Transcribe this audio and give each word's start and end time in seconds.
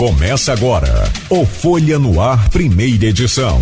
Começa 0.00 0.54
agora 0.54 0.88
o 1.28 1.44
Folha 1.44 1.98
no 1.98 2.22
Ar, 2.22 2.48
primeira 2.48 3.04
edição. 3.04 3.60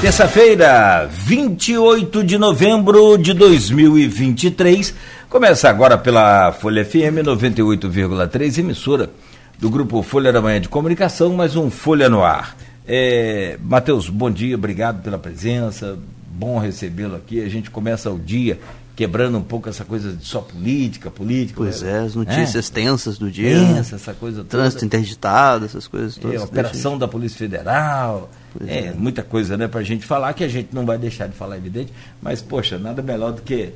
Terça-feira, 0.00 1.06
28 1.06 2.24
de 2.24 2.38
novembro 2.38 3.16
de 3.16 3.32
2023. 3.32 4.92
Começa 5.30 5.68
agora 5.68 5.96
pela 5.96 6.50
Folha 6.54 6.84
FM 6.84 7.22
98,3, 7.24 8.58
emissora 8.58 9.10
do 9.60 9.70
grupo 9.70 10.02
Folha 10.02 10.32
da 10.32 10.42
Manhã 10.42 10.60
de 10.60 10.68
Comunicação, 10.68 11.32
mais 11.32 11.54
um 11.54 11.70
Folha 11.70 12.08
no 12.08 12.24
Ar. 12.24 12.56
É, 12.84 13.56
Matheus, 13.62 14.08
bom 14.08 14.28
dia, 14.28 14.56
obrigado 14.56 15.04
pela 15.04 15.18
presença, 15.20 15.96
bom 16.32 16.58
recebê-lo 16.58 17.14
aqui. 17.14 17.40
A 17.40 17.48
gente 17.48 17.70
começa 17.70 18.10
o 18.10 18.18
dia 18.18 18.58
quebrando 18.96 19.36
um 19.36 19.42
pouco 19.42 19.68
essa 19.68 19.84
coisa 19.84 20.14
de 20.14 20.24
só 20.24 20.40
política, 20.40 21.10
política. 21.10 21.58
Pois 21.58 21.82
né? 21.82 21.92
é, 21.92 21.98
as 21.98 22.14
notícias 22.14 22.70
é. 22.70 22.74
tensas 22.74 23.18
do 23.18 23.30
dia. 23.30 23.50
Tensa, 23.50 23.96
essa 23.96 24.14
coisa 24.14 24.38
toda. 24.38 24.48
Trânsito 24.48 24.84
interditado, 24.86 25.66
essas 25.66 25.86
coisas 25.86 26.16
todas. 26.16 26.40
É, 26.40 26.44
operação 26.44 26.92
deixa... 26.92 27.00
da 27.00 27.08
Polícia 27.08 27.38
Federal. 27.38 28.30
É, 28.66 28.86
é, 28.86 28.92
muita 28.92 29.22
coisa, 29.22 29.54
né, 29.54 29.68
pra 29.68 29.82
gente 29.82 30.06
falar, 30.06 30.32
que 30.32 30.42
a 30.42 30.48
gente 30.48 30.70
não 30.72 30.86
vai 30.86 30.96
deixar 30.96 31.26
de 31.28 31.36
falar, 31.36 31.58
evidente, 31.58 31.92
mas, 32.22 32.40
poxa, 32.40 32.78
nada 32.78 33.02
melhor 33.02 33.32
do 33.32 33.42
que 33.42 33.70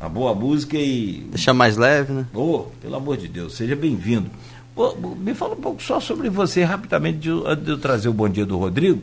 uma 0.00 0.08
boa 0.08 0.34
música 0.34 0.78
e. 0.78 1.26
Deixar 1.28 1.52
mais 1.52 1.76
leve, 1.76 2.14
né? 2.14 2.24
Oh, 2.32 2.64
pelo 2.80 2.96
amor 2.96 3.18
de 3.18 3.28
Deus, 3.28 3.54
seja 3.54 3.76
bem-vindo. 3.76 4.30
Me 5.18 5.34
fala 5.34 5.52
um 5.52 5.60
pouco 5.60 5.82
só 5.82 6.00
sobre 6.00 6.30
você, 6.30 6.64
rapidamente, 6.64 7.18
de, 7.18 7.28
de 7.62 7.70
eu 7.70 7.78
trazer 7.78 8.08
o 8.08 8.12
bom 8.14 8.26
dia 8.26 8.46
do 8.46 8.56
Rodrigo. 8.56 9.02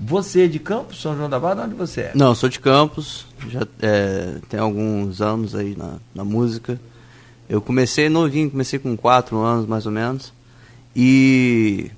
Você 0.00 0.44
é 0.44 0.46
de 0.48 0.58
Campos, 0.58 1.00
São 1.00 1.16
João 1.16 1.30
da 1.30 1.38
Barra, 1.38 1.64
onde 1.64 1.74
você 1.74 2.02
é? 2.02 2.12
Não, 2.14 2.34
sou 2.34 2.48
de 2.48 2.58
Campos, 2.58 3.26
já 3.48 3.66
é, 3.80 4.38
tem 4.48 4.58
alguns 4.58 5.20
anos 5.20 5.54
aí 5.54 5.76
na, 5.76 5.94
na 6.14 6.24
música. 6.24 6.80
Eu 7.48 7.60
comecei 7.60 8.08
novinho, 8.08 8.50
comecei 8.50 8.78
com 8.78 8.96
quatro 8.96 9.38
anos 9.38 9.66
mais 9.66 9.86
ou 9.86 9.92
menos. 9.92 10.32
E 10.96 11.90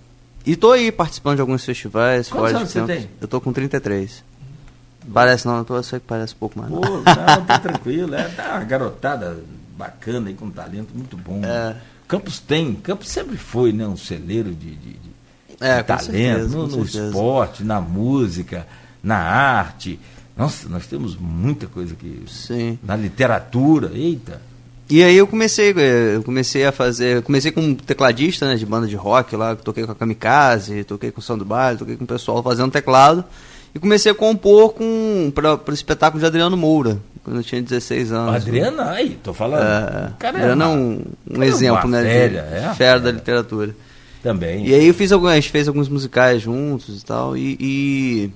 e 0.45 0.55
tô 0.55 0.71
aí 0.73 0.93
participando 0.93 1.37
de 1.37 1.41
alguns 1.41 1.65
festivais. 1.65 2.29
Quantos 2.29 2.55
anos 2.55 2.71
você 2.71 2.83
tem? 2.83 3.11
Eu 3.21 3.27
tô 3.27 3.41
com 3.41 3.53
33. 3.53 4.25
Parece 5.13 5.47
não, 5.47 5.65
eu 5.69 5.83
sei 5.83 6.01
que 6.01 6.07
parece 6.07 6.35
um 6.35 6.39
pouco 6.39 6.59
mais. 6.59 6.71
Pô, 6.71 6.81
não, 6.81 7.45
tá 7.45 7.59
tranquilo, 7.61 8.15
é 8.15 8.29
tá 8.29 8.55
uma 8.55 8.65
garotada 8.65 9.39
bacana 9.77 10.29
aí 10.29 10.35
com 10.35 10.51
talento 10.51 10.89
muito 10.95 11.17
bom. 11.17 11.41
É. 11.45 11.77
Campos 12.09 12.39
tem, 12.39 12.75
Campos 12.75 13.09
sempre 13.09 13.37
foi, 13.37 13.73
né, 13.73 13.87
um 13.87 13.97
celeiro 13.97 14.55
de, 14.55 14.75
de, 14.75 14.93
de 14.95 15.06
é, 15.61 15.83
talento 15.83 16.05
certeza, 16.05 16.49
no, 16.49 16.67
no 16.67 16.85
esporte, 16.85 17.65
na 17.65 17.81
música, 17.81 18.67
na 19.03 19.19
arte. 19.19 19.99
Nossa, 20.37 20.69
nós 20.69 20.87
temos 20.87 21.17
muita 21.17 21.67
coisa 21.67 21.95
aqui. 21.95 22.23
Sim. 22.27 22.79
Na 22.83 22.95
literatura, 22.95 23.91
eita. 23.95 24.41
E 24.89 25.03
aí 25.03 25.17
eu 25.17 25.27
comecei, 25.27 25.75
eh, 25.77 26.17
eu 26.17 26.23
comecei 26.23 26.65
a 26.65 26.71
fazer, 26.71 27.23
comecei 27.23 27.51
como 27.51 27.75
tecladista, 27.75 28.47
né, 28.47 28.55
de 28.55 28.65
banda 28.65 28.87
de 28.87 28.95
rock 28.95 29.35
lá, 29.35 29.57
toquei 29.57 29.85
com 29.85 29.91
a 29.91 29.95
Kamikaze, 29.97 30.85
toquei 30.85 31.11
com 31.11 31.21
o 31.21 31.23
Sandro 31.23 31.45
Baile, 31.45 31.79
toquei 31.79 31.97
com 31.97 32.05
o 32.05 32.07
pessoal 32.07 32.43
fazendo 32.43 32.71
teclado. 32.71 33.25
E 33.75 33.79
comecei 33.79 34.13
a 34.13 34.15
compor 34.15 34.75
com 34.75 35.33
para 35.35 35.61
o 35.67 35.75
espetáculo 35.75 36.21
de 36.21 36.27
Adriano 36.27 36.57
Moura, 36.57 36.99
quando 37.25 37.39
eu 37.39 37.43
tinha 37.43 37.61
16 37.61 38.13
anos. 38.13 38.37
Adriano, 38.37 38.81
aí, 38.81 39.19
tô 39.23 39.35
falando. 39.35 39.63
É, 39.63 40.13
cara, 40.19 40.39
Adriano 40.39 40.63
é 40.63 40.69
um, 40.69 41.03
um 41.31 41.43
exemplo, 41.43 41.91
né, 41.91 42.03
velha, 42.03 42.43
de 42.43 42.57
é 42.57 42.75
fera 42.75 43.01
da 43.01 43.11
literatura. 43.11 43.75
Também. 44.27 44.67
E 44.67 44.75
aí 44.75 44.89
eu 44.89 44.95
fiz 44.95 45.13
algumas, 45.13 45.35
a 45.35 45.37
gente 45.37 45.51
fez 45.51 45.69
alguns 45.69 45.89
musicais 45.89 46.43
juntos 46.43 47.01
e 47.01 47.05
tal, 47.05 47.37
e, 47.37 47.57
e, 47.61 48.31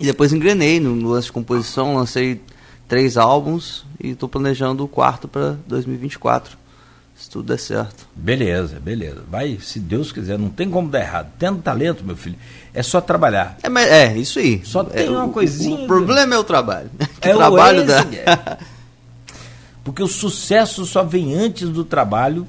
e 0.00 0.06
depois 0.06 0.32
engrenei 0.32 0.80
no, 0.80 0.96
no 0.96 1.10
lance 1.10 1.26
de 1.26 1.32
composição, 1.32 1.94
lancei 1.94 2.40
três 2.88 3.18
álbuns 3.18 3.84
e 4.02 4.12
estou 4.12 4.30
planejando 4.30 4.82
o 4.82 4.88
quarto 4.88 5.28
para 5.28 5.58
2024. 5.66 6.56
Se 7.14 7.28
tudo 7.28 7.48
der 7.48 7.58
certo. 7.58 8.08
Beleza, 8.16 8.80
beleza. 8.80 9.22
Vai, 9.30 9.58
se 9.60 9.78
Deus 9.78 10.10
quiser, 10.10 10.38
não 10.38 10.48
tem 10.48 10.70
como 10.70 10.88
dar 10.88 11.00
errado. 11.00 11.28
Tendo 11.38 11.60
talento, 11.60 12.02
meu 12.02 12.16
filho, 12.16 12.36
é 12.72 12.82
só 12.82 12.98
trabalhar. 12.98 13.58
É, 13.62 13.68
mas, 13.68 13.86
é 13.86 14.16
isso 14.16 14.38
aí. 14.38 14.62
Só 14.64 14.84
tem 14.84 15.04
é, 15.06 15.10
uma 15.10 15.28
coisinha. 15.28 15.84
O, 15.84 15.86
problema 15.86 16.34
é 16.34 16.38
o 16.38 16.44
trabalho. 16.44 16.90
É 17.20 17.34
o 17.34 17.38
trabalho 17.38 17.86
da. 17.86 18.58
Porque 19.84 20.02
o 20.02 20.08
sucesso 20.08 20.86
só 20.86 21.02
vem 21.02 21.34
antes 21.34 21.68
do 21.68 21.84
trabalho 21.84 22.46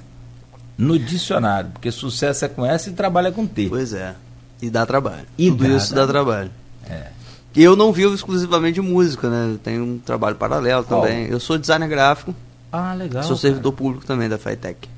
no 0.78 0.97
dicionário. 1.00 1.72
Porque 1.72 1.91
sucesso 1.91 2.46
é 2.46 2.47
com 2.47 2.66
S 2.66 2.90
e 2.90 2.94
trabalho 2.94 3.28
é 3.28 3.31
com 3.31 3.46
T. 3.46 3.68
Pois 3.69 3.94
é. 3.94 4.16
E 4.62 4.69
dá 4.69 4.86
trabalho. 4.86 5.25
E 5.38 5.50
Tudo 5.50 5.63
dá, 5.68 5.75
isso 5.75 5.94
dá, 5.94 6.02
dá 6.02 6.08
trabalho. 6.08 6.52
É. 6.90 7.08
E 7.56 7.63
eu 7.63 7.75
não 7.75 7.94
vivo 7.94 8.13
exclusivamente 8.13 8.75
de 8.75 8.81
música, 8.81 9.30
né? 9.30 9.53
Eu 9.53 9.58
tenho 9.58 9.84
um 9.84 9.97
trabalho 9.97 10.35
paralelo 10.35 10.84
Qual? 10.84 11.02
também. 11.02 11.28
Eu 11.28 11.40
sou 11.40 11.58
designer 11.58 11.88
gráfico. 11.88 12.35
Ah, 12.72 12.94
legal. 12.94 13.24
Sou 13.24 13.38
servidor 13.38 13.72
cara. 13.72 13.84
público 13.84 14.06
também 14.06 14.28
da 14.28 14.38
FITEC. 14.38 14.90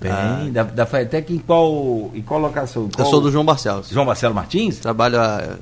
Bem, 0.00 0.10
ah. 0.10 0.48
da, 0.50 0.62
da 0.62 0.86
FITEC 0.86 1.34
em 1.34 1.38
qual, 1.38 2.10
em 2.14 2.22
qual 2.22 2.40
locação? 2.40 2.88
Qual... 2.88 3.06
Eu 3.06 3.10
sou 3.10 3.20
do 3.20 3.30
João 3.30 3.44
Barcelos. 3.44 3.88
João 3.90 4.06
Marcelo 4.06 4.34
Martins? 4.34 4.78
Trabalho 4.78 5.20
há 5.20 5.56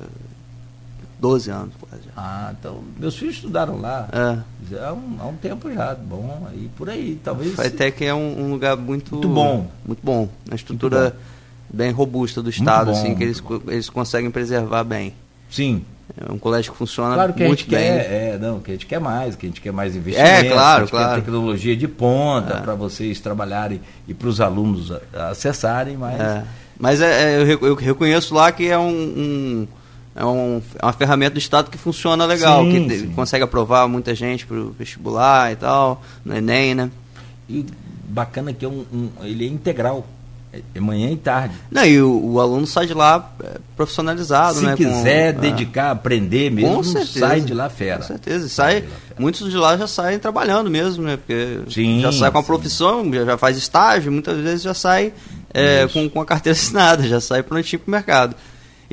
12 1.19 1.51
anos 1.51 1.73
quase. 1.79 2.03
Ah, 2.15 2.53
então 2.57 2.81
meus 2.97 3.15
filhos 3.17 3.35
estudaram 3.35 3.79
lá. 3.79 4.07
É. 4.11 4.37
Há 4.71 4.93
um, 4.93 5.17
há 5.19 5.25
um 5.27 5.35
tempo 5.35 5.71
já. 5.71 5.95
Bom, 5.95 6.47
aí 6.51 6.69
por 6.75 6.89
aí, 6.89 7.19
talvez. 7.23 7.59
A 7.59 7.63
FITEC 7.63 8.05
é 8.05 8.13
um, 8.13 8.45
um, 8.45 8.51
lugar 8.51 8.77
muito. 8.77 9.15
Muito 9.15 9.27
bom. 9.27 9.67
Muito 9.85 9.99
bom. 10.03 10.29
Uma 10.47 10.55
estrutura 10.55 11.15
bem 11.69 11.91
robusta 11.91 12.41
do 12.41 12.49
Estado, 12.49 12.91
bom, 12.91 12.97
assim, 12.97 13.15
que 13.15 13.23
eles, 13.23 13.41
eles 13.67 13.89
conseguem 13.89 14.29
preservar 14.29 14.83
bem. 14.83 15.13
Sim. 15.49 15.83
É 16.17 16.31
um 16.31 16.37
colégio 16.37 16.71
que 16.71 16.77
funciona 16.77 17.15
claro 17.15 17.33
que 17.33 17.45
muito 17.45 17.59
a 17.59 17.61
gente 17.61 17.69
bem. 17.69 17.79
Quer, 17.79 18.11
é, 18.11 18.37
não, 18.37 18.59
que 18.59 18.71
a 18.71 18.73
gente 18.73 18.85
quer 18.85 18.99
mais, 18.99 19.35
que 19.35 19.45
a 19.45 19.49
gente 19.49 19.61
quer 19.61 19.71
mais 19.71 19.95
investimento, 19.95 20.29
é, 20.29 20.49
claro, 20.49 20.87
claro. 20.87 21.21
tecnologia 21.21 21.75
de 21.75 21.87
ponta 21.87 22.57
é. 22.57 22.59
para 22.59 22.75
vocês 22.75 23.19
trabalharem 23.19 23.81
e 24.07 24.13
para 24.13 24.27
os 24.27 24.39
alunos 24.39 24.91
acessarem, 25.13 25.97
mas. 25.97 26.19
É. 26.19 26.43
Mas 26.77 27.01
é, 27.01 27.33
é 27.33 27.41
eu, 27.41 27.59
eu, 27.59 27.75
reconheço 27.75 28.33
lá 28.33 28.51
que 28.51 28.67
é 28.67 28.77
um, 28.77 28.89
um 28.89 29.67
é, 30.15 30.25
um, 30.25 30.61
é 30.79 30.85
uma 30.85 30.93
ferramenta 30.93 31.31
do 31.31 31.39
Estado 31.39 31.71
que 31.71 31.77
funciona 31.77 32.25
legal, 32.25 32.63
sim, 32.63 32.87
que 32.87 32.99
sim. 32.99 33.07
consegue 33.09 33.43
aprovar 33.43 33.87
muita 33.87 34.13
gente 34.13 34.45
para 34.45 34.57
o 34.57 34.71
vestibular 34.71 35.51
e 35.51 35.55
tal, 35.55 36.03
no 36.23 36.35
Enem, 36.35 36.75
né? 36.75 36.91
E 37.49 37.65
bacana 38.07 38.53
que 38.53 38.63
é 38.63 38.67
um, 38.67 38.85
um 38.93 39.09
ele 39.23 39.45
é 39.45 39.47
integral. 39.47 40.07
É 40.75 40.79
manhã 40.79 41.09
e 41.09 41.17
tarde. 41.17 41.55
Não, 41.71 41.83
e 41.83 41.99
o, 41.99 42.33
o 42.33 42.39
aluno 42.39 42.67
sai 42.67 42.85
de 42.85 42.93
lá 42.93 43.33
é, 43.43 43.57
profissionalizado, 43.75 44.59
Se 44.59 44.63
né? 44.63 44.75
Se 44.77 44.85
quiser 44.85 45.33
com, 45.33 45.41
dedicar, 45.41 45.89
aprender 45.89 46.51
mesmo, 46.51 46.83
certeza, 46.83 47.19
sai 47.19 47.41
de 47.41 47.55
lá 47.55 47.71
fera. 47.71 47.97
Com 47.97 48.03
certeza. 48.03 48.47
Sai, 48.47 48.81
sai 48.81 48.89
muitos 49.17 49.49
de 49.49 49.57
lá 49.57 49.75
já 49.75 49.87
saem 49.87 50.19
trabalhando 50.19 50.69
mesmo, 50.69 51.03
né? 51.03 51.17
Porque 51.17 51.61
sim, 51.71 52.01
já 52.01 52.11
sai 52.11 52.29
com 52.29 52.37
a 52.37 52.43
profissão, 52.43 53.11
já, 53.11 53.25
já 53.25 53.35
faz 53.35 53.57
estágio, 53.57 54.11
muitas 54.11 54.37
vezes 54.37 54.61
já 54.61 54.75
sai 54.75 55.11
é, 55.51 55.87
com, 55.91 56.07
com 56.07 56.21
a 56.21 56.25
carteira 56.25 56.53
assinada, 56.55 57.01
já 57.07 57.19
sai 57.19 57.41
prontinho 57.41 57.79
para 57.79 57.89
o 57.89 57.91
mercado. 57.91 58.35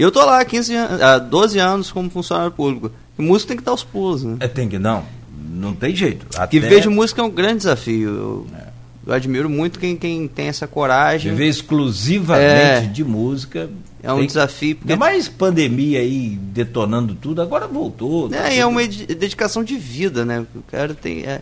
Eu 0.01 0.11
tô 0.11 0.25
lá 0.25 0.41
há 0.41 0.45
15 0.45 0.75
anos, 0.75 1.29
12 1.29 1.59
anos 1.59 1.93
como 1.93 2.11
funcionário 2.11 2.53
público. 2.53 2.91
E 3.19 3.23
músico 3.23 3.49
tem 3.49 3.57
que 3.57 3.61
estar 3.61 3.73
aos 3.73 3.85
pulos, 3.85 4.25
né? 4.25 4.37
É, 4.41 4.49
tem 4.49 4.69
que 4.69 4.79
não. 4.79 5.05
Não 5.53 5.75
tem 5.75 5.95
jeito. 5.95 6.27
Até... 6.37 6.47
Que 6.47 6.61
vejo 6.61 6.91
música 6.91 7.21
é 7.21 7.25
um 7.25 7.31
grande 7.31 7.59
desafio. 7.59 8.09
Eu... 8.09 8.47
É 8.57 8.71
eu 9.07 9.15
admiro 9.15 9.49
muito 9.49 9.79
quem, 9.79 9.97
quem 9.97 10.29
tem 10.29 10.49
essa 10.49 10.67
coragem. 10.67 11.33
Viver 11.33 11.49
exclusivamente 11.49 12.45
é, 12.45 12.81
de 12.81 13.03
música. 13.03 13.71
É 14.03 14.13
um 14.13 14.19
tem, 14.19 14.27
desafio. 14.27 14.77
Porque... 14.77 14.95
Mais 14.95 15.29
pandemia 15.29 16.01
aí 16.01 16.39
detonando 16.41 17.15
tudo, 17.15 17.41
agora 17.41 17.67
voltou. 17.67 18.29
Tá 18.29 18.49
é, 18.49 18.59
é 18.59 18.67
uma 18.67 18.87
dedicação 18.87 19.65
de 19.65 19.77
vida, 19.77 20.25
né? 20.25 20.47
O 20.55 20.63
cara 20.63 20.95
tem. 20.95 21.25
É, 21.25 21.41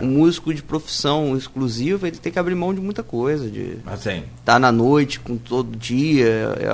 um 0.00 0.06
músico 0.06 0.52
de 0.52 0.62
profissão 0.62 1.36
exclusiva, 1.36 2.08
ele 2.08 2.16
tem 2.16 2.32
que 2.32 2.38
abrir 2.38 2.54
mão 2.54 2.74
de 2.74 2.80
muita 2.80 3.02
coisa. 3.02 3.48
De 3.48 3.78
assim. 3.86 4.22
Tá 4.44 4.58
na 4.58 4.72
noite, 4.72 5.20
com 5.20 5.36
todo 5.36 5.76
dia, 5.76 6.26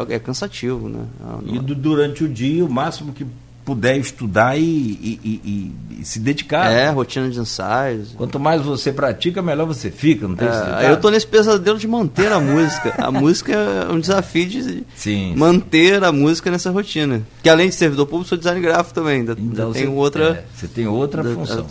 é, 0.09 0.15
é 0.15 0.19
cansativo, 0.19 0.89
né? 0.89 1.07
E 1.45 1.59
do, 1.59 1.75
durante 1.75 2.25
o 2.25 2.29
dia, 2.29 2.65
o 2.65 2.71
máximo 2.71 3.13
que 3.13 3.27
puder 3.65 3.97
estudar 3.97 4.59
e, 4.59 4.63
e, 4.63 5.21
e, 5.25 6.01
e, 6.01 6.05
se 6.05 6.19
dedicar. 6.21 6.71
É, 6.71 6.91
rotina 6.91 7.31
de 7.31 7.41
ensaios. 7.41 8.13
Quanto 8.17 8.39
mais 8.39 8.63
você 8.63 8.93
pratica, 8.93 9.41
melhor 9.41 9.67
você 9.67 9.91
fica, 9.91 10.29
não 10.29 10.37
tem 10.37 10.47
é, 10.47 10.91
Eu 10.91 11.01
tô 11.01 11.09
nesse 11.11 11.27
pesadelo 11.27 11.79
de 11.79 11.89
manter 11.89 12.31
a 12.31 12.39
música. 12.39 12.95
A 12.99 13.11
música 13.11 13.53
é 13.53 13.91
um 13.91 13.99
desafio 13.99 14.47
de 14.47 14.85
sim, 14.95 15.35
manter 15.35 16.05
a 16.05 16.13
música 16.13 16.51
nessa 16.51 16.71
rotina. 16.71 17.23
Que 17.43 17.49
além 17.49 17.69
de 17.69 17.75
servidor 17.75 18.07
público, 18.07 18.29
sou 18.29 18.39
design 18.39 18.61
gráfico 18.61 18.95
também. 18.95 19.21
Ainda, 19.21 19.37
então, 19.39 19.73
tem 19.73 19.89
outra. 19.89 20.25
É, 20.25 20.45
você 20.55 20.69
tem 20.69 20.87
outra 20.87 21.23
da, 21.23 21.31
função. 21.31 21.67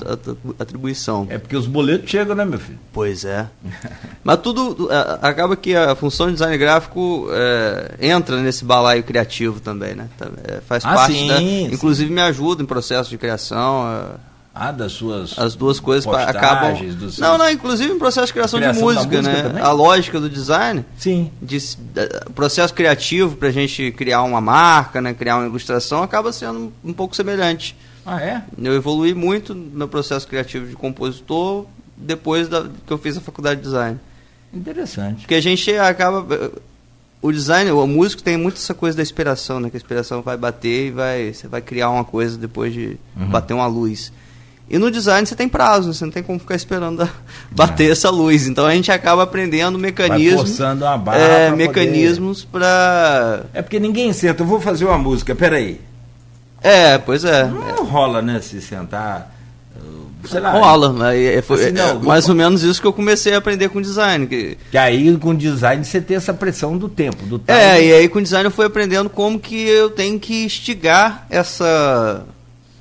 Atribuição. 0.57 1.27
É 1.29 1.37
porque 1.37 1.55
os 1.55 1.67
boletos 1.67 2.09
chegam, 2.09 2.35
né, 2.35 2.45
meu 2.45 2.59
filho? 2.59 2.79
Pois 2.91 3.25
é. 3.25 3.47
Mas 4.23 4.37
tudo. 4.39 4.89
acaba 5.21 5.55
que 5.55 5.75
a 5.75 5.95
função 5.95 6.27
de 6.27 6.33
design 6.33 6.57
gráfico 6.57 7.27
é, 7.31 7.95
entra 7.99 8.41
nesse 8.41 8.65
balaio 8.65 9.03
criativo 9.03 9.59
também, 9.59 9.93
né? 9.93 10.07
É, 10.47 10.61
faz 10.61 10.83
ah, 10.85 10.93
parte 10.93 11.13
sim, 11.13 11.27
da. 11.27 11.39
Inclusive 11.83 12.11
me 12.11 12.21
ajuda 12.21 12.63
em 12.63 12.65
processo 12.65 13.09
de 13.09 13.17
criação. 13.17 13.85
É, 13.87 14.33
ah, 14.55 14.71
das 14.71 14.91
suas 14.91 15.37
as 15.39 15.55
duas 15.55 15.79
coisas 15.79 16.05
acabam 16.07 16.77
seus... 16.77 17.17
não 17.17 17.39
não 17.39 17.49
inclusive 17.49 17.91
em 17.91 17.97
processo 17.97 18.27
de 18.27 18.33
criação, 18.33 18.59
criação 18.59 18.81
de 18.81 18.85
música, 18.85 19.17
música 19.17 19.33
né 19.33 19.41
também? 19.41 19.63
a 19.63 19.71
lógica 19.71 20.19
do 20.19 20.29
design 20.29 20.85
sim 20.95 21.31
de, 21.41 21.57
processo 22.35 22.71
criativo 22.71 23.35
para 23.35 23.47
a 23.47 23.51
gente 23.51 23.91
criar 23.93 24.21
uma 24.21 24.39
marca 24.39 25.01
né 25.01 25.11
criar 25.11 25.37
uma 25.37 25.47
ilustração 25.47 26.03
acaba 26.03 26.31
sendo 26.31 26.71
um 26.85 26.93
pouco 26.93 27.15
semelhante 27.15 27.75
ah 28.05 28.21
é 28.21 28.43
eu 28.61 28.75
evolui 28.75 29.15
muito 29.15 29.55
no 29.55 29.87
processo 29.87 30.27
criativo 30.27 30.67
de 30.67 30.75
compositor 30.75 31.65
depois 31.97 32.47
da, 32.47 32.67
que 32.85 32.93
eu 32.93 32.99
fiz 32.99 33.17
a 33.17 33.21
faculdade 33.21 33.59
de 33.59 33.65
design 33.65 33.99
Interessante. 34.53 35.21
Porque 35.21 35.35
a 35.35 35.41
gente 35.41 35.75
acaba. 35.75 36.51
O 37.23 37.31
design, 37.31 37.71
o 37.71 37.87
músico 37.87 38.21
tem 38.21 38.37
muito 38.37 38.57
essa 38.57 38.73
coisa 38.73 38.97
da 38.97 39.01
inspiração, 39.01 39.59
né? 39.59 39.69
Que 39.69 39.77
a 39.77 39.79
inspiração 39.79 40.21
vai 40.21 40.37
bater 40.37 40.87
e 40.87 40.91
vai, 40.91 41.33
você 41.33 41.47
vai 41.47 41.61
criar 41.61 41.89
uma 41.89 42.03
coisa 42.03 42.37
depois 42.37 42.73
de 42.73 42.97
Uhum. 43.17 43.27
bater 43.29 43.53
uma 43.53 43.65
luz. 43.65 44.11
E 44.69 44.77
no 44.77 44.91
design 44.91 45.25
você 45.25 45.35
tem 45.35 45.47
prazo, 45.47 45.93
você 45.93 46.03
não 46.05 46.11
tem 46.11 46.21
como 46.23 46.37
ficar 46.39 46.55
esperando 46.55 47.01
a- 47.03 47.09
bater 47.51 47.91
essa 47.91 48.09
luz. 48.09 48.45
Então 48.47 48.65
a 48.65 48.73
gente 48.75 48.91
acaba 48.91 49.23
aprendendo 49.23 49.79
mecanismos. 49.79 50.41
forçando 50.49 50.83
uma 50.85 50.97
barra 50.97 51.17
é, 51.17 51.51
mecanismos 51.51 52.43
pra. 52.43 53.43
É 53.53 53.61
porque 53.61 53.79
ninguém 53.79 54.11
senta, 54.13 54.43
eu 54.43 54.47
vou 54.47 54.59
fazer 54.59 54.85
uma 54.85 54.97
música, 54.97 55.33
peraí. 55.33 55.79
É, 56.61 56.97
pois 56.97 57.23
é. 57.25 57.45
Não 57.45 57.85
rola, 57.85 58.21
né? 58.21 58.39
Se 58.41 58.61
sentar. 58.61 59.32
Sei 60.25 60.39
lá. 60.39 60.51
Rola, 60.51 60.93
mas 60.93 61.19
é- 61.19 61.41
foi 61.41 61.65
Assim, 61.65 61.73
não, 61.73 61.89
é 61.89 61.93
mais 61.95 62.29
ou 62.29 62.35
menos 62.35 62.63
isso 62.63 62.79
que 62.79 62.87
eu 62.87 62.93
comecei 62.93 63.33
a 63.33 63.39
aprender 63.39 63.67
com 63.67 63.81
design. 63.81 64.25
Que, 64.25 64.57
Que 64.71 64.77
aí 64.77 65.17
com 65.17 65.35
design 65.35 65.83
você 65.83 65.99
tem 65.99 66.15
essa 66.15 66.33
pressão 66.33 66.77
do 66.77 66.87
tempo, 66.87 67.25
do 67.25 67.37
time. 67.39 67.57
é, 67.59 67.83
e 67.85 67.93
aí 67.93 68.07
com 68.07 68.21
design 68.21 68.45
eu 68.45 68.51
fui 68.51 68.65
aprendendo 68.65 69.09
como 69.09 69.37
que 69.37 69.59
eu 69.67 69.89
tenho 69.89 70.17
que 70.17 70.45
instigar 70.45 71.25
essa. 71.29 72.23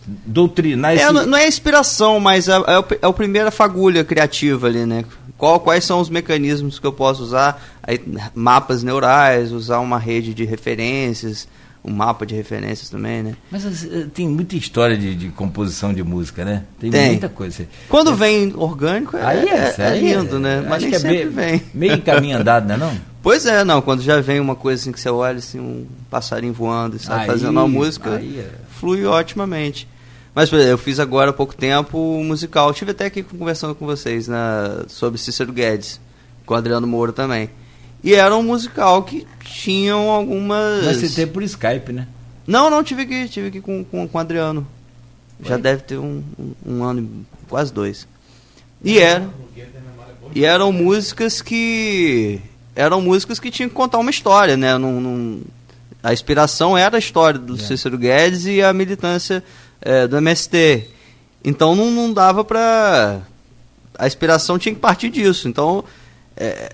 doutrinar 0.06 0.94
esse. 0.94 1.02
É, 1.04 1.12
não 1.12 1.36
é 1.36 1.46
inspiração, 1.48 2.18
mas 2.20 2.48
é, 2.48 2.52
é, 2.52 2.78
o- 2.78 2.84
é 3.02 3.06
a 3.06 3.12
primeira 3.12 3.50
fagulha 3.50 4.04
criativa 4.04 4.66
ali, 4.66 4.84
né? 4.86 5.04
Qual, 5.38 5.58
quais 5.60 5.84
são 5.84 6.00
os 6.00 6.08
mecanismos 6.08 6.78
que 6.78 6.86
eu 6.86 6.92
posso 6.92 7.22
usar? 7.24 7.60
Aí, 7.82 8.00
mapas 8.34 8.82
neurais, 8.84 9.50
usar 9.52 9.80
uma 9.80 9.98
rede 9.98 10.32
de 10.34 10.44
referências, 10.44 11.48
um 11.84 11.92
mapa 11.92 12.24
de 12.24 12.34
referências 12.34 12.88
também, 12.88 13.22
né? 13.22 13.34
Mas 13.50 13.64
uh, 13.64 14.08
tem 14.14 14.28
muita 14.28 14.54
história 14.56 14.96
de, 14.96 15.14
de 15.14 15.28
composição 15.30 15.92
de 15.92 16.02
música, 16.02 16.44
né? 16.44 16.64
Tem, 16.78 16.90
Tem. 16.90 17.08
muita 17.08 17.28
coisa. 17.28 17.66
Quando 17.88 18.14
vem 18.14 18.52
orgânico, 18.56 19.16
é, 19.16 19.24
Aí 19.24 19.48
é, 19.48 19.74
é, 19.78 19.82
é 19.82 19.98
lindo, 19.98 20.38
né? 20.38 20.64
Mas 20.68 20.82
nem 20.82 20.90
que 20.90 20.96
é 20.96 20.98
sempre 21.00 21.16
meio, 21.18 21.30
vem. 21.32 21.62
meio 21.74 22.02
caminho 22.02 22.38
andado, 22.38 22.66
não 22.68 22.74
é 22.74 22.78
não? 22.78 23.00
Pois 23.22 23.46
é, 23.46 23.62
não, 23.62 23.80
quando 23.80 24.02
já 24.02 24.20
vem 24.20 24.40
uma 24.40 24.56
coisa 24.56 24.82
assim 24.82 24.90
que 24.90 24.98
você 25.00 25.08
olha 25.08 25.38
assim, 25.38 25.60
um 25.60 25.86
passarinho 26.10 26.52
voando 26.52 26.96
e 26.96 26.98
sai 26.98 27.20
Aí- 27.20 27.26
fazendo 27.28 27.50
uma 27.50 27.68
música, 27.68 28.20
é. 28.20 28.50
flui 28.80 29.06
otimamente. 29.06 29.86
Mas 30.34 30.50
por 30.50 30.56
exemplo, 30.56 30.72
eu 30.72 30.78
fiz 30.78 30.98
agora 30.98 31.30
há 31.30 31.32
pouco 31.32 31.54
tempo 31.54 31.96
um 31.98 32.24
musical, 32.24 32.66
eu 32.68 32.74
tive 32.74 32.90
até 32.90 33.06
aqui 33.06 33.22
conversando 33.22 33.76
com 33.76 33.86
vocês 33.86 34.26
na, 34.26 34.86
sobre 34.88 35.20
Cícero 35.20 35.52
Guedes, 35.52 36.00
com 36.44 36.54
o 36.54 36.56
Adriano 36.56 36.84
Moura 36.84 37.12
também. 37.12 37.48
E 38.02 38.14
era 38.14 38.36
um 38.36 38.42
musical 38.42 39.02
que 39.04 39.26
tinham 39.44 40.10
algumas. 40.10 40.84
Mas 40.84 40.96
você 40.98 41.08
tem 41.08 41.26
por 41.26 41.42
Skype, 41.42 41.92
né? 41.92 42.08
Não, 42.46 42.68
não, 42.68 42.82
tive 42.82 43.02
aqui, 43.02 43.28
tive 43.28 43.48
aqui 43.48 43.60
com, 43.60 43.84
com, 43.84 44.08
com 44.08 44.18
o 44.18 44.20
Adriano. 44.20 44.66
Já 45.40 45.54
Foi? 45.54 45.62
deve 45.62 45.82
ter 45.82 45.98
um, 45.98 46.22
um, 46.38 46.52
um 46.66 46.84
ano, 46.84 47.00
e 47.00 47.46
quase 47.48 47.72
dois. 47.72 48.06
E 48.82 48.98
era. 48.98 49.28
E 50.34 50.44
eram 50.44 50.72
músicas 50.72 51.40
que. 51.42 52.40
Eram 52.74 53.00
músicas 53.02 53.38
que 53.38 53.50
tinham 53.50 53.68
que 53.68 53.74
contar 53.74 53.98
uma 53.98 54.10
história, 54.10 54.56
né? 54.56 54.76
Num, 54.78 55.00
num- 55.00 55.42
a 56.02 56.12
inspiração 56.12 56.76
era 56.76 56.96
a 56.96 56.98
história 56.98 57.38
do 57.38 57.54
É. 57.54 57.58
Cícero 57.58 57.96
Guedes 57.96 58.46
e 58.46 58.60
a 58.62 58.72
militância 58.72 59.44
eh, 59.80 60.08
do 60.08 60.16
MST. 60.16 60.88
Então 61.44 61.76
não, 61.76 61.90
não 61.90 62.12
dava 62.12 62.44
pra. 62.44 63.20
A 63.96 64.06
inspiração 64.06 64.58
tinha 64.58 64.74
que 64.74 64.80
partir 64.80 65.10
disso. 65.10 65.46
Então, 65.48 65.84
eh, 66.36 66.72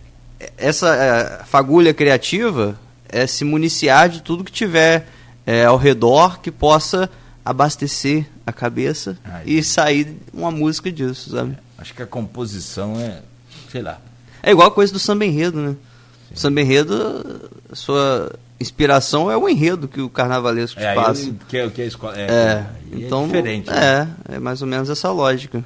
essa 0.56 0.94
eh, 0.94 1.44
fagulha 1.46 1.92
criativa 1.94 2.78
é 3.08 3.26
se 3.26 3.44
municiar 3.44 4.08
de 4.08 4.22
tudo 4.22 4.44
que 4.44 4.52
tiver 4.52 5.06
eh, 5.46 5.64
ao 5.64 5.76
redor 5.76 6.40
que 6.40 6.50
possa 6.50 7.10
abastecer 7.44 8.26
a 8.46 8.52
cabeça 8.52 9.16
e 9.46 9.62
sair 9.62 10.16
uma 10.32 10.50
música 10.50 10.92
disso, 10.92 11.30
sabe? 11.30 11.56
Acho 11.78 11.94
que 11.94 12.02
a 12.02 12.06
composição 12.06 12.98
é, 13.00 13.20
sei 13.70 13.80
lá. 13.82 13.98
É 14.42 14.50
igual 14.50 14.68
a 14.68 14.70
coisa 14.70 14.92
do 14.92 14.98
samba 14.98 15.24
enredo, 15.24 15.58
né? 15.60 15.76
O 16.34 16.38
samba 16.38 16.60
enredo, 16.60 17.50
sua 17.72 18.30
inspiração 18.60 19.30
é 19.30 19.36
o 19.36 19.48
enredo 19.48 19.88
que 19.88 20.00
o 20.00 20.10
carnavalesco 20.10 20.78
te 20.78 20.84
É 20.84 20.94
passa. 20.94 21.32
que 21.48 21.56
é, 21.56 21.70
que 21.70 21.80
é, 21.82 21.86
escola, 21.86 22.18
é, 22.18 22.26
É, 22.26 22.66
é 22.92 23.00
então 23.06 23.24
diferente. 23.26 23.70
né? 23.70 24.08
é, 24.28 24.34
é 24.34 24.38
mais 24.38 24.60
ou 24.60 24.68
menos 24.68 24.90
essa 24.90 25.10
lógica. 25.10 25.64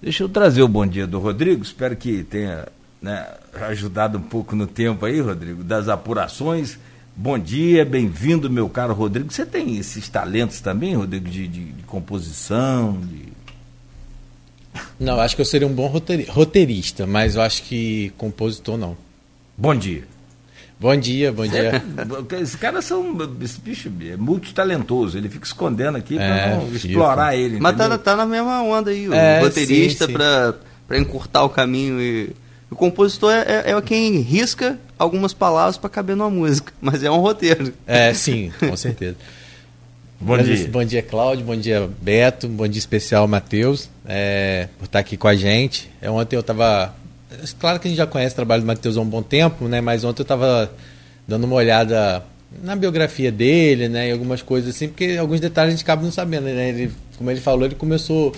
Deixa 0.00 0.22
eu 0.22 0.28
trazer 0.28 0.62
o 0.62 0.68
bom 0.68 0.86
dia 0.86 1.06
do 1.06 1.18
Rodrigo. 1.18 1.62
Espero 1.64 1.96
que 1.96 2.22
tenha 2.24 2.66
né, 3.04 3.26
ajudado 3.68 4.16
um 4.16 4.22
pouco 4.22 4.56
no 4.56 4.66
tempo 4.66 5.04
aí, 5.04 5.20
Rodrigo, 5.20 5.62
das 5.62 5.88
apurações. 5.88 6.78
Bom 7.14 7.38
dia, 7.38 7.84
bem-vindo, 7.84 8.48
meu 8.50 8.68
caro 8.68 8.94
Rodrigo. 8.94 9.30
Você 9.30 9.44
tem 9.46 9.76
esses 9.76 10.08
talentos 10.08 10.60
também, 10.60 10.94
Rodrigo, 10.96 11.28
de, 11.28 11.46
de- 11.46 11.72
de 11.72 11.82
composição? 11.84 12.98
de- 13.02 13.32
Não, 14.98 15.20
acho 15.20 15.36
que 15.36 15.42
eu 15.42 15.46
seria 15.46 15.66
um 15.68 15.72
bom 15.72 15.86
roteiri- 15.86 16.24
roteirista, 16.24 17.06
mas 17.06 17.36
eu 17.36 17.42
acho 17.42 17.62
que 17.64 18.10
compositor 18.16 18.76
não. 18.78 18.96
Bom 19.56 19.74
dia. 19.74 20.04
Bom 20.80 20.96
dia, 20.96 21.30
bom 21.32 21.46
dia. 21.46 21.80
Esses 22.40 22.56
caras 22.56 22.84
são. 22.84 23.16
Esse 23.40 23.60
bicho 23.60 23.92
é 24.10 24.16
multitalentoso. 24.16 25.16
Ele 25.16 25.28
fica 25.28 25.46
escondendo 25.46 25.96
aqui 25.96 26.16
para 26.16 26.24
É, 26.24 26.54
não 26.56 26.66
fica. 26.66 26.88
explorar 26.88 27.36
ele. 27.36 27.60
Mas 27.60 27.76
tá, 27.76 27.84
entendeu? 27.84 28.02
tá 28.02 28.16
na 28.16 28.26
mesma 28.26 28.60
onda 28.62 28.90
aí, 28.90 29.08
o 29.08 29.14
É, 29.14 29.40
roteirista 29.40 30.06
sim, 30.06 30.10
sim. 30.10 30.16
Pra, 30.18 30.54
pra 30.88 30.98
encurtar 30.98 31.44
o 31.44 31.48
caminho 31.50 32.00
e. 32.00 32.34
O 32.74 32.76
compositor 32.76 33.30
é, 33.30 33.70
é, 33.70 33.70
é 33.70 33.80
quem 33.82 34.18
risca 34.18 34.76
algumas 34.98 35.32
palavras 35.32 35.78
pra 35.78 35.88
caber 35.88 36.16
numa 36.16 36.28
música, 36.28 36.72
mas 36.82 37.04
é 37.04 37.10
um 37.10 37.20
roteiro. 37.20 37.72
É, 37.86 38.12
sim, 38.12 38.52
com 38.58 38.76
certeza. 38.76 39.14
Bom 40.20 40.36
Mas, 40.36 40.46
dia. 40.46 40.68
Bom 40.68 40.84
dia, 40.84 41.00
Cláudio. 41.00 41.44
Bom 41.44 41.54
dia, 41.54 41.88
Beto. 42.02 42.48
Bom 42.48 42.66
dia 42.66 42.80
especial, 42.80 43.28
Matheus, 43.28 43.88
é, 44.04 44.68
por 44.76 44.86
estar 44.86 44.98
aqui 44.98 45.16
com 45.16 45.28
a 45.28 45.36
gente. 45.36 45.88
É, 46.02 46.10
ontem 46.10 46.34
eu 46.34 46.40
estava. 46.40 46.92
Claro 47.60 47.78
que 47.78 47.86
a 47.86 47.90
gente 47.90 47.98
já 47.98 48.08
conhece 48.08 48.32
o 48.32 48.36
trabalho 48.36 48.62
do 48.62 48.66
Matheus 48.66 48.96
há 48.96 49.00
um 49.00 49.08
bom 49.08 49.22
tempo, 49.22 49.68
né? 49.68 49.80
Mas 49.80 50.02
ontem 50.02 50.22
eu 50.22 50.24
estava 50.24 50.72
dando 51.28 51.44
uma 51.44 51.54
olhada 51.54 52.24
na 52.60 52.74
biografia 52.74 53.30
dele, 53.30 53.88
né? 53.88 54.08
E 54.08 54.12
algumas 54.12 54.42
coisas 54.42 54.74
assim, 54.74 54.88
porque 54.88 55.16
alguns 55.16 55.38
detalhes 55.38 55.74
a 55.74 55.76
gente 55.76 55.84
acaba 55.84 56.02
não 56.02 56.10
sabendo, 56.10 56.44
né? 56.44 56.70
Ele, 56.70 56.92
como 57.16 57.30
ele 57.30 57.40
falou, 57.40 57.66
ele 57.66 57.76
começou 57.76 58.32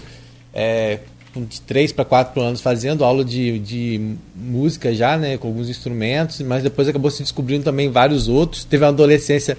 é, 0.52 0.98
de 1.44 1.60
3 1.60 1.92
para 1.92 2.04
4 2.04 2.40
anos 2.40 2.60
fazendo 2.60 3.04
aula 3.04 3.24
de, 3.24 3.58
de 3.58 4.14
música 4.34 4.94
já, 4.94 5.16
né? 5.16 5.36
Com 5.36 5.48
alguns 5.48 5.68
instrumentos, 5.68 6.40
mas 6.42 6.62
depois 6.62 6.88
acabou 6.88 7.10
se 7.10 7.22
descobrindo 7.22 7.64
também 7.64 7.90
vários 7.90 8.28
outros. 8.28 8.64
Teve 8.64 8.84
uma 8.84 8.90
adolescência 8.90 9.56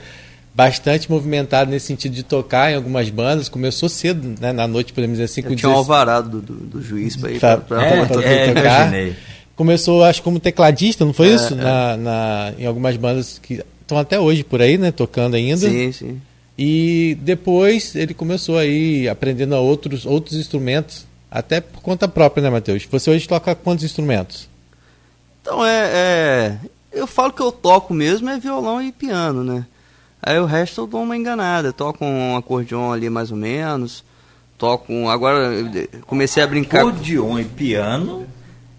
bastante 0.55 1.09
movimentada 1.11 1.69
nesse 1.69 1.85
sentido 1.85 2.13
de 2.13 2.23
tocar 2.23 2.71
em 2.71 2.75
algumas 2.75 3.09
bandas. 3.09 3.47
Começou 3.47 3.87
cedo, 3.89 4.35
né? 4.41 4.51
Na 4.51 4.67
noite, 4.67 4.91
podemos 4.93 5.15
dizer 5.17 5.25
assim, 5.25 5.41
com 5.43 5.49
Eu 5.51 5.55
tinha 5.55 5.69
um 5.69 5.73
16 5.73 5.89
alvarado 5.89 6.41
do, 6.41 6.53
do, 6.53 6.65
do 6.65 6.81
juiz 6.81 7.15
pra 7.15 7.31
ir 7.31 7.39
pra, 7.39 7.61
É, 7.79 7.99
é, 7.99 8.05
tocar. 8.53 8.87
imaginei. 8.87 9.15
Começou, 9.55 10.03
acho, 10.03 10.21
como 10.23 10.39
tecladista, 10.39 11.03
não 11.05 11.13
foi 11.13 11.29
É, 11.29 11.35
isso? 11.35 11.53
é. 11.53 11.57
Na, 11.57 11.97
na- 11.97 12.53
em 12.59 12.65
algumas 12.65 12.95
bandas 12.97 13.39
que 13.41 13.61
estão 13.81 13.97
até 13.97 14.19
hoje 14.19 14.43
por 14.43 14.61
aí, 14.61 14.77
né? 14.77 14.91
Tocando 14.91 15.35
ainda. 15.35 15.57
Sim, 15.69 15.91
sim. 15.91 16.21
E 16.57 17.15
depois 17.21 17.95
ele 17.95 18.15
começou 18.15 18.57
aí 18.57 19.07
aprendendo 19.07 19.53
a 19.53 19.59
outros, 19.59 20.07
outros 20.07 20.39
instrumentos, 20.39 21.05
até 21.29 21.59
por 21.61 21.81
conta 21.81 22.07
própria, 22.07 22.41
né, 22.43 22.49
Matheus? 22.49 22.85
Você 22.89 23.09
hoje 23.09 23.27
toca 23.27 23.53
quantos 23.55 23.83
instrumentos? 23.85 24.47
Então 25.41 25.65
é, 25.65 25.89
é. 25.93 26.57
Eu 26.91 27.05
falo 27.07 27.31
que 27.33 27.41
eu 27.41 27.51
toco 27.51 27.93
mesmo 27.93 28.29
é 28.29 28.37
violão 28.39 28.81
e 28.81 28.91
piano, 28.91 29.43
né? 29.43 29.65
Aí 30.21 30.39
o 30.39 30.45
resto 30.45 30.81
eu 30.81 30.87
dou 30.87 31.03
uma 31.03 31.15
enganada. 31.15 31.69
Eu 31.69 31.73
toco 31.73 32.03
um 32.03 32.35
acordeon 32.35 32.91
ali 32.91 33.09
mais 33.09 33.31
ou 33.31 33.37
menos. 33.37 34.03
Toco 34.57 34.91
um. 34.91 35.09
Agora 35.09 35.53
eu 35.53 35.87
comecei 36.07 36.41
a 36.41 36.47
brincar. 36.47 36.81
com- 36.81 36.87
Acordeon 36.89 37.39
e 37.39 37.45
piano. 37.45 38.25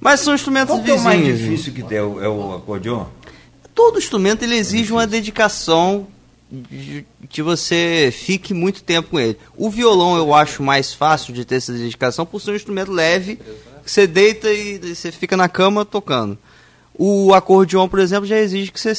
Mas 0.00 0.20
são 0.20 0.34
instrumentos 0.34 0.74
Qual 0.74 0.82
que 0.84 0.90
é 0.90 0.94
o 0.94 1.00
mais 1.00 1.20
vizinhos. 1.20 1.40
difícil 1.40 1.72
que 1.74 1.82
tem? 1.82 1.98
É 1.98 2.02
o, 2.02 2.22
é 2.22 2.28
o 2.28 2.54
acordeon? 2.56 3.04
Todo 3.74 3.98
instrumento 3.98 4.42
ele 4.42 4.56
exige 4.56 4.92
uma 4.92 5.06
dedicação 5.06 6.06
que 7.28 7.42
você 7.42 8.10
fique 8.12 8.54
muito 8.54 8.82
tempo 8.82 9.10
com 9.10 9.20
ele. 9.20 9.36
O 9.56 9.68
violão 9.70 10.16
eu 10.16 10.34
acho 10.34 10.62
mais 10.62 10.94
fácil 10.94 11.34
de 11.34 11.44
ter 11.44 11.56
essa 11.56 11.72
dedicação 11.72 12.24
por 12.24 12.40
ser 12.40 12.52
um 12.52 12.56
instrumento 12.56 12.90
leve, 12.90 13.36
que 13.84 13.90
você 13.90 14.06
deita 14.06 14.50
e 14.50 14.94
você 14.94 15.12
fica 15.12 15.36
na 15.36 15.48
cama 15.48 15.84
tocando. 15.84 16.38
O 16.94 17.32
acordeon, 17.34 17.88
por 17.88 18.00
exemplo, 18.00 18.26
já 18.26 18.38
exige 18.38 18.72
que 18.72 18.80
você 18.80 18.94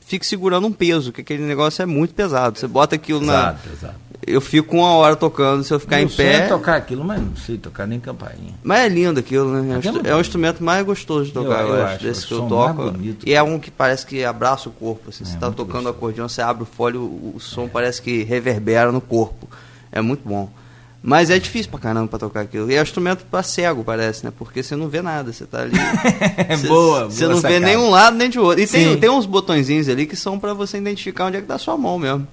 fique 0.00 0.26
segurando 0.26 0.66
um 0.66 0.72
peso, 0.72 1.12
que 1.12 1.20
aquele 1.20 1.42
negócio 1.42 1.82
é 1.82 1.86
muito 1.86 2.14
pesado. 2.14 2.58
Você 2.58 2.66
bota 2.66 2.96
aquilo 2.96 3.20
na. 3.20 3.56
Eu 4.28 4.40
fico 4.40 4.76
uma 4.76 4.90
hora 4.92 5.16
tocando, 5.16 5.62
se 5.64 5.72
eu 5.72 5.80
ficar 5.80 5.96
Meu 5.96 6.06
em 6.06 6.12
é 6.12 6.14
pé. 6.16 6.46
tocar 6.48 6.76
aquilo, 6.76 7.04
mas 7.04 7.20
não 7.20 7.34
sei 7.36 7.56
tocar 7.58 7.86
nem 7.86 7.98
campainha. 7.98 8.54
Mas 8.62 8.80
é 8.80 8.88
lindo 8.88 9.18
aquilo, 9.20 9.50
né? 9.50 9.74
É 9.74 9.78
Aquilo 9.78 9.98
é 10.06 10.10
é 10.10 10.14
bom. 10.14 10.20
instrumento 10.20 10.62
mais 10.62 10.84
gostoso 10.84 11.26
de 11.26 11.32
tocar, 11.32 11.62
Eu- 11.62 11.68
eu, 11.68 11.74
eu 11.76 11.86
acho, 11.86 12.04
desse 12.04 12.24
o 12.24 12.28
que 12.28 12.34
eu 12.34 12.42
toco. 12.46 12.94
E 13.26 13.34
é 13.34 13.42
um 13.42 13.58
que 13.58 13.70
parece 13.70 14.04
que 14.06 14.24
abraça 14.24 14.68
o 14.68 14.72
corpo. 14.72 15.10
Assim. 15.10 15.24
você 15.24 15.36
É, 15.36 15.38
tá 15.38 15.46
muito 15.46 15.56
tocando 15.56 15.74
gostoso. 15.84 15.96
acordeão, 15.96 16.28
você 16.28 16.42
abre 16.42 16.62
o 16.62 16.66
fole, 16.66 16.96
o, 16.98 17.32
o 17.34 17.40
som 17.40 17.66
parece 17.68 18.00
que 18.02 18.22
reverbera 18.24 18.92
no 18.92 19.00
corpo. 19.00 19.48
É 19.90 20.00
muito 20.00 20.28
bom. 20.28 20.48
Mas 21.00 21.30
é 21.30 21.38
difícil 21.38 21.70
pra 21.70 21.78
caramba 21.78 22.08
pra 22.08 22.18
tocar 22.18 22.40
aquilo. 22.40 22.70
E 22.70 22.74
é 22.74 22.80
um 22.80 22.82
instrumento 22.82 23.24
pra 23.30 23.40
cego, 23.42 23.84
parece, 23.84 24.24
né? 24.24 24.32
Porque 24.36 24.62
você 24.64 24.74
não 24.74 24.88
vê 24.88 25.00
nada, 25.00 25.32
você 25.32 25.46
tá 25.46 25.62
ali. 25.62 25.72
Você- 26.56 26.66
boa, 26.66 27.04
Você 27.04 27.20
boa 27.20 27.34
não 27.34 27.40
vê 27.40 27.48
sacada. 27.48 27.60
nem 27.66 27.76
um 27.76 27.88
lado 27.88 28.16
nem 28.16 28.28
de 28.28 28.38
outro. 28.40 28.60
E 28.60 28.66
tem, 28.66 28.94
Sim. 28.94 28.96
tem 28.98 29.08
uns 29.08 29.24
botõezinhos 29.24 29.88
ali 29.88 30.06
que 30.06 30.16
são 30.16 30.38
pra 30.40 30.52
você 30.52 30.76
identificar 30.76 31.26
onde 31.26 31.36
é 31.36 31.40
que 31.40 31.46
tá 31.46 31.54
a 31.54 31.58
sua 31.58 31.76
mão 31.78 31.98
mesmo. 32.00 32.26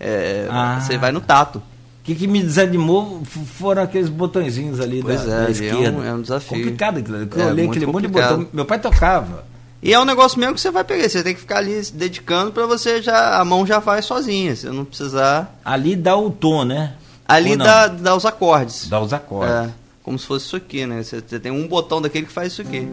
É, 0.00 0.46
Ah. 0.50 0.80
Você 0.80 0.98
vai 0.98 1.12
no 1.12 1.20
tato. 1.20 1.58
O 1.58 1.62
que, 2.04 2.14
que 2.14 2.26
me 2.26 2.42
desanimou 2.42 3.22
foram 3.24 3.82
aqueles 3.82 4.10
botõezinhos 4.10 4.78
ali 4.78 5.00
Pois 5.02 5.24
da, 5.24 5.24
é, 5.24 5.28
da 5.28 5.44
ali 5.46 5.68
é 5.68 5.72
um- 5.74 5.76
esquerda. 5.78 6.06
é 6.06 6.12
um 6.14 6.20
desafio. 6.22 6.58
Complicado 6.58 6.98
aquilo. 6.98 7.16
Eu 7.16 7.28
É, 7.40 7.46
olhei 7.46 7.66
aquele 7.66 7.86
monte 7.86 8.02
de 8.02 8.08
botão. 8.08 8.46
Meu 8.52 8.64
pai 8.66 8.78
tocava. 8.78 9.44
E 9.82 9.92
é 9.92 9.98
um 10.00 10.04
negócio 10.04 10.38
mesmo 10.38 10.54
que 10.54 10.60
você 10.60 10.70
vai 10.70 10.82
pegar, 10.84 11.08
você 11.08 11.22
tem 11.22 11.34
que 11.34 11.40
ficar 11.40 11.58
ali 11.58 11.82
se 11.84 11.92
dedicando 11.94 12.52
para 12.52 12.66
você 12.66 13.02
já 13.02 13.38
a 13.38 13.44
mão 13.44 13.66
já 13.66 13.80
faz 13.82 14.04
sozinha, 14.06 14.54
você 14.56 14.68
não 14.70 14.84
precisar. 14.84 15.58
Ali 15.64 15.94
dá 15.94 16.16
o 16.16 16.30
tom, 16.30 16.64
né? 16.64 16.94
Ali 17.28 17.54
dá, 17.56 17.86
dá 17.88 18.14
os 18.16 18.24
acordes. 18.26 18.88
Dá 18.88 18.98
os 19.00 19.12
acordes. 19.12 19.54
É, 19.54 19.68
como 20.02 20.18
se 20.18 20.26
fosse 20.26 20.46
isso 20.46 20.56
aqui, 20.56 20.86
né? 20.86 21.02
Você, 21.02 21.22
você, 21.26 21.38
tem 21.38 21.52
um 21.52 21.66
botão 21.68 22.00
daquele 22.02 22.26
que 22.26 22.32
faz 22.32 22.52
isso 22.52 22.62
aqui. 22.62 22.86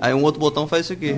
Aí 0.00 0.14
um 0.14 0.22
outro 0.22 0.40
botão 0.40 0.66
faz 0.68 0.86
isso 0.86 0.92
aqui. 0.92 1.16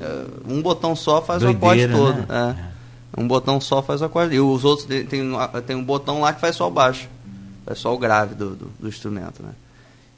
É, 0.00 0.24
um 0.46 0.60
botão 0.62 0.94
só 0.94 1.20
faz 1.22 1.42
Doideira, 1.42 1.92
o 1.94 2.06
acorde 2.06 2.16
todo. 2.22 2.28
Né? 2.32 2.54
É. 2.70 2.73
Um 3.16 3.28
botão 3.28 3.60
só 3.60 3.82
faz 3.82 4.02
o 4.02 4.06
acorde. 4.06 4.34
E 4.34 4.40
os 4.40 4.64
outros 4.64 4.86
tem, 4.86 5.04
tem, 5.06 5.76
um 5.76 5.84
botão 5.84 6.20
lá 6.20 6.32
que 6.32 6.40
faz 6.40 6.56
só 6.56 6.68
o 6.68 6.70
baixo. 6.70 7.08
Faz 7.64 7.78
só 7.78 7.94
o 7.94 7.98
grave 7.98 8.34
do, 8.34 8.50
do, 8.50 8.66
do 8.78 8.88
instrumento, 8.88 9.42
né? 9.42 9.52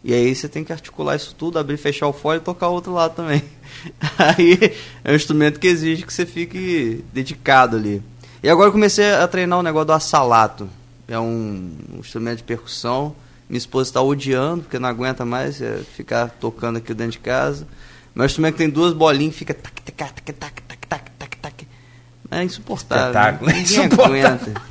E 0.02 0.14
aí 0.14 0.34
você 0.34 0.48
tem 0.48 0.62
que 0.62 0.72
articular 0.72 1.16
isso 1.16 1.34
tudo, 1.34 1.58
abrir, 1.58 1.76
fechar 1.76 2.06
o 2.06 2.12
fole 2.12 2.38
e 2.38 2.42
tocar 2.42 2.68
o 2.68 2.74
outro 2.74 2.92
lado 2.92 3.16
também. 3.16 3.42
Aí 4.16 4.72
é 5.02 5.10
um 5.10 5.16
instrumento 5.16 5.58
que 5.58 5.66
exige 5.66 6.04
que 6.06 6.12
você 6.12 6.24
fique 6.24 7.04
dedicado 7.12 7.74
ali. 7.74 8.00
E 8.40 8.48
agora 8.48 8.68
eu 8.68 8.72
comecei 8.72 9.12
a 9.12 9.26
treinar 9.26 9.58
o 9.58 9.64
negócio 9.64 9.86
do 9.86 9.92
assalato. 9.92 10.68
É 11.08 11.18
um, 11.18 11.72
um 11.92 11.98
instrumento 11.98 12.36
de 12.36 12.44
percussão. 12.44 13.16
Minha 13.48 13.58
esposa 13.58 13.90
está 13.90 14.00
odiando, 14.00 14.62
porque 14.62 14.78
não 14.78 14.88
aguenta 14.88 15.24
mais 15.24 15.60
é, 15.60 15.78
ficar 15.78 16.30
tocando 16.30 16.76
aqui 16.76 16.94
dentro 16.94 17.12
de 17.12 17.18
casa. 17.18 17.66
Mas 18.14 18.26
o 18.26 18.26
instrumento 18.26 18.56
tem 18.56 18.70
duas 18.70 18.92
bolinhas 18.92 19.34
fica 19.34 19.54
tac, 19.54 19.82
tac, 19.82 20.22
tac, 20.22 20.32
tac. 20.32 20.65
É 22.30 22.42
insuportável. 22.42 23.06
Espetáculo. 23.06 23.50
Ninguém 23.50 23.62
insuportável. 23.62 24.26
aguenta. 24.26 24.62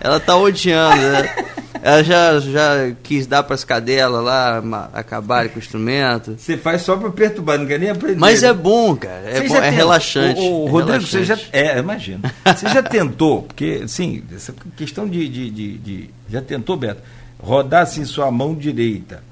Ela 0.00 0.16
está 0.18 0.36
odiando. 0.36 0.96
Né? 0.96 1.34
Ela 1.82 2.02
já, 2.02 2.40
já 2.40 2.92
quis 3.02 3.26
dar 3.26 3.42
para 3.44 3.54
as 3.54 3.62
cadelas 3.62 4.24
lá 4.24 4.60
acabarem 4.92 5.50
com 5.50 5.56
o 5.56 5.62
instrumento. 5.62 6.36
Você 6.36 6.56
faz 6.56 6.82
só 6.82 6.96
para 6.96 7.10
perturbar, 7.10 7.58
não 7.58 7.66
quer 7.66 7.78
nem 7.78 7.90
aprender. 7.90 8.18
Mas 8.18 8.42
é 8.42 8.52
bom, 8.52 8.96
cara. 8.96 9.22
É, 9.24 9.46
bom, 9.46 9.56
é 9.56 9.70
relaxante. 9.70 10.40
O, 10.40 10.64
o 10.64 10.66
é 10.66 10.70
Rodrigo, 10.70 11.06
relaxante. 11.06 11.10
você 11.10 11.24
já. 11.24 11.38
É, 11.52 11.78
imagina. 11.78 12.34
Você 12.44 12.68
já 12.68 12.82
tentou, 12.82 13.42
porque, 13.42 13.82
assim, 13.84 14.22
essa 14.34 14.52
questão 14.76 15.08
de, 15.08 15.28
de, 15.28 15.50
de, 15.50 15.78
de. 15.78 16.10
Já 16.28 16.42
tentou, 16.42 16.76
Beto? 16.76 17.02
Rodar 17.38 17.82
assim 17.82 18.04
sua 18.04 18.30
mão 18.32 18.54
direita 18.54 19.22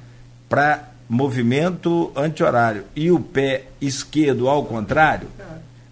para 0.49 0.91
movimento 1.09 2.13
anti-horário 2.15 2.85
e 2.95 3.11
o 3.11 3.19
pé 3.19 3.65
esquerdo 3.81 4.49
ao 4.49 4.65
contrário? 4.65 5.29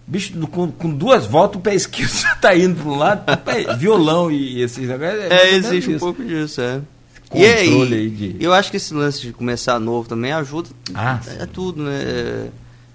Bicho, 0.05 0.33
com, 0.47 0.69
com, 0.69 0.89
duas 0.89 1.25
voltas, 1.25 1.57
o 1.57 1.61
pé 1.61 1.75
esquerdo 1.75 2.11
já 2.19 2.35
tá 2.35 2.55
indo 2.55 2.81
para 2.81 2.91
um 2.91 2.97
lado, 2.97 3.23
violão 3.77 4.31
e 4.31 4.61
esses 4.61 4.87
negócios. 4.87 5.23
É, 5.31 5.49
é 5.49 5.55
existe 5.55 5.91
um 5.91 5.99
pouco 5.99 6.23
disso, 6.23 6.61
é. 6.61 6.81
E 7.33 7.45
aí, 7.45 7.93
aí 7.93 8.09
de... 8.09 8.35
eu 8.39 8.53
acho 8.53 8.69
que 8.69 8.77
esse 8.77 8.93
lance 8.93 9.21
de 9.21 9.33
começar 9.33 9.79
novo 9.79 10.07
também 10.07 10.31
ajuda 10.31 10.69
ah, 10.93 11.19
é, 11.39 11.45
tudo, 11.47 11.81
né? 11.81 12.49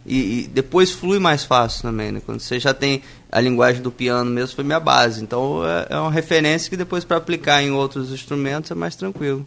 E, 0.07 0.45
e, 0.45 0.47
depois 0.47 0.93
flui 0.93 1.19
mais 1.19 1.45
fácil 1.45 1.83
também, 1.83 2.13
né? 2.13 2.23
Quando 2.25 2.41
você 2.41 2.61
já 2.61 2.73
tem 2.73 3.03
a 3.33 3.41
linguagem 3.41 3.83
do 3.83 3.91
piano 3.91 4.31
mesmo, 4.31 4.55
foi 4.55 4.65
minha 4.65 4.79
base. 4.79 5.23
Então 5.23 5.63
é, 5.67 5.89
é 5.91 5.99
uma 5.99 6.13
referência 6.13 6.71
que 6.71 6.77
depois 6.77 7.05
para 7.05 7.17
aplicar 7.17 7.63
em 7.63 7.73
outros 7.73 8.13
instrumentos 8.13 8.71
é 8.71 8.75
mais 8.75 8.95
tranquilo 8.95 9.47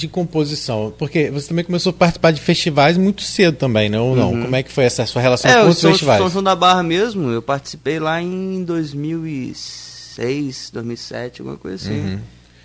de 0.00 0.08
composição? 0.08 0.92
Porque 0.98 1.30
você 1.30 1.48
também 1.48 1.64
começou 1.64 1.90
a 1.90 1.92
participar 1.92 2.32
de 2.32 2.40
festivais 2.40 2.96
muito 2.96 3.22
cedo 3.22 3.56
também, 3.56 3.88
né? 3.88 4.00
Ou 4.00 4.16
não? 4.16 4.32
Uhum. 4.32 4.42
Como 4.42 4.56
é 4.56 4.62
que 4.62 4.72
foi 4.72 4.84
essa 4.84 5.04
sua 5.06 5.20
relação 5.20 5.50
é, 5.50 5.62
com 5.62 5.68
os 5.68 5.80
festivais? 5.80 6.18
São 6.18 6.30
João 6.30 6.42
da 6.42 6.56
Barra 6.56 6.82
mesmo, 6.82 7.30
eu 7.30 7.42
participei 7.42 7.98
lá 7.98 8.20
em 8.20 8.64
2006, 8.64 10.70
2007, 10.72 11.42
alguma 11.42 11.58
coisa 11.58 11.76
assim. 11.76 12.00
Uhum. 12.00 12.18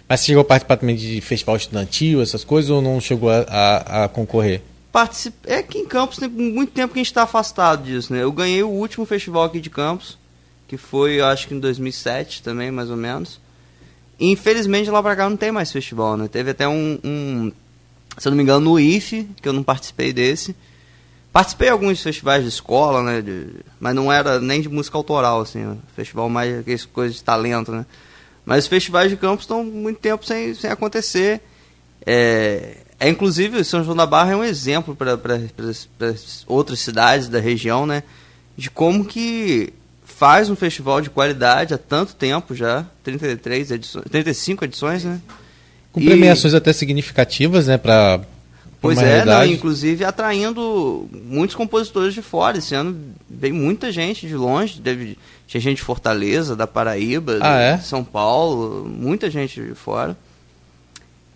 Mas 0.07 0.19
você 0.19 0.27
chegou 0.27 0.41
a 0.41 0.45
participar 0.45 0.77
também 0.77 0.95
de 0.95 1.19
festival 1.21 1.55
estudantil, 1.55 2.21
essas 2.21 2.43
coisas, 2.43 2.71
ou 2.71 2.81
não 2.81 3.01
chegou 3.01 3.29
a, 3.29 3.45
a, 3.47 4.03
a 4.05 4.07
concorrer? 4.07 4.61
Participei. 4.91 5.55
É 5.55 5.63
que 5.63 5.77
em 5.77 5.85
Campos 5.85 6.17
tem 6.17 6.29
muito 6.29 6.71
tempo 6.71 6.93
que 6.93 6.99
a 6.99 7.03
gente 7.03 7.11
está 7.11 7.23
afastado 7.23 7.83
disso, 7.83 8.13
né? 8.13 8.23
Eu 8.23 8.31
ganhei 8.31 8.63
o 8.63 8.69
último 8.69 9.05
festival 9.05 9.43
aqui 9.43 9.59
de 9.59 9.69
Campos, 9.69 10.17
que 10.67 10.77
foi, 10.77 11.19
eu 11.19 11.25
acho 11.25 11.47
que 11.47 11.53
em 11.53 11.59
2007 11.59 12.41
também, 12.41 12.71
mais 12.71 12.89
ou 12.89 12.95
menos. 12.95 13.39
Infelizmente 14.19 14.89
lá 14.89 15.01
pra 15.03 15.15
cá 15.15 15.29
não 15.29 15.37
tem 15.37 15.51
mais 15.51 15.71
festival, 15.71 16.15
né? 16.15 16.27
Teve 16.27 16.51
até 16.51 16.67
um, 16.67 16.99
um 17.03 17.51
se 18.17 18.27
eu 18.27 18.31
não 18.31 18.37
me 18.37 18.43
engano, 18.43 18.71
no 18.71 18.79
IFE, 18.79 19.27
que 19.41 19.47
eu 19.47 19.53
não 19.53 19.63
participei 19.63 20.13
desse. 20.13 20.55
Participei 21.33 21.67
de 21.67 21.73
alguns 21.73 22.01
festivais 22.01 22.43
de 22.43 22.49
escola, 22.49 23.03
né? 23.03 23.21
De, 23.21 23.47
mas 23.79 23.93
não 23.93 24.11
era 24.11 24.39
nem 24.39 24.61
de 24.61 24.69
música 24.69 24.97
autoral, 24.97 25.41
assim. 25.41 25.65
Né? 25.65 25.77
Festival 25.95 26.29
mais 26.29 26.59
aquelas 26.59 26.85
coisas 26.85 27.17
de 27.17 27.23
talento, 27.23 27.71
né? 27.71 27.85
Mas 28.45 28.63
os 28.63 28.69
festivais 28.69 29.09
de 29.09 29.17
campos 29.17 29.43
estão 29.43 29.63
muito 29.63 29.99
tempo 29.99 30.25
sem, 30.25 30.53
sem 30.53 30.69
acontecer. 30.69 31.41
É, 32.05 32.77
é 32.99 33.09
inclusive 33.09 33.63
São 33.63 33.83
João 33.83 33.97
da 33.97 34.05
Barra 34.05 34.31
é 34.31 34.35
um 34.35 34.43
exemplo 34.43 34.95
para 34.95 35.19
outras 36.47 36.79
cidades 36.79 37.27
da 37.27 37.39
região, 37.39 37.85
né? 37.85 38.03
De 38.55 38.69
como 38.69 39.03
que 39.03 39.73
faz 40.17 40.49
um 40.49 40.55
festival 40.55 41.01
de 41.01 41.09
qualidade 41.09 41.73
há 41.73 41.77
tanto 41.77 42.15
tempo 42.15 42.55
já, 42.55 42.85
33 43.03 43.71
edições, 43.71 44.05
35 44.09 44.65
edições, 44.65 45.03
né? 45.03 45.19
Com 45.91 45.99
e... 45.99 46.05
premiações 46.05 46.53
até 46.53 46.71
significativas, 46.71 47.67
né, 47.67 47.77
para 47.77 48.21
Pois 48.79 48.99
é, 48.99 49.25
não, 49.25 49.43
inclusive 49.43 50.05
atraindo 50.05 51.09
muitos 51.11 51.55
compositores 51.55 52.13
de 52.13 52.21
fora. 52.21 52.59
Esse 52.59 52.75
ano 52.75 52.95
veio 53.27 53.55
muita 53.55 53.91
gente 53.91 54.27
de 54.27 54.35
longe, 54.35 54.79
teve, 54.79 55.17
tinha 55.47 55.59
gente 55.59 55.77
de 55.77 55.81
Fortaleza, 55.81 56.55
da 56.55 56.67
Paraíba, 56.67 57.39
ah, 57.41 57.59
é? 57.59 57.77
São 57.79 58.03
Paulo, 58.03 58.85
muita 58.87 59.29
gente 59.29 59.59
de 59.59 59.73
fora. 59.73 60.15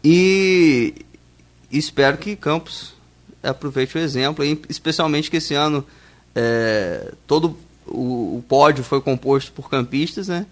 E 0.04 0.94
espero 1.72 2.18
que 2.18 2.36
Campos 2.36 2.94
aproveite 3.42 3.98
o 3.98 4.00
exemplo, 4.00 4.46
especialmente 4.70 5.32
que 5.32 5.38
esse 5.38 5.56
ano 5.56 5.84
é, 6.36 7.14
todo 7.26 7.58
o, 7.90 8.38
o, 8.38 8.46
pódio 8.48 8.84
foi 8.84 9.02
composto 9.02 9.52
por 9.52 9.70
campistas, 9.70 10.28
né? 10.28 10.46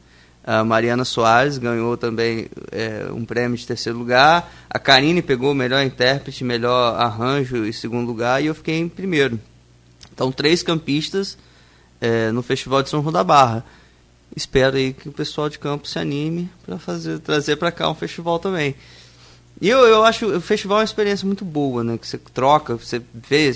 A 0.43 0.63
Mariana 0.63 1.03
Soares 1.03 1.57
ganhou 1.57 1.97
também 1.97 2.47
é, 2.71 3.07
um 3.11 3.25
prêmio 3.25 3.57
de 3.57 3.67
terceiro 3.67 3.99
lugar. 3.99 4.49
A 4.69 4.79
Karine 4.79 5.21
pegou 5.21 5.53
melhor 5.53 5.83
intérprete, 5.83 6.43
melhor 6.43 6.95
arranjo 6.95 7.65
em 7.65 7.71
segundo 7.73 8.07
lugar 8.07 8.41
e 8.41 8.45
eu 8.45 8.55
fiquei 8.55 8.79
em 8.79 8.87
primeiro. 8.87 9.39
Então, 10.13 10.31
três 10.31 10.63
campistas 10.63 11.37
é, 11.99 12.31
no 12.31 12.41
Festival 12.41 12.81
de 12.81 12.89
São 12.89 13.01
João 13.01 13.11
da 13.11 13.23
Barra. 13.23 13.65
Espero 14.35 14.77
aí 14.77 14.93
que 14.93 15.09
o 15.09 15.11
pessoal 15.11 15.49
de 15.49 15.59
campo 15.59 15.87
se 15.87 15.99
anime 15.99 16.49
para 16.65 16.77
fazer 16.77 17.19
trazer 17.19 17.55
para 17.57 17.71
cá 17.71 17.89
um 17.89 17.95
festival 17.95 18.39
também. 18.39 18.75
E 19.59 19.67
eu, 19.67 19.79
eu 19.79 20.03
acho 20.03 20.27
o 20.27 20.41
festival 20.41 20.77
é 20.77 20.81
uma 20.81 20.85
experiência 20.85 21.25
muito 21.25 21.43
boa, 21.43 21.83
né? 21.83 21.97
Que 21.97 22.07
você 22.07 22.17
troca, 22.17 22.75
você 22.75 23.01
vê, 23.13 23.51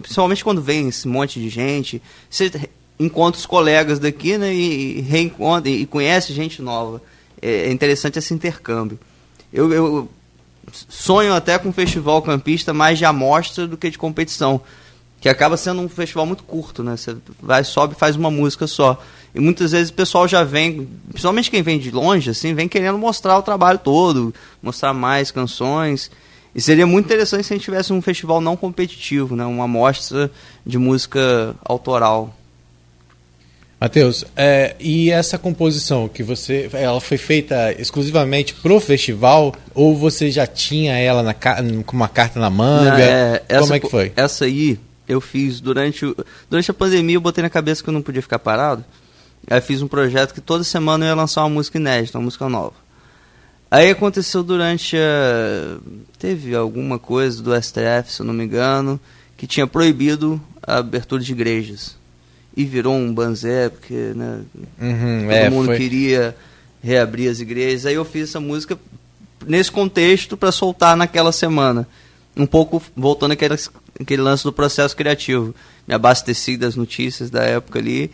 principalmente 0.00 0.44
quando 0.44 0.60
vem 0.60 0.88
esse 0.88 1.08
monte 1.08 1.40
de 1.40 1.48
gente, 1.48 2.02
você 2.28 2.50
encontra 2.98 3.38
os 3.38 3.46
colegas 3.46 3.98
daqui, 3.98 4.36
né, 4.36 4.52
e, 4.52 5.00
reencontra 5.00 5.70
e 5.70 5.86
conhece 5.86 6.32
gente 6.32 6.60
nova. 6.60 7.00
É, 7.40 7.68
é 7.68 7.72
interessante 7.72 8.18
esse 8.18 8.34
intercâmbio. 8.34 8.98
Eu, 9.52 9.72
eu, 9.72 10.08
sonho 10.88 11.34
até 11.34 11.58
com 11.58 11.68
um 11.68 11.72
festival 11.72 12.20
campista 12.22 12.74
mais 12.74 12.98
de 12.98 13.04
amostra 13.04 13.66
do 13.66 13.76
que 13.76 13.90
de 13.90 13.98
competição, 13.98 14.60
que 15.20 15.28
acaba 15.28 15.56
sendo 15.56 15.80
um 15.80 15.88
festival 15.88 16.26
muito 16.26 16.44
curto, 16.44 16.82
né? 16.82 16.96
Você 16.96 17.16
vai, 17.40 17.64
sobe, 17.64 17.94
faz 17.94 18.14
uma 18.16 18.30
música 18.30 18.66
só. 18.66 19.02
E 19.34 19.40
muitas 19.40 19.72
vezes 19.72 19.90
o 19.90 19.94
pessoal 19.94 20.28
já 20.28 20.44
vem, 20.44 20.88
principalmente 21.10 21.50
quem 21.50 21.62
vem 21.62 21.78
de 21.78 21.90
longe, 21.90 22.30
assim, 22.30 22.54
vem 22.54 22.68
querendo 22.68 22.98
mostrar 22.98 23.36
o 23.36 23.42
trabalho 23.42 23.78
todo, 23.78 24.34
mostrar 24.62 24.94
mais 24.94 25.30
canções. 25.30 26.10
E 26.54 26.60
seria 26.60 26.86
muito 26.86 27.06
interessante 27.06 27.46
se 27.46 27.52
a 27.52 27.56
gente 27.56 27.64
tivesse 27.64 27.92
um 27.92 28.00
festival 28.00 28.40
não 28.40 28.56
competitivo, 28.56 29.36
né? 29.36 29.44
Uma 29.44 29.64
amostra 29.64 30.30
de 30.64 30.78
música 30.78 31.54
autoral. 31.64 32.37
Matheus, 33.80 34.24
é, 34.34 34.74
e 34.80 35.08
essa 35.10 35.38
composição 35.38 36.08
que 36.08 36.20
você, 36.24 36.68
ela 36.72 37.00
foi 37.00 37.16
feita 37.16 37.72
exclusivamente 37.80 38.52
pro 38.54 38.80
festival 38.80 39.54
ou 39.72 39.96
você 39.96 40.32
já 40.32 40.48
tinha 40.48 40.98
ela 40.98 41.22
na, 41.22 41.32
com 41.32 41.96
uma 41.96 42.08
carta 42.08 42.40
na 42.40 42.50
manga? 42.50 42.90
Não, 42.90 42.98
é, 42.98 43.42
essa, 43.48 43.60
Como 43.60 43.74
é 43.74 43.80
que 43.80 43.88
foi? 43.88 44.12
Essa 44.16 44.46
aí 44.46 44.80
eu 45.06 45.20
fiz 45.20 45.60
durante, 45.60 46.04
durante 46.50 46.70
a 46.72 46.74
pandemia, 46.74 47.16
eu 47.16 47.20
botei 47.20 47.40
na 47.40 47.48
cabeça 47.48 47.80
que 47.82 47.88
eu 47.88 47.94
não 47.94 48.02
podia 48.02 48.20
ficar 48.20 48.40
parado. 48.40 48.84
Aí 49.48 49.60
fiz 49.60 49.80
um 49.80 49.86
projeto 49.86 50.34
que 50.34 50.40
toda 50.40 50.64
semana 50.64 51.04
eu 51.04 51.10
ia 51.10 51.14
lançar 51.14 51.42
uma 51.42 51.50
música 51.50 51.78
inédita, 51.78 52.18
uma 52.18 52.24
música 52.24 52.48
nova. 52.48 52.74
Aí 53.70 53.90
aconteceu 53.90 54.42
durante 54.42 54.96
a... 54.96 55.78
Teve 56.18 56.52
alguma 56.52 56.98
coisa 56.98 57.40
do 57.40 57.54
STF, 57.54 58.10
se 58.12 58.20
eu 58.20 58.26
não 58.26 58.34
me 58.34 58.44
engano, 58.44 58.98
que 59.36 59.46
tinha 59.46 59.68
proibido 59.68 60.40
a 60.66 60.78
abertura 60.78 61.22
de 61.22 61.30
igrejas 61.30 61.97
e 62.58 62.64
virou 62.64 62.92
um 62.96 63.14
banzé, 63.14 63.68
porque 63.68 63.94
né, 63.94 64.40
uhum, 64.80 65.20
todo 65.20 65.32
é, 65.32 65.48
mundo 65.48 65.66
foi... 65.66 65.76
queria 65.76 66.36
reabrir 66.82 67.30
as 67.30 67.38
igrejas. 67.38 67.86
Aí 67.86 67.94
eu 67.94 68.04
fiz 68.04 68.30
essa 68.30 68.40
música 68.40 68.76
nesse 69.46 69.70
contexto 69.70 70.36
para 70.36 70.50
soltar 70.50 70.96
naquela 70.96 71.30
semana. 71.30 71.86
Um 72.36 72.46
pouco 72.46 72.82
voltando 72.96 73.30
àquele, 73.30 73.54
aquele 74.00 74.22
lance 74.22 74.42
do 74.42 74.52
processo 74.52 74.96
criativo. 74.96 75.54
Me 75.86 75.94
abasteci 75.94 76.56
das 76.56 76.74
notícias 76.74 77.30
da 77.30 77.44
época 77.44 77.78
ali, 77.78 78.10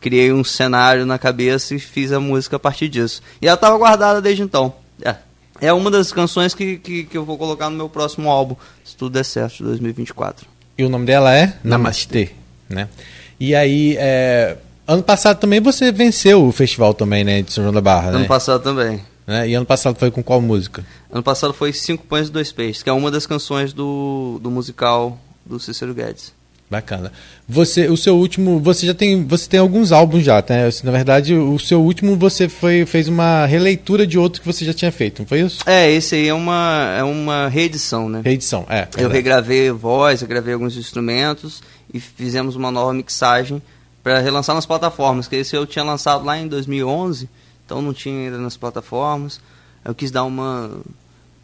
criei 0.00 0.32
um 0.32 0.42
cenário 0.42 1.06
na 1.06 1.16
cabeça 1.16 1.76
e 1.76 1.78
fiz 1.78 2.10
a 2.10 2.18
música 2.18 2.56
a 2.56 2.58
partir 2.58 2.88
disso. 2.88 3.22
E 3.40 3.46
ela 3.46 3.54
estava 3.54 3.78
guardada 3.78 4.20
desde 4.20 4.42
então. 4.42 4.74
É. 5.02 5.14
É 5.60 5.72
uma 5.72 5.88
das 5.88 6.12
canções 6.12 6.52
que, 6.52 6.78
que, 6.78 7.04
que, 7.04 7.16
eu 7.16 7.24
vou 7.24 7.38
colocar 7.38 7.70
no 7.70 7.76
meu 7.76 7.88
próximo 7.88 8.28
álbum, 8.28 8.56
se 8.84 8.96
tudo 8.96 9.12
der 9.12 9.24
certo, 9.24 9.58
de 9.58 9.62
2024. 9.62 10.48
E 10.76 10.84
o 10.84 10.88
nome 10.88 11.06
dela 11.06 11.32
é? 11.32 11.56
Namastê. 11.62 12.32
né? 12.68 12.88
E 13.38 13.54
aí, 13.54 13.96
é, 13.98 14.56
ano 14.86 15.02
passado 15.02 15.38
também 15.38 15.60
você 15.60 15.90
venceu 15.90 16.46
o 16.46 16.52
festival 16.52 16.94
também, 16.94 17.24
né, 17.24 17.42
de 17.42 17.52
São 17.52 17.62
João 17.62 17.74
da 17.74 17.80
Barra, 17.80 18.10
Ano 18.10 18.20
né? 18.20 18.26
passado 18.26 18.62
também. 18.62 19.00
Né? 19.26 19.48
E 19.48 19.54
ano 19.54 19.66
passado 19.66 19.98
foi 19.98 20.10
com 20.10 20.22
qual 20.22 20.40
música? 20.40 20.84
Ano 21.10 21.22
passado 21.22 21.54
foi 21.54 21.72
Cinco 21.72 22.04
Pães 22.06 22.28
e 22.28 22.32
Dois 22.32 22.52
Peixes, 22.52 22.82
que 22.82 22.90
é 22.90 22.92
uma 22.92 23.10
das 23.10 23.26
canções 23.26 23.72
do, 23.72 24.38
do 24.42 24.50
musical 24.50 25.18
do 25.44 25.58
Cícero 25.58 25.94
Guedes. 25.94 26.32
Bacana. 26.70 27.12
Você, 27.48 27.88
o 27.88 27.96
seu 27.96 28.16
último, 28.16 28.58
você 28.58 28.86
já 28.86 28.94
tem, 28.94 29.24
você 29.24 29.48
tem 29.48 29.60
alguns 29.60 29.92
álbuns 29.92 30.24
já, 30.24 30.42
né? 30.48 30.68
Na 30.82 30.90
verdade, 30.90 31.34
o 31.34 31.58
seu 31.58 31.80
último 31.80 32.16
você 32.16 32.48
foi, 32.48 32.86
fez 32.86 33.06
uma 33.06 33.44
releitura 33.44 34.06
de 34.06 34.18
outro 34.18 34.40
que 34.40 34.46
você 34.46 34.64
já 34.64 34.72
tinha 34.72 34.90
feito, 34.90 35.20
não 35.20 35.26
foi 35.26 35.40
isso? 35.40 35.60
É, 35.66 35.90
esse 35.90 36.14
aí 36.14 36.26
é 36.26 36.34
uma, 36.34 36.94
é 36.98 37.04
uma 37.04 37.48
reedição, 37.48 38.08
né? 38.08 38.22
Reedição, 38.24 38.66
é. 38.68 38.88
Eu 38.96 39.08
regravei 39.08 39.70
voz, 39.70 40.22
eu 40.22 40.28
gravei 40.28 40.54
alguns 40.54 40.76
instrumentos 40.76 41.62
e 41.94 42.00
fizemos 42.00 42.56
uma 42.56 42.70
nova 42.70 42.92
mixagem 42.92 43.62
para 44.02 44.18
relançar 44.18 44.54
nas 44.54 44.66
plataformas, 44.66 45.26
que 45.26 45.36
esse 45.36 45.56
eu 45.56 45.64
tinha 45.66 45.82
lançado 45.84 46.24
lá 46.26 46.36
em 46.36 46.46
2011, 46.46 47.26
então 47.64 47.80
não 47.80 47.94
tinha 47.94 48.26
ainda 48.26 48.36
nas 48.36 48.54
plataformas. 48.56 49.40
Eu 49.82 49.94
quis 49.94 50.10
dar 50.10 50.24
uma 50.24 50.70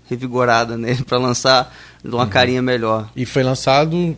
revigorada 0.08 0.76
nele 0.78 1.02
para 1.04 1.16
lançar 1.18 1.74
de 2.04 2.10
uma 2.14 2.26
carinha 2.26 2.60
melhor. 2.60 3.08
E 3.16 3.24
foi 3.24 3.42
lançado 3.42 4.16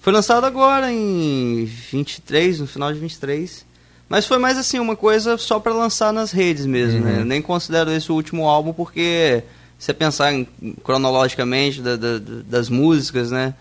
Foi 0.00 0.12
lançado 0.12 0.44
agora 0.44 0.90
em 0.92 1.64
23, 1.64 2.60
no 2.60 2.66
final 2.66 2.92
de 2.92 2.98
23. 2.98 3.64
Mas 4.08 4.26
foi 4.26 4.38
mais 4.38 4.58
assim, 4.58 4.78
uma 4.78 4.94
coisa 4.96 5.38
só 5.38 5.58
para 5.58 5.72
lançar 5.72 6.12
nas 6.12 6.30
redes 6.30 6.66
mesmo, 6.66 7.00
né? 7.00 7.20
Eu 7.20 7.24
nem 7.24 7.40
considero 7.40 7.90
esse 7.90 8.12
o 8.12 8.14
último 8.14 8.46
álbum 8.46 8.72
porque 8.72 9.42
se 9.78 9.86
você 9.86 9.94
pensar 9.94 10.32
em- 10.32 10.46
cronologicamente 10.84 11.80
da- 11.80 11.96
da- 11.96 12.18
das 12.18 12.68
músicas, 12.68 13.30
né? 13.30 13.54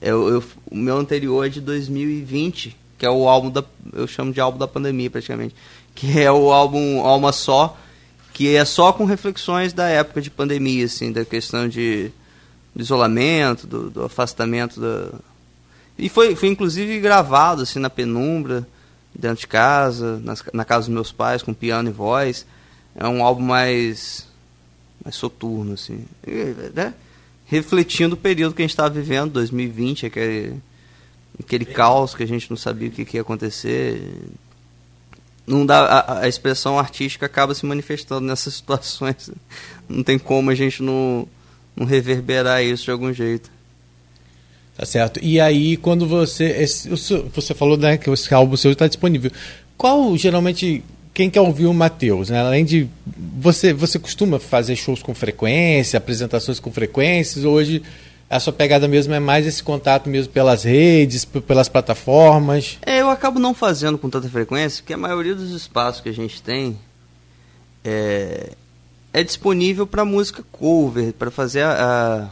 Eu, 0.00 0.28
eu- 0.28 0.44
o 0.70 0.76
meu 0.76 0.96
anterior 0.98 1.44
é 1.46 1.48
de 1.48 1.60
2020, 1.60 2.76
que 2.98 3.04
é 3.06 3.10
o 3.10 3.28
álbum 3.28 3.50
da 3.50 3.64
eu 3.92 4.06
chamo 4.06 4.32
de 4.32 4.40
álbum 4.40 4.58
da 4.58 4.68
pandemia 4.68 5.10
praticamente, 5.10 5.54
que 5.94 6.18
é 6.20 6.30
o 6.30 6.50
álbum 6.52 7.00
Alma 7.00 7.32
Só, 7.32 7.76
que 8.32 8.54
é 8.54 8.64
só 8.64 8.92
com 8.92 9.04
reflexões 9.04 9.72
da 9.72 9.86
época 9.88 10.20
de 10.22 10.30
pandemia, 10.30 10.84
assim, 10.86 11.12
da 11.12 11.24
questão 11.24 11.68
de 11.68 12.10
do 12.74 12.80
isolamento, 12.82 13.66
do, 13.66 13.90
do 13.90 14.04
afastamento 14.04 14.80
da, 14.80 15.10
e 15.98 16.08
foi, 16.08 16.36
foi 16.36 16.48
inclusive 16.48 17.00
gravado 17.00 17.62
assim 17.62 17.78
na 17.80 17.90
penumbra, 17.90 18.66
dentro 19.14 19.40
de 19.40 19.46
casa, 19.48 20.18
nas- 20.22 20.44
na 20.52 20.64
casa 20.64 20.86
dos 20.86 20.94
meus 20.94 21.10
pais, 21.12 21.42
com 21.42 21.52
piano 21.52 21.88
e 21.88 21.92
voz. 21.92 22.46
É 22.94 23.06
um 23.08 23.24
álbum 23.24 23.42
mais, 23.42 24.26
mais 25.04 25.16
soturno, 25.16 25.74
assim. 25.74 26.04
Né? 26.74 26.94
Refletindo 27.50 28.14
o 28.14 28.16
período 28.16 28.54
que 28.54 28.62
a 28.62 28.64
gente 28.64 28.70
estava 28.70 28.88
vivendo, 28.90 29.32
2020, 29.32 30.06
aquele, 30.06 30.54
aquele 31.38 31.64
caos 31.64 32.14
que 32.14 32.22
a 32.22 32.26
gente 32.26 32.48
não 32.48 32.56
sabia 32.56 32.88
o 32.88 32.92
que, 32.92 33.04
que 33.04 33.16
ia 33.16 33.22
acontecer. 33.22 34.00
Não 35.44 35.66
dá, 35.66 35.80
a, 35.84 36.20
a 36.20 36.28
expressão 36.28 36.78
artística 36.78 37.26
acaba 37.26 37.52
se 37.52 37.66
manifestando 37.66 38.24
nessas 38.24 38.54
situações. 38.62 39.30
Não 39.88 40.04
tem 40.04 40.16
como 40.16 40.50
a 40.50 40.54
gente 40.54 40.80
não, 40.80 41.26
não 41.74 41.84
reverberar 41.86 42.62
isso 42.62 42.84
de 42.84 42.92
algum 42.92 43.12
jeito. 43.12 43.50
Tá 44.76 44.86
certo. 44.86 45.18
E 45.20 45.40
aí, 45.40 45.76
quando 45.76 46.06
você. 46.06 46.44
esse- 46.44 46.88
você 46.88 47.52
falou 47.52 47.76
né, 47.76 47.98
que 47.98 48.08
esse 48.08 48.32
álbum 48.32 48.56
seu 48.56 48.70
está 48.70 48.86
disponível. 48.86 49.32
Qual, 49.76 50.16
geralmente, 50.16 50.84
quem 51.20 51.28
quer 51.28 51.42
ouvir 51.42 51.66
o 51.66 51.74
Matheus? 51.74 52.30
Né? 52.30 52.40
Além 52.40 52.64
de. 52.64 52.88
Você, 53.38 53.74
você 53.74 53.98
costuma 53.98 54.38
fazer 54.38 54.74
shows 54.74 55.02
com 55.02 55.14
frequência, 55.14 55.98
apresentações 55.98 56.58
com 56.58 56.72
frequências? 56.72 57.44
Ou 57.44 57.52
hoje 57.52 57.82
a 58.30 58.40
sua 58.40 58.54
pegada 58.54 58.88
mesmo 58.88 59.12
é 59.12 59.20
mais 59.20 59.46
esse 59.46 59.62
contato 59.62 60.08
mesmo 60.08 60.32
pelas 60.32 60.64
redes, 60.64 61.26
pelas 61.26 61.68
plataformas? 61.68 62.78
É, 62.86 63.02
eu 63.02 63.10
acabo 63.10 63.38
não 63.38 63.52
fazendo 63.52 63.98
com 63.98 64.08
tanta 64.08 64.30
frequência, 64.30 64.82
porque 64.82 64.94
a 64.94 64.96
maioria 64.96 65.34
dos 65.34 65.50
espaços 65.50 66.00
que 66.00 66.08
a 66.08 66.14
gente 66.14 66.40
tem 66.40 66.78
é, 67.84 68.52
é 69.12 69.22
disponível 69.22 69.86
para 69.86 70.06
música 70.06 70.42
cover, 70.50 71.12
para 71.12 71.30
fazer 71.30 71.64
a, 71.64 72.30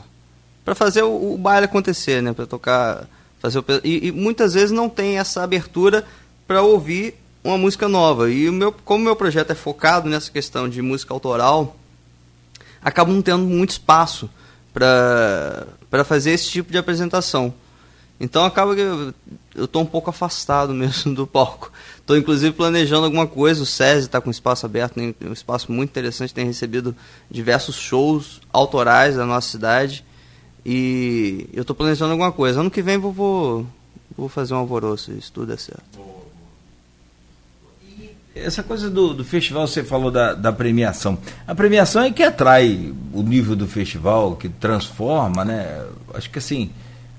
para 0.64 0.74
fazer 0.74 1.02
o, 1.02 1.34
o 1.34 1.36
baile 1.36 1.66
acontecer, 1.66 2.22
né, 2.22 2.32
para 2.32 2.46
tocar, 2.46 3.06
fazer 3.38 3.58
o, 3.58 3.64
e, 3.84 4.06
e 4.06 4.12
muitas 4.12 4.54
vezes 4.54 4.70
não 4.70 4.88
tem 4.88 5.18
essa 5.18 5.42
abertura 5.42 6.06
para 6.46 6.62
ouvir 6.62 7.14
uma 7.48 7.58
música 7.58 7.88
nova. 7.88 8.30
E 8.30 8.48
o 8.48 8.52
meu, 8.52 8.72
como 8.72 9.02
o 9.02 9.04
meu 9.04 9.16
projeto 9.16 9.50
é 9.50 9.54
focado 9.54 10.08
nessa 10.08 10.30
questão 10.30 10.68
de 10.68 10.82
música 10.82 11.12
autoral, 11.12 11.76
acabo 12.82 13.12
não 13.12 13.22
tendo 13.22 13.44
muito 13.44 13.70
espaço 13.70 14.28
para 14.72 16.04
fazer 16.04 16.32
esse 16.32 16.50
tipo 16.50 16.70
de 16.70 16.78
apresentação. 16.78 17.52
Então 18.20 18.44
acaba 18.44 18.74
que 18.74 18.80
eu, 18.80 19.14
eu 19.54 19.68
tô 19.68 19.80
um 19.80 19.86
pouco 19.86 20.10
afastado 20.10 20.72
mesmo 20.74 21.14
do 21.14 21.26
palco. 21.26 21.72
Tô 22.06 22.16
inclusive 22.16 22.52
planejando 22.54 23.04
alguma 23.04 23.26
coisa, 23.26 23.62
o 23.62 23.66
SESI 23.66 24.06
está 24.06 24.20
com 24.20 24.30
espaço 24.30 24.66
aberto, 24.66 24.94
tem 24.94 25.14
um 25.22 25.32
espaço 25.32 25.70
muito 25.70 25.90
interessante, 25.90 26.34
tem 26.34 26.46
recebido 26.46 26.96
diversos 27.30 27.76
shows 27.76 28.40
autorais 28.52 29.16
da 29.16 29.24
nossa 29.24 29.48
cidade. 29.48 30.04
E 30.66 31.48
eu 31.52 31.64
tô 31.64 31.74
planejando 31.74 32.12
alguma 32.12 32.32
coisa. 32.32 32.60
Ano 32.60 32.70
que 32.70 32.82
vem 32.82 32.98
vou, 32.98 33.12
vou, 33.12 33.66
vou 34.16 34.28
fazer 34.28 34.54
um 34.54 34.58
alvoroço, 34.58 35.12
se 35.20 35.32
tudo 35.32 35.46
der 35.46 35.58
certo. 35.58 36.17
Essa 38.44 38.62
coisa 38.62 38.88
do, 38.88 39.14
do 39.14 39.24
festival, 39.24 39.66
você 39.66 39.82
falou 39.82 40.10
da, 40.10 40.34
da 40.34 40.52
premiação. 40.52 41.18
A 41.46 41.54
premiação 41.54 42.02
é 42.02 42.10
que 42.10 42.22
atrai 42.22 42.92
o 43.12 43.22
nível 43.22 43.56
do 43.56 43.66
festival, 43.66 44.36
que 44.36 44.48
transforma, 44.48 45.44
né? 45.44 45.84
Acho 46.14 46.30
que 46.30 46.38
assim, 46.38 46.70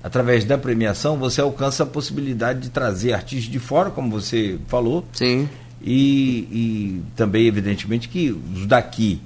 através 0.02 0.44
da 0.44 0.56
premiação, 0.56 1.16
você 1.16 1.40
alcança 1.40 1.82
a 1.82 1.86
possibilidade 1.86 2.60
de 2.60 2.70
trazer 2.70 3.12
artistas 3.12 3.50
de 3.50 3.58
fora, 3.58 3.90
como 3.90 4.10
você 4.10 4.58
falou, 4.66 5.04
Sim. 5.12 5.48
e, 5.82 6.48
e 6.50 7.02
também, 7.16 7.46
evidentemente, 7.46 8.08
que 8.08 8.30
os 8.30 8.66
daqui. 8.66 9.20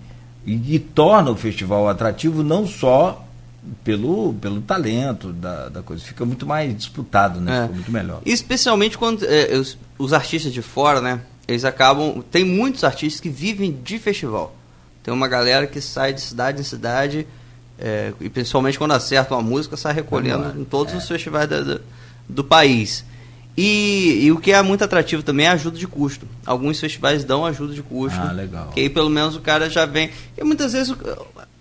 E, 0.47 0.75
e 0.75 0.79
torna 0.79 1.31
o 1.31 1.37
festival 1.37 1.89
atrativo 1.89 2.43
não 2.43 2.67
só 2.67 3.25
pelo, 3.83 4.35
pelo 4.35 4.61
talento 4.61 5.33
da, 5.33 5.69
da 5.69 5.83
coisa, 5.83 6.05
fica 6.05 6.25
muito 6.25 6.47
mais 6.47 6.77
disputado, 6.77 7.41
né? 7.41 7.59
É. 7.59 7.63
Fica 7.63 7.75
muito 7.75 7.93
melhor. 7.93 8.21
Especialmente 8.25 8.99
quando 8.99 9.25
é, 9.25 9.57
os, 9.57 9.79
os 9.99 10.13
artistas 10.13 10.53
de 10.53 10.63
fora, 10.63 11.01
né? 11.01 11.21
Eles 11.47 11.65
acabam. 11.65 12.23
Tem 12.31 12.45
muitos 12.45 12.85
artistas 12.85 13.21
que 13.21 13.29
vivem 13.29 13.73
de 13.83 13.99
festival. 13.99 14.55
Tem 15.03 15.13
uma 15.13 15.29
galera 15.29 15.67
que 15.67 15.81
sai 15.81 16.13
de 16.15 16.21
cidade 16.21 16.61
em 16.61 16.65
cidade, 16.65 17.27
é, 17.79 18.13
e 18.21 18.31
principalmente 18.31 18.79
quando 18.79 18.93
acerta 18.93 19.35
uma 19.35 19.43
música, 19.43 19.77
sai 19.77 19.93
recolhendo 19.93 20.59
em 20.61 20.65
todos 20.65 20.95
os 20.95 21.07
festivais 21.07 21.49
da- 21.49 21.61
da- 21.61 21.81
do 22.29 22.43
país. 22.43 23.05
E, 23.57 24.21
e 24.25 24.33
o 24.33 24.39
que 24.39 24.51
é 24.53 24.61
muito 24.63 24.83
atrativo 24.83 25.23
também 25.23 25.47
é 25.47 25.51
a 25.51 25.53
ajuda 25.53 25.79
de 25.79 25.87
custo. 25.87 26.27
Alguns 26.45 26.81
festivais 26.81 27.23
dão 27.23 27.45
ajuda 27.47 27.73
de 27.75 27.83
custo. 27.83 28.19
Ah, 28.21 28.33
legal. 28.33 28.69
Que 28.75 28.81
aí 28.81 28.89
pelo 28.89 29.11
menos 29.11 29.37
o 29.37 29.41
cara 29.41 29.69
já 29.71 29.85
vem. 29.87 30.11
E 30.37 30.43
muitas 30.43 30.73
vezes 30.73 30.91
o, 30.91 30.97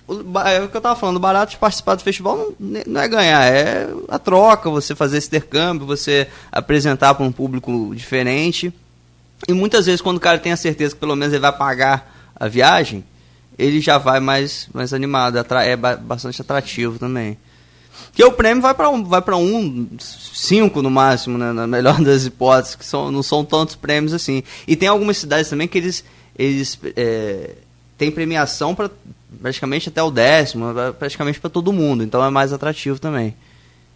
o, 0.07 0.39
é 0.39 0.61
o 0.63 0.69
que 0.69 0.77
eu 0.77 0.81
tava 0.81 0.99
falando, 0.99 1.17
o 1.17 1.19
barato 1.19 1.51
de 1.51 1.57
participar 1.57 1.95
do 1.95 2.01
festival 2.01 2.55
não, 2.59 2.81
não 2.87 3.01
é 3.01 3.07
ganhar, 3.07 3.43
é 3.45 3.87
a 4.09 4.17
troca, 4.17 4.69
você 4.71 4.95
fazer 4.95 5.17
esse 5.17 5.27
intercâmbio, 5.27 5.85
você 5.85 6.27
apresentar 6.51 7.13
para 7.13 7.25
um 7.25 7.31
público 7.31 7.93
diferente. 7.95 8.73
E 9.47 9.53
muitas 9.53 9.85
vezes 9.85 10.01
quando 10.01 10.17
o 10.17 10.21
cara 10.21 10.37
tem 10.37 10.51
a 10.51 10.57
certeza 10.57 10.93
que 10.93 10.99
pelo 10.99 11.15
menos 11.15 11.33
ele 11.33 11.41
vai 11.41 11.51
pagar 11.51 12.31
a 12.35 12.47
viagem, 12.47 13.03
ele 13.57 13.79
já 13.81 13.97
vai 13.97 14.19
mais, 14.19 14.67
mais 14.73 14.93
animado, 14.93 15.37
é 15.37 15.75
ba- 15.75 15.95
bastante 15.95 16.41
atrativo 16.41 16.97
também. 16.97 17.37
Porque 18.07 18.23
o 18.23 18.31
prêmio 18.31 18.61
vai 18.61 18.73
para 18.73 18.89
um, 18.89 19.03
vai 19.03 19.21
para 19.21 19.37
um, 19.37 19.87
cinco 19.99 20.81
no 20.81 20.89
máximo, 20.89 21.37
né, 21.37 21.51
na 21.51 21.67
melhor 21.67 22.01
das 22.01 22.25
hipóteses, 22.25 22.75
que 22.75 22.85
são, 22.85 23.11
não 23.11 23.23
são 23.23 23.43
tantos 23.43 23.75
prêmios 23.75 24.13
assim. 24.13 24.43
E 24.67 24.75
tem 24.75 24.87
algumas 24.87 25.17
cidades 25.17 25.49
também 25.49 25.67
que 25.67 25.77
eles, 25.77 26.03
eles 26.37 26.79
é, 26.95 27.51
têm 27.97 28.11
premiação 28.11 28.73
para 28.73 28.89
praticamente 29.41 29.89
até 29.89 30.01
o 30.01 30.11
décimo, 30.11 30.67
praticamente 30.97 31.39
para 31.39 31.49
todo 31.49 31.73
mundo, 31.73 32.03
então 32.03 32.23
é 32.23 32.29
mais 32.29 32.53
atrativo 32.53 32.99
também. 32.99 33.35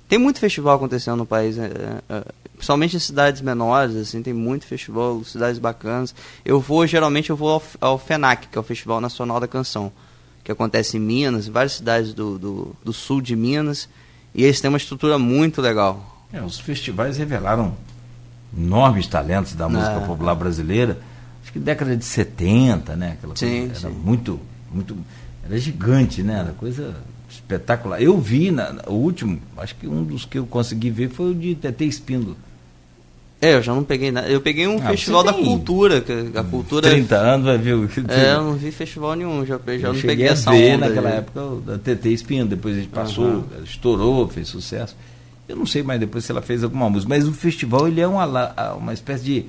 Tem 0.07 0.17
muito 0.17 0.39
festival 0.39 0.75
acontecendo 0.77 1.17
no 1.17 1.25
país, 1.25 1.57
né, 1.57 1.69
é, 2.09 2.13
é, 2.15 2.23
principalmente 2.53 2.95
em 2.95 2.99
cidades 2.99 3.41
menores, 3.41 3.95
assim, 3.95 4.21
tem 4.23 4.33
muito 4.33 4.65
festival, 4.65 5.21
cidades 5.25 5.59
bacanas. 5.59 6.15
Eu 6.45 6.59
vou, 6.61 6.87
geralmente, 6.87 7.29
eu 7.29 7.35
vou 7.35 7.49
ao, 7.51 7.63
ao 7.81 7.97
FENAC, 7.99 8.47
que 8.47 8.57
é 8.57 8.61
o 8.61 8.63
Festival 8.63 9.01
Nacional 9.01 9.39
da 9.39 9.47
Canção, 9.47 9.91
que 10.43 10.51
acontece 10.51 10.95
em 10.95 10.99
Minas, 11.01 11.47
em 11.47 11.51
várias 11.51 11.73
cidades 11.73 12.13
do, 12.13 12.39
do, 12.39 12.75
do 12.83 12.93
sul 12.93 13.21
de 13.21 13.35
Minas, 13.35 13.89
e 14.33 14.43
eles 14.43 14.61
têm 14.61 14.69
uma 14.69 14.77
estrutura 14.77 15.17
muito 15.19 15.61
legal. 15.61 16.25
É, 16.31 16.41
os 16.41 16.57
festivais 16.59 17.17
revelaram 17.17 17.75
enormes 18.57 19.07
talentos 19.07 19.53
da 19.53 19.67
música 19.67 19.97
É. 19.97 20.05
popular 20.05 20.35
brasileira. 20.35 20.97
Acho 21.43 21.51
que 21.51 21.59
década 21.59 21.95
de 21.97 22.05
70, 22.05 22.95
né? 22.95 23.13
Aquela 23.17 23.35
Sim, 23.35 23.67
coisa, 23.67 23.87
era 23.87 23.93
sim. 23.93 24.01
muito, 24.01 24.39
muito. 24.71 24.97
Era 25.45 25.57
gigante, 25.57 26.23
né? 26.23 26.39
Era 26.39 26.51
coisa 26.53 26.95
espetacular. 27.29 28.01
Eu 28.01 28.17
vi 28.19 28.51
na, 28.51 28.73
na- 28.73 28.83
o 28.87 28.93
último, 28.93 29.39
acho 29.57 29.75
que 29.75 29.87
um 29.87 30.03
dos 30.03 30.25
que 30.25 30.37
eu 30.37 30.45
consegui 30.45 30.89
ver 30.89 31.09
foi 31.09 31.31
o 31.31 31.35
de 31.35 31.55
TT 31.55 31.85
Espíndola. 31.85 32.35
É, 33.39 33.53
eu 33.53 33.61
já 33.61 33.73
não 33.73 33.83
peguei 33.83 34.11
nada. 34.11 34.27
Eu 34.27 34.41
peguei 34.41 34.67
um 34.67 34.77
Ah, 34.77 34.89
festival 34.89 35.23
da 35.23 35.31
cultura, 35.33 36.03
a 36.35 36.43
cultura... 36.43 36.89
30 36.89 37.15
anos, 37.15 37.45
vai 37.45 37.57
ver 37.57 37.73
o 37.75 37.87
que 37.87 37.99
É, 38.07 38.33
eu 38.33 38.43
não 38.43 38.53
vi 38.55 38.71
festival 38.71 39.13
nenhum, 39.15 39.45
já, 39.45 39.59
já 39.77 39.87
eu 39.89 39.93
não 39.93 40.01
peguei 40.01 40.27
a 40.27 40.31
essa 40.31 40.49
ver 40.51 40.73
onda. 40.75 40.87
naquela 40.87 41.09
aí. 41.09 41.17
época 41.17 41.41
da 41.65 41.77
TT 41.77 42.09
Espíndola, 42.13 42.49
depois 42.49 42.75
a 42.75 42.79
gente 42.79 42.89
passou, 42.89 43.25
Aham. 43.25 43.43
estourou, 43.63 44.27
fez 44.27 44.47
sucesso. 44.47 44.95
Eu 45.47 45.55
não 45.55 45.67
sei 45.67 45.83
mais 45.83 45.99
depois 45.99 46.25
se 46.25 46.31
ela 46.31 46.41
fez 46.41 46.63
alguma 46.63 46.89
música, 46.89 47.07
mas 47.09 47.27
o 47.27 47.31
festival 47.31 47.87
ele 47.87 48.01
é 48.01 48.07
uma, 48.07 48.73
uma 48.73 48.91
espécie 48.93 49.23
de, 49.23 49.45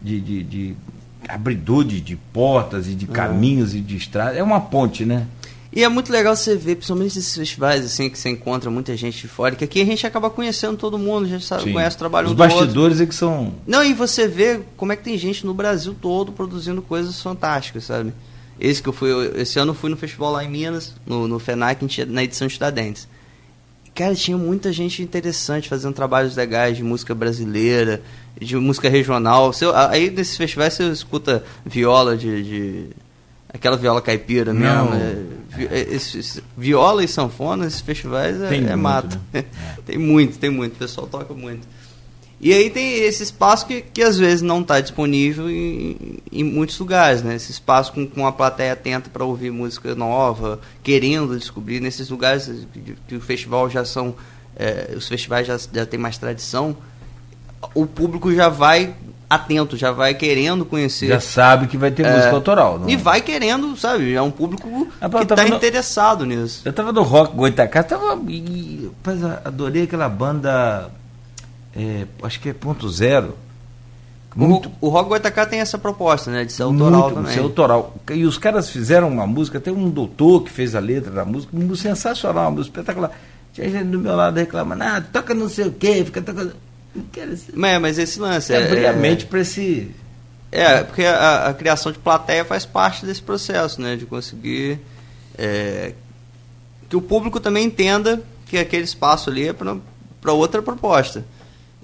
de, 0.00 0.20
de, 0.20 0.42
de 0.44 0.76
abridor 1.28 1.84
de, 1.84 2.00
de, 2.00 2.14
portas 2.16 2.86
e 2.86 2.94
de 2.94 3.06
caminhos 3.06 3.74
e 3.74 3.80
de 3.80 3.96
estradas. 3.96 4.36
É 4.38 4.42
uma 4.44 4.60
ponte, 4.60 5.04
né? 5.04 5.26
E 5.74 5.82
é 5.82 5.88
muito 5.88 6.12
legal 6.12 6.36
você 6.36 6.54
ver, 6.54 6.76
principalmente 6.76 7.18
esses 7.18 7.34
festivais 7.34 7.84
assim, 7.84 8.08
que 8.08 8.16
você 8.16 8.28
encontra 8.28 8.70
muita 8.70 8.96
gente 8.96 9.20
de 9.20 9.26
fora, 9.26 9.56
que 9.56 9.64
aqui 9.64 9.80
a 9.80 9.84
gente 9.84 10.06
acaba 10.06 10.30
conhecendo 10.30 10.76
todo 10.76 10.96
mundo, 10.96 11.24
a 11.24 11.28
gente 11.28 11.44
sabe, 11.44 11.72
conhece 11.72 11.96
o 11.96 11.98
trabalho 11.98 12.28
Os 12.28 12.32
um 12.32 12.36
bastidores 12.36 13.00
é 13.00 13.06
que 13.06 13.14
são. 13.14 13.52
Não, 13.66 13.82
e 13.82 13.92
você 13.92 14.28
vê 14.28 14.60
como 14.76 14.92
é 14.92 14.96
que 14.96 15.02
tem 15.02 15.18
gente 15.18 15.44
no 15.44 15.52
Brasil 15.52 15.92
todo 16.00 16.30
produzindo 16.30 16.80
coisas 16.80 17.20
fantásticas, 17.20 17.84
sabe? 17.84 18.14
Esse 18.60 18.80
que 18.80 18.88
eu 18.88 18.92
fui, 18.92 19.10
esse 19.34 19.58
ano 19.58 19.72
eu 19.72 19.74
fui 19.74 19.90
no 19.90 19.96
festival 19.96 20.30
lá 20.30 20.44
em 20.44 20.48
Minas, 20.48 20.94
no, 21.04 21.26
no 21.26 21.40
FENAC, 21.40 21.82
na 22.06 22.22
edição 22.22 22.46
Estadentes. 22.46 23.08
Cara, 23.92 24.14
tinha 24.14 24.38
muita 24.38 24.72
gente 24.72 25.02
interessante 25.02 25.68
fazendo 25.68 25.92
trabalhos 25.92 26.36
legais 26.36 26.76
de 26.76 26.84
música 26.84 27.16
brasileira, 27.16 28.00
de 28.40 28.56
música 28.56 28.88
regional. 28.88 29.52
Você, 29.52 29.64
aí 29.90 30.08
nesses 30.08 30.36
festivais 30.36 30.74
você 30.74 30.84
escuta 30.88 31.44
viola 31.66 32.16
de, 32.16 32.42
de 32.44 32.90
aquela 33.54 33.76
viola 33.76 34.02
caipira 34.02 34.52
mesmo. 34.52 34.90
É, 34.94 35.64
é, 35.70 35.94
esse, 35.94 36.42
viola 36.56 37.04
e 37.04 37.08
sanfona, 37.08 37.66
esses 37.66 37.80
festivais 37.80 38.40
é, 38.42 38.56
é 38.56 38.76
mato. 38.76 39.18
Né? 39.32 39.44
tem 39.86 39.96
muito, 39.96 40.38
tem 40.38 40.50
muito. 40.50 40.74
O 40.74 40.78
pessoal 40.78 41.06
toca 41.06 41.32
muito. 41.32 41.66
E 42.40 42.52
aí 42.52 42.68
tem 42.68 42.98
esse 43.04 43.22
espaço 43.22 43.64
que, 43.66 43.80
que 43.80 44.02
às 44.02 44.18
vezes 44.18 44.42
não 44.42 44.60
está 44.60 44.80
disponível 44.80 45.48
em, 45.48 46.18
em, 46.30 46.42
muitos 46.42 46.78
lugares, 46.78 47.22
né? 47.22 47.36
Esse 47.36 47.52
espaço 47.52 47.92
com, 47.92 48.06
com 48.06 48.26
a 48.26 48.32
plateia 48.32 48.72
atenta 48.72 49.08
para 49.08 49.24
ouvir 49.24 49.50
música 49.50 49.94
nova, 49.94 50.60
querendo 50.82 51.38
descobrir 51.38 51.80
nesses 51.80 52.10
lugares 52.10 52.50
que, 52.72 52.96
que 53.08 53.14
o 53.14 53.20
festival 53.20 53.70
já 53.70 53.84
são, 53.84 54.14
é, 54.56 54.92
os 54.94 55.08
festivais 55.08 55.46
já, 55.46 55.56
já 55.72 55.86
têm 55.86 55.98
mais 55.98 56.18
tradição, 56.18 56.76
o 57.72 57.86
público 57.86 58.34
já 58.34 58.48
vai 58.48 58.94
atento, 59.28 59.76
já 59.76 59.90
vai 59.90 60.14
querendo 60.14 60.64
conhecer. 60.64 61.08
Já 61.08 61.20
sabe 61.20 61.66
que 61.66 61.76
vai 61.76 61.90
ter 61.90 62.04
é, 62.04 62.10
música 62.10 62.30
autoral. 62.30 62.78
Não? 62.78 62.88
E 62.88 62.96
vai 62.96 63.20
querendo, 63.20 63.76
sabe? 63.76 64.12
É 64.12 64.22
um 64.22 64.30
público 64.30 64.88
ah, 65.00 65.08
que 65.08 65.22
está 65.22 65.44
no... 65.44 65.56
interessado 65.56 66.24
nisso. 66.24 66.62
Eu 66.64 66.72
tava 66.72 66.92
no 66.92 67.02
Rock 67.02 67.34
Goitacá, 67.34 67.82
tava. 67.82 68.18
E, 68.28 68.90
rapaz, 69.04 69.24
adorei 69.44 69.84
aquela 69.84 70.08
banda. 70.08 70.90
É, 71.74 72.06
acho 72.22 72.40
que 72.40 72.50
é 72.50 72.52
ponto 72.52 72.88
zero. 72.88 73.36
Muito, 74.36 74.68
o, 74.80 74.88
o 74.88 74.90
Rock 74.90 75.10
Goitacá 75.10 75.46
tem 75.46 75.60
essa 75.60 75.78
proposta, 75.78 76.30
né? 76.30 76.44
De 76.44 76.52
ser 76.52 76.64
autoral 76.64 77.02
muito, 77.02 77.14
também. 77.14 77.32
Ser 77.32 77.40
autoral. 77.40 77.94
E 78.10 78.24
os 78.24 78.36
caras 78.36 78.68
fizeram 78.68 79.08
uma 79.08 79.26
música, 79.26 79.60
tem 79.60 79.72
um 79.72 79.88
doutor 79.88 80.42
que 80.42 80.50
fez 80.50 80.74
a 80.74 80.80
letra 80.80 81.10
da 81.10 81.24
música, 81.24 81.56
uma 81.56 81.64
música 81.64 81.88
sensacional, 81.90 82.44
uma 82.44 82.50
música 82.50 82.80
espetacular. 82.80 83.12
Tinha 83.52 83.70
gente 83.70 83.84
do 83.84 84.00
meu 84.00 84.16
lado 84.16 84.36
reclamando, 84.36 84.82
ah, 84.82 85.00
toca 85.12 85.32
não 85.32 85.48
sei 85.48 85.68
o 85.68 85.72
quê, 85.72 86.02
fica 86.04 86.20
tocando. 86.20 86.52
Mas, 87.54 87.80
mas 87.80 87.98
esse 87.98 88.20
lance 88.20 88.52
é. 88.52 88.64
Abrir 88.64 88.86
a 88.86 88.92
mente 88.92 89.26
para 89.26 89.40
esse. 89.40 89.90
É, 90.50 90.84
porque 90.84 91.04
a, 91.04 91.48
a, 91.48 91.54
criação 91.54 91.90
de 91.90 91.98
plateia 91.98 92.44
faz 92.44 92.64
parte 92.64 93.04
desse 93.04 93.20
processo, 93.20 93.80
né? 93.80 93.96
De 93.96 94.06
conseguir. 94.06 94.78
É, 95.36 95.92
que 96.88 96.96
o 96.96 97.02
público 97.02 97.40
também 97.40 97.64
entenda 97.64 98.22
que 98.46 98.56
aquele 98.56 98.84
espaço 98.84 99.30
ali 99.30 99.48
é 99.48 99.52
para 99.52 100.32
outra 100.32 100.62
proposta. 100.62 101.24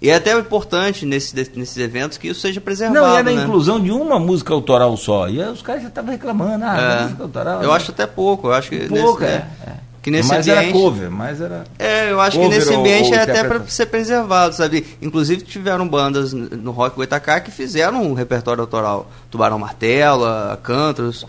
E 0.00 0.08
é 0.08 0.14
até 0.14 0.38
importante 0.38 1.04
nesse, 1.04 1.34
nesses 1.36 1.76
eventos 1.76 2.16
que 2.16 2.28
isso 2.28 2.40
seja 2.40 2.60
preservado. 2.60 3.00
Não, 3.00 3.14
era 3.14 3.30
né? 3.30 3.38
a 3.38 3.44
inclusão 3.44 3.78
de 3.78 3.90
uma 3.90 4.18
música 4.18 4.54
autoral 4.54 4.96
só. 4.96 5.28
E 5.28 5.42
aí 5.42 5.50
os 5.50 5.60
caras 5.60 5.82
já 5.82 5.88
estavam 5.88 6.10
reclamando, 6.10 6.64
ah, 6.64 6.78
é, 6.78 7.02
música 7.02 7.22
autoral. 7.24 7.62
Eu 7.62 7.68
né? 7.68 7.76
acho 7.76 7.90
até 7.90 8.06
pouco. 8.06 8.48
Eu 8.48 8.54
acho 8.54 8.70
que 8.70 8.88
pouco, 8.88 9.20
nesse, 9.20 9.34
é. 9.34 9.46
é. 9.66 9.72
Que 10.02 10.10
nesse 10.10 10.28
mas 10.28 10.48
ambiente, 10.48 10.64
era 10.64 10.72
cover, 10.72 11.10
mas 11.10 11.40
era. 11.40 11.64
É, 11.78 12.10
eu 12.10 12.20
acho 12.20 12.38
que 12.38 12.48
nesse 12.48 12.72
ambiente 12.72 13.06
ou, 13.06 13.12
ou 13.12 13.16
é 13.16 13.22
até 13.22 13.44
para 13.44 13.66
ser 13.66 13.86
preservado, 13.86 14.54
sabe? 14.54 14.86
Inclusive 15.02 15.42
tiveram 15.42 15.86
bandas 15.86 16.32
no 16.32 16.70
Rock 16.70 16.96
Goitacá 16.96 17.38
que 17.40 17.50
fizeram 17.50 18.02
um 18.02 18.14
repertório 18.14 18.62
autoral. 18.62 19.10
Tubarão 19.30 19.58
Martela, 19.58 20.58
Cantos, 20.62 21.26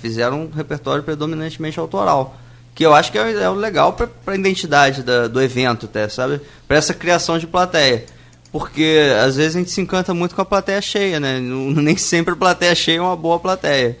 fizeram 0.00 0.42
um 0.42 0.50
repertório 0.50 1.02
predominantemente 1.02 1.80
autoral. 1.80 2.36
Que 2.74 2.84
eu 2.84 2.94
acho 2.94 3.10
que 3.10 3.18
é, 3.18 3.32
é 3.32 3.48
legal 3.48 3.94
para 3.94 4.10
a 4.26 4.34
identidade 4.34 5.02
da, 5.02 5.26
do 5.26 5.40
evento, 5.40 5.86
até, 5.86 6.06
sabe? 6.10 6.42
Para 6.68 6.76
essa 6.76 6.92
criação 6.92 7.38
de 7.38 7.46
plateia. 7.46 8.04
Porque 8.52 9.00
às 9.24 9.36
vezes 9.36 9.56
a 9.56 9.58
gente 9.58 9.70
se 9.70 9.80
encanta 9.80 10.12
muito 10.12 10.34
com 10.34 10.42
a 10.42 10.44
plateia 10.44 10.82
cheia, 10.82 11.18
né? 11.18 11.40
Nem 11.40 11.96
sempre 11.96 12.34
a 12.34 12.36
plateia 12.36 12.74
cheia 12.74 12.98
é 12.98 13.00
uma 13.00 13.16
boa 13.16 13.38
plateia. 13.40 13.98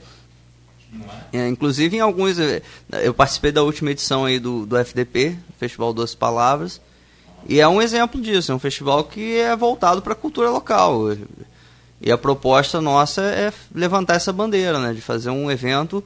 É, 1.32 1.48
inclusive 1.48 1.96
em 1.96 2.00
alguns. 2.00 2.38
Eh, 2.38 2.62
eu 3.02 3.14
participei 3.14 3.52
da 3.52 3.62
última 3.62 3.90
edição 3.90 4.24
aí 4.24 4.38
do, 4.38 4.66
do 4.66 4.76
FDP, 4.76 5.36
Festival 5.58 5.92
Duas 5.92 6.14
Palavras. 6.14 6.80
E 7.48 7.60
é 7.60 7.68
um 7.68 7.80
exemplo 7.80 8.20
disso, 8.20 8.50
é 8.50 8.54
um 8.54 8.58
festival 8.58 9.04
que 9.04 9.36
é 9.38 9.54
voltado 9.54 10.02
para 10.02 10.12
a 10.12 10.16
cultura 10.16 10.50
local. 10.50 11.16
E 12.00 12.10
a 12.10 12.18
proposta 12.18 12.80
nossa 12.80 13.22
é 13.22 13.52
levantar 13.74 14.14
essa 14.14 14.32
bandeira, 14.32 14.78
né? 14.78 14.92
De 14.92 15.00
fazer 15.00 15.30
um 15.30 15.50
evento 15.50 16.02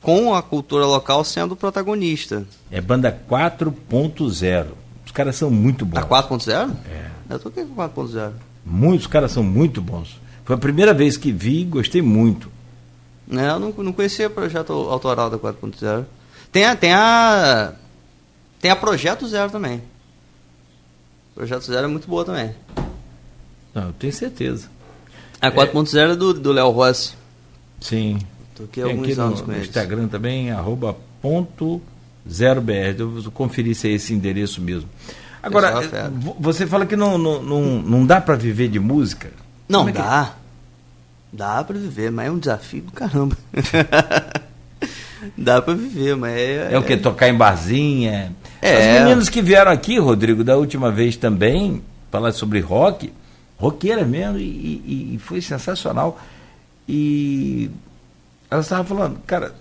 com 0.00 0.34
a 0.34 0.42
cultura 0.42 0.86
local 0.86 1.24
sendo 1.24 1.56
protagonista. 1.56 2.46
É 2.70 2.80
banda 2.80 3.18
4.0. 3.28 4.66
Os 5.04 5.12
caras 5.12 5.36
são 5.36 5.50
muito 5.50 5.84
bons. 5.84 5.98
A 5.98 6.06
4.0? 6.06 6.70
É. 6.90 7.06
Eu 7.30 7.38
toquei 7.38 7.64
com 7.64 7.74
4.0. 7.74 8.32
Muitos 8.64 9.06
caras 9.06 9.32
são 9.32 9.42
muito 9.42 9.80
bons. 9.80 10.20
Foi 10.44 10.56
a 10.56 10.58
primeira 10.58 10.92
vez 10.92 11.16
que 11.16 11.32
vi 11.32 11.62
e 11.62 11.64
gostei 11.64 12.02
muito. 12.02 12.50
Né? 13.26 13.50
Eu 13.50 13.58
não, 13.58 13.70
não 13.70 13.92
conhecia 13.92 14.26
o 14.26 14.30
projeto 14.30 14.72
autoral 14.72 15.30
da 15.30 15.38
4.0. 15.38 16.04
Tem 16.52 16.64
a, 16.64 16.76
tem 16.76 16.92
a. 16.92 17.72
Tem 18.60 18.70
a 18.70 18.76
Projeto 18.76 19.26
Zero 19.26 19.50
também. 19.50 19.82
Projeto 21.34 21.64
Zero 21.64 21.84
é 21.84 21.88
muito 21.88 22.08
boa 22.08 22.24
também. 22.24 22.54
Não, 23.74 23.88
eu 23.88 23.92
tenho 23.92 24.12
certeza. 24.12 24.68
A 25.40 25.50
4.0 25.50 25.96
é, 25.96 26.12
é 26.12 26.16
do, 26.16 26.32
do 26.32 26.52
Léo 26.52 26.70
Rossi. 26.70 27.14
Sim. 27.80 28.20
Toquei 28.54 28.84
alguns 28.84 29.10
aqui 29.10 29.20
anos 29.20 29.40
no, 29.40 29.46
com 29.46 29.52
no. 29.52 29.58
Instagram 29.58 30.06
também, 30.06 30.50
arroba 30.52 30.96
ponto 31.20 31.82
zero 32.30 32.60
BR. 32.60 32.94
Eu 32.98 33.10
vou 33.10 33.32
conferir 33.32 33.74
se 33.74 33.88
é 33.88 33.92
esse 33.92 34.14
endereço 34.14 34.60
mesmo. 34.60 34.88
Agora, 35.42 35.84
é 35.84 36.10
você 36.38 36.66
fala 36.66 36.86
que 36.86 36.96
não, 36.96 37.18
não, 37.18 37.42
não, 37.42 37.82
não 37.82 38.06
dá 38.06 38.20
para 38.20 38.36
viver 38.36 38.68
de 38.68 38.78
música? 38.78 39.30
Não, 39.68 39.88
é 39.88 39.92
dá. 39.92 40.34
Dá 41.34 41.64
pra 41.64 41.76
viver, 41.76 42.12
mas 42.12 42.28
é 42.28 42.30
um 42.30 42.38
desafio 42.38 42.82
do 42.82 42.92
caramba. 42.92 43.36
Dá 45.36 45.60
pra 45.60 45.74
viver, 45.74 46.14
mas 46.14 46.32
é. 46.32 46.68
É 46.74 46.78
o 46.78 46.82
que? 46.84 46.96
Tocar 46.96 47.28
em 47.28 47.34
barzinha? 47.34 48.32
É. 48.62 48.76
As 48.76 49.02
meninas 49.02 49.28
que 49.28 49.42
vieram 49.42 49.72
aqui, 49.72 49.98
Rodrigo, 49.98 50.44
da 50.44 50.56
última 50.56 50.92
vez 50.92 51.16
também, 51.16 51.82
falar 52.08 52.30
sobre 52.30 52.60
rock, 52.60 53.12
roqueira 53.58 54.04
mesmo, 54.04 54.38
e, 54.38 54.42
e, 54.42 55.14
e 55.14 55.18
foi 55.18 55.40
sensacional. 55.40 56.20
E 56.88 57.68
elas 58.48 58.66
estavam 58.66 58.84
falando, 58.84 59.18
cara, 59.26 59.52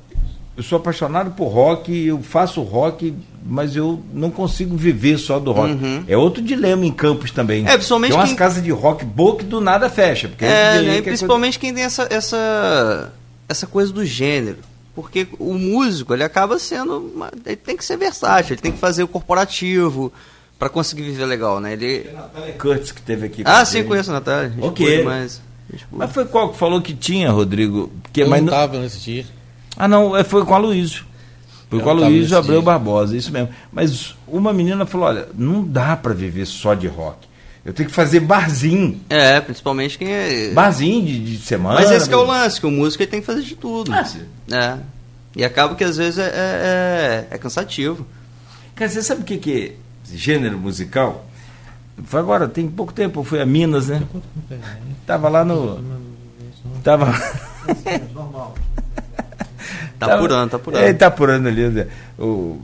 eu 0.56 0.62
sou 0.62 0.78
apaixonado 0.78 1.32
por 1.32 1.48
rock, 1.48 1.92
eu 2.06 2.22
faço 2.22 2.62
rock, 2.62 3.14
mas 3.44 3.76
eu 3.76 4.04
não 4.14 4.30
consigo 4.30 4.78
viver 4.78 5.18
só 5.18 5.40
do 5.40 5.52
rock. 5.52 5.74
Uhum. 5.74 6.04
É 6.08 6.16
outro 6.16 6.44
dilema 6.44 6.86
em 6.86 6.92
Campos 6.92 7.32
também. 7.32 7.68
É, 7.68 7.76
principalmente 7.76 8.12
tem 8.12 8.20
umas 8.20 8.30
quem... 8.30 8.38
casas 8.38 8.64
de 8.64 8.72
rock 8.72 9.04
boa 9.04 9.36
que 9.36 9.44
do 9.44 9.60
nada 9.60 9.90
fecha. 9.90 10.28
Porque 10.28 10.46
é, 10.46 10.82
né, 10.82 11.02
principalmente 11.02 11.58
coisa... 11.58 11.60
quem 11.60 11.74
tem 11.74 11.84
essa, 11.84 12.08
essa, 12.10 13.12
essa 13.50 13.66
coisa 13.66 13.92
do 13.92 14.06
gênero. 14.06 14.60
Porque 14.96 15.28
o 15.40 15.56
músico, 15.56 16.14
ele 16.14 16.24
acaba 16.24 16.60
sendo. 16.60 17.00
Uma... 17.00 17.32
ele 17.46 17.56
tem 17.56 17.76
que 17.76 17.84
ser 17.84 17.98
versátil, 17.98 18.54
ele 18.54 18.62
tem 18.62 18.72
que 18.72 18.78
fazer 18.78 19.02
o 19.02 19.08
corporativo 19.08 20.14
para 20.60 20.70
conseguir 20.70 21.02
viver 21.02 21.26
legal, 21.26 21.60
né? 21.60 21.74
Ele... 21.74 22.10
A 22.10 22.22
Natália 22.22 22.54
Curtis 22.54 22.92
que 22.92 23.02
teve 23.02 23.26
aqui. 23.26 23.42
Ah, 23.44 23.66
sim, 23.66 23.84
conheço 23.84 24.12
a 24.12 24.14
Natália. 24.14 24.54
Ok. 24.62 25.04
Mas... 25.04 25.42
mas 25.92 26.12
foi 26.12 26.26
qual 26.26 26.50
que 26.50 26.60
falou 26.60 26.80
que 26.80 26.94
tinha, 26.94 27.32
Rodrigo? 27.32 27.92
Porque, 28.04 28.22
eu 28.22 28.30
mas 28.30 28.42
não 28.44 28.50
estava 28.54 28.80
nesse 28.80 29.00
dia. 29.00 29.26
Ah, 29.78 29.88
não, 29.88 30.16
é, 30.16 30.24
foi 30.24 30.46
com 30.46 30.54
a 30.54 30.58
Luísio. 30.58 31.06
Foi 31.70 31.80
com 31.80 31.90
a 31.90 31.94
Luísio 31.94 32.38
Abreu 32.38 32.62
dia. 32.62 32.66
Barbosa, 32.66 33.18
isso 33.18 33.32
mesmo. 33.32 33.50
Mas 33.72 34.16
uma 34.28 34.54
menina 34.54 34.86
falou: 34.86 35.08
olha, 35.08 35.28
não 35.34 35.64
dá 35.64 35.96
para 35.96 36.14
viver 36.14 36.46
só 36.46 36.74
de 36.74 36.88
rock. 36.88 37.28
Eu 37.66 37.74
tenho 37.74 37.88
que 37.88 37.96
fazer 37.96 38.20
barzinho. 38.20 39.00
É, 39.10 39.40
principalmente 39.40 39.98
quem 39.98 40.12
é. 40.12 40.52
Barzinho 40.52 41.06
de, 41.06 41.20
de 41.20 41.38
semana. 41.38 41.76
Mas 41.76 41.90
esse 41.92 42.12
é 42.12 42.18
o 42.18 42.24
lance, 42.24 42.60
que 42.60 42.68
o 42.68 42.72
músico 42.72 43.06
tem 43.08 43.22
que 43.22 43.26
fazer 43.26 43.42
de 43.42 43.56
tudo. 43.56 43.92
Ah. 43.94 44.06
É. 44.52 44.78
E 45.36 45.44
acaba 45.44 45.74
que 45.74 45.84
às 45.84 45.98
vezes 45.98 46.20
é, 46.20 46.28
é, 46.28 47.28
é, 47.32 47.36
é 47.36 47.38
cansativo. 47.38 48.06
Cara, 48.76 48.90
você 48.90 49.02
sabe 49.02 49.22
o 49.22 49.24
que, 49.24 49.38
que 49.38 49.78
é 50.12 50.16
gênero 50.16 50.58
musical? 50.58 51.26
Foi 52.06 52.20
agora, 52.20 52.48
tem 52.48 52.68
pouco 52.68 52.92
tempo, 52.92 53.20
eu 53.20 53.24
fui 53.24 53.40
a 53.40 53.46
Minas, 53.46 53.88
né? 53.88 54.04
Tava 55.08 55.30
lá 55.30 55.46
no. 55.46 55.82
Tava. 56.84 57.14
Normal. 58.14 58.56
Tá 60.06 60.16
apurando, 60.16 60.50
tá 60.50 60.58
apurando. 60.58 60.84
É, 60.84 60.94
tá 60.94 61.08
apurando 61.08 61.48
ali. 61.48 61.68
Né? 61.70 61.88
O, 62.18 62.60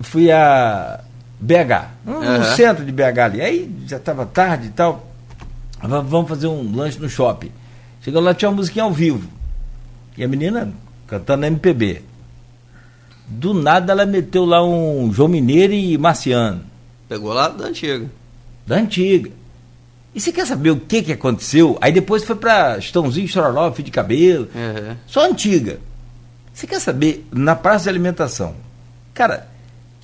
fui 0.00 0.30
a 0.30 1.00
BH, 1.40 1.88
no, 2.04 2.18
uhum. 2.18 2.44
centro 2.56 2.84
de 2.84 2.92
BH 2.92 3.18
ali. 3.18 3.40
Aí 3.40 3.70
já 3.86 3.96
estava 3.96 4.24
tarde 4.26 4.68
e 4.68 4.70
tal. 4.70 5.08
Vamos 5.82 6.28
fazer 6.28 6.46
um 6.46 6.74
lanche 6.74 6.98
no 6.98 7.08
shopping. 7.08 7.50
Chegou 8.00 8.20
lá, 8.20 8.34
tinha 8.34 8.48
uma 8.48 8.56
musiquinha 8.56 8.84
ao 8.84 8.92
vivo. 8.92 9.28
E 10.16 10.22
a 10.22 10.28
menina 10.28 10.72
cantando 11.06 11.46
MPB. 11.46 12.02
Do 13.26 13.54
nada 13.54 13.92
ela 13.92 14.04
meteu 14.04 14.44
lá 14.44 14.64
um 14.64 15.12
João 15.12 15.28
Mineiro 15.28 15.72
e 15.72 15.96
Marciano. 15.98 16.62
Pegou 17.08 17.32
lá 17.32 17.48
da 17.48 17.66
antiga. 17.66 18.06
Da 18.66 18.76
antiga. 18.76 19.30
E 20.14 20.20
você 20.20 20.30
quer 20.30 20.46
saber 20.46 20.70
o 20.70 20.78
que, 20.78 21.02
que 21.02 21.12
aconteceu? 21.12 21.78
Aí 21.80 21.90
depois 21.90 22.22
foi 22.22 22.36
pra 22.36 22.76
Estãozinho, 22.78 23.26
Chororó, 23.26 23.72
Fio 23.72 23.84
de 23.84 23.90
Cabelo. 23.90 24.48
É. 24.54 24.96
Só 25.06 25.26
antiga. 25.26 25.78
Você 26.52 26.66
quer 26.66 26.80
saber, 26.80 27.26
na 27.32 27.54
praça 27.56 27.84
de 27.84 27.88
alimentação, 27.90 28.54
cara, 29.14 29.46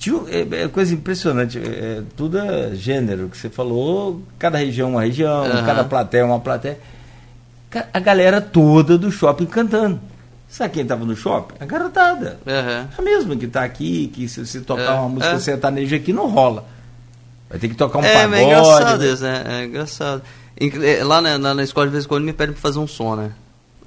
um- 0.07 0.27
é, 0.27 0.63
é 0.63 0.67
coisa 0.67 0.93
impressionante, 0.93 1.57
é, 1.59 1.61
é, 1.61 2.03
tudo 2.15 2.37
é 2.39 2.73
gênero 2.73 3.29
que 3.29 3.37
você 3.37 3.49
falou, 3.49 4.21
cada 4.39 4.57
região 4.57 4.89
é 4.89 4.91
uma 4.93 5.01
região, 5.03 5.45
Aham. 5.45 5.65
cada 5.65 5.83
plateia 5.83 6.21
é 6.21 6.25
uma 6.25 6.39
plateia. 6.39 6.79
A 7.93 7.99
galera 7.99 8.41
toda 8.41 8.97
do 8.97 9.11
shopping 9.11 9.45
cantando. 9.45 9.99
Sabe 10.47 10.73
quem 10.73 10.81
estava 10.81 11.05
no 11.05 11.15
shopping? 11.15 11.53
A 11.59 11.65
garotada. 11.65 12.39
Aham. 12.47 12.87
A 12.97 13.01
mesma 13.03 13.35
que 13.35 13.45
está 13.45 13.63
aqui, 13.63 14.07
que 14.07 14.27
se 14.27 14.43
você 14.43 14.59
tocar 14.61 14.81
É, 14.95 14.99
uma 14.99 15.09
música 15.09 15.33
é. 15.35 15.39
sertaneja 15.39 15.95
aqui, 15.97 16.11
não 16.11 16.27
rola. 16.27 16.65
Vai 17.47 17.59
ter 17.59 17.67
que 17.69 17.75
tocar 17.75 17.99
um 17.99 18.03
é, 18.03 18.13
pagode. 18.13 18.41
é 18.41 18.43
engraçado 18.45 18.99
né? 19.01 19.07
isso, 19.13 19.23
né? 19.23 19.43
É 19.45 19.65
engraçado. 19.65 20.21
Lá 21.05 21.21
na, 21.21 21.37
na, 21.37 21.53
na 21.53 21.63
escola, 21.63 21.85
de 21.85 21.91
vez 21.91 22.05
em 22.05 22.07
quando, 22.07 22.23
me 22.23 22.33
pedem 22.33 22.53
pra 22.53 22.61
fazer 22.61 22.79
um 22.79 22.87
som, 22.87 23.15
né? 23.15 23.31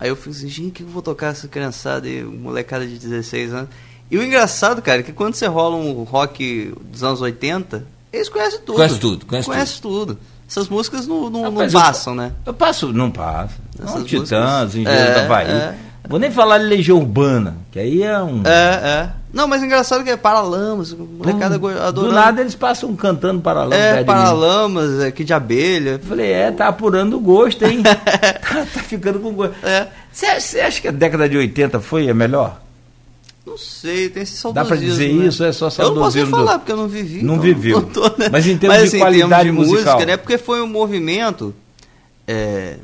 Aí 0.02 0.08
eu 0.08 0.16
fico 0.16 0.30
assim, 0.30 0.48
gente, 0.48 0.68
o 0.68 0.72
que 0.72 0.82
eu 0.82 0.88
vou 0.88 1.00
tocar 1.00 1.28
essa 1.28 1.46
criançada 1.46 2.08
e 2.08 2.24
molecada 2.24 2.84
de 2.84 2.98
16 2.98 3.52
anos? 3.54 3.68
E 4.10 4.18
o 4.18 4.22
engraçado, 4.24 4.82
cara, 4.82 4.98
é 4.98 5.02
que 5.04 5.12
quando 5.12 5.36
você 5.36 5.46
rola 5.46 5.76
um 5.76 6.02
rock 6.02 6.74
dos 6.90 7.04
anos 7.04 7.20
80, 7.20 7.86
eles 8.12 8.28
conhecem 8.28 8.58
tudo. 8.66 8.74
Conhece 8.74 8.98
tudo, 8.98 9.26
conhece 9.26 9.46
Conhece 9.48 9.80
tudo. 9.80 10.18
Essas 10.48 10.68
músicas 10.68 11.06
não, 11.06 11.30
não, 11.30 11.42
não 11.42 11.52
Rapaz, 11.52 11.72
eu- 11.72 11.80
passam, 11.80 12.14
né? 12.16 12.32
Eu 12.44 12.52
passo, 12.52 12.92
não 12.92 13.12
passo. 13.12 13.54
Essas 13.78 13.94
Não, 13.94 14.04
Titãs, 14.04 14.74
Engenheiros 14.74 15.08
É, 15.08 15.14
da 15.22 15.28
Bahia. 15.28 15.52
é. 15.52 15.76
Vou 16.08 16.18
nem 16.18 16.32
falar 16.32 16.58
de 16.58 16.64
Legião 16.64 16.98
Urbana, 16.98 17.56
que 17.70 17.78
aí 17.78 18.02
é 18.02 18.20
um. 18.20 18.42
É, 18.44 18.50
é. 18.50 19.10
Não, 19.32 19.48
mas 19.48 19.62
é 19.62 19.66
engraçado 19.66 20.04
que 20.04 20.10
é 20.10 20.16
Paralamas, 20.16 20.92
molecada 20.92 21.56
go- 21.56 21.68
adorando. 21.68 22.08
Do 22.08 22.12
nada 22.12 22.40
eles 22.42 22.54
passam 22.54 22.94
cantando 22.94 23.40
Paralamas. 23.40 23.78
É, 23.78 23.98
de. 24.00 24.04
Paralamas, 24.04 25.00
é, 25.00 25.10
que 25.10 25.24
de 25.24 25.32
abelha. 25.32 25.98
Falei, 26.06 26.30
é, 26.30 26.50
tá 26.50 26.68
apurando 26.68 27.16
o 27.16 27.20
gosto, 27.20 27.64
hein? 27.64 27.80
tá, 27.82 27.94
tá 27.94 28.82
ficando 28.82 29.20
com 29.20 29.32
gosto. 29.32 29.54
É. 29.64 29.88
Você 30.12 30.38
você 30.40 30.60
acha 30.60 30.80
que 30.82 30.88
a 30.88 30.92
década 30.92 31.26
de 31.28 31.36
80 31.38 31.80
foi 31.80 32.10
a 32.10 32.14
melhor? 32.14 32.60
Não 33.46 33.56
sei, 33.58 34.08
tem 34.10 34.22
esse 34.22 34.34
Dá 34.52 34.52
pra 34.52 34.76
saudosismo. 34.76 34.90
dizer 34.92 35.12
né? 35.14 35.26
isso? 35.26 35.42
É 35.44 35.50
só 35.50 35.64
Eu 35.66 35.70
não 35.70 35.74
posso 35.74 35.88
nem 35.88 35.94
saudosismo 35.94 36.30
do- 36.30 36.36
falar, 36.36 36.58
porque 36.58 36.72
eu 36.72 36.76
não 36.76 36.88
vivi. 36.88 37.22
Não 37.22 37.34
então 37.34 37.38
viveu. 37.42 37.80
não 37.82 37.88
tô, 37.88 38.02
né? 38.18 38.28
Mas 38.30 38.46
em 38.46 38.56
termos 38.58 38.90
de 38.90 38.98
qualidade 38.98 39.50
musical. 39.50 39.94
música, 39.94 40.06
né? 40.06 40.16
Porque 40.18 40.36
foi 40.38 40.60
um 40.62 40.66
movimento. 40.68 41.54
É, 42.28 42.76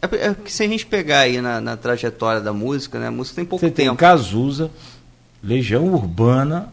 é, 0.00 0.26
é 0.28 0.34
que 0.34 0.52
se 0.52 0.62
a 0.62 0.68
gente 0.68 0.86
pegar 0.86 1.20
aí 1.20 1.40
na, 1.40 1.60
na 1.60 1.76
trajetória 1.76 2.40
da 2.40 2.52
música, 2.52 2.98
né? 2.98 3.08
A 3.08 3.10
música 3.10 3.36
tem 3.36 3.44
pouco 3.44 3.64
Você 3.64 3.70
tem 3.72 3.86
tempo. 3.86 3.96
Cazuza, 3.98 4.70
Legião 5.42 5.86
Urbana. 5.92 6.72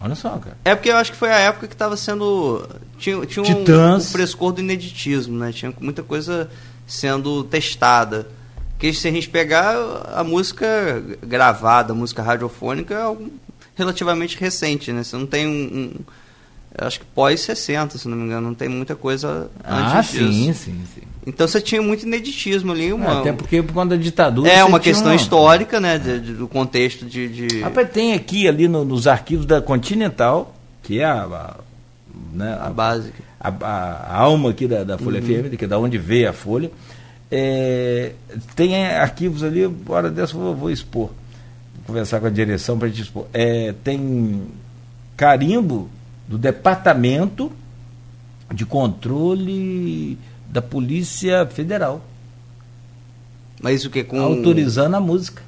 Olha 0.00 0.14
só, 0.14 0.30
cara. 0.38 0.56
É 0.64 0.74
porque 0.74 0.90
eu 0.90 0.96
acho 0.96 1.12
que 1.12 1.18
foi 1.18 1.30
a 1.30 1.38
época 1.38 1.66
que 1.66 1.74
estava 1.74 1.96
sendo. 1.96 2.66
Tinha, 2.98 3.24
tinha 3.26 3.42
um, 3.42 3.46
Titãs. 3.46 4.06
um 4.06 4.10
frescor 4.12 4.52
do 4.52 4.60
ineditismo, 4.60 5.38
né? 5.38 5.52
Tinha 5.52 5.72
muita 5.80 6.02
coisa 6.02 6.50
sendo 6.86 7.44
testada. 7.44 8.26
Porque 8.72 8.94
se 8.94 9.06
a 9.06 9.10
gente 9.10 9.28
pegar 9.28 9.74
a 10.14 10.24
música 10.24 11.02
gravada, 11.22 11.92
a 11.92 11.96
música 11.96 12.22
radiofônica, 12.22 12.94
é 12.94 13.02
algo 13.02 13.30
relativamente 13.74 14.38
recente, 14.38 14.90
né? 14.90 15.04
Você 15.04 15.16
não 15.16 15.26
tem 15.26 15.46
um. 15.46 15.50
um- 15.50 15.94
acho 16.78 17.00
que 17.00 17.06
pós-60, 17.14 17.98
se 17.98 18.08
não 18.08 18.16
me 18.16 18.24
engano, 18.24 18.48
não 18.48 18.54
tem 18.54 18.68
muita 18.68 18.94
coisa 18.96 19.50
Ah, 19.64 19.98
antes 19.98 20.10
sim, 20.10 20.30
disso. 20.30 20.64
sim, 20.64 20.80
sim. 20.94 21.00
Então 21.26 21.46
você 21.46 21.60
tinha 21.60 21.82
muito 21.82 22.04
ineditismo 22.06 22.72
ali. 22.72 22.92
Uma, 22.92 23.20
Até 23.20 23.32
porque 23.32 23.62
por 23.62 23.74
conta 23.74 23.96
da 23.96 24.02
ditadura. 24.02 24.50
é 24.50 24.64
uma 24.64 24.80
questão 24.80 25.14
histórica, 25.14 25.78
né? 25.78 25.98
de- 25.98 26.20
de- 26.20 26.32
do 26.34 26.48
contexto 26.48 27.04
de. 27.04 27.28
de- 27.48 27.60
Rapaz, 27.60 27.90
tem 27.90 28.14
aqui 28.14 28.48
ali 28.48 28.66
no- 28.68 28.84
nos 28.84 29.06
arquivos 29.06 29.44
da 29.44 29.60
Continental, 29.60 30.54
que 30.82 31.00
é 31.00 31.04
a, 31.04 31.22
a, 31.24 31.56
né, 32.32 32.56
a 32.60 32.66
a, 32.68 32.70
base. 32.70 33.12
a- 33.38 33.48
a- 33.48 34.06
a 34.08 34.16
alma 34.16 34.50
aqui 34.50 34.66
da, 34.66 34.82
da 34.82 34.96
Folha 34.96 35.20
FM, 35.20 35.54
que 35.56 35.64
é 35.66 35.68
da 35.68 35.78
onde 35.78 35.98
veio 35.98 36.30
a 36.30 36.32
Folha. 36.32 36.70
É, 37.30 38.12
tem 38.56 38.74
é, 38.74 38.98
arquivos 38.98 39.42
ali, 39.44 39.70
hora 39.88 40.10
dessa 40.10 40.34
eu 40.34 40.40
vou, 40.40 40.56
vou 40.56 40.70
expor. 40.70 41.08
Vou 41.76 41.84
conversar 41.86 42.18
com 42.20 42.26
a 42.26 42.30
direção 42.30 42.78
para 42.78 42.88
gente 42.88 43.02
expor. 43.02 43.26
É, 43.32 43.74
tem 43.84 44.42
carimbo 45.16 45.88
do 46.30 46.38
Departamento 46.38 47.50
de 48.54 48.64
Controle 48.64 50.16
da 50.48 50.62
Polícia 50.62 51.44
Federal, 51.46 52.00
Mas 53.60 53.84
o 53.84 53.90
que? 53.90 54.04
Com... 54.04 54.20
autorizando 54.20 54.94
a 54.94 55.00
música. 55.00 55.42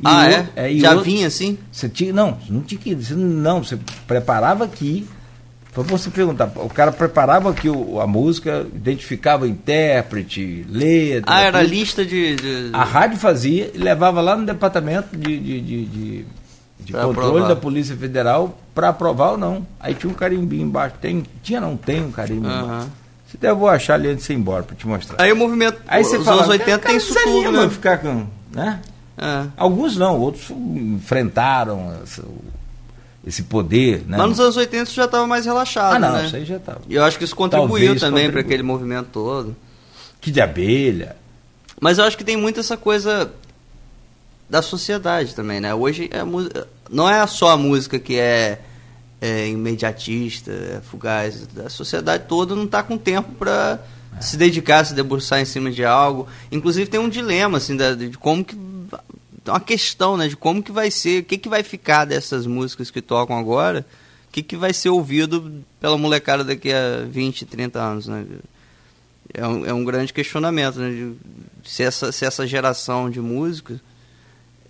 E 0.00 0.06
Ah, 0.06 0.48
o- 0.56 0.58
é? 0.60 0.72
e 0.72 0.80
Já 0.80 0.96
o- 0.96 1.02
vinha 1.02 1.26
assim? 1.26 1.58
Você 1.70 1.88
tinha, 1.88 2.12
não, 2.12 2.38
não 2.48 2.62
tinha 2.62 2.80
que 2.80 2.90
ir. 2.90 2.94
Você, 2.96 3.14
não, 3.14 3.62
você 3.62 3.78
preparava 4.06 4.64
aqui. 4.64 5.06
Foi 5.70 5.84
você 5.84 6.10
perguntar. 6.10 6.50
O 6.56 6.68
cara 6.68 6.90
preparava 6.92 7.50
aqui 7.50 7.68
o- 7.68 8.00
a 8.00 8.06
música, 8.06 8.66
identificava 8.74 9.44
o 9.44 9.48
intérprete, 9.48 10.66
letra. 10.68 11.32
Ah, 11.32 11.40
era 11.42 11.60
tudo. 11.60 11.70
lista 11.70 12.04
de. 12.04 12.36
de- 12.36 12.70
A 12.72 12.84
rádio 12.84 13.18
fazia 13.18 13.70
e 13.74 13.78
levava 13.78 14.20
lá 14.20 14.34
no 14.36 14.44
departamento 14.46 15.16
de, 15.16 15.38
de, 15.38 15.60
de, 15.60 15.84
de- 15.86 16.24
de 16.84 16.92
Pra 16.92 17.04
controle 17.04 17.28
aprovar. 17.30 17.48
da 17.48 17.56
Polícia 17.56 17.96
Federal 17.96 18.58
para 18.74 18.88
aprovar 18.88 19.32
ou 19.32 19.38
não. 19.38 19.66
Aí 19.80 19.94
tinha 19.94 20.10
um 20.10 20.14
carimbinho 20.14 20.66
embaixo. 20.66 20.96
Tem, 21.00 21.22
tinha, 21.42 21.60
não 21.60 21.76
tem 21.76 22.02
um 22.02 22.10
carimbo 22.10 22.46
Aham. 22.46 22.64
embaixo. 22.64 22.88
Se 23.30 23.36
der, 23.38 23.50
eu 23.50 23.56
vou 23.56 23.68
achar 23.68 23.94
ali 23.94 24.08
antes 24.08 24.18
de 24.18 24.26
você 24.26 24.32
ir 24.34 24.36
embora 24.36 24.62
para 24.62 24.76
te 24.76 24.86
mostrar. 24.86 25.22
Aí 25.22 25.32
o 25.32 25.36
movimento. 25.36 25.80
Aí 25.88 26.04
você 26.04 26.18
os 26.18 26.24
fala, 26.24 26.38
anos 26.42 26.50
80 26.50 26.78
cara, 26.78 26.80
tem 26.88 26.96
isso 26.96 27.14
tudo, 27.22 27.50
né? 27.52 27.68
ficar 27.70 27.98
com, 27.98 28.26
né? 28.52 28.80
É. 29.16 29.46
Alguns 29.56 29.96
não, 29.96 30.18
outros 30.18 30.50
enfrentaram 30.50 31.94
essa- 32.02 32.22
esse 33.26 33.42
poder, 33.44 34.04
né? 34.06 34.16
Mas 34.18 34.28
nos 34.30 34.40
anos 34.40 34.56
80 34.56 34.84
isso 34.84 34.94
já 34.94 35.04
estava 35.04 35.26
mais 35.26 35.46
relaxado, 35.46 35.94
ah, 35.94 35.98
não, 35.98 36.12
né? 36.12 36.26
isso 36.26 36.36
aí 36.36 36.44
já 36.44 36.56
estava. 36.56 36.80
E 36.88 36.94
eu 36.94 37.04
acho 37.04 37.18
que 37.18 37.24
isso 37.24 37.36
contribuiu 37.36 37.68
Talvez 37.94 38.00
também 38.00 38.30
para 38.30 38.40
aquele 38.40 38.62
movimento 38.62 39.08
todo. 39.12 39.54
Que 40.20 40.30
de 40.30 40.40
abelha. 40.40 41.16
Mas 41.80 41.98
eu 41.98 42.04
acho 42.04 42.16
que 42.16 42.24
tem 42.24 42.36
muito 42.36 42.60
essa 42.60 42.76
coisa 42.76 43.30
da 44.52 44.60
sociedade 44.60 45.34
também, 45.34 45.60
né? 45.60 45.74
Hoje 45.74 46.10
é 46.12 46.18
a 46.20 46.26
mu- 46.26 46.46
não 46.90 47.08
é 47.08 47.26
só 47.26 47.48
a 47.52 47.56
música 47.56 47.98
que 47.98 48.18
é, 48.18 48.60
é 49.18 49.48
imediatista, 49.48 50.52
é 50.52 50.80
fugaz. 50.82 51.48
A 51.64 51.70
sociedade 51.70 52.24
toda 52.28 52.54
não 52.54 52.64
está 52.64 52.82
com 52.82 52.98
tempo 52.98 53.32
para 53.38 53.80
se 54.20 54.36
dedicar, 54.36 54.84
se 54.84 54.92
debruçar 54.92 55.40
em 55.40 55.46
cima 55.46 55.70
de 55.70 55.82
algo. 55.86 56.28
Inclusive 56.50 56.90
tem 56.90 57.00
um 57.00 57.08
dilema 57.08 57.56
assim 57.56 57.74
da- 57.74 57.94
de 57.94 58.10
como 58.18 58.44
que 58.44 58.54
uma 59.46 59.58
questão, 59.58 60.18
né, 60.18 60.28
de 60.28 60.36
como 60.36 60.62
que 60.62 60.70
vai 60.70 60.90
ser, 60.90 61.22
o 61.22 61.24
que 61.24 61.38
que 61.38 61.48
vai 61.48 61.62
ficar 61.62 62.04
dessas 62.04 62.46
músicas 62.46 62.90
que 62.90 63.00
tocam 63.00 63.38
agora, 63.38 63.86
o 64.28 64.32
que 64.32 64.42
que 64.42 64.54
vai 64.54 64.74
ser 64.74 64.90
ouvido 64.90 65.64
pela 65.80 65.96
molecada 65.96 66.44
daqui 66.44 66.70
a 66.70 67.06
20, 67.08 67.46
30 67.46 67.80
anos, 67.80 68.06
né? 68.06 68.26
É 69.32 69.46
um, 69.48 69.64
é 69.64 69.72
um 69.72 69.82
grande 69.82 70.12
questionamento, 70.12 70.78
né? 70.78 70.90
de- 70.90 71.14
se, 71.64 71.82
essa, 71.82 72.12
se 72.12 72.26
essa 72.26 72.46
geração 72.46 73.08
de 73.08 73.18
músicos 73.18 73.78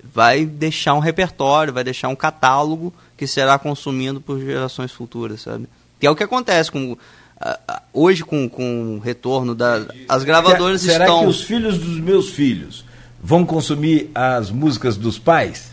vai 0.03 0.45
deixar 0.45 0.95
um 0.95 0.99
repertório, 0.99 1.73
vai 1.73 1.85
deixar 1.85 2.09
um 2.09 2.17
catálogo 2.17 2.93
que 3.17 3.27
será 3.27 3.59
consumido 3.59 4.21
por 4.21 4.41
gerações 4.41 4.91
futuras, 4.93 5.41
sabe? 5.43 5.69
Que 6.01 6.07
é 6.07 6.11
o 6.11 6.17
que 6.17 6.23
acontece 6.25 6.71
com 6.71 6.97
hoje 7.93 8.23
com, 8.25 8.49
com 8.49 8.97
o 8.97 8.99
retorno 9.01 9.55
da 9.55 9.85
as 10.09 10.23
gravadoras 10.25 10.81
Será 10.81 11.05
estão 11.05 11.21
que 11.23 11.27
os 11.27 11.43
filhos 11.43 11.77
dos 11.79 11.99
meus 11.99 12.31
filhos 12.31 12.85
vão 13.23 13.45
consumir 13.45 14.11
as 14.15 14.51
músicas 14.51 14.97
dos 14.97 15.19
pais? 15.19 15.73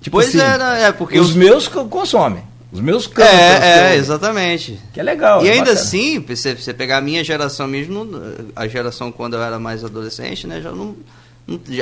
Tipo 0.00 0.16
Pois 0.18 0.28
assim, 0.28 0.40
é, 0.40 0.58
né? 0.58 0.82
É, 0.84 0.92
porque 0.92 1.18
os 1.18 1.30
os- 1.30 1.36
meus 1.36 1.68
co- 1.68 1.84
consomem. 1.86 2.42
Os 2.72 2.80
meus 2.80 3.06
cantam. 3.06 3.32
é, 3.32 3.92
é, 3.92 3.96
exatamente. 3.96 4.78
Que 4.92 4.98
é 4.98 5.02
legal. 5.02 5.44
E 5.44 5.48
é 5.48 5.52
ainda 5.52 5.66
bacana. 5.66 5.80
assim, 5.80 6.18
você, 6.20 6.56
você 6.56 6.74
pegar 6.74 6.98
a 6.98 7.00
minha 7.00 7.22
geração 7.22 7.68
mesmo, 7.68 8.04
a 8.56 8.66
geração 8.66 9.12
quando 9.12 9.34
eu 9.34 9.42
era 9.42 9.58
mais 9.60 9.84
adolescente, 9.84 10.46
né, 10.46 10.60
já 10.60 10.72
não, 10.72 10.96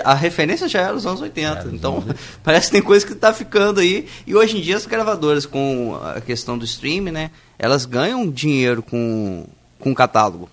a 0.04 0.14
referência 0.14 0.68
já 0.68 0.80
era 0.80 0.94
os 0.94 1.06
anos 1.06 1.20
80. 1.20 1.60
É, 1.60 1.74
então, 1.74 2.04
parece 2.42 2.66
que 2.66 2.72
tem 2.72 2.82
coisa 2.82 3.06
que 3.06 3.14
tá 3.14 3.32
ficando 3.32 3.80
aí. 3.80 4.08
E 4.26 4.34
hoje 4.34 4.58
em 4.58 4.60
dia 4.60 4.76
as 4.76 4.86
gravadoras 4.86 5.46
com 5.46 5.98
a 6.02 6.20
questão 6.20 6.58
do 6.58 6.64
streaming, 6.64 7.12
né, 7.12 7.30
elas 7.58 7.84
ganham 7.84 8.28
dinheiro 8.30 8.82
com 8.82 9.46
com 9.82 9.90
o 9.90 9.94
catálogo. 9.94 10.48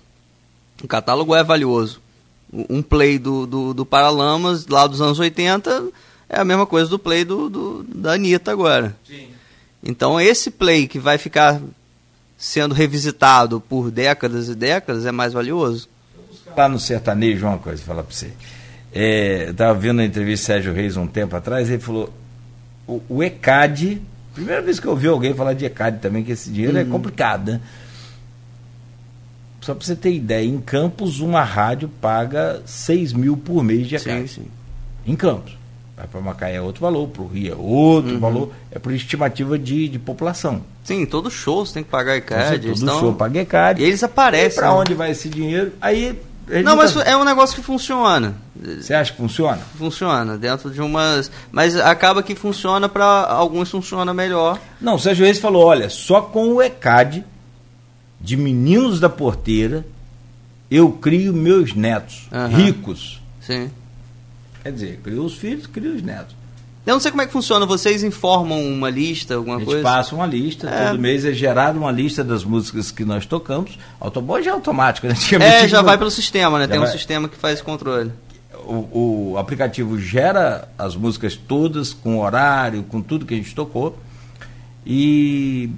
O 0.84 0.88
catálogo 0.88 1.36
é 1.36 1.44
valioso. 1.44 2.02
Um 2.52 2.82
play 2.82 3.20
do, 3.20 3.46
do, 3.46 3.74
do 3.76 3.86
Paralamas 3.86 4.66
lá 4.66 4.88
dos 4.88 5.00
anos 5.02 5.20
80 5.20 5.90
é 6.28 6.40
a 6.40 6.44
mesma 6.44 6.66
coisa 6.66 6.90
do 6.90 6.98
play 6.98 7.24
do, 7.24 7.48
do 7.48 7.84
da 7.84 8.14
Anitta 8.14 8.52
agora. 8.52 8.98
Então 9.84 10.20
esse 10.20 10.50
play 10.50 10.88
que 10.88 10.98
vai 10.98 11.20
ficar 11.20 11.62
sendo 12.38 12.74
revisitado 12.74 13.62
por 13.62 13.92
décadas 13.92 14.50
e 14.50 14.56
décadas 14.56 15.06
é 15.06 15.12
mais 15.12 15.32
valioso. 15.32 15.88
Lá 16.58 16.68
no 16.68 16.80
sertanejo, 16.80 17.46
uma 17.46 17.60
coisa, 17.60 17.84
falar 17.84 18.02
pra 18.02 18.16
você. 18.16 18.34
É, 18.94 19.46
eu 19.50 19.54
tava 19.54 19.78
vendo 19.80 20.00
a 20.02 20.06
entrevista 20.06 20.44
do 20.44 20.48
Sérgio 20.48 20.74
Reis 20.74 20.98
um 20.98 21.06
tempo 21.08 21.36
atrás, 21.36 21.70
ele 21.70 21.80
falou: 21.80 22.12
o, 22.88 23.02
o 23.08 23.24
ECAD, 23.24 24.02
primeira 24.34 24.62
vez 24.62 24.80
que 24.80 24.88
eu 24.88 24.92
ouvi 24.92 25.08
alguém 25.08 25.34
falar 25.34 25.54
de 25.54 25.66
ECAD 25.66 26.00
também, 26.00 26.24
que 26.24 26.32
esse 26.32 26.50
dinheiro 26.50 26.78
é 26.78 26.84
Uhum. 26.84 26.90
complicado, 26.90 27.52
né? 27.54 27.62
Só 29.62 29.76
pra 29.76 29.86
você 29.86 29.96
ter 29.96 30.14
ideia, 30.14 30.46
em 30.46 30.60
Campos 30.60 31.20
uma 31.20 31.44
rádio 31.44 31.90
paga 32.02 32.62
6 32.66 33.14
mil 33.14 33.36
por 33.38 33.64
mês 33.64 33.88
de 33.88 33.96
ECAD. 33.96 34.28
sim. 34.28 34.46
Em 35.06 35.16
Campos. 35.16 35.58
Vai 35.98 36.08
para 36.08 36.22
Macaé 36.22 36.56
é 36.56 36.62
outro 36.62 36.82
valor, 36.82 37.10
para 37.10 37.22
o 37.22 37.28
Rio 37.28 37.52
é 37.52 37.56
outro 37.58 38.14
Uhum. 38.14 38.20
valor, 38.20 38.54
é 38.72 38.80
por 38.80 38.94
estimativa 38.94 39.60
de, 39.60 39.90
de 39.90 40.00
população. 40.00 40.62
Sim, 40.84 41.06
todo 41.06 41.30
show 41.30 41.66
você 41.66 41.74
tem 41.74 41.84
que 41.84 41.90
pagar 41.90 42.16
ECAD. 42.16 42.68
Todo 42.70 42.82
então, 42.84 43.00
show 43.02 43.14
paga 43.14 43.42
ECAD. 43.42 43.82
E 43.82 43.86
eles 43.86 44.02
aparecem. 44.02 44.60
Para 44.62 44.70
né? 44.70 44.76
onde 44.80 44.94
vai 44.94 45.12
esse 45.12 45.28
dinheiro? 45.30 45.74
Aí. 45.82 46.18
Ele 46.50 46.64
Não, 46.64 46.76
mas 46.76 46.96
é 46.98 47.16
um 47.16 47.24
negócio 47.24 47.56
que 47.56 47.62
funciona. 47.62 48.36
Você 48.56 48.94
acha 48.94 49.12
que 49.12 49.18
funciona? 49.18 49.62
Funciona 49.78 50.38
dentro 50.38 50.70
de 50.70 50.82
umas. 50.82 51.32
Mas 51.52 51.76
acaba 51.76 52.22
que 52.24 52.36
funciona 52.36 52.90
para 52.90 53.06
alguns 53.06 53.70
funciona 53.70 54.14
melhor. 54.14 54.60
Não, 54.82 54.96
o 54.96 55.00
Sérgio 55.00 55.26
Reis 55.26 55.40
falou: 55.40 55.66
olha, 55.66 55.90
só 55.90 56.22
com 56.22 56.54
o 56.56 56.62
ECAD 56.62 57.24
de 58.20 58.36
meninos 58.36 59.00
da 59.00 59.10
porteira 59.10 59.86
eu 60.70 60.92
crio 60.92 61.34
meus 61.34 61.74
netos 61.74 62.28
Aham. 62.32 62.48
ricos. 62.48 63.22
Sim. 63.42 63.72
Quer 64.62 64.72
dizer, 64.72 65.00
crio 65.04 65.24
os 65.24 65.36
filhos, 65.36 65.66
crio 65.66 65.96
os 65.96 66.02
netos. 66.02 66.36
Eu 66.86 66.94
não 66.94 67.00
sei 67.00 67.12
como 67.12 67.22
é 67.22 67.26
que 67.28 67.32
funciona. 67.32 67.66
Vocês 67.66 68.04
informam 68.04 68.60
uma 68.66 68.90
lista, 68.90 69.36
alguma 69.36 69.58
A 69.58 69.60
gente 69.60 69.68
coisa? 69.68 69.84
passa 69.84 70.16
uma 70.16 70.26
lista, 70.26 70.68
É. 70.70 70.90
todo 70.90 71.00
mês 71.00 71.24
é 71.26 71.32
gerada 71.34 71.78
uma 71.78 71.92
lista 71.92 72.24
das 72.24 72.44
músicas 72.44 72.90
que 72.90 73.06
nós 73.06 73.26
tocamos. 73.26 73.78
Autobom 74.00 74.42
já 74.42 74.52
é 74.52 74.54
automático, 74.54 75.06
né? 75.08 75.14
É, 75.40 75.68
já 75.68 75.82
vai 75.82 75.98
pelo 75.98 76.10
sistema, 76.10 76.58
né? 76.58 76.66
Já 76.66 76.72
Tem 76.72 76.80
um 76.80 76.84
vai. 76.84 76.92
sistema 76.92 77.28
que 77.30 77.36
faz 77.38 77.62
controle. 77.62 78.12
o, 78.66 79.32
o 79.34 79.38
aplicativo 79.38 80.00
gera 80.00 80.68
as 80.78 80.96
músicas 80.96 81.36
todas, 81.36 81.94
com 81.94 82.20
horário, 82.20 82.82
com 82.84 83.02
tudo 83.02 83.26
que 83.26 83.34
a 83.34 83.38
gente 83.38 83.54
tocou. 83.54 83.98
E 84.86 85.70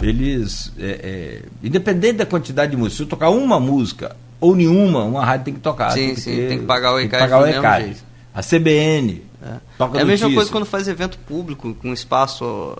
eles, 0.00 0.72
é, 0.78 1.00
é, 1.02 1.42
independente 1.62 2.14
da 2.18 2.26
quantidade 2.26 2.72
de 2.72 2.76
música, 2.76 2.96
se 2.96 3.02
eu 3.02 3.06
tocar 3.06 3.30
uma 3.30 3.60
música 3.60 4.16
ou 4.40 4.54
nenhuma, 4.56 5.04
uma 5.04 5.24
rádio 5.24 5.44
tem 5.46 5.54
que 5.54 5.60
tocar. 5.60 5.90
Sim, 5.90 6.06
tem 6.06 6.14
que 6.14 6.20
sim, 6.20 6.36
ter- 6.36 6.48
tem 6.48 6.58
que 6.58 6.64
pagar 6.64 6.94
o 6.94 6.98
que 6.98 7.04
ECAD 7.04 7.22
pagar 7.22 7.40
o 7.42 7.46
ECAD. 7.46 7.96
A 8.34 8.42
CBN 8.42 9.22
É, 9.44 9.98
É 9.98 10.02
a 10.02 10.04
mesma 10.04 10.32
coisa 10.32 10.50
quando 10.50 10.64
faz 10.66 10.88
evento 10.88 11.18
público, 11.18 11.74
com 11.74 11.92
espaço. 11.92 12.76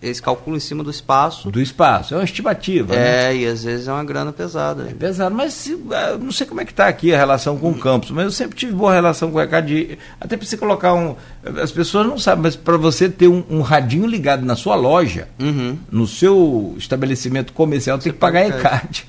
Eles 0.00 0.20
calculam 0.20 0.56
em 0.56 0.60
cima 0.60 0.84
do 0.84 0.90
espaço. 0.92 1.50
do 1.50 1.60
espaço. 1.60 2.14
É 2.14 2.18
uma 2.18 2.22
estimativa. 2.24 2.94
né? 2.94 3.32
É, 3.32 3.36
e 3.36 3.44
às 3.46 3.64
vezes 3.64 3.88
é 3.88 3.92
uma 3.92 4.04
grana 4.04 4.32
pesada. 4.32 4.86
É 4.88 4.94
pesado, 4.94 5.34
mas 5.34 5.52
se, 5.54 5.76
ah, 5.90 6.16
não 6.16 6.30
sei 6.30 6.46
como 6.46 6.60
é 6.60 6.64
que 6.64 6.70
está 6.70 6.86
aqui 6.86 7.12
a 7.12 7.16
relação 7.18 7.58
com 7.58 7.70
o 7.72 7.74
campus, 7.76 8.12
mas 8.12 8.24
eu 8.26 8.30
sempre 8.30 8.56
tive 8.56 8.72
boa 8.74 8.92
relação 8.94 9.28
com 9.32 9.38
o 9.38 9.40
ECAD. 9.40 9.98
Até 10.20 10.36
para 10.36 10.46
você 10.46 10.56
colocar 10.56 10.94
um. 10.94 11.16
As 11.60 11.72
pessoas 11.72 12.06
não 12.06 12.16
sabem, 12.16 12.44
mas 12.44 12.54
para 12.54 12.76
você 12.76 13.08
ter 13.08 13.26
um, 13.26 13.42
um 13.50 13.60
radinho 13.60 14.06
ligado 14.06 14.46
na 14.46 14.54
sua 14.54 14.76
loja, 14.76 15.26
Uhum. 15.40 15.76
no 15.90 16.06
seu 16.06 16.76
estabelecimento 16.78 17.52
comercial, 17.52 17.98
tem 17.98 18.12
que 18.12 18.18
pagar 18.18 18.44
paga 18.52 18.56
ECAD. 18.60 19.04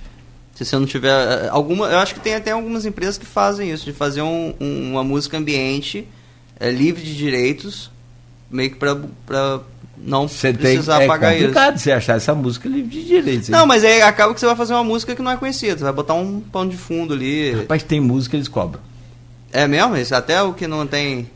Se 0.55 0.65
você 0.65 0.75
não 0.75 0.87
tiver. 0.87 1.09
eh, 1.11 1.49
alguma 1.51 1.85
Eu 1.87 1.99
acho 1.99 2.15
que 2.15 2.19
tem 2.19 2.33
até 2.33 2.49
algumas 2.49 2.85
empresas 2.87 3.15
que 3.15 3.27
fazem 3.27 3.69
isso, 3.71 3.85
de 3.85 3.93
fazer 3.93 4.23
um- 4.23 4.55
um- 4.59 4.91
uma 4.93 5.03
música 5.03 5.37
ambiente 5.37 6.07
é, 6.59 6.71
livre 6.71 7.01
de 7.03 7.15
direitos, 7.15 7.89
meio 8.49 8.71
que 8.71 8.75
pra, 8.77 8.97
pra 9.25 9.59
não 9.97 10.27
Você 10.27 10.53
tem 10.53 10.61
precisar 10.61 11.01
é 11.03 11.07
pagar 11.07 11.33
isso. 11.35 11.41
complicado 11.47 11.77
você 11.77 11.91
achar 11.91 12.15
essa 12.17 12.33
música 12.33 12.69
livre 12.69 12.89
de 12.89 13.05
direitos. 13.05 13.49
Não, 13.49 13.65
mas 13.65 13.83
aí 13.83 14.01
acaba 14.01 14.33
que 14.33 14.39
você 14.39 14.45
vai 14.45 14.55
fazer 14.55 14.73
uma 14.73 14.83
música 14.83 15.15
que 15.15 15.21
não 15.21 15.31
é 15.31 15.37
conhecida. 15.37 15.77
Você 15.77 15.83
vai 15.83 15.93
botar 15.93 16.13
um 16.13 16.39
pão 16.39 16.67
de 16.67 16.77
fundo 16.77 17.13
ali. 17.13 17.51
Rapaz, 17.51 17.83
tem 17.83 17.99
música 17.99 18.35
eles 18.37 18.47
cobram. 18.47 18.81
É 19.51 19.67
mesmo? 19.67 19.97
Isso 19.97 20.13
até 20.15 20.41
o 20.41 20.53
que 20.53 20.67
não 20.67 20.85
tem. 20.87 21.29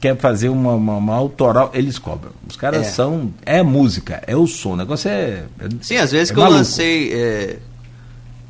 Quer 0.00 0.16
fazer 0.18 0.48
uma, 0.48 0.74
uma, 0.74 0.96
uma 0.96 1.14
autoral, 1.14 1.70
eles 1.72 1.96
cobram. 1.98 2.32
Os 2.48 2.56
caras 2.56 2.86
É. 2.88 2.90
são. 2.90 3.32
É 3.46 3.62
música, 3.62 4.20
é 4.26 4.34
o 4.36 4.46
som. 4.48 4.72
O 4.72 4.76
negócio 4.76 5.08
é. 5.08 5.44
é- 5.60 5.68
Sim, 5.80 5.96
às 5.96 6.10
vezes 6.10 6.30
é 6.30 6.34
que 6.34 6.38
eu 6.40 6.42
maluco. 6.42 6.58
lancei. 6.58 7.12
é, 7.12 7.58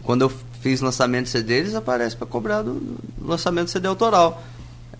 quando 0.02 0.22
eu 0.22 0.32
fiz 0.62 0.80
lançamento 0.80 1.24
de 1.24 1.30
CD, 1.30 1.58
eles 1.58 1.74
aparecem 1.74 2.16
pra 2.18 2.26
cobrar 2.26 2.62
do, 2.62 2.74
do 2.74 2.98
lançamento 3.26 3.66
de 3.66 3.72
CD 3.72 3.86
autoral. 3.86 4.42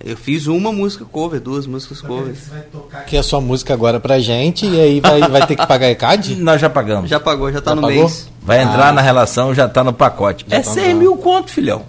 Eu 0.05 0.17
fiz 0.17 0.47
uma 0.49 0.73
música 0.73 1.05
cover, 1.05 1.41
duas 1.41 1.67
músicas 1.67 2.01
cover. 2.01 2.35
Aqui 2.93 3.17
a 3.17 3.23
sua 3.23 3.41
música 3.41 3.73
agora 3.73 4.01
pra 4.01 4.19
gente 4.19 4.67
e 4.67 4.81
aí 4.81 5.01
vai, 5.01 5.21
vai 5.29 5.47
ter 5.47 5.55
que 5.55 5.67
pagar 5.67 5.89
ECAD? 5.91 6.35
Nós 6.43 6.61
já 6.61 6.69
pagamos. 6.69 7.09
Já 7.09 7.21
pagou, 7.21 7.53
já 7.53 7.61
tá 7.61 7.71
Já 7.71 7.75
no 7.77 7.83
pagou? 7.83 7.99
mês. 8.01 8.29
Vai 8.43 8.63
entrar 8.63 8.89
Ah. 8.89 8.93
na 8.93 9.01
relação, 9.01 9.55
já 9.55 9.69
tá 9.69 9.85
no 9.85 9.93
pacote. 9.93 10.45
Já 10.49 10.57
é 10.57 10.61
tá 10.63 10.71
100 10.73 10.95
no- 10.95 11.01
mil 11.01 11.17
conto, 11.17 11.51
filhão. 11.51 11.83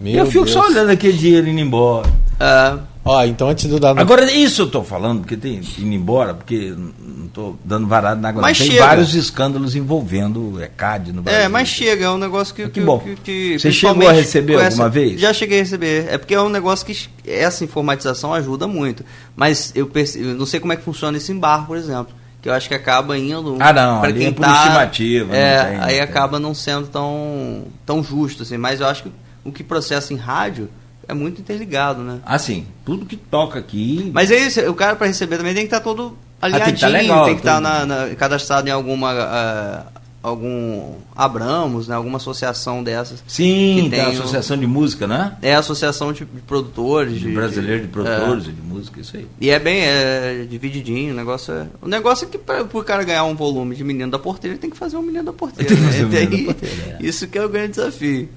Meu 0.00 0.14
eu 0.14 0.26
fico 0.26 0.48
só 0.48 0.60
Deus. 0.62 0.72
olhando 0.72 0.90
aquele 0.90 1.12
dinheiro 1.12 1.46
indo 1.48 1.60
embora. 1.60 2.08
Ah, 2.38 2.78
Ó, 3.02 3.24
então 3.24 3.48
antes 3.48 3.66
dar 3.80 3.94
no- 3.94 4.00
Agora, 4.00 4.30
isso 4.30 4.62
eu 4.62 4.70
tô 4.70 4.84
falando, 4.84 5.20
porque 5.20 5.36
tem 5.36 5.54
indo 5.78 5.94
embora, 5.94 6.34
porque 6.34 6.74
não 6.76 7.28
tô 7.28 7.56
dando 7.64 7.86
varado 7.86 8.20
na 8.20 8.28
água. 8.28 8.42
Mas. 8.42 8.58
Tem 8.58 8.68
chega. 8.72 8.84
vários 8.84 9.14
escândalos 9.14 9.74
envolvendo 9.74 10.54
o 10.54 10.62
ECAD 10.62 11.12
no 11.12 11.22
Brasil. 11.22 11.40
é, 11.42 11.48
mas 11.48 11.68
chega, 11.68 12.04
é 12.04 12.10
um 12.10 12.18
negócio 12.18 12.54
que. 12.54 12.68
Que 12.68 12.80
bom. 12.80 13.02
que 13.24 13.58
Você 13.58 13.72
chegou 13.72 14.06
a 14.08 14.12
receber 14.12 14.58
com 14.58 14.64
alguma 14.64 14.88
vez? 14.90 15.18
Já 15.18 15.32
cheguei 15.32 15.60
a 15.60 15.62
receber. 15.62 16.08
É 16.10 16.18
porque 16.18 16.34
é 16.34 16.40
um 16.42 16.50
negócio 16.50 16.84
que 16.84 17.08
essa 17.26 17.64
informatização 17.64 18.34
ajuda 18.34 18.66
muito. 18.66 19.02
Mas 19.34 19.72
eu, 19.74 19.86
perce- 19.86 20.20
eu 20.20 20.34
não 20.34 20.44
sei 20.44 20.60
como 20.60 20.72
é 20.72 20.76
que 20.76 20.82
funciona 20.82 21.16
esse 21.16 21.32
embargo, 21.32 21.66
por 21.68 21.78
exemplo. 21.78 22.14
Que 22.42 22.48
eu 22.48 22.52
acho 22.54 22.68
que 22.68 22.74
acaba 22.74 23.16
indo. 23.18 23.56
Ah, 23.60 23.72
não, 23.72 24.00
pra 24.00 24.08
ali 24.10 24.18
quem 24.18 24.28
é 24.28 24.32
por 24.32 24.42
tá, 24.42 24.54
estimativa, 24.56 25.34
É, 25.36 25.56
não 25.58 25.64
tem, 25.68 25.76
não 25.78 25.84
aí 25.84 25.90
tem. 25.92 26.00
acaba 26.00 26.38
não 26.38 26.54
sendo 26.54 26.86
tão, 26.86 27.64
tão 27.86 28.02
justo, 28.04 28.42
assim. 28.42 28.56
Mas 28.58 28.80
eu 28.80 28.86
acho 28.86 29.04
que 29.04 29.12
o 29.44 29.50
que 29.52 29.62
processa 29.64 30.12
em 30.12 30.16
rádio 30.16 30.68
é 31.10 31.14
muito 31.14 31.40
interligado, 31.40 32.02
né? 32.02 32.20
Assim, 32.24 32.66
tudo 32.84 33.04
que 33.06 33.16
toca 33.16 33.58
aqui. 33.58 34.10
Mas 34.14 34.30
é 34.30 34.38
isso, 34.46 34.60
o 34.70 34.74
cara 34.74 34.96
para 34.96 35.06
receber 35.06 35.36
também 35.36 35.54
tem 35.54 35.62
que 35.66 35.74
estar 35.74 35.80
todo 35.80 36.10
tem 36.40 36.50
que 36.50 36.56
alinhadinho, 36.56 36.78
tá 36.80 36.88
legal, 36.88 37.24
tem 37.26 37.34
que 37.34 37.40
estar 37.40 37.54
tudo. 37.56 37.62
na- 37.64 37.86
na- 37.86 38.14
cadastrado 38.14 38.68
em 38.68 38.72
alguma 38.72 39.10
ah, 39.12 39.86
algum 40.22 40.94
Abramos, 41.16 41.88
né, 41.88 41.94
alguma 41.94 42.16
associação 42.16 42.82
dessas. 42.82 43.22
Sim, 43.26 43.88
tem 43.90 44.00
a 44.00 44.08
o- 44.08 44.12
Associação 44.12 44.56
de 44.56 44.66
Música, 44.66 45.06
né? 45.06 45.36
É 45.42 45.54
a 45.54 45.58
associação 45.58 46.12
de, 46.14 46.24
de 46.24 46.40
produtores, 46.42 47.14
De 47.14 47.20
de, 47.28 47.32
brasileiro 47.34 47.82
de 47.82 47.88
produtores 47.88 48.44
é. 48.46 48.50
de 48.50 48.60
música, 48.62 49.00
isso 49.00 49.16
aí. 49.16 49.26
e 49.40 49.50
é 49.50 49.58
bem 49.58 49.80
é, 49.82 50.46
divididinho, 50.48 51.12
o 51.12 51.16
negócio 51.16 51.52
é. 51.52 51.66
O 51.82 51.88
negócio 51.88 52.26
é 52.26 52.28
que 52.30 52.38
para 52.38 52.62
o 52.62 52.84
cara 52.84 53.02
ganhar 53.04 53.24
um 53.24 53.34
volume 53.34 53.74
de 53.76 53.84
menino 53.84 54.10
da 54.10 54.18
porteira, 54.18 54.54
ele 54.54 54.60
tem 54.60 54.70
que 54.70 54.76
fazer 54.78 54.96
um 54.96 55.02
menino 55.02 55.24
da 55.24 55.32
porteira. 55.32 55.74
Né? 55.74 55.80
Menino 55.90 56.10
Tem- 56.10 56.28
da 56.28 56.44
Porteira, 56.54 56.98
é. 57.00 57.06
Isso 57.06 57.26
que 57.28 57.36
é 57.38 57.44
o 57.44 57.48
grande 57.48 57.72
desafio. 57.72 58.28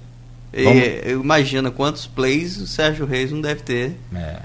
E, 0.53 1.11
imagina 1.11 1.71
quantos 1.71 2.05
plays 2.05 2.57
o 2.57 2.67
Sérgio 2.67 3.05
Reis 3.05 3.31
não 3.31 3.41
deve 3.41 3.61
ter. 3.63 3.97
É, 4.15 4.37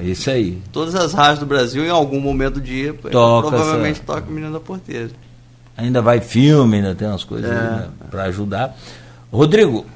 isso 0.00 0.28
aí. 0.30 0.60
Todas 0.72 0.94
as 0.94 1.12
rádios 1.12 1.38
do 1.38 1.46
Brasil, 1.46 1.84
em 1.84 1.90
algum 1.90 2.20
momento 2.20 2.54
do 2.54 2.60
dia, 2.60 2.92
Toca 2.94 3.48
provavelmente 3.48 4.00
essa- 4.00 4.02
toca 4.04 4.28
o 4.28 4.32
Menino 4.32 4.52
da 4.52 4.60
Porteira. 4.60 5.10
Ainda 5.76 6.02
vai 6.02 6.20
filme, 6.20 6.76
ainda 6.78 6.94
tem 6.94 7.06
umas 7.08 7.24
coisas 7.24 7.50
É. 7.50 7.54
aí, 7.54 7.60
né, 7.60 7.88
pra 8.10 8.24
ajudar. 8.24 8.76
Rodrigo, 9.32 9.86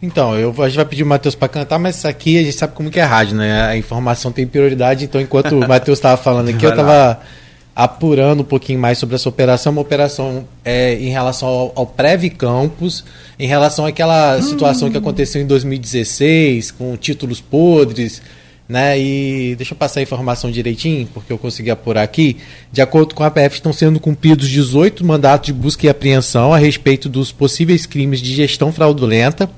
Então, 0.00 0.36
eu, 0.36 0.54
a 0.62 0.68
gente 0.68 0.76
vai 0.76 0.84
pedir 0.84 1.02
o 1.02 1.06
Matheus 1.06 1.34
para 1.34 1.48
cantar, 1.48 1.78
mas 1.78 1.96
isso 1.96 2.06
aqui 2.06 2.38
a 2.38 2.42
gente 2.42 2.54
sabe 2.56 2.74
como 2.74 2.90
que 2.90 3.00
é 3.00 3.02
rádio, 3.02 3.34
né? 3.34 3.62
A 3.62 3.76
informação 3.76 4.30
tem 4.30 4.46
prioridade, 4.46 5.04
então 5.06 5.20
enquanto 5.20 5.52
o 5.56 5.60
Matheus 5.66 5.98
estava 5.98 6.16
falando 6.18 6.50
aqui, 6.50 6.64
eu 6.64 6.70
estava 6.70 7.18
apurando 7.76 8.40
um 8.40 8.44
pouquinho 8.44 8.80
mais 8.80 8.96
sobre 8.96 9.16
essa 9.16 9.28
operação, 9.28 9.70
uma 9.70 9.82
operação 9.82 10.48
é, 10.64 10.94
em 10.94 11.10
relação 11.10 11.46
ao, 11.46 11.72
ao 11.76 11.86
Preve 11.86 12.30
Campus, 12.30 13.04
em 13.38 13.46
relação 13.46 13.84
àquela 13.84 14.40
situação 14.40 14.90
que 14.90 14.96
aconteceu 14.96 15.42
em 15.42 15.46
2016, 15.46 16.70
com 16.70 16.96
títulos 16.96 17.38
podres, 17.38 18.22
né? 18.66 18.98
E 18.98 19.54
deixa 19.56 19.74
eu 19.74 19.76
passar 19.76 20.00
a 20.00 20.02
informação 20.02 20.50
direitinho, 20.50 21.06
porque 21.12 21.30
eu 21.30 21.36
consegui 21.36 21.70
apurar 21.70 22.02
aqui. 22.02 22.38
De 22.72 22.80
acordo 22.80 23.14
com 23.14 23.22
a 23.22 23.30
PF, 23.30 23.56
estão 23.56 23.74
sendo 23.74 24.00
cumpridos 24.00 24.48
18 24.48 25.04
mandatos 25.04 25.48
de 25.48 25.52
busca 25.52 25.84
e 25.84 25.88
apreensão 25.90 26.54
a 26.54 26.58
respeito 26.58 27.10
dos 27.10 27.30
possíveis 27.30 27.84
crimes 27.84 28.20
de 28.20 28.34
gestão 28.34 28.72
fraudulenta, 28.72 29.50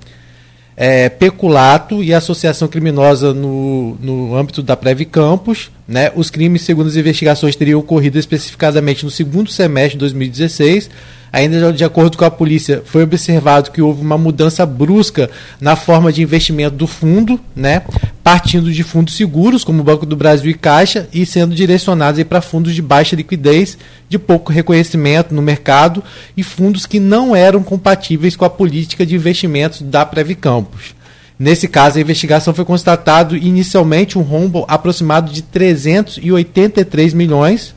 é, 0.80 1.08
peculato 1.08 2.04
e 2.04 2.14
associação 2.14 2.68
criminosa 2.68 3.34
no, 3.34 3.96
no 4.00 4.36
âmbito 4.36 4.62
da 4.62 4.76
Preve 4.76 5.04
Campos. 5.04 5.72
Né? 5.88 6.12
Os 6.14 6.30
crimes, 6.30 6.62
segundo 6.62 6.86
as 6.86 6.94
investigações, 6.94 7.56
teriam 7.56 7.80
ocorrido 7.80 8.16
especificadamente 8.16 9.04
no 9.04 9.10
segundo 9.10 9.50
semestre 9.50 9.94
de 9.94 9.98
2016. 9.98 10.88
Ainda 11.32 11.72
de 11.72 11.84
acordo 11.84 12.16
com 12.16 12.24
a 12.24 12.30
polícia, 12.30 12.82
foi 12.84 13.02
observado 13.02 13.70
que 13.70 13.82
houve 13.82 14.00
uma 14.00 14.16
mudança 14.16 14.64
brusca 14.64 15.30
na 15.60 15.76
forma 15.76 16.12
de 16.12 16.22
investimento 16.22 16.76
do 16.76 16.86
fundo, 16.86 17.38
né? 17.54 17.82
partindo 18.22 18.70
de 18.70 18.82
fundos 18.82 19.16
seguros, 19.16 19.64
como 19.64 19.80
o 19.80 19.84
Banco 19.84 20.04
do 20.04 20.16
Brasil 20.16 20.50
e 20.50 20.54
Caixa, 20.54 21.08
e 21.12 21.24
sendo 21.24 21.54
direcionados 21.54 22.22
para 22.24 22.42
fundos 22.42 22.74
de 22.74 22.82
baixa 22.82 23.16
liquidez, 23.16 23.78
de 24.08 24.18
pouco 24.18 24.52
reconhecimento 24.52 25.34
no 25.34 25.40
mercado 25.40 26.02
e 26.36 26.42
fundos 26.42 26.84
que 26.84 27.00
não 27.00 27.34
eram 27.34 27.62
compatíveis 27.62 28.36
com 28.36 28.44
a 28.44 28.50
política 28.50 29.06
de 29.06 29.14
investimentos 29.14 29.82
da 29.82 30.04
Preve 30.04 30.34
Campos. 30.34 30.94
Nesse 31.38 31.68
caso, 31.68 31.98
a 31.98 32.00
investigação 32.00 32.52
foi 32.52 32.64
constatado 32.64 33.36
inicialmente 33.36 34.18
um 34.18 34.22
rombo 34.22 34.64
aproximado 34.66 35.32
de 35.32 35.40
383 35.40 37.14
milhões. 37.14 37.74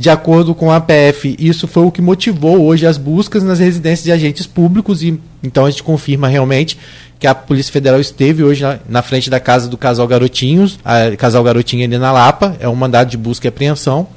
De 0.00 0.08
acordo 0.08 0.54
com 0.54 0.70
a 0.70 0.76
APF, 0.76 1.36
isso 1.38 1.68
foi 1.68 1.82
o 1.84 1.90
que 1.92 2.00
motivou 2.00 2.62
hoje 2.64 2.86
as 2.86 2.96
buscas 2.96 3.42
nas 3.42 3.58
residências 3.58 4.02
de 4.02 4.10
agentes 4.10 4.46
públicos 4.46 5.02
e 5.02 5.20
então 5.42 5.66
a 5.66 5.70
gente 5.70 5.82
confirma 5.82 6.26
realmente 6.26 6.78
que 7.18 7.26
a 7.26 7.34
Polícia 7.34 7.70
Federal 7.70 8.00
esteve 8.00 8.42
hoje 8.42 8.62
na, 8.62 8.78
na 8.88 9.02
frente 9.02 9.28
da 9.28 9.38
casa 9.38 9.68
do 9.68 9.76
casal 9.76 10.08
Garotinhos, 10.08 10.78
a 10.82 11.14
casal 11.18 11.44
Garotinho 11.44 11.84
ali 11.84 11.98
na 11.98 12.10
Lapa, 12.12 12.56
é 12.60 12.66
um 12.66 12.74
mandado 12.74 13.10
de 13.10 13.18
busca 13.18 13.46
e 13.46 13.50
apreensão. 13.50 14.08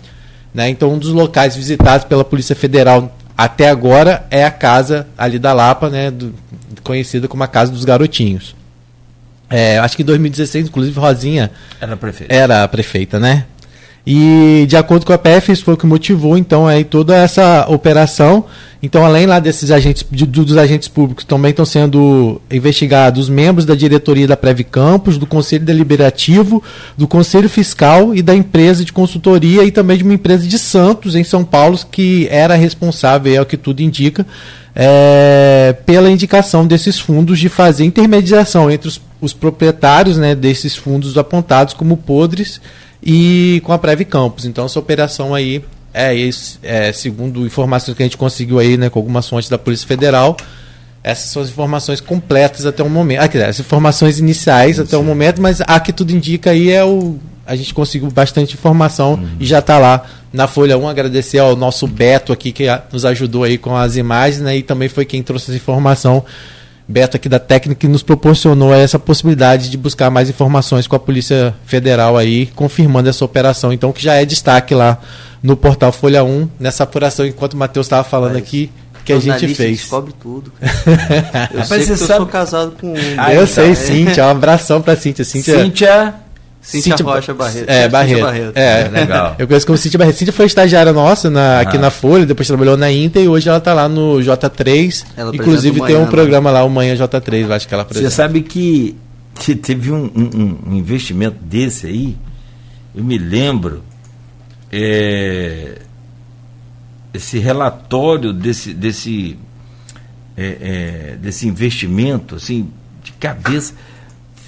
Né? 0.54 0.70
Então, 0.70 0.94
um 0.94 0.98
dos 0.98 1.10
locais 1.12 1.54
visitados 1.54 2.06
pela 2.06 2.24
Polícia 2.24 2.56
Federal 2.56 3.14
até 3.38 3.68
agora 3.68 4.26
é 4.32 4.46
a 4.46 4.52
casa 4.52 5.06
ali 5.18 5.38
da 5.38 5.52
Lapa, 5.52 5.90
né? 5.90 6.10
do- 6.10 6.34
conhecida 6.82 7.28
como 7.28 7.44
a 7.44 7.48
Casa 7.48 7.74
dos 7.74 7.84
Garotinhos. 7.84 8.56
É, 9.50 9.80
acho 9.80 9.98
que 9.98 10.02
em 10.02 10.06
2016, 10.06 10.68
inclusive, 10.68 10.98
Rosinha 10.98 11.52
era 11.82 11.98
prefeito. 11.98 12.32
era 12.32 12.64
a 12.64 12.68
prefeita, 12.70 13.20
né? 13.20 13.46
E 14.06 14.66
de 14.68 14.76
acordo 14.76 15.06
com 15.06 15.14
a 15.14 15.18
PF, 15.18 15.54
isso 15.54 15.64
foi 15.64 15.76
o 15.76 15.78
que 15.78 15.86
motivou 15.86 16.38
então 16.38 16.68
aí 16.68 16.84
toda 16.84 17.16
essa 17.16 17.66
operação. 17.70 18.46
Então, 18.82 19.06
além 19.06 19.26
lá 19.26 19.40
desses 19.40 19.72
agentes, 19.72 20.06
de, 20.12 20.26
dos 20.26 20.58
agentes 20.58 20.90
públicos, 20.90 21.24
também 21.24 21.52
estão 21.52 21.64
sendo 21.64 22.42
investigados 22.52 23.30
membros 23.30 23.66
da 23.66 23.76
diretoria 23.76 24.28
da 24.28 24.36
Preve 24.36 24.66
Campos, 24.66 25.18
do 25.18 25.26
Conselho 25.26 25.64
Deliberativo, 25.64 26.62
do 26.98 27.08
Conselho 27.08 27.48
Fiscal 27.48 28.14
e 28.14 28.22
da 28.22 28.36
empresa 28.36 28.84
de 28.84 28.92
consultoria 28.92 29.64
e 29.64 29.72
também 29.72 29.98
de 29.98 30.04
uma 30.04 30.14
empresa 30.14 30.46
de 30.46 30.60
Santos, 30.60 31.16
em 31.16 31.24
São 31.24 31.46
Paulo, 31.46 31.80
que 31.90 32.28
era 32.30 32.56
responsável, 32.56 33.34
é 33.34 33.40
o 33.40 33.46
que 33.46 33.56
tudo 33.56 33.80
indica, 33.80 34.28
é, 34.76 35.78
pela 35.86 36.12
indicação 36.12 36.68
desses 36.68 37.00
fundos 37.00 37.40
de 37.40 37.48
fazer 37.48 37.86
intermediação 37.86 38.70
entre 38.70 38.90
os, 38.90 39.00
os 39.22 39.32
proprietários 39.32 40.18
né, 40.18 40.36
desses 40.36 40.76
fundos 40.76 41.18
apontados 41.18 41.74
como 41.74 41.96
podres 41.96 42.60
e 43.06 43.62
com 43.64 43.74
a 43.74 43.78
Preve 43.78 44.06
Campos. 44.06 44.46
Então, 44.46 44.66
essa 44.66 44.80
operação 44.80 45.36
aí 45.36 45.64
é, 45.94 46.16
esse, 46.16 46.58
é, 46.64 46.92
segundo 46.92 47.46
informações 47.46 47.96
que 47.96 48.02
a 48.02 48.06
gente 48.06 48.18
conseguiu 48.18 48.58
aí, 48.58 48.78
né, 48.78 48.90
com 48.90 48.98
algumas 48.98 49.30
fontes 49.30 49.48
da 49.48 49.58
Polícia 49.58 49.88
Federal, 49.88 50.36
essas 51.04 51.30
são 51.30 51.42
as 51.42 51.50
informações 51.50 52.02
completas 52.02 52.66
até 52.66 52.82
o 52.82 52.90
momento. 52.90 53.20
Ah, 53.22 53.48
as 53.48 53.60
informações 53.60 54.20
iniciais 54.20 54.80
até 54.80 54.98
o 54.98 55.04
momento, 55.04 55.42
mas 55.42 55.62
a 55.62 55.80
que 55.80 55.92
tudo 55.92 56.12
indica 56.12 56.52
aí 56.52 56.72
é 56.72 56.84
o. 56.84 57.20
A 57.46 57.58
gente 57.58 57.74
conseguiu 57.74 58.10
bastante 58.10 58.54
informação 58.54 59.16
uhum. 59.16 59.28
e 59.38 59.46
já 59.46 59.60
está 59.60 59.78
lá 59.78 60.06
na 60.32 60.48
Folha 60.48 60.78
1. 60.78 60.88
Agradecer 60.88 61.40
ao 61.40 61.58
nosso 61.58 61.86
Beto 61.86 62.32
aqui 62.32 62.54
que 62.54 62.68
nos 62.90 63.04
ajudou 63.04 63.44
aí 63.44 63.58
com 63.58 63.76
as 63.76 63.98
imagens, 63.98 64.42
né? 64.42 64.56
E 64.56 64.64
também 64.64 64.88
foi 64.88 65.04
quem 65.04 65.22
trouxe 65.22 65.52
essa 65.52 65.58
informação. 65.58 66.24
Beto 66.88 67.16
aqui 67.16 67.30
da 67.30 67.40
técnica 67.40 67.80
que 67.80 67.88
nos 67.88 68.04
proporcionou 68.04 68.74
essa 68.74 69.00
possibilidade 69.00 69.70
de 69.70 69.78
buscar 69.78 70.10
mais 70.10 70.30
informações 70.30 70.86
com 70.86 70.96
a 70.96 71.00
Polícia 71.00 71.56
Federal 71.66 72.18
aí, 72.18 72.48
confirmando 72.48 73.10
essa 73.10 73.24
operação. 73.24 73.72
Então, 73.72 73.92
que 73.92 74.04
já 74.04 74.16
é 74.16 74.26
destaque 74.26 74.76
lá 74.76 75.00
no 75.42 75.56
portal 75.56 75.92
Folha 75.92 76.24
1, 76.24 76.50
nessa 76.60 76.84
apuração, 76.84 77.26
enquanto 77.26 77.54
o 77.54 77.58
Matheus 77.58 77.86
estava 77.86 78.04
falando 78.04 78.34
Mas, 78.34 78.44
aqui, 78.44 78.70
que 79.06 79.14
a 79.14 79.20
gente 79.20 79.54
fez. 79.54 79.80
descobre 79.80 80.14
tudo, 80.22 80.52
cara. 80.60 81.50
Eu 81.54 81.64
sei 81.66 81.86
que 81.86 81.92
eu 81.92 81.98
sabe... 81.98 82.18
sou 82.18 82.26
casado 82.26 82.76
com 82.80 82.94
um. 82.94 82.96
Ah, 83.18 83.34
eu 83.34 83.46
sei, 83.46 83.76
Cíntia. 83.76 84.26
Um 84.26 84.30
abração 84.30 84.82
pra 84.82 84.96
Cíntia. 84.96 85.26
Cíntia. 85.26 85.62
Cíntia. 85.62 86.14
Cíntia 86.64 86.96
Rocha 87.06 87.34
Barreto. 87.34 87.70
É, 87.70 87.90
Barreto. 87.90 88.22
Barreto. 88.22 88.58
É, 88.58 88.82
é, 88.82 88.88
legal. 88.88 89.36
Eu 89.38 89.46
conheço 89.46 89.66
como 89.68 89.78
Cíntia 89.78 89.98
Barreto. 89.98 90.16
Cíntia 90.16 90.34
foi 90.34 90.46
estagiária 90.46 90.94
nossa 90.94 91.30
na, 91.30 91.60
aqui 91.60 91.78
na 91.78 91.92
Folha, 91.92 92.26
depois 92.26 92.48
trabalhou 92.48 92.78
na 92.78 92.90
Inter 92.92 93.24
e 93.24 93.28
hoje 93.28 93.50
ela 93.50 93.58
está 93.58 93.74
lá 93.74 93.90
no 93.90 94.18
J3. 94.20 95.06
Ela 95.18 95.36
Inclusive 95.36 95.82
tem 95.82 95.98
um 95.98 96.08
programa 96.08 96.50
lá, 96.50 96.64
o 96.64 96.70
Manhã 96.70 96.96
J3, 96.96 97.42
eu 97.42 97.54
acho 97.54 97.68
que 97.68 97.74
ela 97.74 97.84
apresenta. 97.84 98.10
Você 98.10 98.16
sabe 98.16 98.42
que, 98.42 98.96
que 99.36 99.56
teve 99.56 99.92
um, 99.92 100.06
um, 100.16 100.72
um 100.72 100.76
investimento 100.76 101.36
desse 101.42 101.86
aí, 101.86 102.18
eu 102.96 103.04
me 103.04 103.18
lembro, 103.18 103.84
é, 104.72 105.80
esse 107.14 107.40
relatório 107.40 108.32
desse, 108.32 108.74
desse, 108.74 109.38
é, 110.38 110.58
é, 111.14 111.18
desse 111.18 111.46
investimento, 111.46 112.36
assim, 112.36 112.70
de 113.04 113.12
cabeça, 113.14 113.74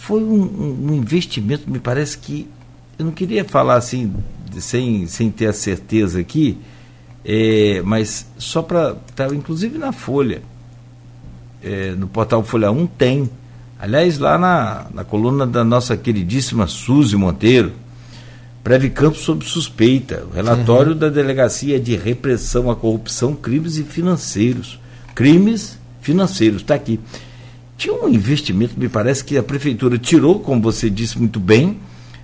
foi 0.06 0.24
um, 0.24 0.86
um, 0.88 0.94
investimento, 0.94 1.68
me 1.68 1.80
parece 1.80 2.16
que, 2.16 2.48
eu 2.98 3.06
não 3.06 3.12
queria 3.12 3.44
falar 3.44 3.76
assim, 3.76 4.14
sem, 4.60 5.08
sem 5.08 5.32
ter 5.32 5.48
a 5.48 5.54
certeza 5.54 6.20
aqui, 6.20 6.60
é, 7.26 7.82
mas 7.84 8.28
só 8.38 8.62
para. 8.62 8.96
Tá, 9.16 9.26
inclusive 9.34 9.80
na 9.80 9.92
Folha, 9.92 10.44
é, 11.64 11.94
no 11.94 12.08
portal 12.08 12.44
Folha 12.44 12.72
1 12.72 12.86
tem. 12.86 13.28
Aliás, 13.80 14.20
lá 14.20 14.38
na, 14.38 14.86
na 14.94 15.04
coluna 15.04 15.46
da 15.48 15.64
nossa 15.64 15.98
queridíssima 15.98 16.68
Suzy 16.68 17.16
Monteiro, 17.16 17.74
Preve 18.64 18.92
Campos 18.92 19.22
sob 19.22 19.44
suspeita. 19.44 20.28
Relatório 20.36 20.92
uhum. 20.92 21.00
da 21.00 21.10
Delegacia 21.10 21.80
de 21.80 21.96
Repressão 21.96 22.70
à 22.70 22.76
Corrupção, 22.76 23.36
Crimes 23.36 23.78
e 23.78 23.84
Financeiros. 23.84 24.80
Crimes 25.16 25.80
financeiros, 26.00 26.62
está 26.62 26.76
aqui. 26.76 27.00
Tinha 27.78 27.94
um 27.94 28.08
investimento, 28.08 28.80
me 28.80 28.88
parece 28.88 29.24
que 29.24 29.38
a 29.38 29.44
prefeitura 29.44 29.98
tirou, 29.98 30.40
como 30.40 30.62
você 30.62 30.90
disse 30.90 31.18
muito 31.20 31.40
bem, 31.40 31.80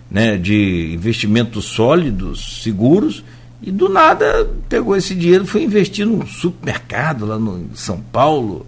né, 0.09 0.37
de 0.37 0.93
investimentos 0.93 1.65
sólidos, 1.65 2.61
seguros, 2.63 3.23
e 3.61 3.71
do 3.71 3.87
nada 3.87 4.49
pegou 4.67 4.95
esse 4.95 5.13
dinheiro 5.13 5.43
e 5.43 5.47
foi 5.47 5.63
investir 5.63 6.05
num 6.05 6.25
supermercado 6.25 7.25
lá 7.25 7.37
no, 7.37 7.59
em 7.59 7.69
São 7.75 8.01
Paulo. 8.11 8.65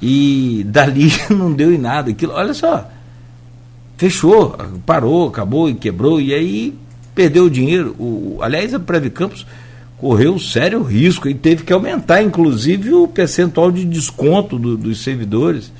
E 0.00 0.64
dali 0.66 1.10
não 1.28 1.52
deu 1.52 1.72
em 1.72 1.78
nada. 1.78 2.10
Aquilo, 2.10 2.32
olha 2.32 2.54
só, 2.54 2.88
fechou, 3.98 4.56
parou, 4.86 5.28
acabou 5.28 5.68
e 5.68 5.74
quebrou, 5.74 6.20
e 6.20 6.32
aí 6.32 6.74
perdeu 7.14 7.44
o 7.44 7.50
dinheiro. 7.50 7.94
O, 7.98 8.38
aliás, 8.40 8.72
a 8.72 8.80
Preve 8.80 9.10
Campos 9.10 9.46
correu 9.98 10.38
sério 10.38 10.82
risco 10.82 11.28
e 11.28 11.34
teve 11.34 11.62
que 11.62 11.72
aumentar, 11.72 12.22
inclusive, 12.22 12.94
o 12.94 13.06
percentual 13.06 13.70
de 13.70 13.84
desconto 13.84 14.58
do, 14.58 14.78
dos 14.78 15.02
servidores. 15.02 15.70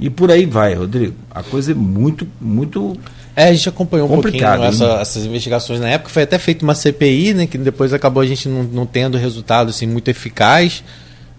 E 0.00 0.08
por 0.08 0.30
aí 0.30 0.46
vai, 0.46 0.74
Rodrigo. 0.74 1.14
A 1.30 1.42
coisa 1.42 1.72
é 1.72 1.74
muito, 1.74 2.26
muito. 2.40 2.96
É, 3.34 3.48
a 3.48 3.52
gente 3.52 3.68
acompanhou 3.68 4.06
um 4.06 4.20
pouquinho 4.20 4.44
essa, 4.64 4.84
essas 5.00 5.24
investigações 5.24 5.80
na 5.80 5.88
época. 5.88 6.10
Foi 6.10 6.22
até 6.22 6.38
feita 6.38 6.64
uma 6.64 6.74
CPI, 6.74 7.34
né? 7.34 7.46
Que 7.46 7.58
depois 7.58 7.92
acabou 7.92 8.22
a 8.22 8.26
gente 8.26 8.48
não, 8.48 8.62
não 8.62 8.86
tendo 8.86 9.18
resultado 9.18 9.70
assim, 9.70 9.86
muito 9.86 10.08
eficaz. 10.08 10.82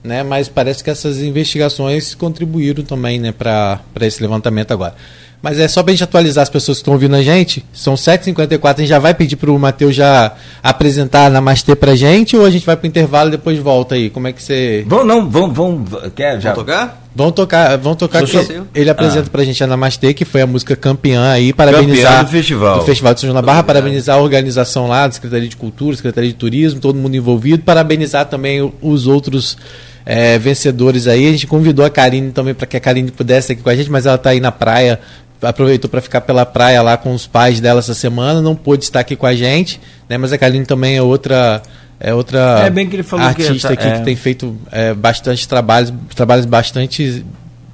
Né, 0.01 0.23
mas 0.23 0.47
parece 0.47 0.81
que 0.81 0.89
essas 0.89 1.19
investigações 1.19 2.15
contribuíram 2.15 2.85
também 2.85 3.19
né, 3.19 3.33
para 3.33 3.81
esse 3.99 4.21
levantamento 4.21 4.71
agora. 4.71 4.95
Mas 5.41 5.57
é 5.57 5.67
só 5.67 5.81
para 5.81 5.91
a 5.91 5.93
gente 5.93 6.03
atualizar 6.03 6.41
as 6.41 6.49
pessoas 6.49 6.77
que 6.77 6.81
estão 6.81 6.93
ouvindo 6.93 7.15
a 7.15 7.23
gente. 7.23 7.63
São 7.71 7.93
7h54, 7.93 8.75
a 8.75 8.79
gente 8.79 8.89
já 8.89 8.99
vai 8.99 9.13
pedir 9.13 9.37
para 9.37 9.49
o 9.49 9.57
Matheus 9.57 9.95
já 9.95 10.33
apresentar 10.61 11.27
a 11.27 11.29
Namastê 11.29 11.75
para 11.75 11.93
a 11.93 11.95
gente 11.95 12.35
ou 12.35 12.45
a 12.45 12.49
gente 12.49 12.65
vai 12.65 12.75
para 12.75 12.85
o 12.85 12.87
intervalo 12.87 13.29
e 13.29 13.31
depois 13.31 13.57
volta 13.57 13.95
aí? 13.95 14.09
Como 14.09 14.27
é 14.27 14.33
que 14.33 14.43
você. 14.43 14.83
Vamos, 14.85 15.07
não, 15.07 15.29
vamos, 15.29 15.55
vamos. 15.55 15.89
Quer 16.13 16.41
já? 16.41 16.53
Vamos 16.53 16.65
tocar? 16.65 17.03
Vão 17.15 17.31
tocar, 17.31 17.77
vão 17.77 17.95
tocar 17.95 18.23
que 18.23 18.37
ele 18.75 18.89
apresenta 18.89 19.27
ah. 19.27 19.31
pra 19.31 19.43
gente 19.43 19.63
a 19.63 19.67
Namastê, 19.67 20.13
que 20.13 20.23
foi 20.23 20.41
a 20.41 20.47
música 20.47 20.75
campeã 20.75 21.31
aí, 21.31 21.51
parabenizar 21.51 22.11
campeã 22.11 22.23
do 22.23 22.29
festival. 22.29 22.79
do 22.79 22.85
festival 22.85 23.13
de 23.13 23.19
São 23.19 23.27
João 23.27 23.41
da 23.41 23.45
Barra, 23.45 23.63
parabenizar 23.63 24.17
a 24.17 24.21
organização 24.21 24.87
lá, 24.87 25.07
da 25.07 25.13
Secretaria 25.13 25.49
de 25.49 25.57
Cultura, 25.57 25.95
Secretaria 25.95 26.29
de 26.29 26.35
Turismo, 26.35 26.79
todo 26.79 26.95
mundo 26.95 27.15
envolvido, 27.15 27.63
parabenizar 27.63 28.25
também 28.25 28.71
os 28.81 29.07
outros 29.07 29.57
é, 30.05 30.37
vencedores 30.37 31.07
aí. 31.07 31.27
A 31.27 31.31
gente 31.31 31.47
convidou 31.47 31.83
a 31.83 31.89
Karine 31.89 32.31
também 32.31 32.53
para 32.53 32.67
que 32.67 32.77
a 32.77 32.79
Karine 32.79 33.11
pudesse 33.11 33.53
aqui 33.53 33.61
com 33.61 33.69
a 33.69 33.75
gente, 33.75 33.89
mas 33.89 34.05
ela 34.05 34.15
está 34.15 34.29
aí 34.29 34.39
na 34.39 34.51
praia 34.51 34.99
aproveitou 35.41 35.89
para 35.89 36.01
ficar 36.01 36.21
pela 36.21 36.45
praia 36.45 36.81
lá 36.81 36.97
com 36.97 37.13
os 37.13 37.25
pais 37.25 37.59
dela 37.59 37.79
essa 37.79 37.93
semana, 37.93 38.41
não 38.41 38.55
pôde 38.55 38.83
estar 38.83 38.99
aqui 38.99 39.15
com 39.15 39.25
a 39.25 39.35
gente, 39.35 39.79
né? 40.07 40.17
Mas 40.17 40.33
a 40.33 40.37
Kaline 40.37 40.65
também 40.65 40.97
é 40.97 41.01
outra 41.01 41.61
é 41.99 42.13
outra 42.13 42.61
é 42.65 42.69
bem 42.69 42.87
que 42.87 42.95
ele 42.95 43.03
falou 43.03 43.25
artista 43.25 43.67
que 43.69 43.73
aqui 43.73 43.87
é. 43.87 43.97
que 43.99 44.05
tem 44.05 44.15
feito 44.15 44.55
é, 44.71 44.93
bastante 44.93 45.47
trabalhos, 45.47 45.93
trabalhos 46.15 46.45
bastante 46.45 47.25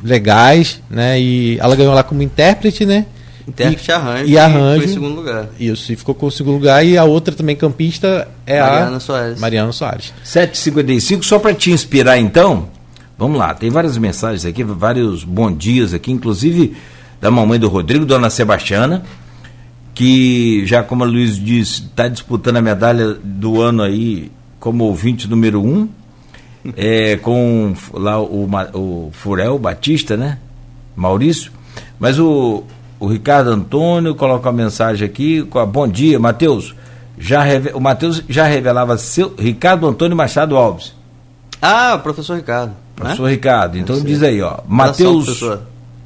legais, 0.04 0.82
né? 0.90 1.20
E 1.20 1.58
ela 1.60 1.76
ganhou 1.76 1.94
lá 1.94 2.04
como 2.04 2.22
intérprete, 2.22 2.86
né? 2.86 3.06
Intérprete 3.48 3.90
e, 3.90 3.94
arranjo. 3.94 4.26
E 4.26 4.38
arranjo. 4.38 4.82
Foi 4.82 4.92
em 4.92 4.94
segundo 4.94 5.16
lugar. 5.16 5.48
Isso, 5.60 5.92
e 5.92 5.96
ficou 5.96 6.16
com 6.16 6.26
o 6.26 6.32
segundo 6.32 6.56
lugar. 6.56 6.86
E 6.86 6.98
a 6.98 7.04
outra 7.04 7.36
também 7.36 7.56
campista 7.56 8.28
é 8.46 8.60
Mariana 8.60 8.98
a 8.98 9.00
Soares. 9.00 9.40
Mariana 9.40 9.72
Soares. 9.72 10.14
7h55, 10.26 11.24
só 11.24 11.38
para 11.38 11.54
te 11.54 11.72
inspirar 11.72 12.18
então, 12.18 12.70
vamos 13.18 13.38
lá, 13.38 13.54
tem 13.54 13.70
várias 13.70 13.98
mensagens 13.98 14.46
aqui, 14.46 14.64
vários 14.64 15.24
bom 15.24 15.52
dias 15.52 15.94
aqui, 15.94 16.12
inclusive 16.12 16.76
da 17.20 17.32
mamãe 17.32 17.60
do 17.60 17.68
Rodrigo, 17.68 18.06
dona 18.06 18.30
Sebastiana, 18.30 19.04
que 19.94 20.66
já 20.66 20.84
como 20.84 21.04
a 21.04 21.08
Luiz 21.08 21.38
disse, 21.38 21.84
está 21.84 22.08
disputando 22.08 22.58
a 22.58 22.62
medalha 22.62 23.18
do 23.24 23.62
ano 23.62 23.82
aí 23.82 24.32
como 24.60 24.84
ouvinte 24.86 25.30
número 25.30 25.64
um, 25.64 25.88
é, 26.76 27.18
com 27.18 27.74
lá 27.94 28.20
o, 28.20 28.50
o 28.74 29.10
Furel 29.14 29.58
Batista, 29.60 30.18
né? 30.18 30.40
Maurício. 30.96 31.52
Mas 32.00 32.20
o, 32.20 32.64
o 33.00 33.08
Ricardo 33.08 33.52
Antônio 33.52 34.16
coloca 34.16 34.50
uma 34.50 34.64
mensagem 34.64 35.06
aqui, 35.06 35.44
com 35.44 35.60
a, 35.60 35.66
bom 35.66 35.88
dia, 35.88 36.20
Matheus. 36.20 36.76
Já 37.18 37.44
o 37.74 37.80
Matheus 37.80 38.24
já 38.28 38.46
revelava 38.46 38.98
seu 38.98 39.34
Ricardo 39.38 39.88
Antônio 39.88 40.18
Machado 40.18 40.58
Alves. 40.58 40.94
Ah, 41.62 41.98
professor 41.98 42.36
Ricardo. 42.36 42.70
Né? 42.70 42.76
Professor 42.96 43.26
né? 43.26 43.32
Ricardo. 43.32 43.78
Então 43.78 44.02
diz 44.02 44.22
aí, 44.22 44.42
ó. 44.42 44.60
Matheus 44.68 45.42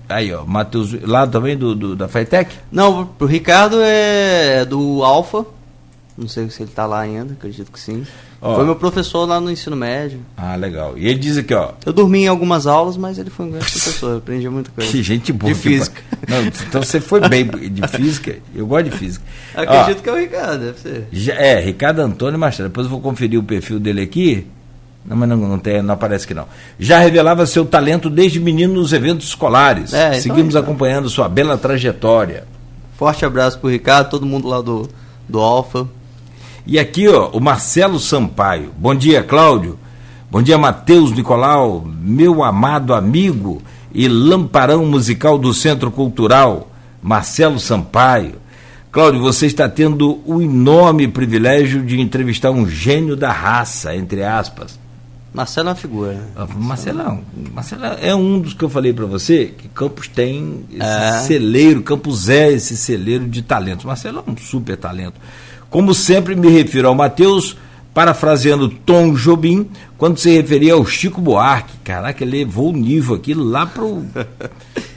Aí, 0.09 0.33
ó, 0.33 0.43
Matheus, 0.43 0.91
lá 1.03 1.27
também 1.27 1.55
do, 1.55 1.75
do, 1.75 1.95
da 1.95 2.07
Fitec? 2.07 2.55
Não, 2.71 3.05
pro 3.05 3.27
Ricardo 3.27 3.77
é 3.79 4.65
do 4.65 5.03
Alfa. 5.03 5.45
Não 6.17 6.27
sei 6.27 6.49
se 6.49 6.63
ele 6.63 6.71
tá 6.71 6.85
lá 6.85 6.99
ainda, 6.99 7.33
acredito 7.33 7.71
que 7.71 7.79
sim. 7.79 8.05
Ó, 8.41 8.55
foi 8.55 8.65
meu 8.65 8.75
professor 8.75 9.25
lá 9.25 9.39
no 9.39 9.51
ensino 9.51 9.75
médio. 9.75 10.19
Ah, 10.35 10.55
legal. 10.55 10.97
E 10.97 11.07
ele 11.07 11.19
diz 11.19 11.37
aqui, 11.37 11.53
ó. 11.53 11.73
Eu 11.85 11.93
dormi 11.93 12.23
em 12.23 12.27
algumas 12.27 12.65
aulas, 12.67 12.97
mas 12.97 13.17
ele 13.17 13.29
foi 13.29 13.45
um 13.45 13.51
grande 13.51 13.65
professor, 13.65 14.11
eu 14.11 14.17
aprendi 14.17 14.49
muita 14.49 14.71
coisa. 14.71 14.89
Que 14.91 15.03
gente 15.03 15.31
boa. 15.31 15.53
De 15.53 15.59
física. 15.59 16.01
Não, 16.27 16.43
então 16.43 16.81
você 16.81 16.99
foi 16.99 17.21
bem 17.29 17.45
de 17.45 17.87
física. 17.87 18.35
Eu 18.53 18.65
gosto 18.65 18.89
de 18.89 18.97
física. 18.97 19.23
Acredito 19.53 19.99
ó, 19.99 20.03
que 20.03 20.09
é 20.09 20.13
o 20.13 20.17
Ricardo, 20.17 20.65
deve 20.65 20.79
ser. 20.79 21.07
Já, 21.11 21.33
é, 21.35 21.59
Ricardo 21.61 21.99
Antônio 22.01 22.39
Machado. 22.39 22.67
Depois 22.67 22.85
eu 22.85 22.91
vou 22.91 22.99
conferir 22.99 23.39
o 23.39 23.43
perfil 23.43 23.79
dele 23.79 24.01
aqui. 24.01 24.47
Não, 25.09 25.17
mas 25.17 25.27
não, 25.27 25.37
não, 25.37 25.57
tem, 25.57 25.81
não 25.81 25.95
aparece 25.95 26.27
que 26.27 26.35
não. 26.35 26.45
Já 26.79 26.99
revelava 26.99 27.47
seu 27.47 27.65
talento 27.65 28.11
desde 28.11 28.39
menino 28.39 28.75
nos 28.75 28.93
eventos 28.93 29.27
escolares. 29.27 29.91
É, 29.91 30.09
então 30.09 30.21
Seguimos 30.21 30.55
é, 30.55 30.59
então. 30.59 30.61
acompanhando 30.61 31.09
sua 31.09 31.27
bela 31.27 31.57
trajetória. 31.57 32.45
Forte 32.95 33.25
abraço 33.25 33.57
pro 33.57 33.71
Ricardo, 33.71 34.11
todo 34.11 34.25
mundo 34.25 34.47
lá 34.47 34.61
do, 34.61 34.87
do 35.27 35.39
Alfa. 35.39 35.87
E 36.63 36.77
aqui, 36.77 37.07
ó, 37.07 37.29
o 37.29 37.41
Marcelo 37.41 37.99
Sampaio. 37.99 38.71
Bom 38.77 38.93
dia, 38.93 39.23
Cláudio. 39.23 39.79
Bom 40.29 40.43
dia, 40.43 40.59
Matheus 40.59 41.11
Nicolau, 41.11 41.83
meu 41.99 42.43
amado 42.43 42.93
amigo 42.93 43.63
e 43.91 44.07
lamparão 44.07 44.85
musical 44.85 45.39
do 45.39 45.55
Centro 45.55 45.89
Cultural, 45.89 46.69
Marcelo 47.01 47.59
Sampaio. 47.59 48.35
Cláudio, 48.91 49.21
você 49.21 49.47
está 49.47 49.67
tendo 49.67 50.19
o 50.25 50.39
enorme 50.39 51.07
privilégio 51.07 51.81
de 51.81 51.99
entrevistar 51.99 52.51
um 52.51 52.67
gênio 52.67 53.15
da 53.15 53.31
raça, 53.31 53.95
entre 53.95 54.23
aspas. 54.23 54.78
Marcelo 55.33 55.69
é 55.69 55.71
uma 55.71 55.75
figura. 55.75 56.13
Né? 56.13 56.23
Ah, 56.35 56.47
Marcelão, 56.55 57.21
Marcelo 57.53 57.85
é 58.01 58.15
um 58.15 58.39
dos 58.39 58.53
que 58.53 58.63
eu 58.63 58.69
falei 58.69 58.91
para 58.91 59.05
você, 59.05 59.53
que 59.57 59.67
Campos 59.67 60.07
tem 60.07 60.65
esse 60.71 60.81
é. 60.81 61.19
celeiro, 61.21 61.83
Campos 61.83 62.29
é 62.29 62.51
esse 62.51 62.75
celeiro 62.75 63.27
de 63.27 63.41
talentos. 63.41 63.85
Marcelo 63.85 64.23
é 64.25 64.31
um 64.31 64.35
super 64.37 64.75
talento. 64.75 65.19
Como 65.69 65.93
sempre, 65.93 66.35
me 66.35 66.49
refiro 66.49 66.87
ao 66.87 66.95
Matheus, 66.95 67.55
parafraseando 67.93 68.69
Tom 68.69 69.13
Jobim, 69.13 69.69
quando 69.99 70.17
se 70.17 70.31
referia 70.31 70.73
ao 70.73 70.83
Chico 70.83 71.21
Buarque. 71.21 71.77
Caraca, 71.83 72.23
ele 72.23 72.39
levou 72.39 72.69
o 72.69 72.75
nível 72.75 73.15
aqui 73.15 73.35
lá 73.35 73.67
para 73.67 73.83
o 73.83 74.03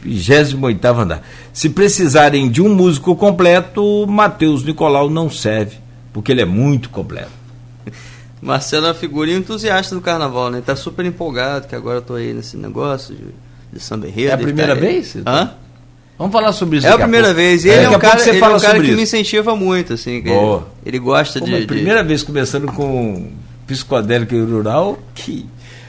28 0.02 0.86
andar. 0.86 1.22
Se 1.52 1.68
precisarem 1.68 2.50
de 2.50 2.62
um 2.62 2.74
músico 2.74 3.14
completo, 3.14 4.06
Matheus 4.06 4.64
Nicolau 4.64 5.10
não 5.10 5.28
serve, 5.28 5.76
porque 6.10 6.32
ele 6.32 6.40
é 6.40 6.46
muito 6.46 6.88
completo. 6.88 7.41
Marcelo 8.42 8.86
é 8.86 8.88
uma 8.88 8.94
figurinha 8.94 9.38
entusiasta 9.38 9.94
do 9.94 10.00
carnaval, 10.00 10.50
né? 10.50 10.58
Ele 10.58 10.66
tá 10.66 10.74
super 10.74 11.06
empolgado, 11.06 11.68
que 11.68 11.76
agora 11.76 11.98
eu 11.98 12.02
tô 12.02 12.14
aí 12.14 12.34
nesse 12.34 12.56
negócio 12.56 13.14
de, 13.14 13.26
de 13.72 13.78
samba 13.78 14.08
enredo. 14.08 14.30
É 14.30 14.32
a 14.34 14.38
primeira 14.38 14.74
tá 14.74 14.80
vez? 14.80 15.16
Hã? 15.24 15.52
Vamos 16.18 16.32
falar 16.32 16.52
sobre 16.52 16.78
isso. 16.78 16.86
É 16.88 16.90
a 16.90 16.98
primeira 16.98 17.30
a 17.30 17.32
vez. 17.32 17.64
E 17.64 17.70
é, 17.70 17.76
ele 17.76 17.84
é 17.84 17.90
um 17.90 17.98
cara, 18.00 18.20
ele 18.20 18.30
é 18.30 18.48
um 18.48 18.58
cara 18.58 18.80
que 18.80 18.86
isso. 18.86 18.96
me 18.96 19.02
incentiva 19.02 19.54
muito, 19.54 19.92
assim. 19.92 20.20
Boa. 20.20 20.66
Ele, 20.84 20.96
ele 20.96 20.98
gosta 20.98 21.38
Pô, 21.38 21.46
de, 21.46 21.60
de. 21.60 21.66
Primeira 21.66 22.02
vez 22.02 22.24
começando 22.24 22.66
com 22.72 23.30
psicodélico 23.64 24.34
e 24.34 24.42
rural, 24.42 24.98
que. 25.14 25.46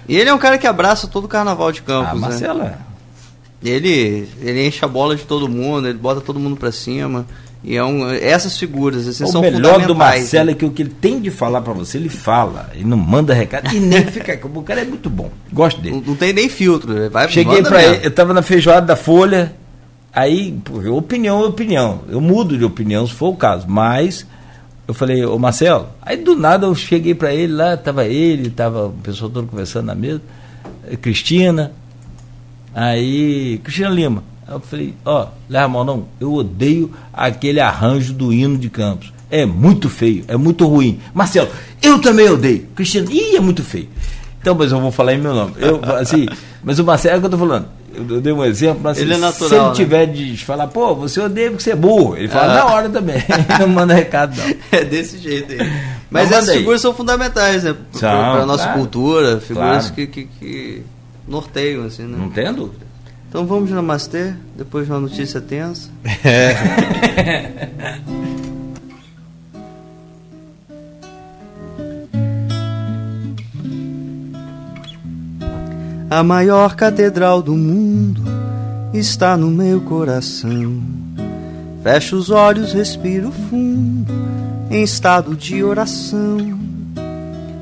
E 0.08 0.16
ele 0.16 0.30
é 0.30 0.34
um 0.34 0.38
cara 0.38 0.60
que 0.60 0.68
abraça 0.68 1.08
todo 1.08 1.26
o 1.26 1.28
carnaval 1.28 1.72
de 1.72 1.82
Campos. 1.82 2.12
Ah, 2.12 2.16
Marcela. 2.16 2.64
Né? 2.66 2.78
Ele, 3.64 4.28
ele 4.42 4.68
enche 4.68 4.86
a 4.86 4.88
bola 4.88 5.16
de 5.16 5.24
todo 5.24 5.50
mundo, 5.50 5.88
ele 5.88 5.98
bota 5.98 6.22
todo 6.22 6.40
mundo 6.40 6.56
pra 6.56 6.72
cima. 6.72 7.26
E 7.64 7.78
é 7.78 7.84
um, 7.84 8.10
essas 8.10 8.58
figuras 8.58 9.08
assim, 9.08 9.24
o 9.24 9.28
são 9.28 9.42
melhor 9.42 9.86
do 9.88 9.96
Marcelo 9.96 10.48
né? 10.48 10.52
é 10.52 10.56
que 10.56 10.66
o 10.66 10.72
que 10.72 10.82
ele 10.82 10.94
tem 11.00 11.22
de 11.22 11.32
falar 11.32 11.62
para 11.62 11.72
você, 11.72 11.98
ele 11.98 12.10
fala. 12.10 12.70
Ele 12.74 12.84
não 12.84 12.98
manda 12.98 13.34
recado 13.34 13.74
e 13.74 13.80
nem 13.80 14.06
fica. 14.06 14.38
O 14.46 14.62
cara 14.62 14.82
é 14.82 14.86
muito 14.86 15.10
bom. 15.10 15.32
Gosto 15.52 15.80
dele. 15.80 15.96
Não, 15.96 16.02
não 16.02 16.16
tem 16.16 16.34
nem 16.34 16.50
filtro. 16.50 17.10
Vai, 17.10 17.30
Cheguei 17.30 17.64
para 17.64 17.82
ele, 17.82 18.06
eu 18.06 18.12
tava 18.12 18.34
na 18.34 18.42
feijoada 18.42 18.86
da 18.86 18.96
Folha. 18.98 19.56
Aí, 20.12 20.60
opinião 20.92 21.42
é 21.42 21.48
opinião. 21.48 22.02
Eu 22.10 22.20
mudo 22.20 22.58
de 22.58 22.66
opinião 22.66 23.08
se 23.08 23.14
for 23.14 23.30
o 23.30 23.36
caso. 23.36 23.66
Mas 23.68 24.28
eu 24.86 24.94
falei, 24.94 25.24
ô 25.26 25.40
Marcelo, 25.40 25.88
aí 26.02 26.18
do 26.18 26.36
nada 26.36 26.68
eu 26.68 26.76
cheguei 26.76 27.16
para 27.16 27.34
ele 27.34 27.54
lá, 27.54 27.78
tava 27.78 28.06
ele, 28.06 28.50
tava 28.50 28.88
o 28.88 28.92
pessoal 28.92 29.32
todo 29.32 29.48
conversando 29.48 29.86
na 29.86 29.96
mesa, 29.96 30.22
Cristina, 31.02 31.72
aí, 32.76 33.62
Cristina 33.64 33.90
Lima. 33.90 34.33
Eu 34.48 34.60
falei, 34.60 34.94
ó, 35.06 35.28
oh, 35.50 35.84
não, 35.84 36.06
eu 36.20 36.34
odeio 36.34 36.92
aquele 37.14 37.60
arranjo 37.60 38.14
do 38.14 38.34
hino 38.34 38.58
de 38.58 38.70
Campos. 38.70 39.14
É 39.30 39.46
muito 39.46 39.90
feio, 39.90 40.24
é 40.28 40.38
muito 40.38 40.68
ruim. 40.68 41.00
Marcelo, 41.14 41.50
eu 41.82 42.00
também 42.00 42.30
odeio. 42.30 42.68
Cristina, 42.76 43.12
ih, 43.12 43.36
é 43.36 43.40
muito 43.40 43.64
feio. 43.64 43.90
Então, 44.40 44.54
mas 44.54 44.72
eu 44.72 44.80
vou 44.80 44.92
falar 44.92 45.14
em 45.14 45.18
meu 45.18 45.34
nome. 45.34 45.54
Eu, 45.58 45.80
assim, 45.96 46.28
mas 46.62 46.78
o 46.78 46.84
Marcelo 46.84 47.16
é 47.16 47.18
o 47.18 47.22
que 47.22 47.26
eu 47.28 47.32
tô 47.32 47.38
falando. 47.38 47.66
Eu, 47.96 48.16
eu 48.16 48.22
dei 48.22 48.34
um 48.34 48.44
exemplo, 48.44 48.82
mas 48.84 48.98
ele 48.98 49.14
assim, 49.14 49.22
é 49.22 49.26
natural, 49.26 49.50
se 49.50 49.56
ele 49.56 49.66
né? 49.66 49.74
tiver 49.74 50.06
de 50.08 50.46
falar, 50.46 50.68
pô, 50.68 50.94
você 50.96 51.22
odeia 51.22 51.50
porque 51.50 51.64
você 51.64 51.72
é 51.72 51.76
burro, 51.76 52.18
ele 52.18 52.28
fala 52.28 52.52
ah. 52.52 52.56
na 52.58 52.66
hora 52.66 52.90
também. 52.90 53.16
não 53.60 53.68
manda 53.70 53.94
recado, 53.94 54.36
não. 54.36 54.56
É 54.72 54.84
desse 54.84 55.18
jeito 55.18 55.54
aí. 55.54 55.60
Mas, 56.10 56.30
mas 56.30 56.32
essas 56.32 56.56
figuras 56.56 56.82
são 56.82 56.94
fundamentais, 56.94 57.64
né? 57.64 57.76
Para 58.00 58.44
a 58.44 58.46
nossa 58.46 58.66
claro, 58.66 58.80
cultura, 58.80 59.40
figuras 59.40 59.90
claro. 59.90 59.94
que, 59.96 60.08
que, 60.08 60.26
que, 60.26 60.84
norteiam, 61.28 61.86
assim, 61.86 62.04
né? 62.04 62.18
Não 62.20 62.30
tem 62.30 62.54
dúvida. 62.54 62.86
Então 63.34 63.48
vamos 63.48 63.72
Namastê, 63.72 64.36
depois 64.56 64.86
de 64.86 64.92
uma 64.92 65.00
notícia 65.00 65.42
tensa. 65.42 65.90
A 76.12 76.22
maior 76.22 76.76
catedral 76.76 77.42
do 77.42 77.56
mundo 77.56 78.22
está 78.94 79.36
no 79.36 79.50
meu 79.50 79.82
coração. 79.82 80.80
Fecho 81.82 82.16
os 82.16 82.30
olhos, 82.30 82.72
respiro 82.72 83.32
fundo, 83.50 84.14
em 84.70 84.84
estado 84.84 85.36
de 85.36 85.64
oração. 85.64 86.38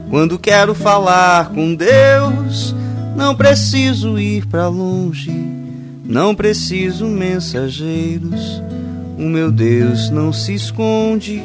Quando 0.10 0.38
quero 0.38 0.76
falar 0.76 1.48
com 1.52 1.74
Deus, 1.74 2.76
não 3.16 3.34
preciso 3.34 4.20
ir 4.20 4.46
para 4.48 4.68
longe, 4.68 5.61
não 6.12 6.36
preciso 6.36 7.08
mensageiros. 7.08 8.62
O 9.18 9.24
meu 9.24 9.50
Deus 9.50 10.10
não 10.10 10.34
se 10.34 10.54
esconde. 10.54 11.42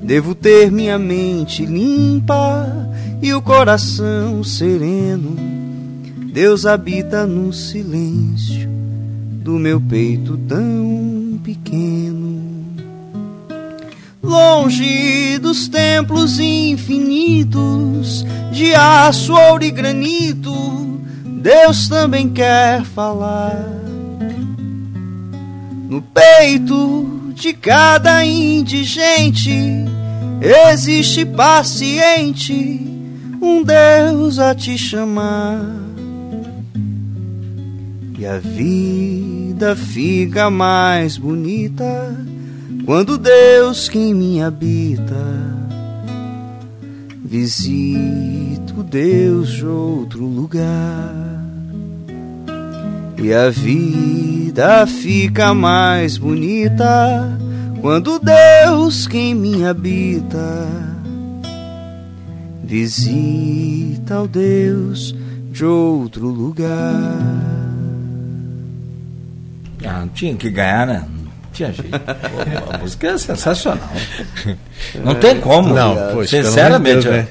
Devo 0.00 0.34
ter 0.36 0.70
minha 0.70 0.96
mente 0.96 1.66
limpa 1.66 2.66
e 3.20 3.34
o 3.34 3.42
coração 3.42 4.44
sereno 4.44 5.36
Deus 6.32 6.64
habita 6.64 7.26
no 7.26 7.52
silêncio 7.52 8.70
do 9.42 9.58
meu 9.58 9.80
peito 9.80 10.36
tão 10.46 11.40
pequeno. 11.42 12.38
Longe 14.22 15.38
dos 15.38 15.66
templos 15.66 16.38
infinitos 16.38 18.24
de 18.52 18.72
aço, 18.72 19.32
ouro 19.32 19.64
e 19.64 19.70
granito, 19.72 20.54
Deus 21.24 21.88
também 21.88 22.28
quer 22.28 22.84
falar. 22.84 23.77
No 25.88 26.02
peito 26.02 27.32
de 27.34 27.52
cada 27.52 28.24
indigente 28.24 29.50
existe 30.40 31.24
paciente 31.24 32.80
um 33.40 33.62
Deus 33.62 34.38
a 34.38 34.54
te 34.54 34.76
chamar. 34.76 35.64
E 38.18 38.26
a 38.26 38.38
vida 38.38 39.76
fica 39.76 40.50
mais 40.50 41.16
bonita 41.16 42.16
quando 42.84 43.16
Deus 43.16 43.88
que 43.88 44.12
mim 44.12 44.40
habita. 44.40 45.14
Visito 47.24 48.82
Deus 48.82 49.50
de 49.50 49.66
outro 49.66 50.24
lugar. 50.24 51.37
E 53.20 53.34
a 53.34 53.50
vida 53.50 54.86
fica 54.86 55.52
mais 55.52 56.16
bonita 56.16 57.36
quando 57.80 58.20
Deus 58.20 59.08
que 59.08 59.18
em 59.18 59.34
mim 59.34 59.64
habita. 59.64 60.68
Visita 62.62 64.20
o 64.20 64.28
Deus 64.28 65.16
de 65.50 65.64
outro 65.64 66.28
lugar. 66.28 66.68
Ah, 69.84 70.00
não 70.00 70.08
tinha 70.08 70.36
que 70.36 70.48
ganhar, 70.48 70.86
né? 70.86 71.04
Não 71.08 71.50
tinha 71.52 71.72
jeito. 71.72 71.90
Pô, 71.98 72.74
a 72.74 72.78
música 72.78 73.08
é 73.08 73.18
sensacional. 73.18 73.88
Não 75.02 75.14
tem 75.16 75.40
como. 75.40 75.74
Não, 75.74 76.12
poxa, 76.12 76.42
sinceramente. 76.42 77.02
Deus, 77.02 77.16
né? 77.16 77.28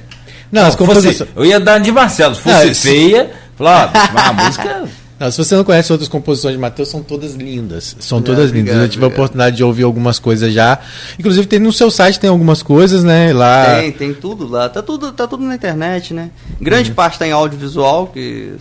Não, 0.51 0.65
as 0.65 0.75
composições... 0.75 1.17
Fosse, 1.17 1.31
eu 1.35 1.45
ia 1.45 1.59
dar 1.59 1.79
de 1.79 1.91
Marcelo. 1.91 2.35
Se 2.35 2.41
fosse 2.41 2.67
não, 2.67 2.75
feia, 2.75 3.31
falar, 3.55 3.91
a 3.93 4.33
música. 4.33 5.06
Não, 5.19 5.31
se 5.31 5.37
você 5.37 5.55
não 5.55 5.63
conhece 5.63 5.91
outras 5.91 6.07
composições 6.07 6.53
de 6.53 6.59
Matheus, 6.59 6.89
são 6.89 7.01
todas 7.01 7.33
lindas. 7.33 7.95
São 7.99 8.21
todas 8.21 8.51
lindas. 8.51 8.75
Obrigado, 8.75 8.81
eu 8.83 8.89
tive 8.89 9.05
a 9.05 9.07
oportunidade 9.07 9.55
de 9.55 9.63
ouvir 9.63 9.83
algumas 9.83 10.19
coisas 10.19 10.53
já. 10.53 10.79
Inclusive, 11.17 11.47
tem 11.47 11.59
no 11.59 11.73
seu 11.73 11.89
site 11.89 12.19
tem 12.19 12.29
algumas 12.29 12.61
coisas, 12.61 13.03
né? 13.03 13.33
Lá... 13.33 13.79
Tem, 13.79 13.91
tem 13.91 14.13
tudo 14.13 14.47
lá. 14.47 14.69
Tá 14.69 14.83
tudo, 14.83 15.11
tá 15.11 15.27
tudo 15.27 15.43
na 15.43 15.55
internet, 15.55 16.13
né? 16.13 16.29
Grande 16.61 16.89
uhum. 16.89 16.95
parte 16.95 17.13
está 17.13 17.27
em 17.27 17.31
audiovisual, 17.31 18.07
que 18.07 18.53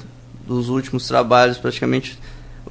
dos 0.47 0.69
últimos 0.69 1.07
trabalhos 1.07 1.59
praticamente 1.59 2.19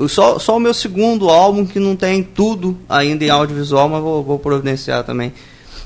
só, 0.08 0.38
só 0.40 0.58
o 0.58 0.60
meu 0.60 0.74
segundo 0.74 1.30
álbum 1.30 1.66
que 1.66 1.80
não 1.80 1.96
tem 1.96 2.22
tudo 2.22 2.78
ainda 2.88 3.24
em 3.24 3.30
audiovisual, 3.30 3.88
mas 3.88 4.02
vou, 4.02 4.24
vou 4.24 4.38
providenciar 4.38 5.04
também. 5.04 5.32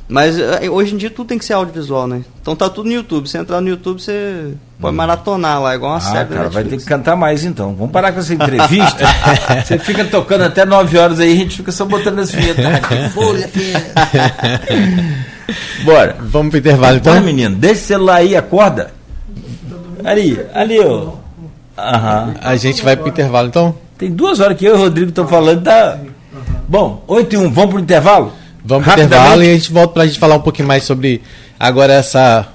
Mas 0.10 0.40
eh, 0.40 0.68
hoje 0.68 0.96
em 0.96 0.98
dia 0.98 1.12
tudo 1.12 1.28
tem 1.28 1.38
que 1.38 1.46
ser 1.46 1.54
audiovisual, 1.54 2.08
né? 2.08 2.24
Então 2.42 2.56
tá 2.56 2.68
tudo 2.68 2.88
no 2.88 2.94
YouTube. 2.94 3.30
Se 3.30 3.38
entrar 3.38 3.62
no 3.62 3.70
YouTube, 3.70 4.02
você 4.02 4.56
pode 4.82 4.92
hum. 4.92 4.98
maratonar 4.98 5.62
lá, 5.62 5.76
igual 5.76 5.92
uma 5.92 5.98
ah, 6.00 6.02
série. 6.02 6.34
Cara, 6.34 6.50
vai 6.50 6.64
ter 6.64 6.78
que 6.78 6.86
cantar 6.86 7.16
mais 7.16 7.46
então. 7.46 7.76
Vamos 7.76 7.92
parar 7.92 8.12
com 8.12 8.20
essa 8.20 8.34
entrevista. 8.34 9.06
você 9.64 9.78
fica 9.78 10.04
tocando 10.06 10.46
até 10.46 10.66
9 10.66 10.98
horas 10.98 11.20
aí, 11.20 11.32
a 11.32 11.36
gente 11.36 11.58
fica 11.58 11.72
só 11.72 11.86
botando 11.86 12.18
as 12.18 12.32
vinhetas. 12.32 12.66
Folha, 13.14 13.48
Bora. 15.86 16.18
Vamos 16.20 16.50
pro 16.50 16.58
intervalo 16.58 16.98
então. 16.98 17.14
Bora, 17.14 17.24
menino, 17.24 17.56
deixa 17.56 17.82
o 17.82 17.86
celular 17.86 18.16
aí, 18.16 18.36
acorda. 18.36 18.92
Ali, 20.04 20.40
ali, 20.56 20.80
ó. 20.80 21.12
Aham. 21.78 22.34
A 22.42 22.56
gente 22.56 22.84
vai 22.84 22.98
pro 22.98 23.10
intervalo 23.10 23.48
então? 23.48 23.76
Tem 23.96 24.10
duas 24.10 24.40
horas 24.40 24.58
que 24.58 24.66
eu 24.66 24.76
e 24.76 24.80
o 24.80 24.82
Rodrigo 24.82 25.10
estão 25.10 25.28
falando, 25.28 25.62
tá. 25.62 26.00
Bom, 26.68 27.04
8 27.08 27.34
e 27.34 27.38
1, 27.38 27.52
vamos 27.52 27.70
pro 27.72 27.80
intervalo? 27.80 28.39
Vamos 28.64 28.86
pro 28.88 29.02
intervalo 29.02 29.44
e 29.44 29.50
a 29.50 29.54
gente 29.54 29.72
volta 29.72 29.94
pra 29.94 30.06
gente 30.06 30.20
falar 30.20 30.36
um 30.36 30.42
pouquinho 30.42 30.68
mais 30.68 30.84
sobre 30.84 31.22
agora 31.60 31.94
essa. 31.94 32.48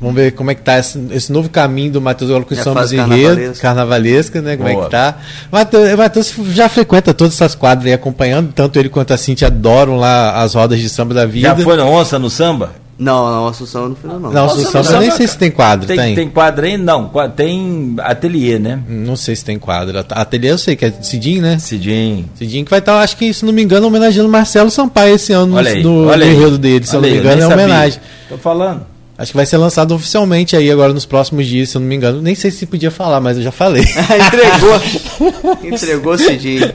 Vamos 0.00 0.14
ver 0.16 0.32
como 0.32 0.50
é 0.50 0.54
que 0.54 0.62
tá 0.62 0.78
esse, 0.78 0.98
esse 1.10 1.30
novo 1.30 1.50
caminho 1.50 1.92
do 1.92 2.00
Matheus 2.00 2.30
agora 2.30 2.44
com 2.44 2.54
É 2.54 2.58
a 2.58 2.62
Samba 2.64 2.80
fase 2.80 2.96
Enredo, 2.96 3.12
carnavalesca. 3.36 3.62
carnavalesca, 3.62 4.42
né? 4.42 4.56
Como 4.56 4.68
é 4.68 4.72
Boa. 4.72 4.84
que 4.86 4.90
tá. 4.90 5.18
Matheus, 5.52 5.94
Matheus 5.94 6.34
já 6.52 6.68
frequenta 6.70 7.12
todas 7.12 7.34
essas 7.34 7.54
quadras 7.54 7.86
aí 7.86 7.92
acompanhando, 7.92 8.50
tanto 8.52 8.78
ele 8.78 8.88
quanto 8.88 9.12
a 9.12 9.18
Cintia 9.18 9.48
adoram 9.48 9.96
lá 9.98 10.42
as 10.42 10.54
rodas 10.54 10.80
de 10.80 10.88
samba 10.88 11.12
da 11.12 11.26
vida. 11.26 11.48
Já 11.48 11.56
foi 11.56 11.76
na 11.76 11.84
onça 11.84 12.18
no 12.18 12.30
samba? 12.30 12.70
Não, 13.00 13.30
não, 13.30 13.48
Assunção 13.48 13.88
não 13.88 13.96
foi 13.96 14.10
não. 14.10 14.20
Não, 14.30 14.44
Assunção, 14.44 14.82
no 14.82 14.90
eu 14.90 15.00
nem 15.00 15.10
sei 15.10 15.26
se 15.26 15.38
tem 15.38 15.50
quadro, 15.50 15.86
Tem, 15.86 15.96
tem. 15.96 16.14
tem 16.14 16.28
quadra 16.28 16.66
aí? 16.66 16.76
Não, 16.76 17.10
tem 17.34 17.94
ateliê, 17.98 18.58
né? 18.58 18.78
Não 18.86 19.16
sei 19.16 19.34
se 19.34 19.42
tem 19.42 19.58
quadro. 19.58 20.04
Ateliê 20.10 20.50
eu 20.52 20.58
sei 20.58 20.76
que 20.76 20.84
é 20.84 20.92
Cidinho, 21.00 21.40
né? 21.40 21.58
Cidinho. 21.58 22.28
Cidinho 22.34 22.62
que 22.62 22.70
vai 22.70 22.80
estar, 22.80 23.00
acho 23.00 23.16
que, 23.16 23.32
se 23.32 23.42
não 23.46 23.54
me 23.54 23.62
engano, 23.62 23.86
homenageando 23.86 24.28
Marcelo 24.28 24.70
Sampaio 24.70 25.14
esse 25.14 25.32
ano 25.32 25.56
Olha 25.56 25.70
aí, 25.70 25.82
no, 25.82 26.08
olha 26.08 26.26
no 26.26 26.30
aí. 26.30 26.36
enredo 26.36 26.58
dele. 26.58 26.86
Se 26.86 26.94
eu 26.94 27.00
Olha 27.00 27.08
não 27.08 27.14
me 27.16 27.20
engano, 27.22 27.42
é 27.42 27.48
sabia. 27.48 27.64
homenagem. 27.64 28.00
Tô 28.28 28.36
falando. 28.36 28.89
Acho 29.20 29.32
que 29.32 29.36
vai 29.36 29.44
ser 29.44 29.58
lançado 29.58 29.94
oficialmente 29.94 30.56
aí 30.56 30.70
agora 30.70 30.94
nos 30.94 31.04
próximos 31.04 31.46
dias, 31.46 31.68
se 31.68 31.76
eu 31.76 31.80
não 31.82 31.86
me 31.86 31.94
engano. 31.94 32.22
Nem 32.22 32.34
sei 32.34 32.50
se 32.50 32.64
podia 32.64 32.90
falar, 32.90 33.20
mas 33.20 33.36
eu 33.36 33.42
já 33.42 33.52
falei. 33.52 33.82
Entregou. 33.84 35.60
Entregou 35.62 36.16
Cidinho. 36.16 36.72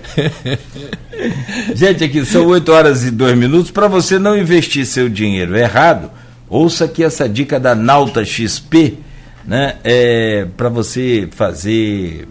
Gente, 1.74 2.04
aqui 2.04 2.24
são 2.24 2.46
8 2.46 2.72
horas 2.72 3.04
e 3.04 3.10
2 3.10 3.36
minutos. 3.36 3.72
Para 3.72 3.88
você 3.88 4.20
não 4.20 4.38
investir 4.38 4.86
seu 4.86 5.10
dinheiro 5.10 5.58
errado, 5.58 6.12
ouça 6.48 6.86
aqui 6.86 7.04
essa 7.04 7.28
dica 7.28 7.60
da 7.60 7.74
Nauta 7.74 8.24
XP, 8.24 9.00
né? 9.43 9.78
É, 9.84 10.46
para 10.56 10.70
você 10.70 11.28
fazer. 11.32 12.28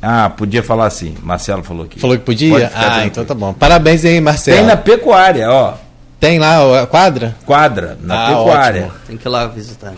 Ah, 0.00 0.30
podia 0.30 0.62
falar 0.62 0.86
assim. 0.86 1.16
Marcelo 1.20 1.64
falou 1.64 1.86
aqui. 1.86 1.98
Falou 1.98 2.16
que 2.16 2.22
podia? 2.22 2.68
Ah, 2.68 2.80
tranquilo. 2.80 3.06
então 3.06 3.24
tá 3.24 3.34
bom. 3.34 3.52
Parabéns 3.52 4.04
aí, 4.04 4.20
Marcelo. 4.20 4.58
Tem 4.58 4.64
na 4.64 4.76
pecuária, 4.76 5.50
ó. 5.50 5.85
Tem 6.18 6.38
lá 6.38 6.82
a 6.82 6.86
quadra? 6.86 7.36
Quadra, 7.44 7.98
na 8.02 8.24
Ah, 8.24 8.28
pecuária. 8.28 8.82
ótimo. 8.86 8.98
Tem 9.06 9.16
que 9.16 9.28
ir 9.28 9.30
lá 9.30 9.46
visitar. 9.46 9.92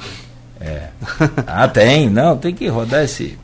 Ah, 1.47 1.69
tem, 1.69 2.11
não, 2.11 2.37
tem 2.37 2.55
que 2.55 2.67
rodar 2.69 3.05
esse. 3.05 3.39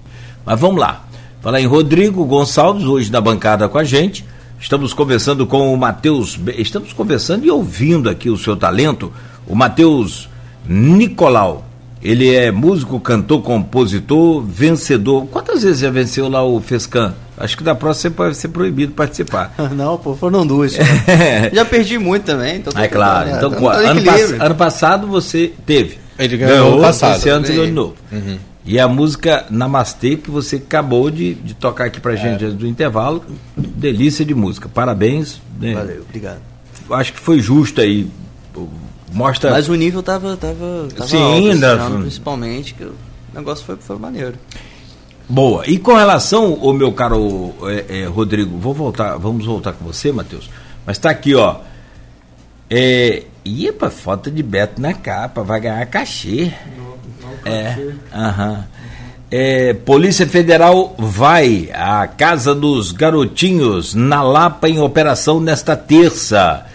Mas 0.44 0.58
vamos 0.58 0.80
lá. 0.80 1.04
Falar 1.40 1.60
em 1.60 1.66
Rodrigo 1.66 2.24
Gonçalves, 2.24 2.84
hoje 2.84 3.12
na 3.12 3.20
bancada 3.20 3.68
com 3.68 3.78
a 3.78 3.84
gente. 3.84 4.24
Estamos 4.58 4.92
conversando 4.92 5.46
com 5.46 5.72
o 5.72 5.76
Matheus. 5.76 6.38
Estamos 6.56 6.92
conversando 6.92 7.44
e 7.44 7.50
ouvindo 7.50 8.08
aqui 8.10 8.30
o 8.30 8.36
seu 8.36 8.56
talento, 8.56 9.12
o 9.46 9.54
Matheus 9.54 10.28
Nicolau. 10.66 11.64
Ele 12.04 12.34
é 12.34 12.50
músico, 12.50 13.00
cantor, 13.00 13.40
compositor, 13.42 14.42
vencedor. 14.42 15.26
Quantas 15.28 15.62
vezes 15.62 15.80
já 15.80 15.90
venceu 15.90 16.28
lá 16.28 16.44
o 16.44 16.60
Fescan? 16.60 17.14
Acho 17.38 17.56
que 17.56 17.64
da 17.64 17.74
próxima 17.74 18.10
você 18.10 18.10
pode 18.14 18.36
ser 18.36 18.48
proibido 18.48 18.92
participar. 18.92 19.54
Não, 19.74 19.96
pô, 19.96 20.14
foram 20.14 20.46
duas. 20.46 20.72
só. 20.72 20.82
Já 21.52 21.64
perdi 21.64 21.98
muito 21.98 22.24
também. 22.24 22.56
Então 22.56 22.72
tô 22.72 22.78
É 22.78 22.86
claro. 22.88 23.30
Então, 23.30 23.50
né? 23.50 23.58
no 23.58 23.68
ano, 23.68 24.04
pass- 24.04 24.32
ano 24.38 24.54
passado 24.54 25.06
você 25.06 25.52
teve. 25.66 25.98
Ele 26.18 26.36
ganhou 26.36 26.74
ano 26.74 26.80
passado. 26.82 27.16
Esse 27.16 27.28
ano 27.30 27.44
você 27.46 27.52
ganhou 27.52 27.66
de 27.66 27.72
novo. 27.72 27.94
E 28.66 28.78
a 28.78 28.86
música 28.86 29.44
Namastê, 29.50 30.16
que 30.16 30.30
você 30.30 30.56
acabou 30.56 31.10
de, 31.10 31.34
de 31.34 31.54
tocar 31.54 31.86
aqui 31.86 32.00
pra 32.00 32.14
gente 32.16 32.44
antes 32.44 32.54
do 32.56 32.66
intervalo. 32.66 33.24
Delícia 33.56 34.24
de 34.24 34.34
música. 34.34 34.68
Parabéns. 34.68 35.40
né? 35.60 35.74
Valeu, 35.74 36.02
obrigado. 36.08 36.38
Acho 36.90 37.12
que 37.14 37.18
foi 37.20 37.40
justo 37.40 37.80
aí. 37.80 38.06
Mostra. 39.12 39.50
Mas 39.50 39.68
o 39.68 39.74
nível 39.74 40.02
tava, 40.02 40.36
tava, 40.36 40.88
tava 40.96 41.08
Sim, 41.08 41.22
alto 41.22 41.38
esse 41.38 41.50
ainda- 41.50 41.66
ano, 41.72 42.00
principalmente, 42.00 42.74
que 42.74 42.84
o 42.84 42.94
negócio 43.34 43.64
foi, 43.64 43.76
foi 43.76 43.96
maneiro. 43.98 44.34
Boa. 45.28 45.66
E 45.66 45.78
com 45.78 45.94
relação, 45.94 46.52
o 46.54 46.72
meu 46.72 46.92
caro 46.92 47.54
é, 47.62 48.00
é, 48.00 48.04
Rodrigo, 48.06 48.58
vou 48.58 48.74
voltar, 48.74 49.16
vamos 49.16 49.46
voltar 49.46 49.72
com 49.72 49.84
você, 49.84 50.12
Matheus. 50.12 50.50
Mas 50.84 50.98
tá 50.98 51.10
aqui, 51.10 51.34
ó. 51.34 51.56
É, 52.68 53.22
e 53.44 53.70
pra 53.72 53.90
foto 53.90 54.30
de 54.30 54.42
Beto 54.42 54.80
na 54.80 54.92
capa, 54.94 55.42
vai 55.42 55.60
ganhar 55.60 55.86
cachê. 55.86 56.52
É, 57.44 57.76
aham. 58.12 58.64
É, 59.30 59.72
Polícia 59.74 60.26
Federal 60.26 60.94
vai 60.98 61.68
à 61.72 62.06
Casa 62.06 62.54
dos 62.54 62.92
Garotinhos, 62.92 63.94
na 63.94 64.22
Lapa, 64.22 64.68
em 64.68 64.80
operação 64.80 65.40
nesta 65.40 65.74
terça. 65.76 66.66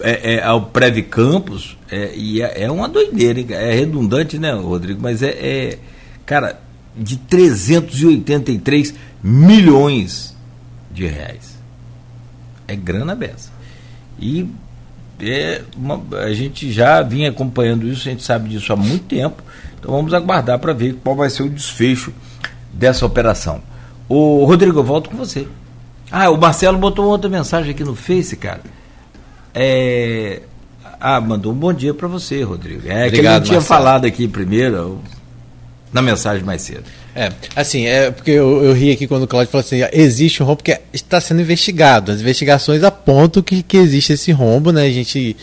é, 0.00 0.34
é, 0.34 0.42
ao 0.42 0.66
Prev 0.66 1.02
Campus, 1.02 1.76
é, 1.90 2.12
e 2.14 2.42
é, 2.42 2.64
é 2.64 2.70
uma 2.70 2.88
doideira, 2.88 3.40
hein? 3.40 3.46
é 3.50 3.74
redundante, 3.74 4.38
né, 4.38 4.52
Rodrigo? 4.52 5.00
Mas 5.00 5.22
é, 5.22 5.28
é, 5.28 5.78
cara, 6.26 6.60
de 6.96 7.16
383 7.16 8.94
milhões 9.22 10.36
de 10.90 11.06
reais. 11.06 11.56
É 12.66 12.74
grana 12.74 13.14
beça. 13.14 13.50
E 14.20 14.46
é 15.20 15.62
uma- 15.76 16.00
a 16.20 16.32
gente 16.32 16.70
já 16.72 17.02
vinha 17.02 17.30
acompanhando 17.30 17.86
isso, 17.86 18.08
a 18.08 18.10
gente 18.10 18.22
sabe 18.22 18.48
disso 18.50 18.72
há 18.72 18.76
muito 18.76 19.04
tempo. 19.04 19.42
Então 19.78 19.92
vamos 19.92 20.12
aguardar 20.14 20.58
para 20.58 20.72
ver 20.72 20.96
qual 21.02 21.14
vai 21.16 21.30
ser 21.30 21.42
o 21.44 21.48
desfecho 21.48 22.12
dessa 22.72 23.04
operação. 23.06 23.60
O 24.08 24.44
Rodrigo, 24.44 24.78
eu 24.80 24.84
volto 24.84 25.10
com 25.10 25.16
você. 25.16 25.46
Ah, 26.10 26.30
o 26.30 26.38
Marcelo 26.38 26.78
botou 26.78 27.04
outra 27.06 27.28
mensagem 27.28 27.70
aqui 27.70 27.84
no 27.84 27.94
Face, 27.94 28.36
cara. 28.36 28.60
É, 29.54 30.42
ah, 31.00 31.20
mandou 31.20 31.52
um 31.52 31.56
bom 31.56 31.72
dia 31.72 31.92
para 31.92 32.08
você, 32.08 32.42
Rodrigo. 32.42 32.82
É 32.82 32.84
que 32.84 32.92
ele 32.92 33.06
Obrigado, 33.06 33.44
tinha 33.44 33.58
Marcelo. 33.58 33.62
falado 33.80 34.04
aqui 34.06 34.26
primeiro, 34.28 35.00
na 35.92 36.00
mensagem 36.02 36.44
mais 36.44 36.62
cedo. 36.62 36.84
É, 37.18 37.32
assim, 37.56 37.84
é 37.86 38.10
porque 38.12 38.30
eu, 38.30 38.62
eu 38.64 38.72
ri 38.72 38.92
aqui 38.92 39.06
quando 39.08 39.24
o 39.24 39.26
Claudio 39.26 39.50
falou 39.50 39.64
assim, 39.64 39.80
existe 39.92 40.40
um 40.42 40.46
rombo 40.46 40.62
que 40.62 40.78
está 40.92 41.20
sendo 41.20 41.40
investigado. 41.40 42.12
As 42.12 42.20
investigações 42.20 42.84
apontam 42.84 43.42
que, 43.42 43.62
que 43.62 43.76
existe 43.76 44.12
esse 44.12 44.30
rombo, 44.30 44.70
né? 44.70 44.82
A 44.84 44.90
gente 44.90 45.36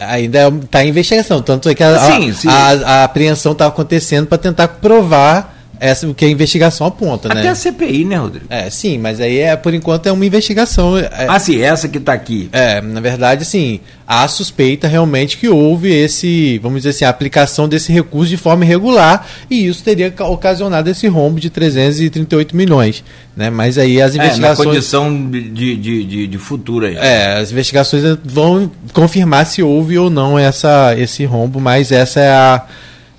ainda 0.00 0.48
está 0.48 0.84
em 0.84 0.88
investigação, 0.88 1.42
tanto 1.42 1.68
é 1.68 1.74
que 1.74 1.82
a, 1.82 1.98
Sim, 1.98 2.48
a- 2.48 2.52
a- 2.52 2.72
a 3.00 3.04
apreensão 3.04 3.52
está 3.52 3.66
acontecendo 3.66 4.26
para 4.26 4.38
tentar 4.38 4.68
provar 4.68 5.59
essa, 5.80 6.06
o 6.06 6.14
que 6.14 6.24
a 6.26 6.28
investigação 6.28 6.86
aponta, 6.86 7.28
Até 7.28 7.42
né? 7.42 7.48
a 7.48 7.54
CPI, 7.54 8.04
né, 8.04 8.16
Rodrigo? 8.18 8.44
É, 8.50 8.68
sim, 8.68 8.98
mas 8.98 9.18
aí 9.20 9.38
é 9.38 9.56
por 9.56 9.72
enquanto 9.74 10.06
é 10.06 10.12
uma 10.12 10.24
investigação. 10.26 10.96
É, 10.98 11.08
Ah, 11.28 11.38
sim, 11.38 11.60
essa 11.62 11.88
que 11.88 11.96
está 11.98 12.12
aqui. 12.12 12.48
é, 12.52 12.80
na 12.82 13.00
verdade, 13.00 13.42
assim, 13.42 13.80
há 14.06 14.28
suspeita 14.28 14.86
realmente 14.86 15.38
que 15.38 15.48
houve 15.48 15.90
esse, 15.90 16.58
vamos 16.58 16.80
dizer 16.82 16.90
assim, 16.90 17.04
a 17.06 17.08
aplicação 17.08 17.66
desse 17.68 17.90
recurso 17.92 18.28
de 18.28 18.36
forma 18.36 18.64
irregular 18.64 19.26
e 19.50 19.66
isso 19.66 19.82
teria 19.82 20.10
ca- 20.10 20.26
ocasionado 20.28 20.90
esse 20.90 21.08
rombo 21.08 21.40
de 21.40 21.48
338 21.48 22.54
milhões, 22.54 23.02
né? 23.36 23.48
Mas 23.50 23.78
aí 23.78 24.02
as 24.02 24.14
É, 24.14 24.18
na 24.18 24.24
investigações... 24.26 24.68
condição 24.68 25.30
de, 25.30 25.76
de, 25.76 26.04
de, 26.04 26.26
de 26.26 26.38
futuro 26.38 26.84
aí. 26.86 26.96
É, 26.96 27.38
as 27.38 27.50
investigações 27.52 28.02
vão 28.24 28.70
confirmar 28.92 29.46
se 29.46 29.62
houve 29.62 29.96
ou 29.98 30.10
não 30.10 30.38
essa, 30.38 30.94
esse 30.98 31.24
rombo, 31.24 31.60
mas 31.60 31.90
essa 31.90 32.20
é 32.20 32.28
a, 32.30 32.62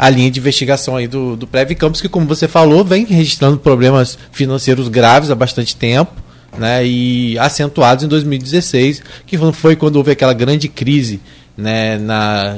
a 0.01 0.09
linha 0.09 0.31
de 0.31 0.39
investigação 0.39 0.95
aí 0.95 1.07
do, 1.07 1.35
do 1.35 1.45
Prev 1.45 1.75
Campos, 1.75 2.01
que, 2.01 2.09
como 2.09 2.25
você 2.25 2.47
falou, 2.47 2.83
vem 2.83 3.05
registrando 3.05 3.59
problemas 3.59 4.17
financeiros 4.31 4.87
graves 4.87 5.29
há 5.29 5.35
bastante 5.35 5.75
tempo, 5.75 6.11
né, 6.57 6.83
e 6.83 7.37
acentuados 7.37 8.03
em 8.03 8.07
2016, 8.07 9.03
que 9.27 9.37
foi 9.53 9.75
quando 9.75 9.97
houve 9.97 10.09
aquela 10.09 10.33
grande 10.33 10.67
crise 10.67 11.21
né, 11.55 11.99
na, 11.99 12.57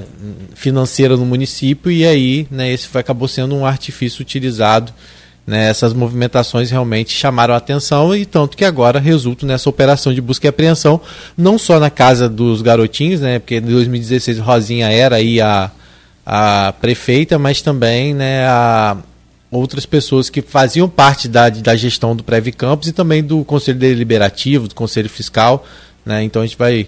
financeira 0.55 1.17
no 1.17 1.25
município, 1.25 1.91
e 1.91 2.07
aí 2.07 2.47
né, 2.49 2.71
esse 2.71 2.87
foi, 2.87 3.01
acabou 3.01 3.27
sendo 3.27 3.53
um 3.55 3.65
artifício 3.65 4.21
utilizado 4.21 4.93
né, 5.45 5.69
essas 5.69 5.93
movimentações 5.93 6.71
realmente 6.71 7.11
chamaram 7.11 7.53
a 7.53 7.57
atenção 7.57 8.15
e 8.15 8.25
tanto 8.25 8.55
que 8.55 8.63
agora 8.63 9.01
resultam 9.01 9.49
nessa 9.49 9.69
operação 9.69 10.13
de 10.13 10.21
busca 10.21 10.47
e 10.47 10.49
apreensão, 10.49 11.01
não 11.35 11.57
só 11.57 11.77
na 11.77 11.89
casa 11.89 12.29
dos 12.29 12.61
garotinhos, 12.61 13.19
né, 13.19 13.37
porque 13.37 13.57
em 13.57 13.61
2016 13.61 14.39
Rosinha 14.39 14.89
era 14.89 15.17
aí 15.17 15.41
a, 15.41 15.69
a 16.25 16.73
prefeita, 16.79 17.37
mas 17.37 17.61
também 17.61 18.13
né, 18.13 18.45
a 18.47 18.97
outras 19.51 19.85
pessoas 19.85 20.29
que 20.29 20.41
faziam 20.41 20.89
parte 20.89 21.27
da, 21.27 21.49
da 21.49 21.75
gestão 21.75 22.15
do 22.15 22.23
Prev 22.23 22.47
Campos 22.47 22.87
e 22.87 22.93
também 22.93 23.23
do 23.23 23.43
Conselho 23.45 23.77
Deliberativo, 23.77 24.67
do 24.67 24.75
Conselho 24.75 25.09
Fiscal. 25.09 25.65
Né, 26.05 26.23
então 26.23 26.41
a 26.41 26.45
gente 26.45 26.57
vai 26.57 26.87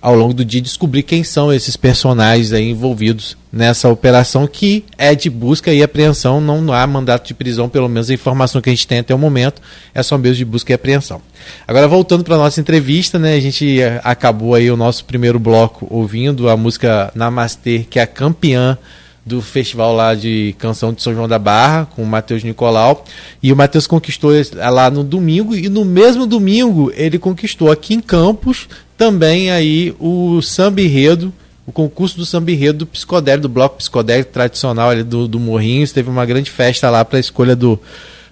ao 0.00 0.14
longo 0.14 0.32
do 0.32 0.44
dia 0.44 0.60
descobrir 0.60 1.02
quem 1.02 1.22
são 1.22 1.52
esses 1.52 1.76
personagens 1.76 2.52
envolvidos 2.52 3.36
nessa 3.52 3.88
operação 3.88 4.46
que 4.46 4.84
é 4.96 5.14
de 5.14 5.28
busca 5.28 5.72
e 5.72 5.82
apreensão, 5.82 6.40
não 6.40 6.72
há 6.72 6.86
mandato 6.86 7.26
de 7.26 7.34
prisão, 7.34 7.68
pelo 7.68 7.88
menos 7.88 8.08
a 8.08 8.14
informação 8.14 8.60
que 8.60 8.70
a 8.70 8.72
gente 8.72 8.86
tem 8.86 9.00
até 9.00 9.14
o 9.14 9.18
momento 9.18 9.60
é 9.94 10.02
só 10.02 10.16
mesmo 10.16 10.36
de 10.36 10.44
busca 10.44 10.72
e 10.72 10.74
apreensão. 10.74 11.20
Agora 11.66 11.88
voltando 11.88 12.24
para 12.24 12.36
nossa 12.36 12.60
entrevista, 12.60 13.18
né, 13.18 13.34
a 13.34 13.40
gente 13.40 13.80
eh, 13.80 14.00
acabou 14.04 14.54
aí 14.54 14.70
o 14.70 14.76
nosso 14.76 15.04
primeiro 15.04 15.38
bloco 15.38 15.86
ouvindo 15.90 16.48
a 16.48 16.56
música 16.56 17.10
Namastê, 17.14 17.86
que 17.90 17.98
é 17.98 18.02
a 18.02 18.06
campeã 18.06 18.78
do 19.24 19.42
festival 19.42 19.94
lá 19.94 20.14
de 20.14 20.54
canção 20.58 20.92
de 20.92 21.02
São 21.02 21.14
João 21.14 21.28
da 21.28 21.38
Barra, 21.38 21.86
com 21.94 22.02
o 22.02 22.06
Matheus 22.06 22.42
Nicolau. 22.42 23.04
E 23.42 23.52
o 23.52 23.56
Matheus 23.56 23.86
conquistou 23.86 24.32
lá 24.54 24.90
no 24.90 25.04
domingo, 25.04 25.54
e 25.54 25.68
no 25.68 25.84
mesmo 25.84 26.26
domingo 26.26 26.92
ele 26.94 27.18
conquistou 27.18 27.70
aqui 27.70 27.94
em 27.94 28.00
Campos 28.00 28.68
também 29.00 29.50
aí 29.50 29.94
o 29.98 30.42
samba 30.42 30.82
enredo, 30.82 31.32
o 31.66 31.72
concurso 31.72 32.18
do 32.18 32.26
samba 32.26 32.52
enredo 32.52 32.80
do 32.80 32.86
psicodélico, 32.86 33.48
do 33.48 33.48
bloco 33.48 33.78
psicodélico 33.78 34.30
tradicional 34.30 34.90
ali 34.90 35.02
do, 35.02 35.26
do 35.26 35.40
Morrinhos. 35.40 35.90
Teve 35.90 36.10
uma 36.10 36.26
grande 36.26 36.50
festa 36.50 36.90
lá 36.90 37.02
para 37.02 37.16
a 37.16 37.20
escolha 37.20 37.56
do, 37.56 37.80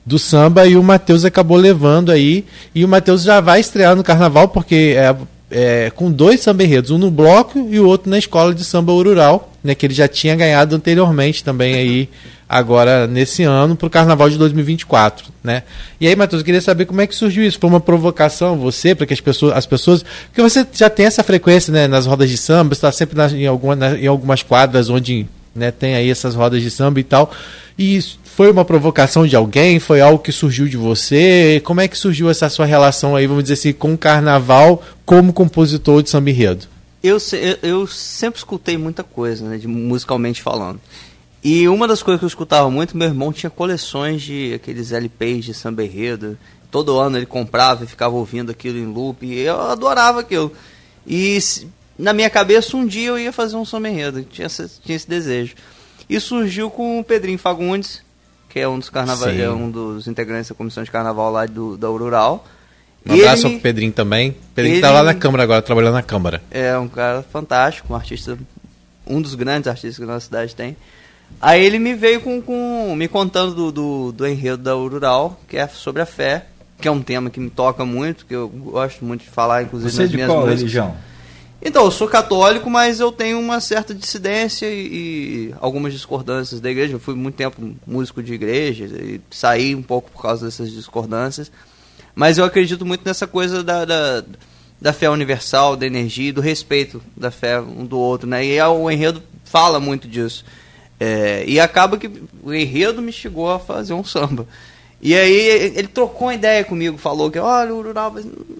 do 0.05 0.18
samba 0.18 0.66
e 0.66 0.76
o 0.76 0.82
Matheus 0.82 1.24
acabou 1.24 1.57
levando 1.57 2.12
aí. 2.12 2.45
E 2.74 2.84
o 2.84 2.89
Matheus 2.89 3.22
já 3.22 3.41
vai 3.41 3.61
estrear 3.61 3.97
no 3.97 4.05
carnaval, 4.05 4.49
porque 4.49 4.95
é, 4.95 5.16
é, 5.51 5.90
com 5.94 6.11
dois 6.11 6.40
samba 6.40 6.64
enredos, 6.64 6.90
um 6.90 6.99
no 6.99 7.11
bloco 7.11 7.59
e 7.70 7.80
o 7.80 7.86
outro 7.86 8.11
na 8.11 8.18
escola 8.18 8.55
de 8.55 8.64
samba 8.64 8.92
rural, 8.92 9.53
né, 9.64 9.74
que 9.74 9.86
ele 9.86 9.94
já 9.94 10.07
tinha 10.07 10.36
ganhado 10.36 10.76
anteriormente 10.76 11.42
também 11.42 11.74
aí 11.74 12.09
agora 12.49 13.07
nesse 13.07 13.42
ano 13.42 13.76
para 13.76 13.86
o 13.86 13.90
Carnaval 13.90 14.30
de 14.30 14.38
2024, 14.38 15.26
né? 15.44 15.64
E 16.01 16.09
aí, 16.09 16.16
Matheus, 16.16 16.40
eu 16.40 16.46
queria 16.46 16.62
saber 16.62 16.86
como 16.86 17.01
é 17.03 17.07
que 17.07 17.14
surgiu 17.14 17.44
isso. 17.44 17.59
Foi 17.59 17.68
uma 17.68 17.80
provocação 17.80 18.57
você 18.57 18.94
para 18.94 19.05
que 19.07 19.12
as 19.12 19.20
pessoas, 19.20 19.55
as 19.55 19.66
pessoas, 19.66 20.03
porque 20.28 20.40
você 20.40 20.66
já 20.72 20.88
tem 20.88 21.05
essa 21.05 21.22
frequência, 21.22 21.70
né, 21.70 21.86
nas 21.86 22.07
rodas 22.07 22.30
de 22.30 22.38
samba, 22.38 22.72
está 22.72 22.90
sempre 22.90 23.18
na, 23.18 23.28
em, 23.28 23.46
alguma, 23.46 23.76
na, 23.76 23.99
em 23.99 24.07
algumas 24.07 24.42
quadras 24.42 24.88
onde 24.88 25.26
né, 25.55 25.70
tem 25.70 25.94
aí 25.94 26.11
essas 26.11 26.34
rodas 26.34 26.62
de 26.62 26.70
samba 26.70 27.01
e 27.01 27.05
tal. 27.05 27.30
E 27.78 28.01
foi 28.39 28.53
uma 28.53 28.64
provocação 28.64 29.26
de 29.26 29.34
alguém? 29.34 29.80
Foi 29.80 30.01
algo 30.01 30.22
que 30.22 30.30
surgiu 30.30 30.68
de 30.68 30.76
você? 30.76 31.61
Como 31.64 31.80
é 31.80 31.89
que 31.89 31.99
surgiu 31.99 32.30
essa 32.30 32.49
sua 32.49 32.66
relação 32.66 33.16
aí, 33.16 33.26
vamos 33.26 33.43
dizer 33.43 33.55
assim, 33.55 33.72
com 33.72 33.95
o 33.95 33.99
Carnaval 33.99 34.80
como 35.05 35.32
compositor 35.32 36.05
de 36.05 36.11
samba 36.11 36.30
enredo? 36.30 36.68
Eu, 37.03 37.18
eu, 37.32 37.59
eu 37.68 37.86
sempre 37.89 38.39
escutei 38.39 38.78
muita 38.78 39.03
coisa, 39.03 39.45
né, 39.45 39.59
de, 39.59 39.66
musicalmente 39.66 40.41
falando. 40.41 40.80
E 41.43 41.66
uma 41.66 41.89
das 41.89 42.01
coisas 42.01 42.20
que 42.20 42.26
eu 42.26 42.28
escutava 42.28 42.70
muito, 42.70 42.97
meu 42.97 43.09
irmão 43.09 43.32
tinha 43.32 43.51
coleções 43.51 44.22
de 44.22 44.55
aqueles 44.55 44.93
LPs 44.93 45.45
de 45.47 45.53
samba 45.53 45.82
enredo. 45.82 46.39
Todo 46.70 46.97
ano 46.97 47.18
ele 47.18 47.26
comprava 47.26 47.82
e 47.82 47.89
ficava 47.89 48.14
ouvindo 48.14 48.53
aquilo 48.53 48.78
em 48.78 48.86
loop. 48.86 49.26
E 49.26 49.41
eu 49.41 49.61
adorava 49.62 50.20
aquilo. 50.20 50.53
E 51.05 51.41
na 51.99 52.12
minha 52.12 52.30
cabeça, 52.30 52.76
um 52.76 52.86
dia 52.86 53.09
eu 53.09 53.18
ia 53.18 53.32
fazer 53.32 53.57
um 53.57 53.64
samba 53.64 53.89
enredo. 53.89 54.22
Tinha 54.22 54.47
tinha 54.49 54.95
esse 54.95 55.09
desejo. 55.09 55.57
E 56.09 56.20
surgiu 56.20 56.70
com 56.70 57.01
o 57.01 57.05
Pedrinho 57.05 57.36
Fagundes, 57.36 58.07
que 58.49 58.59
é 58.59 58.68
um 58.68 58.78
dos, 58.78 58.88
carnaval, 58.88 59.28
é 59.28 59.51
um 59.51 59.70
dos 59.70 60.07
integrantes 60.09 60.49
da 60.49 60.55
comissão 60.55 60.82
de 60.82 60.90
carnaval 60.90 61.30
lá 61.30 61.46
do, 61.46 61.76
da 61.76 61.88
Rural. 61.88 62.46
Um 63.07 63.14
e 63.14 63.20
abraço 63.20 63.46
ele, 63.46 63.55
pro 63.55 63.62
Pedrinho 63.62 63.92
também. 63.92 64.36
Pedrinho 64.55 64.76
ele, 64.76 64.82
tá 64.82 64.90
lá 64.90 65.03
na 65.03 65.14
Câmara 65.14 65.42
agora, 65.42 65.62
trabalhando 65.62 65.94
na 65.94 66.03
Câmara. 66.03 66.42
É 66.51 66.76
um 66.78 66.88
cara 66.88 67.22
fantástico, 67.22 67.92
um 67.92 67.96
artista, 67.96 68.38
um 69.07 69.20
dos 69.20 69.34
grandes 69.34 69.68
artistas 69.68 69.96
que 69.96 70.03
a 70.03 70.07
nossa 70.07 70.26
cidade 70.26 70.55
tem. 70.55 70.76
Aí 71.40 71.64
ele 71.64 71.78
me 71.78 71.94
veio 71.94 72.20
com, 72.20 72.40
com 72.40 72.94
me 72.96 73.07
contando 73.07 73.55
do, 73.55 73.72
do, 73.72 74.12
do, 74.12 74.26
enredo 74.26 74.62
da 74.62 74.72
Rural, 74.72 75.38
que 75.46 75.57
é 75.57 75.68
sobre 75.68 76.03
a 76.03 76.07
fé, 76.07 76.46
que 76.80 76.88
é 76.88 76.90
um 76.90 77.03
tema 77.03 77.30
que 77.30 77.38
me 77.38 77.51
toca 77.51 77.84
muito, 77.84 78.24
que 78.24 78.34
eu 78.34 78.49
gosto 78.49 79.05
muito 79.05 79.24
de 79.24 79.30
falar, 79.30 79.62
inclusive 79.62 79.90
Você 79.90 80.03
nas 80.03 80.11
de 80.11 80.16
minhas 80.16 80.30
qual 80.30 80.40
músicas. 80.40 80.61
religião? 80.61 80.96
Então, 81.61 81.85
eu 81.85 81.91
sou 81.91 82.07
católico, 82.07 82.71
mas 82.71 83.01
eu 83.01 83.11
tenho 83.11 83.39
uma 83.39 83.61
certa 83.61 83.93
dissidência 83.93 84.67
e, 84.67 84.87
e, 85.51 85.55
algumas 85.61 85.93
discordâncias 85.93 86.61
da 86.61 86.71
igreja. 86.71 86.95
Eu 86.95 87.01
fui 87.01 87.15
muito 87.15 87.35
tempo 87.35 87.75
músico 87.85 88.23
de 88.23 88.33
igreja 88.33 88.85
e 88.85 89.21
saí 89.31 89.75
um 89.75 89.83
pouco 89.83 90.11
por 90.11 90.23
causa 90.23 90.47
dessas 90.47 90.71
discordâncias. 90.71 91.51
Mas 92.15 92.39
eu 92.39 92.45
acredito 92.45 92.87
muito 92.87 93.05
nessa 93.05 93.27
coisa 93.27 93.65
da, 93.65 93.85
da, 93.85 94.25
da 94.81 94.93
fé 94.93 95.11
universal, 95.11 95.77
da 95.77 95.87
energia 95.87 96.29
e 96.29 96.33
do 96.33 96.41
respeito 96.41 97.03
da 97.17 97.31
fé 97.31 97.61
um 97.61 97.85
do 97.85 97.99
outro, 97.99 98.29
né? 98.29 98.45
E 98.45 98.61
o 98.63 98.89
enredo 98.89 99.21
fala 99.45 99.81
muito 99.81 100.07
disso. 100.07 100.45
É, 101.01 101.45
e 101.47 101.59
acaba 101.59 101.97
que 101.97 102.11
o 102.43 102.55
enredo 102.55 103.03
me 103.03 103.13
chegou 103.13 103.51
a 103.51 103.59
fazer 103.59 103.95
um 103.95 104.05
samba. 104.05 104.47
E 105.01 105.15
aí 105.15 105.33
ele 105.77 105.87
trocou 105.87 106.27
uma 106.27 106.35
ideia 106.35 106.65
comigo, 106.65 106.99
falou 106.99 107.31
que, 107.31 107.39
olha, 107.39 107.73
o 107.73 107.83
rural 107.83 108.13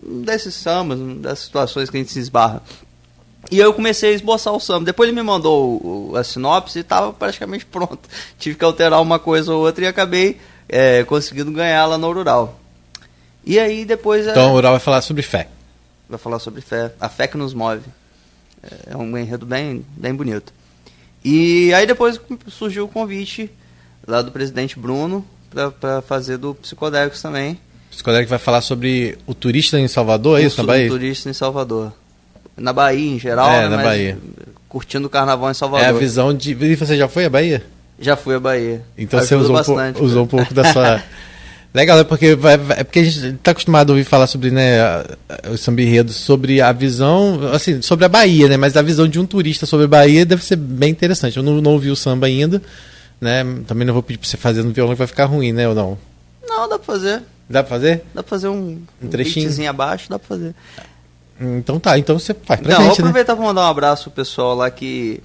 não 0.03 0.23
desses 0.23 0.55
sambas, 0.55 1.01
das 1.19 1.41
situações 1.41 1.91
que 1.91 1.97
a 1.97 2.01
gente 2.01 2.13
se 2.13 2.21
esbarra. 2.21 2.63
E 3.51 3.59
eu 3.59 3.73
comecei 3.73 4.11
a 4.11 4.15
esboçar 4.15 4.53
o 4.53 4.61
samba. 4.61 4.85
Depois 4.85 5.09
ele 5.09 5.17
me 5.17 5.23
mandou 5.23 6.15
a 6.17 6.23
sinopse 6.23 6.79
e 6.79 6.83
estava 6.83 7.13
praticamente 7.13 7.65
pronto. 7.67 8.01
Tive 8.39 8.57
que 8.57 8.65
alterar 8.65 9.01
uma 9.01 9.19
coisa 9.19 9.55
ou 9.55 9.65
outra 9.65 9.85
e 9.85 9.87
acabei 9.87 10.39
é, 10.69 11.03
conseguindo 11.05 11.51
ganhar 11.51 11.87
lá 11.87 11.97
no 11.97 12.13
rural. 12.13 12.61
E 13.45 13.59
aí 13.59 13.85
depois... 13.85 14.27
É 14.27 14.31
então 14.31 14.51
o 14.51 14.55
rural 14.55 14.73
vai 14.73 14.81
falar 14.81 15.01
sobre 15.01 15.23
fé. 15.23 15.49
Vai 16.09 16.19
falar 16.19 16.39
sobre 16.39 16.61
fé. 16.61 16.93
A 17.01 17.09
fé 17.09 17.27
que 17.27 17.37
nos 17.37 17.55
move. 17.55 17.85
É 18.87 18.97
um 18.97 19.17
enredo 19.17 19.47
bem, 19.47 19.85
bem 19.97 20.15
bonito. 20.15 20.53
E 21.25 21.73
aí 21.75 21.87
depois 21.87 22.21
surgiu 22.49 22.85
o 22.85 22.89
convite 22.89 23.51
lá 24.07 24.23
do 24.23 24.31
presidente 24.31 24.79
Bruno 24.79 25.25
para 25.81 26.03
fazer 26.03 26.37
do 26.37 26.55
Psicodélicos 26.55 27.23
também. 27.23 27.53
O 27.89 27.91
Psicodélico 27.91 28.31
vai 28.31 28.39
falar 28.39 28.61
sobre 28.61 29.19
o 29.27 29.35
turista 29.35 29.79
em 29.79 29.89
Salvador, 29.89 30.41
é 30.41 30.45
isso, 30.45 30.63
Bahia? 30.65 30.87
O 30.87 30.91
turista 30.91 31.29
em 31.31 31.33
Salvador. 31.33 31.93
Na 32.59 32.73
Bahia 32.73 33.11
em 33.15 33.19
geral, 33.19 33.51
é, 33.51 33.69
né, 33.69 33.77
na 33.77 33.83
Bahia. 33.83 34.19
curtindo 34.69 35.07
o 35.07 35.11
carnaval 35.11 35.51
em 35.51 35.55
Salvador. 35.55 35.87
É 35.87 35.91
a 35.91 35.93
visão 35.93 36.35
de... 36.35 36.53
E 36.53 36.75
você 36.75 36.97
já 36.97 37.09
foi 37.09 37.25
à 37.25 37.31
Bahia? 37.31 37.63
Já 38.01 38.17
fui 38.17 38.35
à 38.35 38.41
Bahia. 38.41 38.83
Então 38.97 39.21
você 39.21 39.35
usou, 39.35 39.57
bastante, 39.57 40.01
um, 40.01 40.05
usou 40.05 40.25
um 40.25 40.27
pouco 40.27 40.53
da 40.53 40.73
sua... 40.73 41.03
Legal, 41.73 41.99
é 41.99 42.05
porque, 42.05 42.37
é 42.77 42.85
porque 42.85 42.99
a 42.99 43.05
gente 43.05 43.27
está 43.37 43.51
acostumado 43.51 43.91
a 43.91 43.93
ouvir 43.93 44.05
falar 44.05 44.27
sobre 44.27 44.51
né, 44.51 45.05
o 45.53 45.57
samba 45.57 45.83
enredo, 45.83 46.13
sobre 46.13 46.63
a 46.63 46.73
visão, 46.73 47.39
assim, 47.53 47.83
sobre 47.83 48.07
a 48.07 48.09
Bahia, 48.09 48.49
né? 48.49 48.57
Mas 48.57 48.75
a 48.77 48.83
visão 48.83 49.07
de 49.07 49.21
um 49.21 49.27
turista 49.27 49.67
sobre 49.67 49.85
a 49.85 49.89
Bahia 49.89 50.25
deve 50.25 50.43
ser 50.43 50.57
bem 50.57 50.91
interessante. 50.91 51.37
Eu 51.37 51.43
não, 51.43 51.61
não 51.61 51.73
ouvi 51.73 51.91
o 51.91 51.97
samba 51.97 52.27
ainda, 52.27 52.63
né? 53.21 53.45
Também 53.67 53.87
não 53.87 53.93
vou 53.93 54.03
pedir 54.03 54.19
para 54.19 54.29
você 54.29 54.39
fazer 54.39 54.63
no 54.63 54.73
violão 54.73 54.95
que 54.95 54.99
vai 54.99 55.07
ficar 55.07 55.27
ruim, 55.27 55.53
né? 55.53 55.69
Ou 55.69 55.75
não? 55.75 55.99
Não, 56.49 56.69
dá 56.69 56.79
para 56.79 56.87
fazer. 56.87 57.23
Dá 57.51 57.63
para 57.63 57.71
fazer? 57.71 58.03
Dá 58.15 58.23
para 58.23 58.31
fazer 58.31 58.49
um, 58.49 58.81
um 59.03 59.09
trechinho 59.09 59.71
abaixo, 59.71 60.09
dá 60.09 60.19
para 60.19 60.29
fazer. 60.29 60.55
Então 61.41 61.79
tá, 61.79 61.99
então 61.99 62.19
você 62.19 62.35
faz 62.35 62.61
pra 62.61 62.71
não, 62.71 62.79
gente, 62.79 62.87
vou 62.87 62.97
né? 62.97 63.01
aproveitar 63.01 63.33
né? 63.33 63.37
para 63.37 63.47
mandar 63.47 63.61
um 63.63 63.71
abraço 63.71 64.05
pro 64.05 64.23
pessoal 64.23 64.55
lá 64.55 64.71
que... 64.71 65.23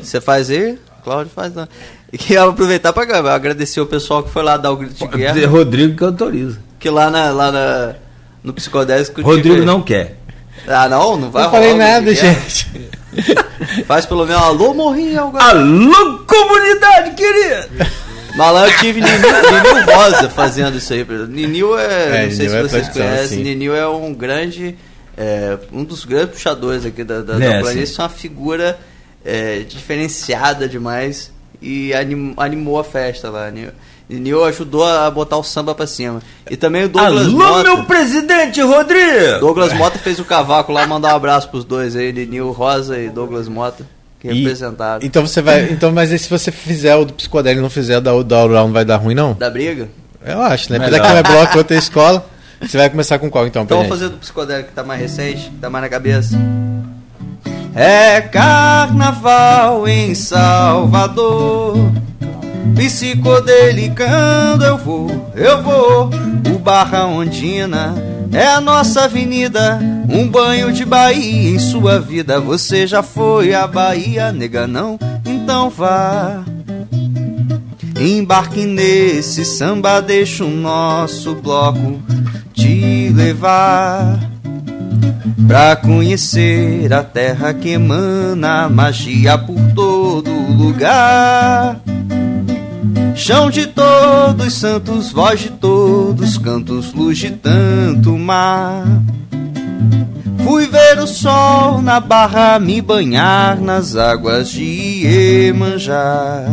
Você 0.00 0.20
faz 0.20 0.50
aí? 0.50 0.78
Cláudio 1.04 1.32
faz 1.32 1.54
não. 1.54 1.68
E 2.12 2.18
queria 2.18 2.42
aproveitar 2.44 2.92
para 2.92 3.34
agradecer 3.34 3.80
o 3.80 3.86
pessoal 3.86 4.22
que 4.22 4.30
foi 4.30 4.42
lá 4.42 4.56
dar 4.56 4.72
o 4.72 4.76
grito 4.76 4.96
de 4.96 5.16
guerra. 5.16 5.40
É 5.40 5.44
Rodrigo 5.44 5.96
que 5.96 6.04
autoriza. 6.04 6.58
Que 6.80 6.90
lá, 6.90 7.10
na, 7.10 7.30
lá 7.30 7.52
na, 7.52 7.94
no 8.42 8.52
Psicodélico... 8.52 9.20
Rodrigo 9.22 9.64
não 9.64 9.82
quer. 9.82 10.16
Ah, 10.66 10.88
não? 10.88 11.16
Não 11.16 11.30
vai 11.30 11.44
Não 11.44 11.50
falei 11.50 11.74
nada, 11.74 12.14
gente. 12.14 12.70
Faz 13.86 14.06
pelo 14.06 14.26
menos 14.26 14.42
alô, 14.42 14.74
morrinho. 14.74 15.32
Alô, 15.36 16.18
comunidade 16.26 17.14
querida! 17.14 17.68
Mas 18.36 18.52
lá 18.52 18.68
eu 18.68 18.78
tive 18.78 19.00
Ninil, 19.00 19.94
Rosa 19.94 20.28
fazendo 20.30 20.76
isso 20.76 20.92
aí. 20.92 21.06
Ninil 21.28 21.78
é, 21.78 22.22
É, 22.24 22.26
não 22.26 22.30
sei 22.34 22.46
Ninil 22.48 22.50
se 22.50 22.56
é 22.56 22.62
vocês 22.80 22.88
conhecem, 22.88 23.38
sim. 23.38 23.44
Ninil 23.44 23.76
é 23.76 23.86
um 23.88 24.12
grande, 24.12 24.76
é, 25.16 25.56
um 25.72 25.84
dos 25.84 26.04
grandes 26.04 26.30
puxadores 26.34 26.84
aqui 26.84 27.04
da, 27.04 27.20
da, 27.20 27.34
É, 27.36 27.54
da 27.54 27.60
planície, 27.60 28.00
é 28.00 28.02
uma 28.02 28.08
figura 28.08 28.78
é, 29.24 29.60
diferenciada 29.60 30.68
demais 30.68 31.32
e 31.62 31.94
anim- 31.94 32.34
animou 32.36 32.78
a 32.78 32.84
festa 32.84 33.30
lá. 33.30 33.50
Ninil, 33.50 33.70
Ninil 34.08 34.44
ajudou 34.44 34.84
a 34.84 35.08
botar 35.10 35.36
o 35.38 35.42
samba 35.44 35.74
pra 35.74 35.86
cima. 35.86 36.20
E 36.50 36.56
também 36.56 36.84
o 36.84 36.88
Douglas 36.88 37.26
Alô, 37.28 37.38
Mota. 37.38 37.62
meu 37.62 37.84
presidente 37.84 38.60
Rodrigo! 38.60 39.38
Douglas 39.40 39.72
Mota 39.72 39.98
fez 39.98 40.18
o 40.18 40.24
cavaco 40.24 40.72
lá, 40.72 40.86
mandar 40.86 41.12
um 41.14 41.16
abraço 41.16 41.48
pros 41.48 41.64
dois 41.64 41.94
aí, 41.96 42.12
Ninil 42.12 42.50
Rosa 42.50 42.98
e 42.98 43.08
Douglas 43.08 43.48
Mota, 43.48 43.86
que 44.28 44.34
E- 44.34 44.38
representaram. 44.42 45.04
Então 45.04 45.26
você 45.26 45.42
vai. 45.42 45.70
Então, 45.70 45.92
mas 45.92 46.10
e 46.10 46.18
se 46.18 46.28
você 46.30 46.50
fizer 46.50 46.94
o 46.96 47.04
do 47.04 47.12
psicodélico 47.12 47.60
e 47.60 47.62
não 47.62 47.70
fizer 47.70 47.98
o 47.98 48.00
da, 48.00 48.22
da 48.22 48.36
Aural, 48.38 48.66
não 48.66 48.72
vai 48.72 48.84
dar 48.84 48.96
ruim, 48.96 49.14
não? 49.14 49.34
Da 49.34 49.50
briga? 49.50 49.88
Eu 50.24 50.40
acho, 50.40 50.72
né? 50.72 50.78
Melhor. 50.78 50.94
Apesar 51.00 51.08
que 51.08 51.14
um 51.14 51.18
é 51.18 51.22
bloco, 51.36 51.58
outro 51.58 51.74
é 51.74 51.78
escola. 51.78 52.26
Você 52.62 52.78
vai 52.78 52.88
começar 52.88 53.18
com 53.18 53.28
qual 53.28 53.46
então, 53.46 53.62
Então 53.64 53.76
vamos 53.76 53.90
gente? 53.92 53.98
fazer 54.00 54.10
do 54.12 54.18
psicodélico 54.18 54.70
que 54.70 54.74
tá 54.74 54.82
mais 54.82 54.98
recente, 55.00 55.50
que 55.50 55.56
tá 55.56 55.68
mais 55.68 55.82
na 55.82 55.88
cabeça. 55.90 56.34
É 57.74 58.20
carnaval 58.22 59.86
em 59.86 60.14
Salvador. 60.14 61.76
Psicodelicando 62.74 64.64
eu 64.64 64.78
vou, 64.78 65.30
eu 65.34 65.62
vou. 65.62 66.10
O 66.54 66.58
Barra 66.58 67.04
Ondina 67.06 67.94
é 68.34 68.46
a 68.46 68.60
nossa 68.60 69.04
avenida. 69.04 69.78
Um 70.08 70.28
banho 70.28 70.72
de 70.72 70.84
Bahia 70.84 71.50
em 71.50 71.58
sua 71.58 72.00
vida. 72.00 72.40
Você 72.40 72.86
já 72.86 73.02
foi 73.02 73.54
à 73.54 73.66
Bahia, 73.66 74.32
nega 74.32 74.66
não? 74.66 74.98
Então 75.24 75.70
vá. 75.70 76.44
Embarque 77.98 78.66
nesse 78.66 79.44
samba, 79.44 80.00
deixa 80.02 80.44
o 80.44 80.50
nosso 80.50 81.34
bloco 81.36 82.02
te 82.52 83.10
levar. 83.14 84.18
Pra 85.46 85.76
conhecer 85.76 86.92
a 86.92 87.04
terra 87.04 87.54
que 87.54 87.70
emana 87.70 88.68
magia 88.68 89.38
por 89.38 89.60
todo 89.74 90.30
lugar. 90.30 91.80
Chão 93.16 93.48
de 93.48 93.68
todos, 93.68 94.54
santos, 94.54 95.12
voz 95.12 95.40
de 95.40 95.50
todos, 95.50 96.36
cantos, 96.36 96.92
luz 96.92 97.16
de 97.16 97.30
tanto 97.30 98.18
mar. 98.18 98.84
Fui 100.42 100.66
ver 100.66 100.98
o 100.98 101.06
sol 101.06 101.80
na 101.80 102.00
barra, 102.00 102.58
me 102.58 102.82
banhar 102.82 103.60
nas 103.60 103.94
águas 103.94 104.50
de 104.50 104.64
Iemanjá. 105.06 106.44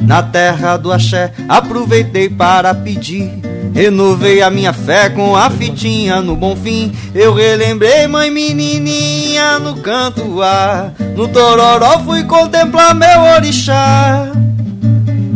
Na 0.00 0.22
terra 0.22 0.78
do 0.78 0.90
axé, 0.90 1.32
aproveitei 1.46 2.30
para 2.30 2.74
pedir. 2.74 3.30
Renovei 3.74 4.40
a 4.40 4.48
minha 4.48 4.72
fé 4.72 5.10
com 5.10 5.36
a 5.36 5.50
fitinha 5.50 6.22
no 6.22 6.34
bom 6.34 6.56
fim. 6.56 6.90
Eu 7.14 7.34
relembrei 7.34 8.06
mãe 8.06 8.30
menininha 8.30 9.58
no 9.58 9.76
canto 9.76 10.40
ar. 10.40 10.94
No 11.14 11.28
tororó 11.28 11.98
fui 12.00 12.24
contemplar 12.24 12.94
meu 12.94 13.20
orixá. 13.36 14.32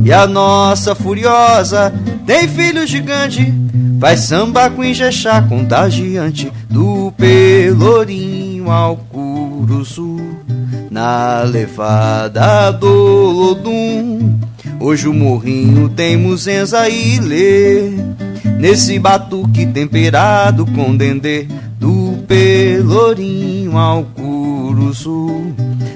E 0.04 0.12
a 0.12 0.26
nossa 0.26 0.94
furiosa 0.94 1.92
tem 2.26 2.48
filho 2.48 2.86
gigante. 2.86 3.52
Vai 3.98 4.16
samba 4.16 4.70
com 4.70 4.82
Ijexá 4.82 5.42
contagiante 5.42 6.50
do 6.70 7.12
Pelourinho 7.18 8.70
ao 8.70 8.96
Curuçu. 8.96 10.18
Na 10.90 11.42
levada 11.42 12.70
do 12.70 12.88
Lodum, 12.88 14.40
hoje 14.80 15.06
o 15.06 15.12
morrinho 15.12 15.88
tem 15.90 16.16
muzenza 16.16 16.88
e 16.88 17.20
lê. 17.20 17.90
Nesse 18.58 18.98
batuque 18.98 19.66
temperado 19.66 20.64
com 20.66 20.96
dendê 20.96 21.46
do 21.78 22.18
Pelourinho 22.26 23.76
ao 23.76 24.04
Curuçu. 24.04 25.54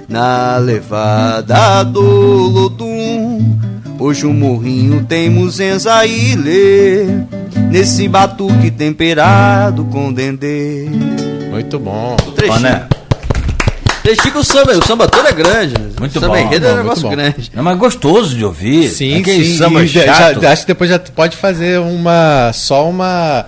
Na 0.09 0.59
levada 0.59 1.83
do 1.83 2.01
Lodum, 2.01 3.59
hoje 4.05 4.27
o 4.27 4.33
morrinho 4.35 5.05
tem 5.05 5.31
muzenza 5.31 6.05
e 6.05 6.35
lê. 6.37 7.07
Nesse 7.71 8.07
batuque 8.07 8.71
temperado 8.71 9.85
com 9.87 10.13
dendê. 10.13 10.87
Muito 11.51 11.79
bom. 11.79 12.15
Trechinho 14.03 14.33
que 14.33 14.39
o 14.39 14.45
samba, 14.45 14.73
o 14.73 14.87
samba 14.87 15.09
todo 15.09 15.27
é 15.27 15.33
grande. 15.33 15.73
né? 15.81 15.89
Muito 15.99 16.17
o 16.17 16.21
samba 16.21 16.35
bom, 16.37 16.41
enredo 16.43 16.67
é 16.67 16.73
um 16.75 16.77
negócio 16.77 17.09
grande. 17.09 17.51
Não, 17.55 17.63
mas 17.63 17.79
gostoso 17.79 18.37
de 18.37 18.45
ouvir. 18.45 18.91
Sim, 18.91 19.21
Aquele 19.21 19.45
sim. 19.47 19.57
samba 19.57 19.87
chato. 19.87 20.43
já- 20.43 20.53
acho 20.53 20.63
que 20.63 20.69
depois 20.69 20.91
já 20.91 20.99
pode 20.99 21.37
fazer 21.39 21.81
uma. 21.81 22.53
Só 22.53 22.89
uma. 22.89 23.47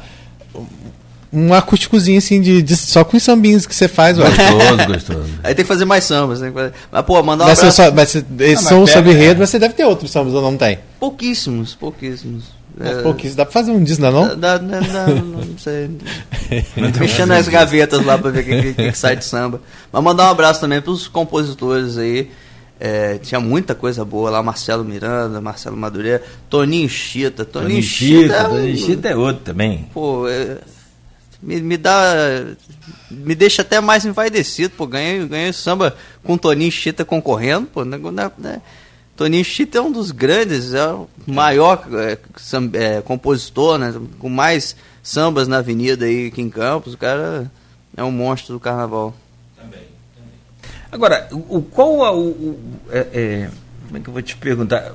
Um 1.38 1.52
acústicozinho 1.52 2.16
assim 2.16 2.40
de, 2.40 2.62
de- 2.62 2.76
só 2.76 3.04
com 3.04 3.16
os 3.18 3.22
sambinhos 3.22 3.66
que 3.66 3.74
você 3.74 3.86
faz, 3.88 4.18
ué. 4.18 4.24
Gostoso, 4.24 4.86
gostoso. 4.88 5.30
Aí 5.44 5.54
tem 5.54 5.64
que 5.64 5.68
fazer 5.68 5.84
mais 5.84 6.02
sambas. 6.04 6.40
Tem 6.40 6.48
que 6.48 6.54
fazer... 6.54 6.72
Mas, 6.90 7.04
pô, 7.04 7.22
mandar 7.22 7.44
um 7.44 7.48
Mas, 7.48 7.58
abraço. 7.58 7.76
só, 7.76 7.90
mas 7.92 8.08
você- 8.08 8.24
esses 8.40 8.66
são 8.66 8.82
os 8.82 8.90
pega, 8.90 9.02
samba 9.04 9.12
enredo, 9.14 9.34
é. 9.34 9.38
mas 9.40 9.50
você 9.50 9.58
deve 9.58 9.74
ter 9.74 9.84
outros 9.84 10.10
sambas 10.10 10.32
ou 10.32 10.40
não 10.40 10.56
tem? 10.56 10.78
Pouquíssimos, 10.98 11.74
pouquíssimos. 11.74 12.44
Mas 12.78 12.88
É, 12.98 13.02
pouquinhos. 13.02 13.34
Dá 13.36 13.44
pra 13.44 13.52
fazer 13.52 13.70
um 13.70 13.82
disco, 13.84 14.02
não? 14.02 14.08
é 14.08 14.12
não? 14.28 14.38
Dá, 14.38 14.58
dá, 14.58 14.80
dá, 14.80 15.06
não 15.08 15.58
sei. 15.58 15.90
Mexendo 17.00 17.28
nas 17.28 17.48
gavetas 17.48 18.04
lá 18.04 18.16
pra 18.18 18.30
ver 18.30 18.40
o 18.40 18.44
que, 18.44 18.72
que- 18.74 18.90
que 18.90 18.96
sai 18.98 19.16
de 19.16 19.24
samba. 19.24 19.60
Mas 19.92 20.02
mandar 20.02 20.26
um 20.26 20.30
abraço 20.30 20.60
também 20.60 20.80
pros 20.80 21.06
compositores 21.08 21.96
aí. 21.98 22.30
É, 22.78 23.16
tinha 23.18 23.40
muita 23.40 23.74
coisa 23.74 24.04
boa 24.04 24.28
lá, 24.28 24.42
Marcelo 24.42 24.84
Miranda, 24.84 25.40
Marcelo 25.40 25.76
Madureira, 25.78 26.22
Toninho 26.50 26.88
Chita. 26.88 27.42
Toninho, 27.44 27.68
Toninho 27.70 27.82
Chita, 27.82 28.20
Chita, 28.22 28.34
é 28.34 28.46
um- 28.46 28.50
Toninho 28.50 28.76
Chita 28.76 29.08
é 29.08 29.16
outro 29.16 29.42
também. 29.44 29.88
Pô, 29.94 30.28
é, 30.28 30.58
me, 31.42 31.60
me 31.60 31.76
dá. 31.76 31.94
Me 33.10 33.34
deixa 33.34 33.62
até 33.62 33.80
mais 33.80 34.04
envaidecido, 34.04 34.74
pô. 34.76 34.86
Ganhei, 34.86 35.26
ganhei 35.26 35.52
samba 35.52 35.96
com 36.24 36.36
Toninho 36.36 36.70
Chita 36.72 37.04
concorrendo, 37.04 37.66
pô. 37.66 37.84
Né, 37.84 37.96
né, 37.98 38.30
né. 38.38 38.62
Toninho 39.16 39.44
Chita 39.44 39.78
é 39.78 39.80
um 39.80 39.90
dos 39.92 40.10
grandes, 40.10 40.74
é 40.74 40.86
o 40.88 41.08
maior 41.26 41.86
é, 41.94 42.18
é, 42.74 43.00
compositor, 43.02 43.78
né? 43.78 43.94
Com 44.18 44.28
mais 44.28 44.76
sambas 45.02 45.48
na 45.48 45.58
avenida 45.58 46.04
aí 46.04 46.26
aqui 46.28 46.42
em 46.42 46.50
Campos. 46.50 46.94
O 46.94 46.98
cara 46.98 47.50
é 47.96 48.02
um 48.04 48.10
monstro 48.10 48.54
do 48.54 48.60
carnaval. 48.60 49.14
Agora, 50.92 51.28
o, 51.32 51.58
o- 51.58 51.62
qual 51.62 52.04
a- 52.04 52.12
o, 52.12 52.28
o- 52.28 52.60
é- 52.90 53.08
é, 53.12 53.50
como 53.86 53.96
é 53.96 54.00
que 54.00 54.08
eu 54.08 54.12
vou 54.12 54.22
te 54.22 54.36
perguntar? 54.36 54.92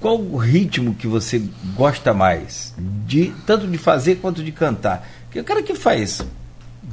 Qual 0.00 0.20
o 0.20 0.36
ritmo 0.36 0.94
que 0.94 1.06
você 1.06 1.42
gosta 1.74 2.12
mais, 2.12 2.74
de 3.06 3.32
tanto 3.46 3.66
de 3.66 3.78
fazer 3.78 4.16
quanto 4.16 4.42
de 4.44 4.52
cantar? 4.52 5.06
Porque 5.24 5.40
o 5.40 5.44
cara 5.44 5.62
que 5.62 5.74
faz 5.74 6.22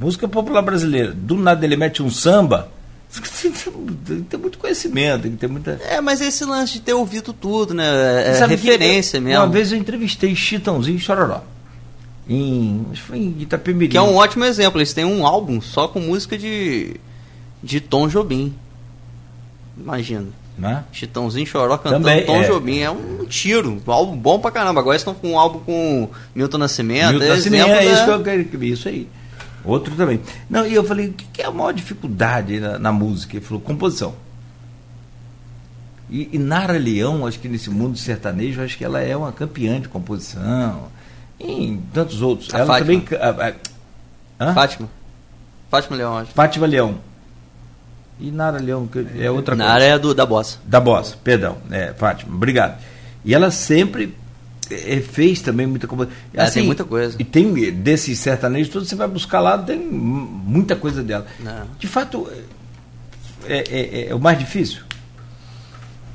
música 0.00 0.26
popular 0.26 0.62
brasileira, 0.62 1.12
do 1.12 1.36
nada 1.36 1.64
ele 1.64 1.76
mete 1.76 2.02
um 2.02 2.10
samba, 2.10 2.68
tem 3.42 3.52
que 3.52 4.22
ter 4.22 4.36
muito 4.38 4.58
conhecimento, 4.58 5.22
tem 5.22 5.32
que 5.32 5.36
ter 5.36 5.48
muita. 5.48 5.78
É, 5.88 6.00
mas 6.00 6.20
esse 6.20 6.44
lance 6.44 6.74
de 6.74 6.80
ter 6.80 6.94
ouvido 6.94 7.32
tudo, 7.32 7.74
né? 7.74 7.84
É 8.30 8.34
Sabe 8.34 8.56
que 8.56 8.64
referência 8.64 9.18
eu- 9.18 9.22
mesmo. 9.22 9.44
Uma 9.44 9.52
vez 9.52 9.70
eu 9.70 9.78
entrevistei 9.78 10.34
Chitãozinho 10.34 10.96
e 10.96 11.00
Chororó. 11.00 11.42
Em, 12.26 12.86
acho 12.90 13.02
que 13.02 13.06
foi 13.08 13.18
em 13.18 13.36
Itapemirim. 13.42 13.90
Que 13.90 13.98
é 13.98 14.02
um 14.02 14.16
ótimo 14.16 14.44
exemplo. 14.46 14.78
Eles 14.80 14.94
têm 14.94 15.04
um 15.04 15.26
álbum 15.26 15.60
só 15.60 15.86
com 15.86 16.00
música 16.00 16.38
de, 16.38 16.96
de 17.62 17.80
Tom 17.80 18.08
Jobim. 18.08 18.54
Imagina. 19.78 20.26
Né? 20.56 20.84
Chitãozinho 20.92 21.44
Choró 21.46 21.76
cantando 21.76 22.04
Também, 22.06 22.24
Tom 22.24 22.36
é. 22.36 22.44
Jobim. 22.46 22.78
É 22.78 22.90
um 22.90 23.24
tiro. 23.26 23.82
Um 23.86 23.90
álbum 23.92 24.16
bom 24.16 24.38
pra 24.38 24.50
caramba. 24.52 24.80
Agora 24.80 24.96
estão 24.96 25.12
com 25.12 25.32
um 25.32 25.38
álbum 25.38 25.58
com 25.60 26.08
Milton 26.34 26.58
Nascimento. 26.58 27.10
Milton 27.10 27.24
é 27.24 27.28
Nascimento, 27.28 27.68
é 27.70 27.84
isso 27.86 27.94
da- 27.96 28.04
que 28.04 28.10
eu 28.10 28.22
quero. 28.22 28.64
Isso 28.64 28.88
aí. 28.88 29.08
Outro 29.64 29.94
também. 29.96 30.20
Não, 30.48 30.64
e 30.66 30.72
eu 30.74 30.84
falei, 30.84 31.08
o 31.08 31.12
que 31.12 31.42
é 31.42 31.46
a 31.46 31.50
maior 31.50 31.72
dificuldade 31.72 32.60
na, 32.60 32.78
na 32.78 32.92
música? 32.92 33.36
Ele 33.36 33.44
falou, 33.44 33.60
composição. 33.60 34.14
E, 36.10 36.28
e 36.32 36.38
Nara 36.38 36.74
Leão, 36.78 37.26
acho 37.26 37.40
que 37.40 37.48
nesse 37.48 37.70
mundo 37.70 37.96
sertanejo, 37.98 38.62
acho 38.62 38.76
que 38.76 38.84
ela 38.84 39.00
é 39.00 39.16
uma 39.16 39.32
campeã 39.32 39.80
de 39.80 39.88
composição. 39.88 40.88
E 41.40 41.50
em 41.50 41.78
tantos 41.92 42.22
outros. 42.22 42.52
A 42.54 42.58
ela 42.58 42.66
Fátima. 42.66 43.00
também. 43.00 43.18
a- 44.38 44.48
a-? 44.50 44.54
Fátima. 44.54 44.88
Fátima 45.70 45.96
Leão, 45.96 46.16
acho. 46.18 46.30
Fátima 46.32 46.66
Leão. 46.66 46.98
E 48.20 48.30
Nara 48.30 48.58
Leão, 48.58 48.86
que 48.86 49.04
é 49.18 49.30
outra 49.30 49.54
Na 49.56 49.64
coisa. 49.64 49.74
área 49.74 49.98
do, 49.98 50.14
da 50.14 50.24
bossa. 50.24 50.58
Da 50.64 50.78
Bossa, 50.80 51.16
perdão. 51.22 51.58
É, 51.70 51.92
Fátima, 51.94 52.34
obrigado. 52.34 52.80
E 53.24 53.34
ela 53.34 53.50
sempre 53.50 54.14
eh, 54.70 55.00
fez 55.00 55.40
também 55.42 55.66
muita 55.66 55.86
composição. 55.86 56.16
É, 56.32 56.48
tem 56.48 56.62
muita 56.64 56.84
coisa. 56.84 57.16
E 57.18 57.24
tem 57.24 57.52
desses 57.72 58.18
sertanejos 58.20 58.72
todos, 58.72 58.88
você 58.88 58.94
vai 58.94 59.08
buscar 59.08 59.40
lá, 59.40 59.58
tem 59.58 59.78
muita 59.78 60.76
coisa 60.76 61.02
dela. 61.02 61.26
Não. 61.40 61.66
De 61.78 61.86
fato, 61.88 62.28
é, 63.46 63.64
é- 63.68 64.08
é 64.10 64.14
o 64.14 64.20
mais 64.20 64.38
difícil. 64.38 64.82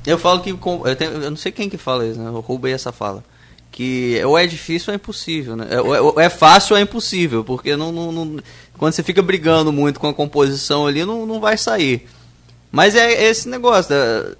Eu 0.06 0.18
falo 0.18 0.40
que. 0.40 0.50
Eu, 0.50 0.96
tenho- 0.96 1.12
eu 1.12 1.30
não 1.30 1.36
sei 1.36 1.52
quem 1.52 1.68
que 1.68 1.76
fala 1.76 2.06
isso, 2.06 2.18
né? 2.18 2.28
Eu 2.28 2.40
roubei 2.40 2.72
essa 2.72 2.90
fala. 2.92 3.22
Que 3.70 4.20
ou 4.24 4.36
é 4.36 4.46
difícil 4.46 4.86
ou 4.90 4.94
é 4.94 4.96
impossível, 4.96 5.54
né? 5.54 5.66
É, 5.70 5.80
ou 5.80 5.94
é- 5.94 6.00
ou 6.00 6.20
é 6.20 6.28
fácil 6.30 6.72
ou 6.74 6.78
é 6.78 6.82
impossível, 6.82 7.44
porque 7.44 7.76
não, 7.76 7.92
não- 7.92 8.10
não- 8.10 8.40
quando 8.80 8.94
você 8.94 9.02
fica 9.02 9.20
brigando 9.20 9.70
muito 9.70 10.00
com 10.00 10.08
a 10.08 10.14
composição 10.14 10.86
ali, 10.86 11.04
não, 11.04 11.26
não 11.26 11.38
vai 11.38 11.58
sair. 11.58 12.08
Mas 12.72 12.94
é 12.94 13.24
esse 13.28 13.46
negócio. 13.46 13.90
da- 13.90 14.34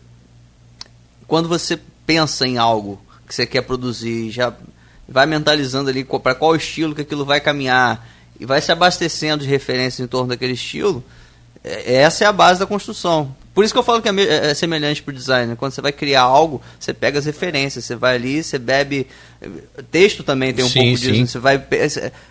quando 1.26 1.46
você 1.46 1.78
pensa 2.06 2.46
em 2.46 2.56
algo 2.56 2.98
que 3.28 3.34
você 3.34 3.44
quer 3.44 3.60
produzir, 3.60 4.30
já 4.30 4.52
vai 5.06 5.26
mentalizando 5.26 5.90
ali 5.90 6.04
para 6.04 6.34
qual 6.34 6.56
estilo 6.56 6.94
que 6.94 7.02
aquilo 7.02 7.22
vai 7.24 7.38
caminhar 7.38 8.08
e 8.40 8.46
vai 8.46 8.62
se 8.62 8.72
abastecendo 8.72 9.42
de 9.44 9.48
referências 9.50 10.00
em 10.00 10.08
torno 10.08 10.28
daquele 10.28 10.54
estilo, 10.54 11.04
é- 11.62 11.96
essa 11.96 12.24
é 12.24 12.26
a 12.26 12.32
base 12.32 12.58
da 12.58 12.66
construção. 12.66 13.36
Por 13.60 13.64
isso 13.64 13.74
que 13.74 13.78
eu 13.78 13.82
falo 13.82 14.00
que 14.00 14.08
é, 14.08 14.12
me- 14.12 14.26
é 14.26 14.54
semelhante 14.54 15.02
pro 15.02 15.12
design. 15.12 15.48
né? 15.50 15.54
Quando 15.54 15.72
você 15.72 15.82
vai 15.82 15.92
criar 15.92 16.22
algo, 16.22 16.62
você 16.78 16.94
pega 16.94 17.18
as 17.18 17.26
referências, 17.26 17.84
você 17.84 17.94
vai 17.94 18.14
ali, 18.16 18.42
você 18.42 18.58
bebe. 18.58 19.06
Texto 19.90 20.22
também 20.22 20.54
tem 20.54 20.64
um 20.64 20.68
Sim, 20.68 20.80
pouco 20.80 20.96
disso. 20.98 21.14
sim. 21.14 21.20
né? 21.20 21.26
Você 21.26 21.38
vai, 21.38 21.62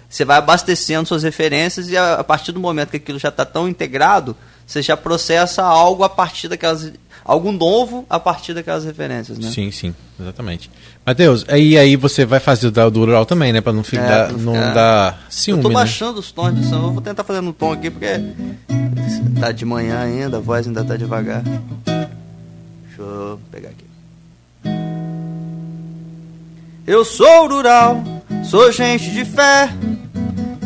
você 0.10 0.26
vai 0.26 0.38
abastecendo 0.40 1.08
suas 1.08 1.22
referências 1.22 1.88
e 1.88 1.96
a, 1.96 2.16
a 2.16 2.24
partir 2.24 2.52
do 2.52 2.60
momento 2.60 2.90
que 2.90 2.98
aquilo 2.98 3.20
já 3.20 3.30
está 3.30 3.46
tão 3.46 3.70
integrado, 3.70 4.36
você 4.66 4.82
já 4.82 4.98
processa 4.98 5.64
algo 5.64 6.04
a 6.04 6.10
partir 6.10 6.48
daquelas. 6.48 6.92
Algo 7.30 7.52
novo 7.52 8.06
a 8.10 8.20
partir 8.20 8.56
daquelas 8.56 8.84
referências, 8.84 9.38
né? 9.38 9.52
Sim, 9.52 9.70
sim, 9.72 9.94
exatamente. 10.20 10.70
Matheus, 11.06 11.46
aí, 11.48 11.78
aí 11.78 11.96
você 11.96 12.26
vai 12.26 12.40
fazer 12.40 12.68
o 12.68 12.90
do 12.90 13.00
rural 13.02 13.24
também, 13.26 13.54
né? 13.54 13.62
Pra 13.62 13.72
não, 13.72 13.84
ficar, 13.84 14.04
É, 14.04 14.24
pra 14.30 14.32
não 14.38 14.40
não 14.40 14.54
ficar- 14.56 14.74
dar 14.74 15.22
ciúme, 15.30 15.60
eu 15.60 15.64
tô 15.64 15.70
né? 15.70 15.76
baixando 15.76 16.20
os 16.20 16.32
tons 16.32 16.56
de 16.56 16.66
som. 16.68 16.76
Eu 16.88 16.92
vou 16.92 17.02
tentar 17.02 17.24
fazer 17.24 17.42
no 17.42 17.54
tom 17.54 17.72
aqui 17.72 17.92
porque 17.92 18.20
tá 19.40 19.52
de 19.52 19.64
manhã 19.64 20.00
ainda, 20.00 20.38
a 20.38 20.40
voz 20.40 20.66
ainda 20.66 20.84
tá 20.84 20.98
devagar. 20.98 21.44
Deixa 21.44 23.00
eu 23.02 23.40
pegar 23.52 23.70
aqui. 23.70 23.86
Eu 26.88 27.06
sou 27.06 27.48
rural, 27.48 28.02
sou 28.44 28.72
gente 28.72 29.12
de 29.12 29.24
fé. 29.24 29.70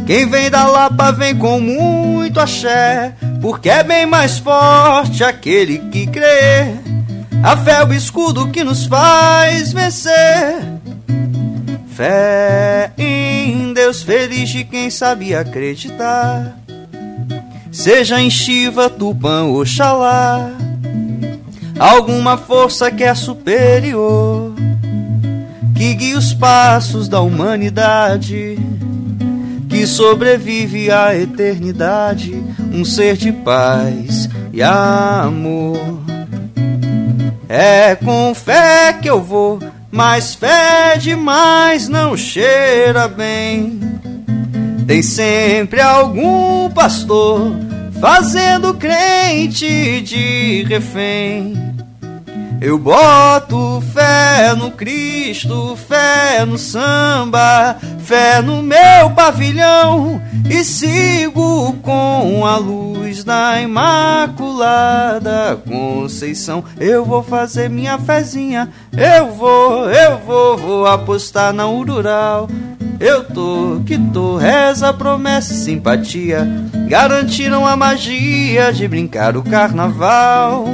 Quem 0.06 0.30
vem 0.30 0.50
da 0.50 0.68
Lapa 0.68 1.12
vem 1.12 1.36
com 1.36 1.60
muito 1.62 2.40
axé, 2.40 3.14
porque 3.42 3.70
é 3.70 3.84
bem 3.84 4.06
mais 4.06 4.38
forte 4.38 5.24
aquele 5.24 5.80
que 5.90 6.06
crê. 6.08 6.76
A 7.42 7.56
fé 7.58 7.82
é 7.82 7.86
o 7.86 7.94
escudo 7.94 8.50
que 8.50 8.64
nos 8.64 8.86
faz 8.86 9.72
vencer. 9.72 10.62
Fé 11.88 12.92
em 12.98 13.74
Deus 13.74 14.02
feliz 14.02 14.50
de 14.50 14.64
quem 14.64 14.90
sabia 14.90 15.42
acreditar. 15.42 16.58
Seja 17.72 18.22
em 18.22 18.30
Shiva, 18.30 18.90
Tupã, 18.90 19.44
Oxalá. 19.46 20.52
Alguma 21.80 22.38
força 22.38 22.92
que 22.92 23.04
é 23.04 23.16
superior, 23.16 24.54
que 25.76 25.94
guia 25.96 26.18
os 26.18 26.34
passos 26.34 27.08
da 27.08 27.20
humanidade, 27.20 28.58
que 29.74 29.88
sobrevive 29.88 30.92
à 30.92 31.16
eternidade, 31.16 32.44
um 32.72 32.86
ser 32.86 33.18
de 33.18 33.32
paz 33.32 34.30
e 34.54 34.62
amor. 34.62 36.00
É 37.50 37.96
com 37.96 38.36
fé 38.36 38.94
que 38.94 39.10
eu 39.10 39.20
vou, 39.20 39.58
mas 39.90 40.36
fé 40.36 40.96
demais 41.00 41.90
não 41.90 42.16
cheira 42.16 43.08
bem. 43.08 43.80
Tem 44.86 45.02
sempre 45.02 45.82
algum 45.82 46.70
pastor 46.70 47.52
fazendo 48.00 48.76
crente 48.76 50.02
de 50.02 50.66
refém. 50.70 51.73
Eu 52.64 52.78
boto 52.78 53.84
fé 53.94 54.56
no 54.56 54.72
Cristo, 54.72 55.76
fé 55.76 56.46
no 56.46 56.58
samba, 56.58 57.76
fé 58.00 58.42
no 58.42 58.64
meu 58.64 59.10
pavilhão 59.14 60.22
e 60.50 60.64
sigo 60.64 61.74
com 61.82 62.46
a 62.46 62.56
luz 62.56 63.26
da 63.26 63.60
Imaculada 63.60 65.62
Conceição. 65.68 66.64
Eu 66.80 67.04
vou 67.04 67.22
fazer 67.22 67.70
minha 67.70 67.98
fezinha, 67.98 68.70
eu 68.94 69.34
vou, 69.34 69.90
eu 69.90 70.18
vou, 70.20 70.58
vou 70.58 70.88
apostar 70.88 71.52
na 71.52 71.68
Urural. 71.68 72.48
Eu 72.98 73.26
tô, 73.26 73.82
que 73.86 73.98
tô, 74.14 74.38
reza, 74.38 74.94
promessa 74.94 75.52
e 75.52 75.58
simpatia 75.58 76.48
garantiram 76.88 77.68
a 77.68 77.76
magia 77.76 78.72
de 78.72 78.88
brincar 78.88 79.36
o 79.36 79.44
carnaval. 79.44 80.66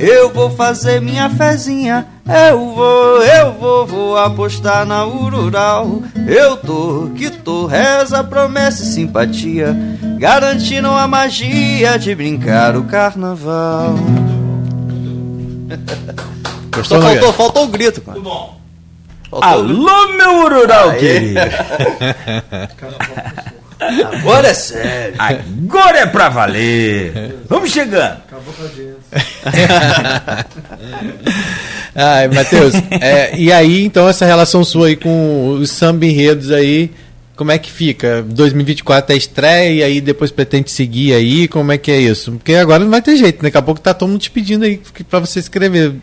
Eu 0.00 0.32
vou 0.32 0.48
fazer 0.48 0.98
minha 0.98 1.28
fezinha, 1.28 2.06
eu 2.48 2.74
vou, 2.74 3.22
eu 3.22 3.52
vou, 3.52 3.86
vou 3.86 4.16
apostar 4.16 4.86
na 4.86 5.06
Urural. 5.06 6.02
Eu 6.26 6.56
tô, 6.56 7.10
que 7.14 7.28
tô, 7.28 7.66
reza, 7.66 8.24
promessa 8.24 8.82
e 8.82 8.86
simpatia, 8.86 9.76
garantiram 10.18 10.96
a 10.96 11.06
magia 11.06 11.98
de 11.98 12.14
brincar 12.14 12.76
o 12.76 12.84
carnaval. 12.84 13.92
Gostou, 16.74 17.02
faltou, 17.02 17.32
faltou 17.34 17.64
o 17.64 17.68
grito, 17.68 18.00
cara. 18.00 18.18
Muito 18.18 18.30
bom. 18.30 18.58
Alô, 19.42 20.08
meu 20.16 20.44
Urural, 20.46 20.94
querido. 20.94 21.40
Agora 23.80 24.48
é 24.48 24.54
sério. 24.54 25.14
Agora 25.18 25.98
é 26.00 26.06
pra 26.06 26.28
valer. 26.28 27.36
Vamos 27.48 27.70
chegando. 27.70 28.18
Acabou 28.28 28.52
com 28.54 28.62
a 28.62 28.66
audiência. 28.66 29.00
Ai, 31.94 32.28
Matheus, 32.28 32.74
é, 33.00 33.36
e 33.36 33.52
aí, 33.52 33.84
então, 33.84 34.08
essa 34.08 34.24
relação 34.24 34.62
sua 34.62 34.86
aí 34.86 34.96
com 34.96 35.58
os 35.60 35.70
samba 35.70 36.06
enredos 36.06 36.52
aí, 36.52 36.90
como 37.40 37.50
é 37.50 37.58
que 37.58 37.70
fica? 37.70 38.22
2024 38.22 39.14
é 39.14 39.16
estreia 39.16 39.70
e 39.70 39.82
aí 39.82 40.00
depois 40.00 40.30
pretende 40.30 40.70
seguir 40.70 41.14
aí? 41.14 41.48
Como 41.48 41.72
é 41.72 41.78
que 41.78 41.90
é 41.90 41.98
isso? 41.98 42.32
Porque 42.32 42.54
agora 42.54 42.84
não 42.84 42.90
vai 42.90 43.00
ter 43.00 43.16
jeito, 43.16 43.36
né? 43.36 43.48
Daqui 43.48 43.56
a 43.56 43.62
pouco 43.62 43.80
tá 43.80 43.94
todo 43.94 44.10
mundo 44.10 44.20
te 44.20 44.30
pedindo 44.30 44.64
aí 44.64 44.80
pra 45.08 45.20
você 45.20 45.40
escrever. 45.40 45.94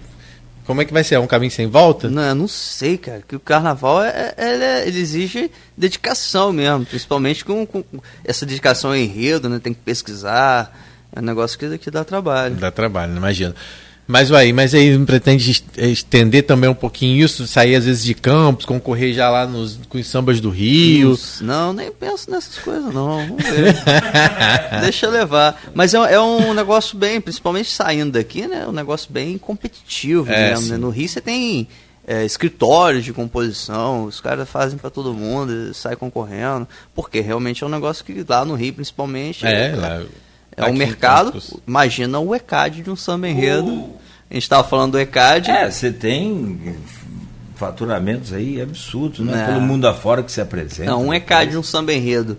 Como 0.68 0.82
é 0.82 0.86
que 0.86 0.92
vai 0.92 1.02
ser? 1.02 1.16
É 1.16 1.20
um 1.20 1.26
caminho 1.26 1.50
sem 1.50 1.66
volta? 1.66 2.10
Não, 2.10 2.36
não 2.36 2.48
sei, 2.48 2.98
cara. 2.98 3.24
Que 3.26 3.38
o 3.38 3.40
carnaval 3.40 4.04
é, 4.04 4.34
é, 4.36 4.86
ele 4.86 5.00
exige 5.00 5.50
dedicação 5.78 6.52
mesmo, 6.52 6.86
principalmente 6.86 7.46
com, 7.46 7.66
com 7.66 7.86
essa 8.26 8.46
dedicação 8.46 8.90
ao 8.90 8.98
enredo, 8.98 9.48
né? 9.48 9.60
Tem 9.64 9.74
que 9.74 9.80
pesquisar. 9.80 10.78
É 11.16 11.22
um 11.22 11.24
negócio 11.24 11.58
que, 11.58 11.78
que 11.78 11.90
dá 11.90 12.04
trabalho. 12.04 12.56
Dá 12.56 12.70
trabalho, 12.70 13.16
imagino. 13.16 13.56
Mas 14.08 14.32
aí, 14.32 14.54
mas 14.54 14.74
aí 14.74 14.98
pretende 15.06 15.64
estender 15.78 16.44
também 16.44 16.70
um 16.70 16.74
pouquinho 16.74 17.24
isso, 17.24 17.46
sair 17.46 17.76
às 17.76 17.84
vezes 17.84 18.06
de 18.06 18.14
campos, 18.14 18.66
concorrer 18.66 19.14
já 19.14 19.30
lá 19.30 19.46
nos 19.46 19.78
com 19.90 19.98
os 19.98 20.08
sambas 20.08 20.40
do 20.40 20.50
Rio. 20.50 21.20
Não, 21.42 21.74
nem 21.74 21.92
penso 21.92 22.32
nessas 22.32 22.58
coisas 22.58 22.94
não. 22.94 23.28
Vamos 23.28 23.44
ver. 23.44 23.76
Deixa 24.82 25.10
levar. 25.10 25.62
Mas 25.74 25.94
é, 25.94 25.98
é, 26.14 26.22
um 26.22 26.54
negócio 26.54 26.98
bem, 26.98 27.20
principalmente 27.20 27.70
saindo 27.70 28.14
daqui, 28.14 28.48
né? 28.48 28.66
Um 28.66 28.72
negócio 28.72 29.12
bem 29.12 29.38
competitivo 29.38 30.32
é, 30.32 30.52
mesmo. 30.52 30.70
Né? 30.70 30.78
No 30.78 30.90
Rio 30.90 31.10
você 31.10 31.20
tem 31.20 31.68
é, 32.08 32.24
escritórios 32.24 33.04
de 33.04 33.12
composição, 33.12 34.06
os 34.06 34.22
caras 34.22 34.50
fazem 34.50 34.78
para 34.78 34.90
todo 34.90 35.14
mundo, 35.14 35.74
sai 35.74 35.98
concorrendo, 35.98 36.66
porque 36.96 37.20
realmente 37.20 37.62
é 37.62 37.68
um 37.68 37.70
negócio 37.70 38.06
que 38.06 38.26
lá 38.28 38.46
no 38.46 38.56
Rio 38.56 38.74
principalmente 38.74 39.46
é, 39.46 39.72
é 39.72 39.76
lá 39.76 40.02
é 40.58 40.66
um 40.66 40.74
mercado. 40.74 41.40
Imagina 41.68 42.20
o 42.20 42.34
ECAD 42.34 42.82
de 42.82 42.90
um 42.90 42.96
samba 42.96 43.30
enredo. 43.30 43.72
Uh. 43.72 43.98
A 44.30 44.34
gente 44.34 44.44
estava 44.44 44.68
falando 44.68 44.94
do 44.94 45.00
ECAD. 45.00 45.50
É, 45.50 45.70
você 45.70 45.92
tem 45.92 46.76
faturamentos 47.56 48.34
aí 48.34 48.62
absurdos, 48.62 49.20
né? 49.20 49.44
É. 49.44 49.46
Pelo 49.46 49.62
mundo 49.62 49.88
afora 49.88 50.22
que 50.24 50.32
se 50.32 50.42
apresenta. 50.42 50.92
Não, 50.92 51.06
um 51.06 51.14
ECAD 51.14 51.52
de 51.52 51.58
um 51.58 51.64
samba 51.64 51.94
enredo. 51.94 52.38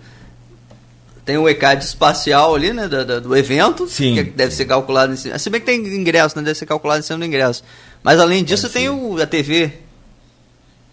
Tem 1.25 1.39
o 1.39 1.49
ECAD 1.49 1.85
espacial 1.85 2.55
ali, 2.55 2.73
né? 2.73 2.89
Do, 2.89 3.21
do 3.21 3.37
evento. 3.37 3.87
Sim. 3.89 4.15
Que 4.15 4.25
deve 4.25 4.55
ser 4.55 4.65
calculado 4.65 5.13
em 5.13 5.17
cima. 5.17 5.39
Se 5.39 5.49
bem 5.49 5.61
que 5.61 5.67
tem 5.67 5.79
ingresso, 5.79 6.37
né? 6.37 6.43
Deve 6.43 6.59
ser 6.59 6.67
calculado 6.67 7.01
em 7.01 7.03
cima 7.03 7.19
do 7.19 7.25
ingresso. 7.25 7.63
Mas 8.03 8.19
além 8.19 8.43
disso, 8.43 8.69
tem 8.69 8.89
o, 8.89 9.21
a 9.21 9.27
TV. 9.27 9.73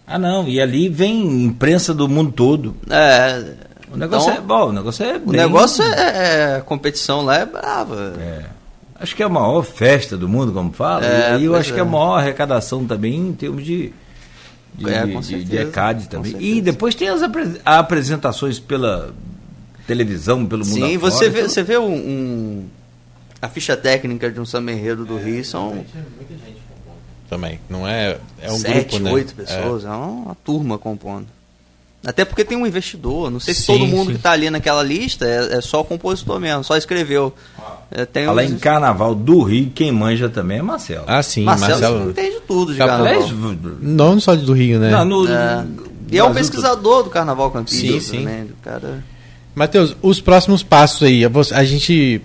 Ah, 0.06 0.18
não. 0.18 0.46
E 0.46 0.60
ali 0.60 0.88
vem 0.88 1.44
imprensa 1.44 1.92
do 1.92 2.08
mundo 2.08 2.32
todo. 2.32 2.76
É. 2.88 3.54
O 3.92 3.96
negócio 3.96 4.30
então, 4.30 4.42
é 4.42 4.46
bom, 4.46 4.68
o 4.68 4.72
negócio 4.72 5.04
é 5.04 5.18
bem... 5.18 5.28
O 5.28 5.32
negócio 5.32 5.82
é, 5.82 6.54
é, 6.54 6.56
a 6.56 6.60
competição 6.60 7.22
lá 7.22 7.36
é 7.38 7.46
brava. 7.46 8.14
É. 8.18 8.44
Acho 8.98 9.14
que 9.14 9.22
é 9.22 9.26
a 9.26 9.28
maior 9.28 9.62
festa 9.62 10.16
do 10.16 10.28
mundo, 10.28 10.52
como 10.52 10.72
fala. 10.72 11.04
É, 11.04 11.38
e 11.38 11.44
eu 11.44 11.54
acho 11.54 11.70
é. 11.70 11.74
que 11.74 11.78
é 11.78 11.82
a 11.82 11.86
maior 11.86 12.16
arrecadação 12.16 12.86
também 12.86 13.14
em 13.14 13.32
termos 13.32 13.64
de, 13.64 13.92
de, 14.74 14.90
é, 14.90 15.06
de, 15.06 15.44
de 15.44 15.56
ECAD 15.56 16.08
também. 16.08 16.34
E 16.38 16.60
depois 16.60 16.94
tem 16.94 17.08
as 17.08 17.20
apresentações 17.64 18.58
pela 18.58 19.14
televisão, 19.86 20.44
pelo 20.46 20.64
mundo 20.64 20.74
Sim, 20.74 20.96
afora, 20.96 21.10
você 21.10 21.28
vê, 21.28 21.38
então... 21.40 21.50
você 21.50 21.62
vê 21.62 21.78
um, 21.78 21.94
um, 21.94 22.66
a 23.40 23.48
ficha 23.48 23.76
técnica 23.76 24.30
de 24.30 24.40
um 24.40 24.44
samba 24.44 24.72
enredo 24.72 25.04
do 25.04 25.16
Rio 25.16 25.44
são... 25.44 25.74
Muita 25.74 26.34
gente 26.44 26.66
também. 27.28 27.60
Não 27.68 27.86
é, 27.86 28.18
é 28.40 28.50
um 28.50 28.56
Sete, 28.56 28.90
grupo, 28.92 29.04
né? 29.04 29.12
oito 29.12 29.34
pessoas, 29.34 29.84
é. 29.84 29.88
é 29.88 29.90
uma 29.90 30.34
turma 30.36 30.78
compondo. 30.78 31.26
Até 32.06 32.24
porque 32.24 32.44
tem 32.44 32.56
um 32.56 32.64
investidor. 32.64 33.32
Não 33.32 33.40
sei 33.40 33.52
se 33.52 33.62
sim, 33.62 33.72
todo 33.72 33.84
mundo 33.84 34.06
sim. 34.06 34.12
que 34.12 34.16
está 34.18 34.30
ali 34.30 34.48
naquela 34.48 34.80
lista 34.80 35.26
é, 35.26 35.56
é, 35.56 35.60
só 35.60 35.80
o 35.80 35.84
compositor 35.84 36.38
mesmo, 36.38 36.62
só 36.62 36.76
escreveu. 36.76 37.34
É, 37.90 38.06
tem 38.06 38.26
Fala 38.26 38.44
em 38.44 38.56
Carnaval 38.56 39.12
do 39.12 39.42
Rio, 39.42 39.72
quem 39.74 39.90
manja 39.90 40.28
também 40.28 40.58
é 40.58 40.62
Marcelo. 40.62 41.04
Ah, 41.08 41.20
sim, 41.20 41.42
Marcelo. 41.42 41.72
Marcelo 41.72 42.10
entende 42.10 42.36
tudo 42.46 42.72
de 42.72 42.78
Carnaval. 42.78 43.28
Não 43.82 44.20
só 44.20 44.36
do 44.36 44.52
Rio, 44.52 44.78
né? 44.78 44.90
Não, 44.90 45.04
no, 45.04 45.28
é, 45.28 45.66
e 46.08 46.16
é 46.16 46.22
um 46.22 46.32
pesquisador 46.32 47.02
do 47.02 47.10
Carnaval 47.10 47.50
Campista 47.50 47.86
sim, 47.86 48.00
sim. 48.00 48.18
também. 48.18 48.50
Cara... 48.62 49.04
Matheus, 49.52 49.96
os 50.00 50.20
próximos 50.20 50.62
passos 50.62 51.02
aí. 51.02 51.22
A 51.24 51.64
gente. 51.64 52.22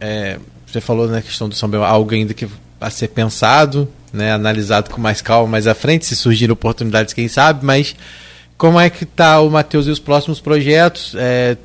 É, 0.00 0.40
você 0.66 0.80
falou 0.80 1.06
na 1.06 1.22
questão 1.22 1.48
do 1.48 1.54
São 1.54 1.68
Bento, 1.68 1.84
algo 1.84 2.12
ainda 2.12 2.34
que 2.34 2.48
a 2.80 2.90
ser 2.90 3.06
pensado, 3.08 3.88
né, 4.12 4.32
analisado 4.32 4.90
com 4.90 5.00
mais 5.00 5.22
calma 5.22 5.48
mais 5.48 5.68
à 5.68 5.74
frente, 5.76 6.06
se 6.06 6.16
surgirem 6.16 6.52
oportunidades, 6.52 7.14
quem 7.14 7.28
sabe, 7.28 7.64
mas 7.64 7.94
como 8.62 8.78
é 8.78 8.88
que 8.88 9.04
tá 9.04 9.40
o 9.40 9.50
Matheus 9.50 9.88
e 9.88 9.90
os 9.90 9.98
próximos 9.98 10.40
projetos? 10.40 11.16
É, 11.16 11.56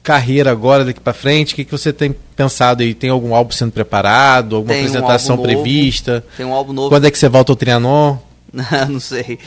carreira 0.00 0.52
agora 0.52 0.84
daqui 0.84 1.00
para 1.00 1.12
frente? 1.12 1.54
O 1.54 1.56
que, 1.56 1.64
que 1.64 1.72
você 1.72 1.92
tem 1.92 2.14
pensado 2.36 2.84
aí? 2.84 2.94
Tem 2.94 3.10
algum 3.10 3.34
álbum 3.34 3.50
sendo 3.50 3.72
preparado? 3.72 4.54
Alguma 4.54 4.74
tem 4.74 4.84
apresentação 4.84 5.34
um 5.34 5.42
prevista? 5.42 6.24
Tem 6.36 6.46
um 6.46 6.52
álbum 6.52 6.72
novo. 6.72 6.88
Quando 6.88 7.06
é 7.06 7.10
que 7.10 7.18
você 7.18 7.28
volta 7.28 7.50
ao 7.50 7.56
Trianon? 7.56 8.16
não 8.88 9.00
sei. 9.00 9.40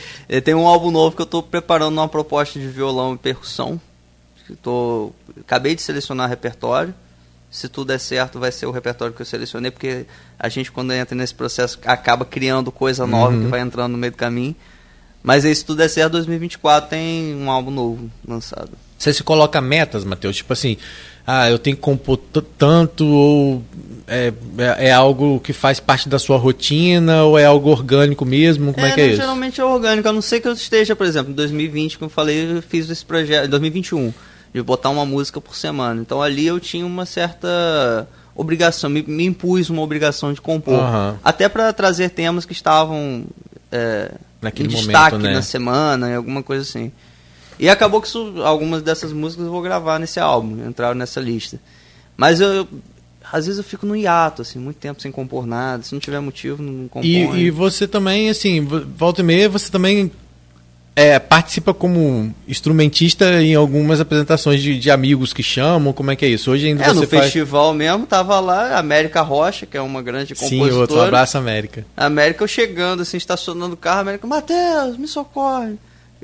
Tem 0.44 0.54
um 0.54 0.66
álbum 0.66 0.90
novo 0.90 1.16
que 1.16 1.22
eu 1.22 1.24
estou 1.24 1.42
preparando 1.42 1.96
uma 1.96 2.06
proposta 2.06 2.60
de 2.60 2.68
violão 2.68 3.14
e 3.14 3.16
percussão. 3.16 3.80
Tô, 4.60 5.12
acabei 5.40 5.74
de 5.74 5.80
selecionar 5.80 6.28
repertório. 6.28 6.94
Se 7.50 7.66
tudo 7.66 7.88
der 7.88 7.98
certo, 7.98 8.38
vai 8.38 8.52
ser 8.52 8.66
o 8.66 8.70
repertório 8.70 9.14
que 9.14 9.22
eu 9.22 9.26
selecionei, 9.26 9.70
porque 9.70 10.04
a 10.38 10.50
gente, 10.50 10.70
quando 10.70 10.92
entra 10.92 11.16
nesse 11.16 11.34
processo, 11.34 11.78
acaba 11.86 12.26
criando 12.26 12.70
coisa 12.70 13.06
nova 13.06 13.34
uhum. 13.34 13.44
que 13.44 13.48
vai 13.48 13.60
entrando 13.60 13.92
no 13.92 13.96
meio 13.96 14.12
do 14.12 14.18
caminho. 14.18 14.54
Mas 15.26 15.44
aí, 15.44 15.52
se 15.52 15.64
tudo 15.64 15.78
der 15.78 15.88
certo, 15.88 16.12
2024 16.12 16.88
tem 16.88 17.34
um 17.34 17.50
álbum 17.50 17.72
novo 17.72 18.08
lançado. 18.26 18.70
Você 18.96 19.12
se 19.12 19.24
coloca 19.24 19.60
metas, 19.60 20.04
Matheus? 20.04 20.36
Tipo 20.36 20.52
assim, 20.52 20.76
ah, 21.26 21.50
eu 21.50 21.58
tenho 21.58 21.74
que 21.74 21.82
compor 21.82 22.16
tanto, 22.56 23.04
ou 23.04 23.62
é, 24.06 24.32
é, 24.56 24.86
é, 24.86 24.92
algo 24.92 25.40
que 25.40 25.52
faz 25.52 25.80
parte 25.80 26.08
da 26.08 26.20
sua 26.20 26.36
rotina, 26.36 27.24
ou 27.24 27.36
é 27.36 27.44
algo 27.44 27.70
orgânico 27.70 28.24
mesmo? 28.24 28.72
Como 28.72 28.86
é, 28.86 28.90
é 28.90 28.92
que 28.92 29.00
é 29.00 29.06
isso? 29.08 29.16
Geralmente 29.16 29.60
é 29.60 29.64
orgânico, 29.64 30.08
a 30.08 30.12
não 30.12 30.22
ser 30.22 30.38
que 30.38 30.46
eu 30.46 30.52
esteja, 30.52 30.94
por 30.94 31.04
exemplo, 31.04 31.32
em 31.32 31.34
2020, 31.34 31.98
como 31.98 32.06
eu 32.06 32.14
falei, 32.14 32.58
eu 32.58 32.62
fiz 32.62 32.88
esse 32.88 33.04
projeto, 33.04 33.46
em 33.46 33.50
2021, 33.50 34.14
de 34.54 34.62
botar 34.62 34.90
uma 34.90 35.04
música 35.04 35.40
por 35.40 35.56
semana. 35.56 36.00
Então 36.00 36.22
ali 36.22 36.46
eu 36.46 36.60
tinha 36.60 36.86
uma 36.86 37.04
certa 37.04 38.06
obrigação, 38.32 38.88
me, 38.88 39.02
me 39.02 39.24
impus 39.24 39.70
uma 39.70 39.82
obrigação 39.82 40.32
de 40.32 40.40
compor. 40.40 40.74
Uhum. 40.74 41.16
Até 41.24 41.48
para 41.48 41.72
trazer 41.72 42.10
temas 42.10 42.44
que 42.44 42.52
estavam. 42.52 43.24
É, 43.72 44.12
naquele 44.46 44.68
em 44.68 44.72
momento, 44.72 44.86
destaque 44.86 45.16
né? 45.18 45.32
na 45.34 45.42
semana, 45.42 46.10
em 46.10 46.14
alguma 46.14 46.42
coisa 46.42 46.62
assim. 46.62 46.90
E 47.58 47.68
acabou 47.68 48.00
que 48.02 48.08
isso- 48.08 48.42
algumas 48.44 48.82
dessas 48.82 49.12
músicas 49.12 49.46
eu 49.46 49.52
vou 49.52 49.62
gravar 49.62 49.98
nesse 49.98 50.20
álbum, 50.20 50.66
entraram 50.68 50.94
nessa 50.94 51.20
lista. 51.20 51.58
Mas 52.16 52.40
eu, 52.40 52.48
eu- 52.48 52.68
às 53.32 53.46
vezes 53.46 53.58
eu 53.58 53.64
fico 53.64 53.84
no 53.86 53.96
hiato, 53.96 54.42
assim, 54.42 54.58
muito 54.58 54.76
tempo 54.76 55.00
sem 55.02 55.10
compor 55.10 55.46
nada. 55.46 55.82
Se 55.82 55.92
não 55.92 56.00
tiver 56.00 56.20
motivo, 56.20 56.62
não, 56.62 56.86
compõe. 56.88 57.08
E, 57.08 57.46
e 57.46 57.50
você 57.50 57.88
também, 57.88 58.28
assim, 58.30 58.60
vo- 58.60 58.84
volta 58.96 59.20
e 59.20 59.24
meia, 59.24 59.48
você 59.48 59.70
também 59.70 60.10
é, 60.96 61.18
participa 61.18 61.74
como 61.74 62.34
instrumentista 62.48 63.42
em 63.42 63.54
algumas 63.54 64.00
apresentações 64.00 64.62
de, 64.62 64.78
de 64.78 64.90
amigos 64.90 65.32
que 65.34 65.42
chamam, 65.42 65.92
como 65.92 66.10
é 66.10 66.16
que 66.16 66.24
é 66.24 66.28
isso? 66.28 66.50
Hoje 66.50 66.68
ainda 66.68 66.82
É, 66.84 66.88
você 66.88 67.00
no 67.02 67.06
faz... 67.06 67.22
festival 67.24 67.74
mesmo, 67.74 68.06
tava 68.06 68.40
lá 68.40 68.70
a 68.74 68.78
América 68.78 69.20
Rocha, 69.20 69.66
que 69.66 69.76
é 69.76 69.80
uma 69.80 70.00
grande 70.02 70.34
Sim, 70.34 70.48
compositora. 70.58 70.80
outro 70.80 71.00
abraço 71.02 71.36
América. 71.36 71.84
América 71.94 72.42
eu 72.44 72.48
chegando, 72.48 73.02
assim, 73.02 73.18
estacionando 73.18 73.74
o 73.74 73.76
carro, 73.76 74.00
América, 74.00 74.26
Matheus, 74.26 74.96
me 74.96 75.06
socorre. 75.06 75.74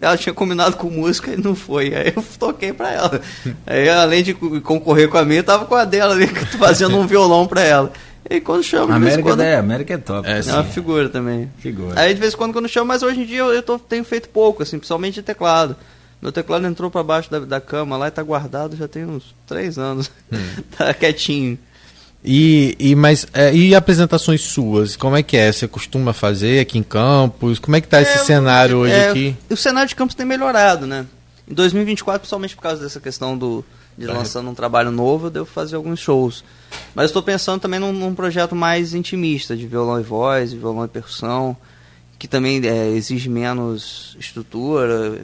Ela 0.01 0.16
tinha 0.16 0.33
combinado 0.33 0.75
com 0.77 0.89
música 0.89 1.31
e 1.33 1.37
não 1.37 1.55
foi. 1.55 1.95
Aí 1.95 2.12
eu 2.16 2.25
toquei 2.39 2.73
pra 2.73 2.91
ela. 2.91 3.20
Aí, 3.66 3.89
além 3.91 4.23
de 4.23 4.33
co- 4.33 4.59
concorrer 4.62 5.09
com 5.09 5.18
a 5.18 5.25
minha, 5.25 5.41
eu 5.41 5.45
tava 5.45 5.66
com 5.66 5.75
a 5.75 5.85
dela 5.85 6.14
ali, 6.14 6.27
fazendo 6.59 6.97
um 6.97 7.07
violão 7.07 7.47
pra 7.47 7.62
ela. 7.62 7.93
E 8.31 8.41
quando 8.41 8.62
chama, 8.62 8.95
A 8.95 8.99
de 8.99 9.05
vez 9.05 9.16
em 9.16 9.20
América, 9.20 9.31
quando. 9.31 9.41
é, 9.43 9.57
a 9.57 9.59
América 9.61 9.95
é 9.95 9.99
top. 9.99 10.29
É, 10.29 10.39
É 10.39 10.53
uma 10.53 10.64
figura 10.64 11.09
também. 11.09 11.51
Figura. 11.59 12.01
Aí 12.01 12.14
de 12.14 12.20
vez 12.20 12.35
em 12.35 12.37
quando 12.37 12.53
quando 12.53 12.68
chama, 12.68 12.87
mas 12.87 13.03
hoje 13.03 13.20
em 13.20 13.27
dia 13.27 13.39
eu, 13.41 13.53
eu 13.53 13.62
tô- 13.62 13.79
tenho 13.79 14.05
feito 14.05 14.29
pouco, 14.29 14.62
assim, 14.62 14.79
principalmente 14.79 15.14
de 15.14 15.23
teclado. 15.23 15.77
Meu 16.20 16.31
teclado 16.31 16.64
entrou 16.66 16.89
pra 16.91 17.03
baixo 17.03 17.29
da, 17.31 17.41
da 17.41 17.61
cama 17.61 17.97
lá 17.97 18.07
e 18.07 18.11
tá 18.12 18.23
guardado 18.23 18.77
já 18.77 18.87
tem 18.87 19.05
uns 19.05 19.35
três 19.47 19.77
anos. 19.77 20.11
Hum. 20.33 20.37
tá 20.79 20.95
quietinho. 20.95 21.59
E, 22.25 22.77
e, 22.79 22.95
mas, 22.95 23.27
é, 23.35 23.53
e 23.53 23.75
apresentações 23.75 24.43
suas, 24.43 24.95
como 24.95 25.16
é 25.16 25.23
que 25.25 25.37
é? 25.37 25.51
Você 25.51 25.66
costuma 25.66 26.12
fazer 26.12 26.61
aqui 26.61 26.79
em 26.79 26.83
Campos? 26.85 27.59
Como 27.59 27.75
é 27.75 27.81
que 27.81 27.89
tá 27.89 28.01
esse 28.01 28.12
É, 28.12 28.18
cenário 28.18 28.77
hoje 28.79 28.93
é, 28.95 29.11
aqui? 29.11 29.37
O 29.51 29.57
cenário 29.57 29.89
de 29.89 29.97
campos 29.97 30.14
tem 30.14 30.25
melhorado, 30.25 30.87
né? 30.87 31.05
Em 31.51 31.53
2024, 31.55 32.20
principalmente 32.20 32.55
por 32.55 32.62
causa 32.62 32.81
dessa 32.85 33.01
questão 33.01 33.37
do 33.37 33.64
de 33.97 34.07
Tá. 34.07 34.12
lançando 34.12 34.51
um 34.51 34.55
trabalho 34.55 34.90
novo, 34.90 35.26
eu 35.26 35.30
devo 35.30 35.47
fazer 35.47 35.76
alguns 35.76 36.01
shows. 36.01 36.45
Mas 36.95 37.07
estou 37.07 37.22
pensando 37.22 37.61
também 37.61 37.78
num, 37.78 37.93
num 37.93 38.14
projeto 38.14 38.55
mais 38.55 38.95
intimista, 38.95 39.57
de 39.57 39.66
violão 39.66 40.01
e 40.01 40.03
voz, 40.03 40.51
de 40.51 40.59
violão 40.59 40.84
e 40.84 40.88
percussão, 40.88 41.57
que 42.18 42.28
também 42.28 42.64
é, 42.66 42.88
exige 42.88 43.28
menos 43.28 44.16
estrutura, 44.18 45.20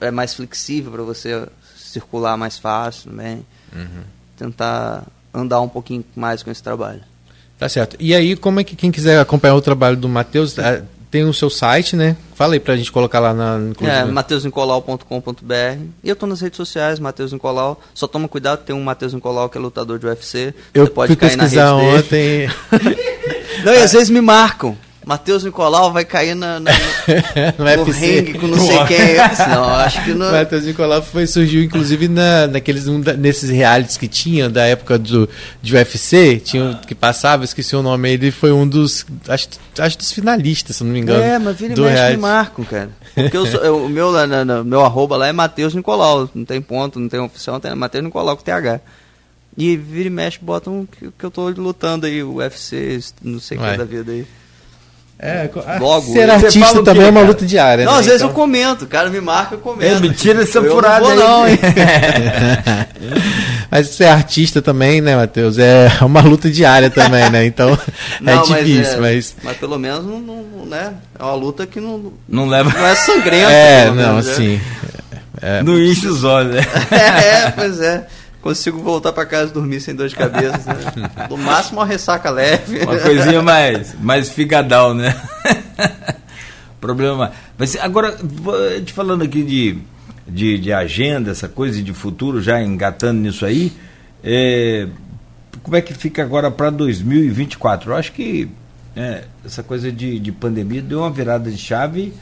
é 0.00 0.10
mais 0.10 0.34
flexível 0.34 0.92
para 0.92 1.02
você 1.02 1.46
circular 1.76 2.36
mais 2.36 2.58
fácil 2.58 3.10
também. 3.10 3.44
Uhum. 3.74 4.02
Tentar 4.36 5.04
andar 5.32 5.60
um 5.60 5.68
pouquinho 5.68 6.04
mais 6.16 6.42
com 6.42 6.50
esse 6.50 6.62
trabalho. 6.62 7.02
Tá 7.58 7.68
certo. 7.68 7.96
E 8.00 8.14
aí, 8.14 8.36
como 8.36 8.60
é 8.60 8.64
que 8.64 8.74
quem 8.74 8.90
quiser 8.90 9.20
acompanhar 9.20 9.54
o 9.54 9.60
trabalho 9.60 9.96
do 9.96 10.08
Matheus, 10.08 10.56
tem 11.10 11.24
o 11.24 11.34
seu 11.34 11.50
site, 11.50 11.96
né? 11.96 12.16
Fala 12.34 12.54
aí 12.54 12.60
pra 12.60 12.76
gente 12.76 12.92
colocar 12.92 13.18
lá 13.18 13.34
na. 13.34 13.58
inclusive. 13.70 13.98
É, 13.98 14.04
mateusnicolau.com.br. 14.04 15.82
E 16.02 16.08
eu 16.08 16.16
tô 16.16 16.26
nas 16.26 16.40
redes 16.40 16.56
sociais, 16.56 17.00
Matheus 17.00 17.32
Nicolau. 17.32 17.80
Só 17.92 18.06
toma 18.06 18.28
cuidado, 18.28 18.64
tem 18.64 18.74
um 18.74 18.82
Matheus 18.82 19.12
Nicolau 19.12 19.48
que 19.48 19.58
é 19.58 19.60
lutador 19.60 19.98
de 19.98 20.06
UFC. 20.06 20.54
Eu 20.72 20.86
Você 20.86 20.90
pode 20.92 21.08
fui 21.08 21.16
cair 21.16 21.36
na 21.36 21.44
rede 21.44 21.58
ontem. 21.58 22.48
Não, 23.64 23.74
e 23.74 23.78
às 23.78 23.92
vezes 23.92 24.08
me 24.08 24.20
marcam. 24.20 24.76
Matheus 25.04 25.44
Nicolau 25.44 25.92
vai 25.92 26.04
cair 26.04 26.34
na, 26.34 26.60
na, 26.60 26.70
no 27.58 27.64
no 27.86 28.38
com 28.38 28.46
não 28.48 28.58
sei 28.58 28.84
quem. 28.86 28.98
Eu 29.12 29.28
disse, 29.28 29.48
Não, 29.48 29.64
acho 29.64 30.04
que 30.04 30.12
não. 30.12 30.30
Matheus 30.30 30.64
Nicolau 30.64 31.02
foi, 31.02 31.26
surgiu 31.26 31.62
inclusive 31.62 32.06
na, 32.06 32.46
naqueles, 32.46 32.86
um 32.86 32.98
nesses 33.18 33.48
realities 33.48 33.96
que 33.96 34.06
tinha 34.06 34.48
da 34.48 34.64
época 34.66 34.98
do, 34.98 35.28
de 35.62 35.74
UFC, 35.74 36.38
tinha, 36.38 36.64
um 36.64 36.74
que 36.74 36.94
passava, 36.94 37.44
esqueci 37.44 37.74
o 37.74 37.82
nome, 37.82 38.12
ele 38.12 38.30
foi 38.30 38.52
um 38.52 38.68
dos, 38.68 39.06
acho, 39.26 39.48
acho 39.78 39.96
dos 39.98 40.12
finalistas, 40.12 40.76
se 40.76 40.84
não 40.84 40.92
me 40.92 41.00
engano. 41.00 41.22
É, 41.22 41.38
mas 41.38 41.56
vira 41.56 41.72
e 41.72 41.76
do 41.76 41.82
mexe 41.84 42.10
me 42.10 42.16
marcam, 42.18 42.64
cara. 42.64 42.90
Porque 43.14 43.36
eu 43.36 43.46
sou- 43.46 43.60
eu- 43.60 43.84
o 43.86 43.88
meu, 43.88 44.10
lá 44.10 44.26
na- 44.26 44.62
meu 44.62 44.82
arroba 44.84 45.16
lá 45.16 45.26
é 45.28 45.32
Matheus 45.32 45.74
Nicolau. 45.74 46.28
Não 46.34 46.44
tem 46.44 46.60
ponto, 46.60 47.00
não 47.00 47.08
tem 47.08 47.18
oficial, 47.20 47.58
tem 47.58 47.74
Matheus 47.74 48.04
Nicolau 48.04 48.36
com 48.36 48.42
TH. 48.44 48.80
E 49.56 49.76
vira 49.76 50.06
e 50.06 50.10
mexe, 50.10 50.38
botam 50.40 50.86
que, 50.86 51.10
que 51.18 51.24
eu 51.24 51.30
tô 51.30 51.48
lutando 51.48 52.06
aí, 52.06 52.22
o 52.22 52.34
UFC, 52.36 53.00
não 53.22 53.40
sei 53.40 53.56
o 53.58 53.60
que 53.60 53.66
Ué. 53.66 53.76
da 53.76 53.84
vida 53.84 54.12
aí. 54.12 54.26
É, 55.22 55.50
ah, 55.66 55.76
Logo, 55.78 56.12
ser 56.14 56.30
artista 56.30 56.82
também 56.82 57.02
quê, 57.02 57.08
é 57.08 57.10
uma 57.10 57.20
luta 57.20 57.44
diária, 57.44 57.84
Não, 57.84 57.92
né? 57.92 57.98
às 57.98 58.06
vezes 58.06 58.22
Então- 58.22 58.30
eu 58.30 58.34
comento, 58.34 58.84
o 58.86 58.88
cara 58.88 59.10
me 59.10 59.20
marca, 59.20 59.54
eu 59.54 59.58
comento. 59.58 59.96
É, 59.96 60.00
me 60.00 60.08
tira 60.14 60.42
essa 60.42 60.58
Eu 60.58 60.62
não 60.62 60.70
furada 60.70 61.00
vou 61.00 61.10
aí. 61.12 61.18
não, 61.18 61.46
hein? 61.48 61.58
Mas 63.70 63.88
ser 63.88 64.06
artista 64.06 64.60
também, 64.62 65.00
né, 65.00 65.16
Matheus? 65.16 65.58
É 65.58 65.88
uma 66.02 66.20
luta 66.22 66.50
diária 66.50 66.90
também, 66.90 67.28
né? 67.30 67.44
Então 67.44 67.78
Não, 68.20 68.32
é 68.32 68.36
mas 68.36 68.48
difícil, 68.48 69.00
mas. 69.00 69.34
Mas 69.42 69.56
pelo 69.56 69.78
menos 69.78 70.04
não, 70.04 70.20
não- 70.20 70.66
né? 70.66 70.94
É 71.18 71.22
uma 71.22 71.34
luta 71.34 71.66
que 71.66 71.80
não, 71.80 72.12
Não 72.28 72.46
leva. 72.48 72.70
não 72.70 72.86
é 72.86 72.94
sangrenta. 72.94 73.50
É, 73.52 73.86
não, 73.86 73.94
menos, 73.94 74.28
assim. 74.28 74.60
É, 75.42 75.62
Não 75.62 75.78
enche 75.78 76.06
os 76.06 76.22
olhos, 76.24 76.54
né? 76.56 76.62
é, 76.90 77.50
pois 77.50 77.80
é. 77.80 78.06
Consigo 78.40 78.78
voltar 78.78 79.12
pra 79.12 79.26
casa 79.26 79.50
e 79.50 79.54
dormir 79.54 79.80
sem 79.80 79.94
dor 79.94 80.08
de 80.08 80.16
cabeça. 80.16 80.72
Né? 80.72 81.10
No 81.28 81.36
máximo 81.36 81.80
uma 81.80 81.86
ressaca 81.86 82.30
leve. 82.30 82.80
Uma 82.80 82.98
coisinha 82.98 83.42
mais, 83.42 83.94
mais 84.00 84.30
figadão, 84.30 84.94
né? 84.94 85.14
Problema. 86.80 87.32
Mas 87.58 87.76
agora, 87.76 88.16
te 88.84 88.92
falando 88.92 89.22
aqui 89.22 89.42
de, 89.42 89.78
de, 90.26 90.58
de 90.58 90.72
agenda, 90.72 91.30
essa 91.30 91.48
coisa 91.48 91.82
de 91.82 91.92
futuro, 91.92 92.40
já 92.40 92.62
engatando 92.62 93.20
nisso 93.20 93.44
aí, 93.44 93.72
é, 94.24 94.88
como 95.62 95.76
é 95.76 95.82
que 95.82 95.92
fica 95.92 96.22
agora 96.22 96.50
para 96.50 96.70
2024? 96.70 97.90
Eu 97.90 97.96
acho 97.96 98.12
que 98.12 98.48
é, 98.96 99.24
essa 99.44 99.62
coisa 99.62 99.92
de, 99.92 100.18
de 100.18 100.32
pandemia 100.32 100.80
deu 100.80 101.00
uma 101.00 101.10
virada 101.10 101.50
de 101.50 101.58
chave 101.58 102.12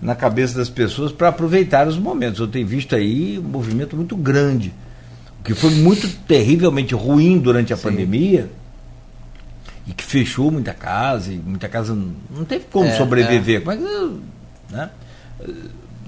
na 0.00 0.14
cabeça 0.14 0.56
das 0.56 0.68
pessoas 0.68 1.12
para 1.12 1.28
aproveitar 1.28 1.86
os 1.86 1.98
momentos. 1.98 2.40
Eu 2.40 2.48
tenho 2.48 2.66
visto 2.66 2.94
aí 2.94 3.38
um 3.38 3.42
movimento 3.48 3.94
muito 3.94 4.16
grande. 4.16 4.72
Que 5.54 5.60
foi 5.60 5.70
muito 5.70 6.08
terrivelmente 6.26 6.94
ruim 6.94 7.38
durante 7.38 7.72
a 7.72 7.76
pandemia 7.76 8.50
e 9.86 9.92
que 9.92 10.04
fechou 10.04 10.50
muita 10.50 10.74
casa, 10.74 11.32
e 11.32 11.36
muita 11.36 11.68
casa 11.68 11.94
não, 11.94 12.44
teve 12.44 12.66
como 12.70 12.86
É, 12.88 12.96
sobreviver. 12.96 13.62
É 13.66 13.76
que, 13.76 14.10
né? 14.70 14.90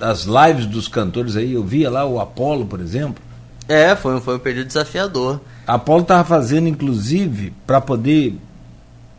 As 0.01 0.25
lives 0.25 0.67
dos 0.67 0.89
cantores 0.89 1.37
aí, 1.37 1.53
eu 1.55 1.65
via 1.65 1.91
lá 1.91 2.05
o 2.07 2.21
Apolo, 2.21 2.67
por 2.67 2.81
exemplo. 2.81 3.23
É, 3.69 3.95
foi, 3.95 4.15
um- 4.17 4.21
foi 4.21 4.37
um 4.37 4.39
período 4.39 4.67
desafiador. 4.67 5.41
A 5.67 5.75
Apolo 5.75 6.03
estava 6.03 6.25
fazendo, 6.25 6.69
inclusive, 6.69 7.53
para 7.67 7.81
poder. 7.81 8.37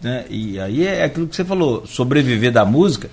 Né, 0.02 0.26
e 0.30 0.60
aí 0.60 0.86
é 0.86 1.04
aquilo 1.04 1.28
que 1.28 1.36
você 1.36 1.46
falou, 1.46 1.86
sobreviver 1.86 2.52
da 2.52 2.66
música. 2.66 3.10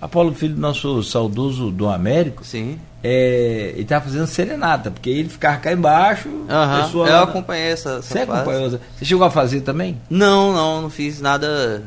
Apolo, 0.00 0.32
filho 0.34 0.54
do 0.54 0.60
nosso 0.60 1.02
saudoso 1.02 1.70
Dom 1.72 1.90
Américo, 1.90 2.44
Sim. 2.44 2.78
é, 3.02 3.70
ele 3.72 3.82
estava 3.82 4.04
fazendo 4.04 4.26
serenata, 4.28 4.90
porque 4.92 5.10
ele 5.10 5.28
ficava 5.28 5.56
cá 5.56 5.72
embaixo, 5.72 6.28
Aham. 6.48 6.82
pessoa 6.84 7.08
Eu 7.08 7.22
acompanhei 7.24 7.72
essa, 7.72 7.90
essa 7.94 8.02
Você 8.02 8.18
acompanhou? 8.20 8.70
Você 8.70 9.04
chegou 9.04 9.24
a 9.26 9.30
fazer 9.30 9.62
também? 9.62 10.00
Não, 10.08 10.52
não, 10.52 10.82
não 10.82 10.90
fiz 10.90 11.20
nada. 11.20 11.82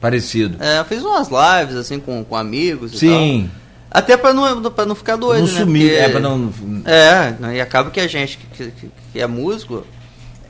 Parecido. 0.00 0.62
É, 0.62 0.78
eu 0.78 0.84
fiz 0.84 1.02
umas 1.02 1.28
lives 1.28 1.74
assim 1.74 1.98
com, 1.98 2.22
com 2.24 2.36
amigos 2.36 2.92
e 2.94 2.98
Sim. 2.98 3.50
tal. 3.50 3.58
Até 4.02 4.16
pra 4.16 4.32
não, 4.32 4.62
pra 4.70 4.86
não 4.86 4.94
ficar 4.94 5.16
doido, 5.16 5.46
não 5.46 5.52
né? 5.52 5.60
sumir, 5.60 5.88
Porque- 5.88 6.00
é 6.04 6.08
para 6.10 6.20
não. 6.20 6.52
É, 6.84 7.30
né, 7.40 7.56
e 7.56 7.60
acaba 7.60 7.90
que 7.90 7.98
a 7.98 8.06
gente 8.06 8.38
que, 8.38 8.70
que- 8.70 8.90
que 9.12 9.20
é 9.20 9.26
músico, 9.26 9.84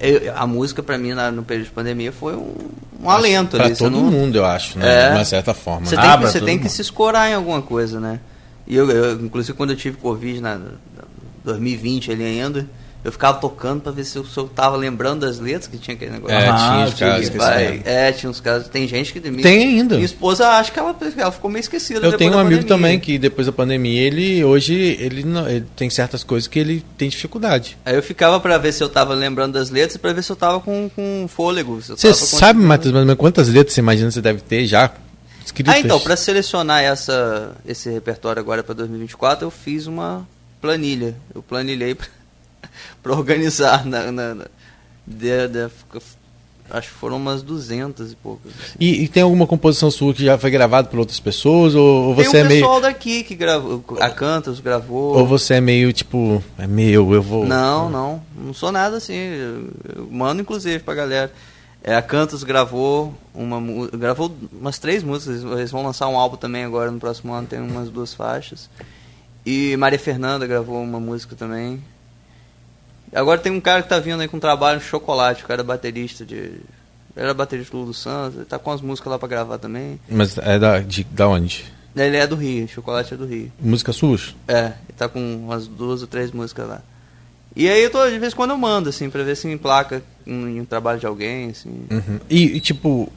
eu- 0.00 0.32
a 0.36 0.46
música 0.46 0.82
pra 0.82 0.96
mim 0.98 1.12
na- 1.12 1.30
no 1.30 1.42
período 1.42 1.66
de 1.66 1.72
pandemia 1.72 2.12
foi 2.12 2.34
um, 2.36 2.54
um 3.02 3.10
alento 3.10 3.56
você 3.56 3.74
todo 3.84 3.90
não- 3.92 4.10
mundo, 4.10 4.36
eu 4.36 4.44
acho, 4.44 4.78
né? 4.78 5.06
É. 5.06 5.08
De 5.10 5.16
uma 5.16 5.24
certa 5.24 5.54
forma. 5.54 5.86
Você 5.86 5.96
né? 5.96 6.02
tem, 6.02 6.10
Ah, 6.10 6.18
que, 6.18 6.26
você 6.26 6.40
tem 6.40 6.58
que 6.58 6.68
se 6.68 6.80
escorar 6.82 7.30
em 7.30 7.34
alguma 7.34 7.62
coisa, 7.62 7.98
né? 8.00 8.20
E 8.66 8.76
eu, 8.76 8.90
eu, 8.90 9.20
inclusive, 9.20 9.56
quando 9.56 9.70
eu 9.70 9.76
tive 9.76 9.96
Covid 9.96 10.40
na, 10.40 10.56
na 10.58 10.70
2020 11.44 12.10
ali 12.12 12.24
ainda, 12.24 12.68
eu 13.04 13.12
ficava 13.12 13.38
tocando 13.38 13.80
pra 13.80 13.92
ver 13.92 14.04
se 14.04 14.16
eu, 14.16 14.24
se 14.24 14.36
eu 14.36 14.48
tava 14.48 14.76
lembrando 14.76 15.20
das 15.20 15.38
letras, 15.38 15.66
que 15.68 15.78
tinha 15.78 15.94
aquele 15.94 16.10
negócio. 16.10 16.36
É, 16.36 16.48
Ah, 16.48 16.56
tinha 16.56 16.84
os 16.84 16.94
casos 16.94 17.82
é, 17.86 18.12
tinha 18.12 18.28
uns 18.30 18.40
casos. 18.40 18.68
Tem 18.68 18.88
gente 18.88 19.12
que. 19.12 19.20
minha- 19.30 19.42
Tem 19.42 19.62
ainda. 19.78 19.94
Minha 19.94 20.04
esposa 20.04 20.48
acha 20.48 20.70
que 20.72 20.78
ela, 20.78 20.94
ela 21.16 21.30
ficou 21.32 21.50
meio 21.50 21.60
esquecida. 21.60 22.04
Eu 22.04 22.16
tenho 22.16 22.32
um 22.32 22.38
amigo 22.38 22.62
pandemia. 22.62 22.68
também 22.68 22.98
que 23.00 23.18
depois 23.18 23.46
da 23.46 23.52
pandemia, 23.52 24.00
ele 24.00 24.44
hoje 24.44 24.74
ele, 25.00 25.22
não, 25.24 25.48
ele 25.48 25.64
tem 25.76 25.88
certas 25.88 26.24
coisas 26.24 26.48
que 26.48 26.58
ele 26.58 26.84
tem 26.96 27.08
dificuldade. 27.08 27.78
Aí 27.84 27.94
eu 27.94 28.02
ficava 28.02 28.40
pra 28.40 28.58
ver 28.58 28.72
se 28.72 28.82
eu 28.82 28.88
tava 28.88 29.14
lembrando 29.14 29.52
das 29.54 29.70
letras 29.70 29.94
e 29.94 29.98
pra 29.98 30.12
ver 30.12 30.22
se 30.24 30.30
eu 30.32 30.36
tava 30.36 30.60
com, 30.60 30.90
com 30.94 31.26
fôlego. 31.28 31.80
se 31.80 31.92
eu 31.92 31.96
Você 31.96 32.08
tava 32.08 32.16
sabe, 32.16 32.60
Matheus, 32.60 32.92
menos 32.94 33.14
quantas 33.16 33.48
letras 33.48 33.74
você 33.74 33.80
imagina 33.80 34.08
que 34.08 34.14
você 34.14 34.20
deve 34.20 34.40
ter 34.40 34.66
já 34.66 34.90
escritas? 35.44 35.74
Ah, 35.74 35.78
então, 35.78 36.00
pra 36.00 36.16
selecionar 36.16 36.82
essa, 36.82 37.52
esse 37.66 37.88
repertório 37.90 38.40
agora 38.40 38.62
pra 38.62 38.74
2024, 38.74 39.46
eu 39.46 39.50
fiz 39.50 39.86
uma 39.86 40.26
planilha. 40.60 41.14
Eu 41.34 41.42
planilhei 41.42 41.94
pra, 41.94 42.06
pra 43.02 43.12
organizar. 43.12 43.84
Na, 43.86 44.10
na, 44.12 44.34
na- 44.34 44.46
de- 45.06 45.48
de- 45.48 45.70
acho 46.70 46.88
que 46.88 46.94
foram 46.94 47.16
umas 47.16 47.40
200 47.42 48.12
e 48.12 48.16
poucas. 48.16 48.52
assim. 48.52 48.76
E, 48.78 49.04
e 49.04 49.08
tem 49.08 49.22
alguma 49.22 49.46
composição 49.46 49.90
sua 49.90 50.12
que 50.12 50.22
já 50.24 50.36
foi 50.36 50.50
gravada 50.50 50.86
por 50.88 50.98
outras 50.98 51.18
pessoas? 51.18 51.74
Ou, 51.74 52.08
ou 52.08 52.14
Tem 52.16 52.24
você 52.26 52.36
um 52.36 52.40
é 52.40 52.44
meio. 52.44 52.60
pessoal 52.60 52.80
daqui 52.80 53.22
que 53.22 53.34
gravou, 53.34 53.82
a 54.00 54.10
Cantas 54.10 54.60
gravou. 54.60 55.16
Ou 55.16 55.26
você 55.26 55.54
é 55.54 55.60
meio 55.62 55.92
tipo, 55.94 56.42
é 56.58 56.66
meu, 56.66 57.14
eu 57.14 57.22
vou. 57.22 57.46
Não, 57.46 57.88
não, 57.88 58.22
não 58.36 58.52
sou 58.52 58.70
nada 58.70 58.98
assim. 58.98 59.14
Eu, 59.14 59.70
eu 59.96 60.08
mando 60.10 60.42
inclusive 60.42 60.80
pra 60.80 60.94
galera. 60.94 61.32
É, 61.82 61.94
a 61.94 62.02
Cantos 62.02 62.42
gravou 62.42 63.14
uma 63.32 63.58
gravou 63.96 64.30
umas 64.52 64.78
três 64.78 65.02
músicas, 65.02 65.42
eles 65.44 65.70
vão 65.70 65.82
lançar 65.84 66.08
um 66.08 66.18
álbum 66.18 66.36
também 66.36 66.64
agora 66.64 66.90
no 66.90 66.98
próximo 66.98 67.32
ano, 67.32 67.46
tem 67.46 67.60
umas 67.60 67.88
duas 67.88 68.12
faixas. 68.12 68.68
E 69.46 69.74
Maria 69.78 69.98
Fernanda 69.98 70.46
gravou 70.46 70.82
uma 70.82 71.00
música 71.00 71.34
também. 71.36 71.82
Agora 73.12 73.38
tem 73.40 73.52
um 73.52 73.60
cara 73.60 73.82
que 73.82 73.88
tá 73.88 73.98
vindo 73.98 74.20
aí 74.20 74.28
com 74.28 74.38
trabalho 74.38 74.78
no 74.78 74.84
chocolate, 74.84 75.44
o 75.44 75.46
cara 75.46 75.60
é 75.62 75.64
baterista 75.64 76.24
de. 76.24 76.52
Era 77.16 77.34
baterista 77.34 77.72
do 77.72 77.80
Lulu 77.80 77.94
Santos, 77.94 78.36
ele 78.36 78.44
tá 78.44 78.58
com 78.58 78.70
as 78.70 78.80
músicas 78.80 79.10
lá 79.10 79.18
pra 79.18 79.28
gravar 79.28 79.58
também. 79.58 79.98
Mas 80.08 80.38
é 80.38 80.58
da, 80.58 80.78
de, 80.80 81.02
da 81.04 81.28
onde? 81.28 81.64
Ele 81.96 82.16
é 82.16 82.26
do 82.26 82.36
Rio, 82.36 82.68
chocolate 82.68 83.14
é 83.14 83.16
do 83.16 83.26
Rio. 83.26 83.50
Música 83.58 83.92
suas? 83.92 84.36
É, 84.46 84.66
ele 84.66 84.96
tá 84.96 85.08
com 85.08 85.18
umas 85.18 85.66
duas 85.66 86.00
ou 86.00 86.06
três 86.06 86.30
músicas 86.30 86.68
lá. 86.68 86.82
E 87.56 87.68
aí 87.68 87.82
eu 87.82 87.90
tô, 87.90 88.08
de 88.08 88.18
vez 88.18 88.32
em 88.32 88.36
quando 88.36 88.50
eu 88.50 88.58
mando, 88.58 88.88
assim, 88.88 89.10
pra 89.10 89.24
ver 89.24 89.36
se 89.36 89.48
emplaca 89.48 90.00
em 90.24 90.60
um 90.60 90.64
trabalho 90.64 91.00
de 91.00 91.06
alguém, 91.06 91.50
assim. 91.50 91.86
Uhum. 91.90 92.20
E, 92.30 92.56
e, 92.56 92.60
tipo, 92.60 93.12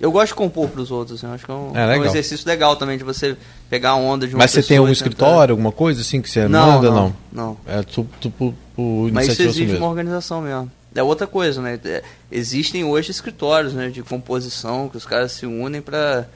Eu 0.00 0.10
gosto 0.10 0.28
de 0.28 0.34
compor 0.34 0.68
pros 0.68 0.90
outros, 0.90 1.18
assim, 1.18 1.26
eu 1.26 1.32
acho 1.34 1.44
que 1.44 1.50
é 1.50 1.54
um, 1.54 1.70
É, 1.76 1.96
é 1.96 1.98
um 2.00 2.04
exercício 2.04 2.46
legal 2.48 2.74
também 2.76 2.98
de 2.98 3.04
você 3.04 3.36
pegar 3.70 3.90
a 3.90 3.94
onda 3.96 4.26
de 4.26 4.34
uma 4.34 4.40
mas 4.40 4.50
você 4.50 4.62
tem 4.62 4.76
algum 4.78 4.88
tentar- 4.88 4.92
escritório, 5.06 5.52
alguma 5.52 5.70
coisa 5.72 6.00
assim 6.00 6.20
que 6.20 6.28
você 6.28 6.48
Não, 6.48 6.72
manda? 6.72 6.90
não, 6.90 6.96
Não. 6.96 7.14
não. 7.32 7.56
É 7.66 7.82
tu, 7.82 8.06
tu, 8.20 8.28
por, 8.30 8.52
por 8.74 9.10
Mas 9.12 9.28
isso 9.28 9.42
exige 9.42 9.64
mesmo. 9.66 9.78
uma 9.78 9.88
organização 9.88 10.40
mesmo. 10.42 10.70
É 10.94 11.02
outra 11.02 11.26
coisa, 11.26 11.60
né? 11.62 11.78
É, 11.84 12.02
Existem 12.30 12.84
hoje 12.84 13.10
escritórios, 13.10 13.72
né, 13.72 13.88
de 13.88 14.02
composição, 14.02 14.88
que 14.88 14.96
os 14.96 15.06
caras 15.06 15.32
se 15.32 15.46
unem 15.46 15.80
pra 15.80 16.26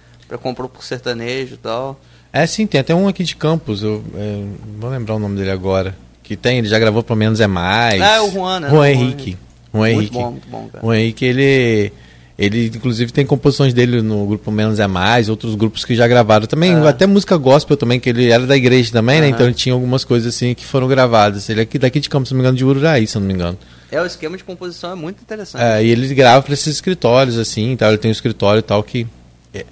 compor 0.40 0.68
por 0.68 0.84
sertanejo 0.84 1.54
e 1.54 1.58
tal. 1.58 1.98
É, 2.32 2.46
sim, 2.46 2.66
tem 2.66 2.80
até 2.80 2.94
um 2.94 3.08
aqui 3.08 3.24
de 3.24 3.34
Campos, 3.36 3.82
eu 3.82 4.02
é, 4.14 4.36
não 4.72 4.80
vou 4.80 4.90
lembrar 4.90 5.14
o 5.14 5.18
nome 5.18 5.36
dele 5.36 5.50
agora. 5.50 5.96
Que 6.22 6.36
tem, 6.36 6.58
ele 6.58 6.68
já 6.68 6.78
gravou 6.78 7.02
pelo 7.02 7.18
menos 7.18 7.40
é 7.40 7.46
mais. 7.46 8.00
Ah, 8.02 8.16
é 8.16 8.20
o 8.20 8.30
Juan, 8.30 8.60
né? 8.60 8.68
Juan 8.68 8.76
Juan 8.78 8.88
Henrique. 8.90 9.38
Juan 9.72 9.80
muito 9.80 9.98
Henrique. 9.98 10.12
bom, 10.14 10.30
muito 10.30 10.48
bom, 10.48 10.68
cara. 10.72 10.84
O 10.86 10.92
Henrique, 10.92 11.24
ele. 11.24 11.92
Ele, 12.38 12.66
inclusive, 12.66 13.10
tem 13.10 13.26
composições 13.26 13.74
dele 13.74 14.00
no 14.00 14.24
grupo 14.24 14.52
Menos 14.52 14.78
é 14.78 14.86
Mais, 14.86 15.28
outros 15.28 15.56
grupos 15.56 15.84
que 15.84 15.96
já 15.96 16.06
gravaram 16.06 16.46
também, 16.46 16.72
É. 16.72 16.88
até 16.88 17.04
música 17.04 17.36
gospel 17.36 17.76
também, 17.76 17.98
que 17.98 18.08
ele 18.08 18.30
era 18.30 18.46
da 18.46 18.56
igreja 18.56 18.92
também, 18.92 19.20
né? 19.20 19.28
Então 19.28 19.44
ele 19.44 19.54
tinha 19.54 19.72
algumas 19.72 20.04
coisas 20.04 20.32
assim 20.32 20.54
que 20.54 20.64
foram 20.64 20.86
gravadas. 20.86 21.48
Ele 21.48 21.58
é 21.60 21.62
aqui, 21.64 21.80
daqui 21.80 21.98
de 21.98 22.08
Campos, 22.08 22.28
se 22.28 22.34
não 22.34 22.38
me 22.38 22.42
engano, 22.44 22.56
de 22.56 22.64
Ururaí, 22.64 23.08
se 23.08 23.16
eu 23.16 23.20
não 23.20 23.26
me 23.26 23.34
engano. 23.34 23.58
É, 23.90 24.00
o 24.00 24.06
esquema 24.06 24.36
de 24.36 24.44
composição 24.44 24.92
é 24.92 24.94
muito 24.94 25.20
interessante. 25.20 25.60
É, 25.60 25.82
e 25.82 25.90
ele 25.90 26.14
grava 26.14 26.42
para 26.42 26.54
esses 26.54 26.68
escritórios, 26.68 27.36
assim, 27.38 27.74
tal. 27.76 27.88
Ele 27.88 27.98
tem 27.98 28.10
um 28.10 28.12
escritório 28.12 28.60
e 28.60 28.62
tal 28.62 28.84
que. 28.84 29.04
é. 29.52 29.64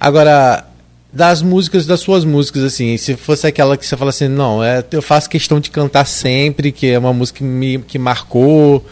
Agora, 0.00 0.64
das 1.12 1.42
músicas, 1.42 1.86
das 1.86 2.00
suas 2.00 2.24
músicas, 2.24 2.64
assim, 2.64 2.96
se 2.96 3.16
fosse 3.16 3.46
aquela 3.46 3.76
que 3.76 3.86
você 3.86 3.96
fala 3.96 4.10
assim, 4.10 4.28
não, 4.28 4.64
é, 4.64 4.84
eu 4.90 5.02
faço 5.02 5.28
questão 5.28 5.60
de 5.60 5.70
cantar 5.70 6.06
sempre, 6.06 6.72
que 6.72 6.88
é 6.88 6.98
uma 6.98 7.12
música 7.12 7.38
que 7.38 7.44
me 7.44 7.78
que 7.78 7.98
marcou, 7.98 8.84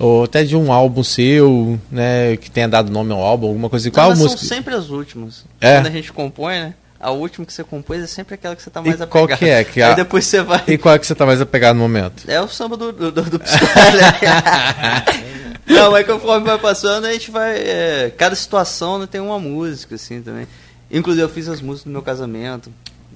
ou 0.00 0.24
até 0.24 0.42
de 0.42 0.56
um 0.56 0.72
álbum 0.72 1.04
seu, 1.04 1.78
né, 1.92 2.36
que 2.38 2.50
tenha 2.50 2.66
dado 2.68 2.90
nome 2.90 3.12
ao 3.12 3.20
álbum, 3.20 3.46
alguma 3.48 3.68
coisa. 3.70 3.86
Não, 3.86 3.92
Qual 3.92 4.08
mas 4.10 4.18
música? 4.18 4.40
são 4.40 4.48
sempre 4.48 4.74
as 4.74 4.88
últimas. 4.90 5.44
É. 5.60 5.76
Quando 5.76 5.86
a 5.86 5.90
gente 5.90 6.12
compõe, 6.12 6.54
né? 6.58 6.74
A 6.98 7.10
última 7.12 7.46
que 7.46 7.52
você 7.52 7.62
compôs 7.64 8.02
é 8.02 8.06
sempre 8.06 8.34
aquela 8.34 8.54
que 8.56 8.62
você 8.62 8.68
tá 8.70 8.82
mais 8.82 9.00
E 9.00 9.06
qual 9.06 9.24
apegado. 9.24 9.38
que 9.38 9.44
é? 9.48 9.64
Que 9.64 9.80
Aí 9.82 9.92
a- 9.92 9.94
depois 9.94 10.26
você 10.26 10.42
vai... 10.42 10.62
E 10.66 10.76
qual 10.76 10.94
é 10.94 10.98
que 10.98 11.06
você 11.06 11.14
tá 11.14 11.24
mais 11.24 11.40
apegado 11.40 11.76
no 11.76 11.82
momento? 11.82 12.24
É 12.28 12.40
o 12.42 12.48
samba 12.48 12.76
do, 12.76 12.92
do, 12.92 13.10
do, 13.12 13.22
do 13.22 13.38
Psicólogo. 13.38 13.70
Não, 15.66 15.92
mas 15.92 16.06
conforme 16.06 16.46
vai 16.46 16.58
passando, 16.58 17.06
a 17.06 17.12
gente 17.12 17.30
vai. 17.30 17.56
é, 17.56 18.12
cada 18.16 18.34
situação 18.34 18.98
né, 18.98 19.06
tem 19.10 19.20
uma 19.20 19.38
música, 19.38 19.94
assim, 19.94 20.20
também. 20.20 20.46
Inclusive, 20.90 21.22
eu 21.24 21.28
fiz 21.28 21.48
as 21.48 21.60
músicas 21.60 21.84
do 21.84 21.90
meu 21.92 22.02
casamento. 22.02 22.70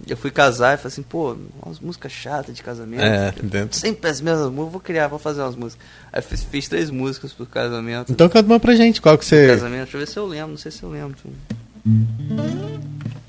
Eu 0.06 0.16
fui 0.16 0.30
casar 0.30 0.74
e 0.74 0.76
falei 0.76 0.92
assim, 0.92 1.02
pô, 1.02 1.36
umas 1.64 1.80
músicas 1.80 2.12
chatas 2.12 2.54
de 2.54 2.62
casamento. 2.62 3.02
É, 3.02 3.32
dentro. 3.42 3.78
Sempre 3.78 4.10
as 4.10 4.20
mesmas 4.20 4.50
músicas, 4.50 4.72
vou 4.72 4.80
criar, 4.80 5.08
vou 5.08 5.18
fazer 5.18 5.40
umas 5.40 5.56
músicas. 5.56 5.86
Aí 6.12 6.20
fiz, 6.20 6.44
fiz 6.44 6.68
três 6.68 6.90
músicas 6.90 7.32
pro 7.32 7.46
casamento. 7.46 8.12
Então 8.12 8.28
canta 8.28 8.46
uma 8.46 8.60
pra 8.60 8.74
gente, 8.74 9.00
qual 9.00 9.16
que 9.16 9.24
você. 9.24 9.46
Casamento, 9.48 9.82
deixa 9.82 9.96
eu 9.96 10.00
ver 10.00 10.08
se 10.08 10.16
eu 10.18 10.26
lembro, 10.26 10.50
não 10.50 10.58
sei 10.58 10.70
se 10.70 10.82
eu 10.82 10.90
lembro. 10.90 11.16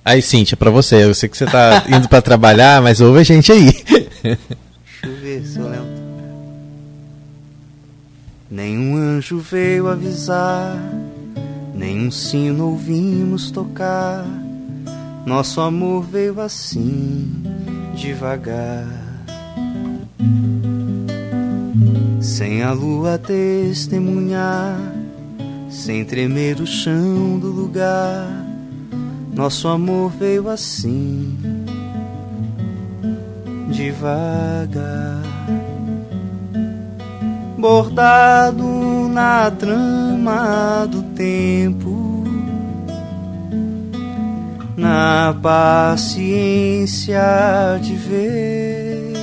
Aí, 0.03 0.21
Cíntia, 0.21 0.57
pra 0.57 0.69
você, 0.69 1.03
eu 1.03 1.13
sei 1.13 1.29
que 1.29 1.37
você 1.37 1.45
tá 1.45 1.85
indo 1.87 2.09
pra 2.09 2.21
trabalhar, 2.21 2.81
mas 2.81 2.99
ouve 2.99 3.19
a 3.19 3.23
gente 3.23 3.51
aí. 3.51 3.71
Deixa 3.71 4.37
eu 5.03 5.15
ver 5.15 5.45
se 5.45 5.57
eu 5.57 5.69
lembro. 5.69 5.95
Nenhum 8.51 8.97
anjo 8.97 9.39
veio 9.39 9.87
avisar, 9.87 10.77
nenhum 11.73 12.11
sino 12.11 12.67
ouvimos 12.67 13.49
tocar. 13.49 14.25
Nosso 15.25 15.59
amor 15.59 16.03
veio 16.03 16.39
assim, 16.39 17.41
devagar. 17.95 18.87
Sem 22.21 22.61
a 22.61 22.71
lua 22.71 23.17
testemunhar, 23.17 24.77
sem 25.67 26.05
tremer 26.05 26.61
o 26.61 26.67
chão 26.67 27.39
do 27.39 27.47
lugar. 27.47 28.45
Nosso 29.33 29.67
amor 29.67 30.11
veio 30.11 30.47
assim, 30.47 31.35
devagar. 33.71 35.23
Bordado 37.57 39.09
na 39.09 39.49
trama 39.49 40.85
do 40.85 41.01
tempo, 41.01 42.14
na 44.77 45.35
paciência 45.41 47.21
de 47.81 47.95
ver 47.95 49.13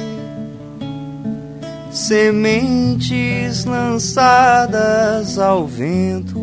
sementes 1.93 3.67
lançadas 3.67 5.39
ao 5.39 5.67
vento, 5.67 6.41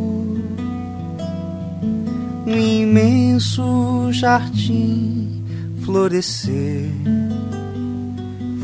um 2.45 2.57
imenso 2.57 4.09
jardim 4.11 5.43
florescer. 5.83 6.91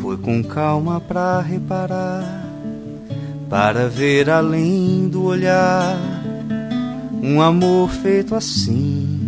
Foi 0.02 0.16
com 0.18 0.44
calma 0.44 1.02
pra 1.02 1.42
reparar, 1.42 2.46
para 3.50 3.90
ver 3.90 4.30
além 4.30 5.10
do 5.10 5.24
olhar, 5.24 5.98
um 7.24 7.42
amor 7.42 7.90
feito 7.90 8.36
assim, 8.36 9.25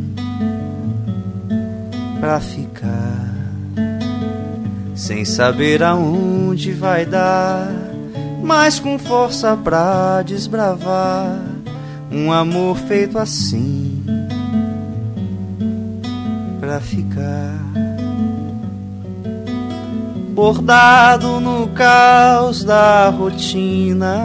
pra 2.19 2.39
ficar, 2.39 3.35
sem 4.95 5.23
saber 5.23 5.84
aonde 5.84 6.72
vai 6.72 7.06
dar, 7.06 7.72
mas 8.44 8.80
com 8.80 8.98
força 8.98 9.56
pra 9.56 10.23
desbravar, 10.23 11.39
um 12.11 12.31
amor 12.31 12.76
feito 12.77 13.19
assim, 13.19 14.03
pra 16.60 16.80
ficar. 16.80 17.53
Bordado 20.34 21.39
no 21.39 21.68
caos 21.69 22.64
da 22.64 23.10
rotina, 23.10 24.18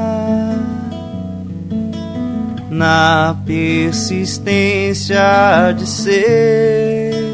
na 2.71 3.35
persistência 3.47 5.73
de 5.75 5.87
ser 5.87 7.32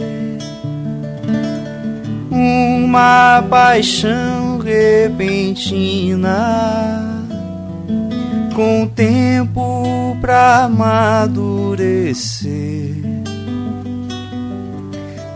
uma 2.39 3.45
paixão 3.51 4.59
repentina, 4.59 6.37
com 8.55 8.87
tempo 8.87 10.17
pra 10.21 10.65
amadurecer. 10.65 12.49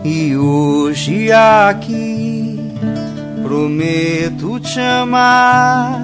E 0.03 0.35
hoje 0.35 1.31
aqui 1.31 2.59
prometo 3.43 4.59
te 4.59 4.79
amar 4.79 6.03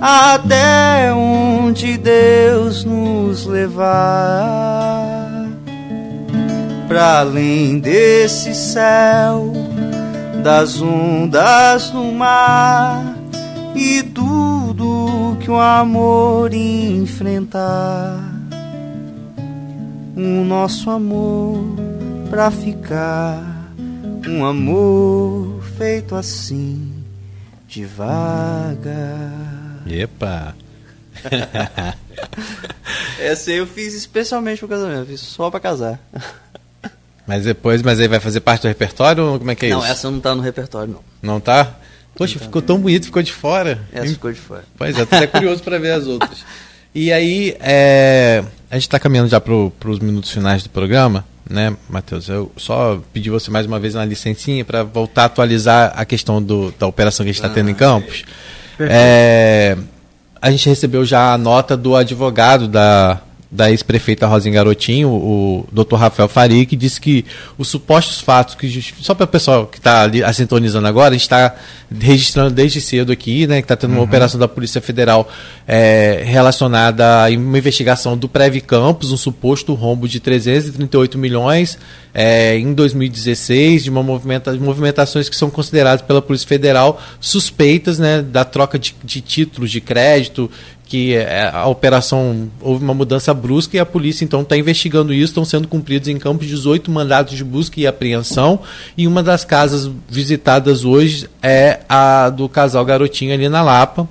até 0.00 1.12
onde 1.12 1.98
Deus 1.98 2.84
nos 2.84 3.46
levar. 3.46 5.48
Pra 6.86 7.20
além 7.20 7.78
desse 7.78 8.54
céu, 8.54 9.52
das 10.48 10.80
ondas 10.80 11.90
do 11.90 12.04
mar 12.04 13.14
e 13.76 14.02
tudo 14.02 15.36
que 15.42 15.50
o 15.50 15.60
amor 15.60 16.54
enfrentar. 16.54 18.18
O 20.16 20.44
nosso 20.46 20.88
amor 20.88 21.76
pra 22.30 22.50
ficar, 22.50 23.74
um 24.26 24.42
amor 24.42 25.62
feito 25.76 26.14
assim, 26.14 26.94
devagar. 27.66 28.78
Epa! 29.86 30.56
Essa 33.20 33.50
aí 33.50 33.58
eu 33.58 33.66
fiz 33.66 33.92
especialmente 33.92 34.60
pro 34.60 34.68
casamento, 34.68 35.08
fiz 35.08 35.20
só 35.20 35.50
pra 35.50 35.60
casar. 35.60 36.00
Mas 37.28 37.44
depois, 37.44 37.82
mas 37.82 38.00
aí 38.00 38.08
vai 38.08 38.18
fazer 38.18 38.40
parte 38.40 38.62
do 38.62 38.68
repertório 38.68 39.22
ou 39.22 39.38
como 39.38 39.50
é 39.50 39.54
que 39.54 39.66
é 39.66 39.68
não, 39.68 39.80
isso? 39.80 39.88
essa 39.88 40.10
não 40.10 40.18
tá 40.18 40.34
no 40.34 40.40
repertório, 40.40 40.94
não. 40.94 41.34
Não 41.34 41.38
tá? 41.38 41.74
Poxa, 42.16 42.38
ficou 42.38 42.62
tão 42.62 42.80
bonito, 42.80 43.04
ficou 43.04 43.22
de 43.22 43.32
fora. 43.32 43.78
Essa 43.92 44.06
Hum, 44.06 44.08
ficou 44.14 44.32
de 44.32 44.40
fora. 44.40 44.64
Pois 44.78 44.98
é, 44.98 45.04
tô 45.04 45.14
até 45.14 45.26
curioso 45.28 45.62
pra 45.62 45.78
ver 45.78 45.92
as 45.92 46.06
outras. 46.06 46.38
E 46.94 47.12
aí, 47.12 47.54
é, 47.60 48.42
a 48.70 48.76
gente 48.76 48.84
está 48.84 48.98
caminhando 48.98 49.28
já 49.28 49.38
para 49.38 49.52
os 49.52 49.98
minutos 49.98 50.30
finais 50.30 50.62
do 50.62 50.70
programa, 50.70 51.22
né, 51.48 51.76
Matheus? 51.86 52.30
Eu 52.30 52.50
só 52.56 52.98
pedi 53.12 53.28
você 53.28 53.50
mais 53.50 53.66
uma 53.66 53.78
vez 53.78 53.94
uma 53.94 54.06
licencinha 54.06 54.64
para 54.64 54.82
voltar 54.82 55.24
a 55.24 55.26
atualizar 55.26 55.92
a 55.94 56.06
questão 56.06 56.42
do, 56.42 56.72
da 56.78 56.86
operação 56.86 57.24
que 57.24 57.28
a 57.28 57.32
gente 57.32 57.40
está 57.40 57.48
ah, 57.48 57.54
tendo 57.54 57.68
em 57.68 57.74
Campos. 57.74 58.24
É, 58.80 59.76
a 60.40 60.50
gente 60.50 60.66
recebeu 60.66 61.04
já 61.04 61.34
a 61.34 61.38
nota 61.38 61.76
do 61.76 61.94
advogado 61.94 62.66
da, 62.66 63.20
da 63.50 63.70
ex-prefeita 63.70 64.26
Rosinha 64.26 64.54
Garotinho, 64.54 65.08
o 65.08 65.66
Dr. 65.72 65.96
Rafael 65.96 66.28
Faria, 66.28 66.66
que 66.66 66.76
disse 66.76 67.00
que 67.00 67.24
os 67.56 67.68
supostos 67.68 68.20
fatos 68.20 68.54
que 68.54 68.68
só 69.00 69.14
para 69.14 69.24
o 69.24 69.28
pessoal 69.28 69.66
que 69.66 69.78
está 69.78 70.02
ali 70.02 70.22
sintonizando 70.34 70.86
agora, 70.86 71.10
a 71.10 71.12
gente 71.12 71.22
está 71.22 71.54
registrando 71.90 72.50
desde 72.50 72.80
cedo 72.80 73.10
aqui, 73.10 73.46
né, 73.46 73.56
que 73.56 73.64
está 73.64 73.74
tendo 73.74 73.92
uma 73.92 74.00
uhum. 74.00 74.04
operação 74.04 74.38
da 74.38 74.46
Polícia 74.46 74.80
Federal 74.80 75.28
é, 75.66 76.22
relacionada 76.26 77.24
a 77.24 77.30
uma 77.30 77.56
investigação 77.56 78.18
do 78.18 78.28
Previ 78.28 78.60
Campos, 78.60 79.12
um 79.12 79.16
suposto 79.16 79.72
rombo 79.72 80.06
de 80.06 80.20
338 80.20 81.16
milhões 81.16 81.78
é, 82.12 82.58
em 82.58 82.74
2016, 82.74 83.84
de 83.84 83.90
uma 83.90 84.02
movimenta, 84.02 84.52
movimentações 84.54 85.28
que 85.28 85.36
são 85.36 85.48
consideradas 85.48 86.02
pela 86.02 86.20
Polícia 86.20 86.48
Federal 86.48 87.00
suspeitas 87.20 87.98
né, 87.98 88.20
da 88.20 88.44
troca 88.44 88.78
de, 88.78 88.94
de 89.02 89.20
títulos 89.20 89.70
de 89.70 89.80
crédito 89.80 90.50
que 90.88 91.14
é, 91.14 91.50
a 91.52 91.66
operação 91.66 92.50
houve 92.62 92.82
uma 92.82 92.94
mudança 92.94 93.34
brusca 93.34 93.76
e 93.76 93.80
a 93.80 93.84
polícia 93.84 94.24
então 94.24 94.40
está 94.40 94.56
investigando 94.56 95.12
isso, 95.12 95.26
estão 95.26 95.44
sendo 95.44 95.68
cumpridos 95.68 96.08
em 96.08 96.18
Campos 96.18 96.46
18 96.46 96.90
mandatos 96.90 97.36
de 97.36 97.44
busca 97.44 97.78
e 97.78 97.86
apreensão 97.86 98.60
e 98.96 99.06
uma 99.06 99.22
das 99.22 99.44
casas 99.44 99.90
visitadas 100.08 100.86
hoje 100.86 101.28
é 101.42 101.80
a 101.86 102.30
do 102.30 102.48
casal 102.48 102.82
Garotinho 102.86 103.34
ali 103.34 103.50
na 103.50 103.60
Lapa, 103.60 104.08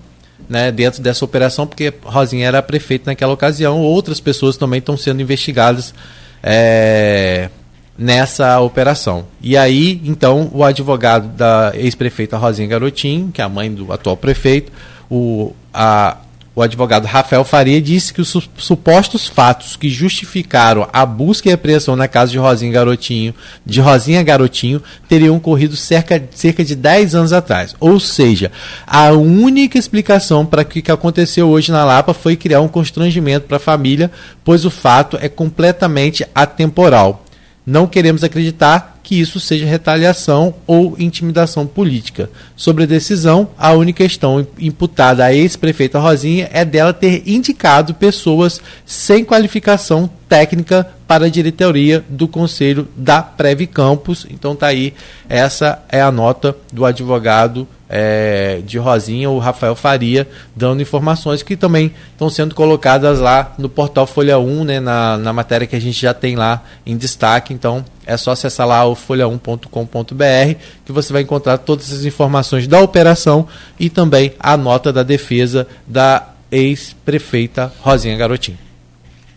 né, 0.47 0.71
dentro 0.71 1.01
dessa 1.01 1.25
operação, 1.25 1.65
porque 1.65 1.91
Rosinha 2.03 2.47
era 2.47 2.61
prefeito 2.61 3.07
naquela 3.07 3.33
ocasião, 3.33 3.81
outras 3.81 4.19
pessoas 4.19 4.55
também 4.55 4.77
estão 4.77 4.95
sendo 4.95 5.19
investigadas 5.19 5.95
é, 6.43 7.49
nessa 7.97 8.59
operação. 8.59 9.25
E 9.41 9.57
aí, 9.57 9.99
então, 10.05 10.49
o 10.53 10.63
advogado 10.63 11.27
da 11.29 11.71
ex-prefeita 11.73 12.37
Rosinha 12.37 12.67
Garotinho, 12.67 13.31
que 13.31 13.41
é 13.41 13.43
a 13.43 13.49
mãe 13.49 13.73
do 13.73 13.91
atual 13.91 14.15
prefeito, 14.15 14.71
o, 15.09 15.53
a, 15.73 16.17
o 16.57 16.63
advogado 16.63 17.05
Rafael 17.05 17.43
Faria 17.43 17.79
disse 17.79 18.11
que 18.11 18.19
os 18.19 18.35
supostos 18.57 19.27
fatos 19.27 19.75
que 19.75 19.91
justificaram 19.91 20.89
a 20.91 21.05
busca 21.05 21.47
e 21.47 21.51
apreensão 21.51 21.95
na 21.95 22.07
casa 22.07 22.31
de 22.31 22.39
Rosinha 22.39 22.71
Garotinho, 22.71 23.35
de 23.63 23.79
Rosinha 23.79 24.23
Garotinho, 24.23 24.81
teriam 25.07 25.35
ocorrido 25.35 25.75
cerca, 25.75 26.19
cerca 26.31 26.65
de 26.65 26.75
10 26.75 27.13
anos 27.13 27.31
atrás. 27.31 27.75
Ou 27.79 27.99
seja, 27.99 28.51
a 28.87 29.11
única 29.11 29.77
explicação 29.77 30.47
para 30.47 30.63
o 30.63 30.65
que 30.65 30.91
aconteceu 30.91 31.47
hoje 31.47 31.71
na 31.71 31.85
Lapa 31.85 32.11
foi 32.11 32.35
criar 32.35 32.61
um 32.61 32.67
constrangimento 32.67 33.45
para 33.45 33.57
a 33.57 33.59
família, 33.59 34.09
pois 34.43 34.65
o 34.65 34.71
fato 34.71 35.15
é 35.21 35.29
completamente 35.29 36.25
atemporal. 36.33 37.23
Não 37.63 37.85
queremos 37.85 38.23
acreditar 38.23 38.96
que 39.07 39.17
isso 39.17 39.39
seja 39.39 39.65
retaliação 39.65 40.53
ou 40.67 40.97
intimidação 40.99 41.65
política. 41.65 42.29
Sobre 42.57 42.83
a 42.83 42.85
decisão, 42.85 43.47
a 43.57 43.71
única 43.71 44.03
questão 44.03 44.45
imputada 44.59 45.23
à 45.23 45.33
ex-prefeita 45.33 45.97
Rosinha 45.97 46.49
é 46.51 46.65
dela 46.65 46.91
ter 46.91 47.23
indicado 47.25 47.93
pessoas 47.93 48.59
sem 48.85 49.23
qualificação 49.23 50.09
técnica 50.27 50.85
para 51.07 51.27
a 51.27 51.29
diretoria 51.29 52.03
do 52.09 52.27
Conselho 52.27 52.85
da 52.97 53.21
Preve 53.21 53.65
Campos. 53.65 54.27
Então 54.29 54.53
tá 54.53 54.67
aí, 54.67 54.93
essa 55.29 55.81
é 55.87 56.01
a 56.01 56.11
nota 56.11 56.53
do 56.73 56.83
advogado 56.83 57.65
é, 57.89 58.61
de 58.65 58.77
Rosinha, 58.77 59.29
o 59.29 59.39
Rafael 59.39 59.73
Faria, 59.73 60.27
dando 60.53 60.81
informações 60.81 61.41
que 61.41 61.55
também 61.55 61.93
estão 62.11 62.29
sendo 62.29 62.53
colocadas 62.53 63.19
lá 63.19 63.55
no 63.57 63.69
portal 63.69 64.05
Folha 64.05 64.37
1, 64.37 64.63
né, 64.65 64.79
na, 64.81 65.17
na 65.17 65.31
matéria 65.31 65.65
que 65.65 65.77
a 65.77 65.81
gente 65.81 66.01
já 66.01 66.13
tem 66.13 66.35
lá 66.35 66.61
em 66.85 66.97
destaque. 66.97 67.53
Então 67.53 67.85
é 68.07 68.15
só 68.15 68.31
acessar 68.31 68.65
lá 68.65 68.85
o 68.85 68.95
folha1.com.br 68.95 70.59
que 70.85 70.91
você 70.93 71.11
vai 71.11 71.23
encontrar 71.23 71.57
todas 71.57 71.91
as 71.91 72.05
informações 72.05 72.65
da 72.65 72.79
operação 72.79 73.47
e 73.77 73.89
também 73.89 74.33
a 74.39 74.55
nota 74.55 74.93
da 74.93 75.03
defesa 75.03 75.67
da 75.85 76.29
ex-prefeita 76.49 77.71
Rosinha 77.81 78.15
Garotinho. 78.15 78.57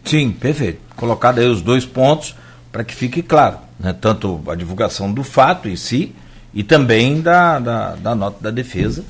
Sim, 0.05 0.31
perfeito. 0.31 0.79
Colocado 0.97 1.41
aí 1.41 1.47
os 1.47 1.61
dois 1.61 1.85
pontos 1.85 2.37
para 2.71 2.85
que 2.85 2.95
fique 2.95 3.23
claro, 3.23 3.59
né, 3.79 3.93
tanto 3.93 4.41
a 4.49 4.55
divulgação 4.55 5.13
do 5.13 5.25
fato 5.25 5.69
em 5.69 5.75
si, 5.75 6.15
e 6.55 6.63
também 6.63 7.21
da, 7.21 7.59
da, 7.59 7.95
da 7.97 8.15
nota 8.15 8.41
da 8.41 8.51
defesa 8.51 9.05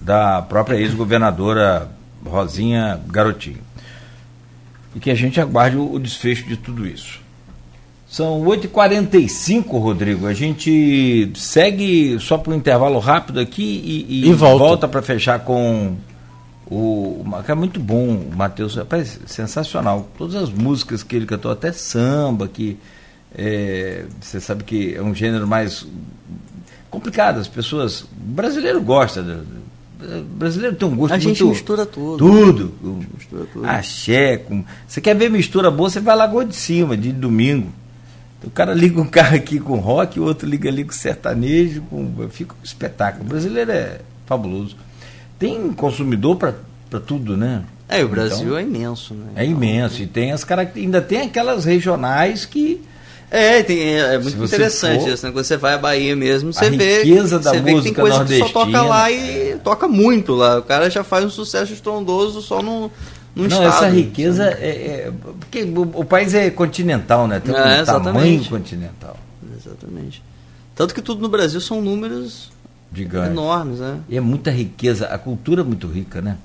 da 0.00 0.42
própria 0.42 0.76
ex-governadora 0.76 1.90
Rosinha 2.24 3.00
Garotinho. 3.06 3.60
E 4.94 5.00
que 5.00 5.10
a 5.10 5.14
gente 5.14 5.40
aguarde 5.40 5.76
o, 5.76 5.94
o 5.94 5.98
desfecho 5.98 6.46
de 6.46 6.56
tudo 6.56 6.86
isso. 6.86 7.20
São 8.10 8.42
8h45, 8.42 9.80
Rodrigo. 9.80 10.26
A 10.26 10.34
gente 10.34 11.30
segue 11.36 12.18
só 12.18 12.36
para 12.36 12.52
um 12.52 12.56
intervalo 12.56 12.98
rápido 12.98 13.38
aqui 13.38 13.62
e, 13.62 14.24
e, 14.24 14.28
e 14.28 14.32
volta, 14.32 14.58
volta 14.58 14.88
para 14.88 15.00
fechar 15.00 15.38
com 15.44 15.94
o. 16.68 17.24
Que 17.46 17.52
é 17.52 17.54
muito 17.54 17.78
bom, 17.78 18.16
o 18.16 18.36
Matheus. 18.36 18.76
Sensacional. 19.26 20.08
Todas 20.18 20.34
as 20.34 20.50
músicas 20.50 21.04
que 21.04 21.14
ele 21.14 21.24
cantou, 21.24 21.52
até 21.52 21.70
samba, 21.70 22.48
que 22.48 22.76
é, 23.32 24.06
você 24.20 24.40
sabe 24.40 24.64
que 24.64 24.92
é 24.92 25.00
um 25.00 25.14
gênero 25.14 25.46
mais 25.46 25.86
complicado. 26.90 27.38
As 27.38 27.46
pessoas. 27.46 28.00
O 28.00 28.08
brasileiro 28.16 28.80
gosta. 28.80 29.20
O 30.00 30.22
brasileiro 30.36 30.74
tem 30.74 30.88
um 30.88 30.96
gosto 30.96 31.12
a 31.12 31.16
muito. 31.16 31.28
A 31.28 31.32
gente 31.32 31.44
mistura 31.44 31.86
tudo. 31.86 32.16
Tudo. 32.16 32.74
Mistura 33.16 33.46
tudo. 33.52 33.64
Axé. 33.64 34.36
Com... 34.38 34.64
Você 34.84 35.00
quer 35.00 35.14
ver 35.14 35.30
mistura 35.30 35.70
boa, 35.70 35.88
você 35.88 36.00
vai 36.00 36.16
lá 36.16 36.24
Lagoa 36.24 36.44
de 36.44 36.56
Cima, 36.56 36.96
de 36.96 37.12
domingo. 37.12 37.72
O 38.42 38.50
cara 38.50 38.72
liga 38.74 39.00
um 39.00 39.06
carro 39.06 39.36
aqui 39.36 39.60
com 39.60 39.78
rock, 39.78 40.18
o 40.18 40.24
outro 40.24 40.48
liga 40.48 40.68
ali 40.68 40.84
com 40.84 40.92
sertanejo, 40.92 41.82
com... 41.82 42.28
fica 42.30 42.54
um 42.54 42.64
espetáculo. 42.64 43.24
O 43.24 43.28
brasileiro 43.28 43.70
é 43.70 44.00
fabuloso. 44.26 44.76
Tem 45.38 45.72
consumidor 45.72 46.36
para 46.36 47.00
tudo, 47.00 47.36
né? 47.36 47.64
É, 47.88 48.04
o 48.04 48.08
Brasil 48.08 48.46
então, 48.46 48.58
é 48.58 48.62
imenso, 48.62 49.14
né? 49.14 49.26
É 49.34 49.44
imenso. 49.44 50.02
E 50.02 50.06
tem 50.06 50.32
as 50.32 50.44
características. 50.44 50.94
Ainda 50.94 51.06
tem 51.06 51.22
aquelas 51.22 51.64
regionais 51.64 52.44
que 52.44 52.80
é, 53.30 53.62
tem, 53.62 53.78
é, 53.78 54.14
é 54.14 54.18
muito 54.18 54.42
interessante 54.42 55.04
for, 55.04 55.08
isso, 55.10 55.24
né? 55.24 55.32
Quando 55.32 55.44
você 55.44 55.56
vai 55.56 55.74
à 55.74 55.78
Bahia 55.78 56.16
mesmo, 56.16 56.52
você 56.52 56.68
vê. 56.68 57.04
Riqueza 57.04 57.38
da 57.38 57.50
você 57.50 57.60
música 57.60 57.72
vê 57.72 57.78
que 57.78 57.82
tem 57.84 57.94
coisa 57.94 58.24
que 58.24 58.38
só 58.38 58.48
toca 58.48 58.82
lá 58.82 59.10
e 59.10 59.56
toca 59.62 59.86
muito 59.86 60.34
lá. 60.34 60.58
O 60.58 60.62
cara 60.62 60.90
já 60.90 61.04
faz 61.04 61.24
um 61.24 61.30
sucesso 61.30 61.72
estrondoso 61.72 62.42
só 62.42 62.60
no. 62.60 62.90
Não, 63.34 63.46
estado, 63.46 63.64
essa 63.64 63.88
riqueza 63.88 64.44
é, 64.44 64.68
é, 64.68 65.12
porque 65.38 65.62
o, 65.62 65.82
o, 66.00 66.04
país 66.04 66.34
é 66.34 66.50
continental, 66.50 67.28
né? 67.28 67.38
Tem 67.40 67.54
um 67.54 67.58
é, 67.58 67.84
tamanho 67.84 68.44
continental. 68.46 69.16
Exatamente. 69.56 70.22
Tanto 70.74 70.94
que 70.94 71.02
tudo 71.02 71.20
no 71.20 71.28
Brasil 71.28 71.60
são 71.60 71.80
números 71.80 72.50
Gigantes. 72.92 73.30
enormes, 73.30 73.78
né? 73.78 74.00
E 74.08 74.16
é 74.16 74.20
muita 74.20 74.50
riqueza, 74.50 75.06
a 75.06 75.18
cultura 75.18 75.60
é 75.60 75.64
muito 75.64 75.86
rica, 75.86 76.20
né? 76.20 76.36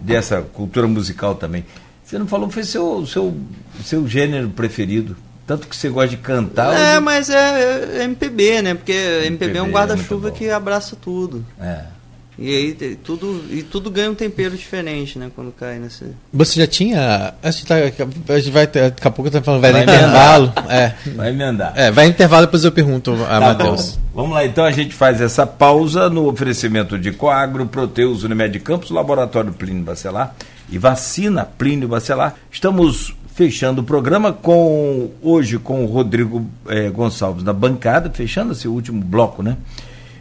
Dessa 0.00 0.42
cultura 0.42 0.86
musical 0.86 1.34
também. 1.34 1.64
Você 2.04 2.18
não 2.18 2.26
falou, 2.26 2.50
foi 2.50 2.64
seu 2.64 3.06
seu 3.06 3.36
seu 3.84 4.06
gênero 4.08 4.48
preferido? 4.48 5.16
Tanto 5.46 5.66
que 5.66 5.76
você 5.76 5.88
gosta 5.88 6.10
de 6.10 6.18
cantar. 6.18 6.74
É, 6.74 6.92
hoje... 6.94 7.00
mas 7.00 7.30
é, 7.30 8.00
é, 8.00 8.04
MPB, 8.04 8.62
né? 8.62 8.74
Porque 8.74 8.92
MPB, 8.92 9.26
MPB 9.26 9.58
é 9.58 9.62
um 9.62 9.68
é 9.68 9.70
guarda-chuva 9.70 10.28
é 10.28 10.30
que 10.30 10.50
abraça 10.50 10.96
tudo. 10.96 11.44
É. 11.60 11.84
E 12.38 12.54
aí 12.54 12.96
tudo, 13.02 13.44
e 13.50 13.64
tudo 13.64 13.90
ganha 13.90 14.08
um 14.08 14.14
tempero 14.14 14.56
diferente, 14.56 15.18
né? 15.18 15.28
Quando 15.34 15.50
cai 15.50 15.80
nesse. 15.80 16.04
Você 16.32 16.60
já 16.60 16.68
tinha. 16.68 17.34
A 17.42 17.50
gente, 17.50 17.66
tá, 17.66 17.74
a 17.74 18.38
gente 18.38 18.52
vai. 18.52 18.64
Daqui 18.64 19.08
a 19.08 19.10
pouco 19.10 19.28
tá 19.28 19.42
falando, 19.42 19.60
vai, 19.60 19.72
vai 19.72 19.82
intervalo. 19.82 20.52
É. 20.70 20.92
Vai 21.16 21.30
emendar. 21.30 21.72
É, 21.74 21.90
vai 21.90 22.06
intervalo, 22.06 22.46
depois 22.46 22.62
eu 22.64 22.70
pergunto 22.70 23.12
a 23.24 23.26
tá 23.26 23.40
Matheus. 23.40 23.98
Vamos 24.14 24.32
lá, 24.32 24.44
então 24.44 24.64
a 24.64 24.70
gente 24.70 24.94
faz 24.94 25.20
essa 25.20 25.46
pausa 25.46 26.08
no 26.08 26.28
oferecimento 26.28 26.96
de 26.96 27.10
Coagro, 27.10 27.66
Proteus, 27.66 28.22
Unimed 28.22 28.60
Campos, 28.60 28.90
Laboratório 28.90 29.52
Plínio 29.52 29.82
Bacelar 29.82 30.36
e 30.70 30.78
Vacina 30.78 31.44
Plínio 31.44 31.88
Bacelar. 31.88 32.34
Estamos 32.52 33.16
fechando 33.34 33.80
o 33.80 33.84
programa 33.84 34.32
com 34.32 35.10
hoje 35.22 35.58
com 35.58 35.84
o 35.84 35.86
Rodrigo 35.86 36.48
eh, 36.68 36.90
Gonçalves 36.90 37.42
na 37.42 37.52
bancada, 37.52 38.10
fechando 38.10 38.52
esse 38.52 38.68
último 38.68 39.02
bloco, 39.02 39.42
né? 39.42 39.56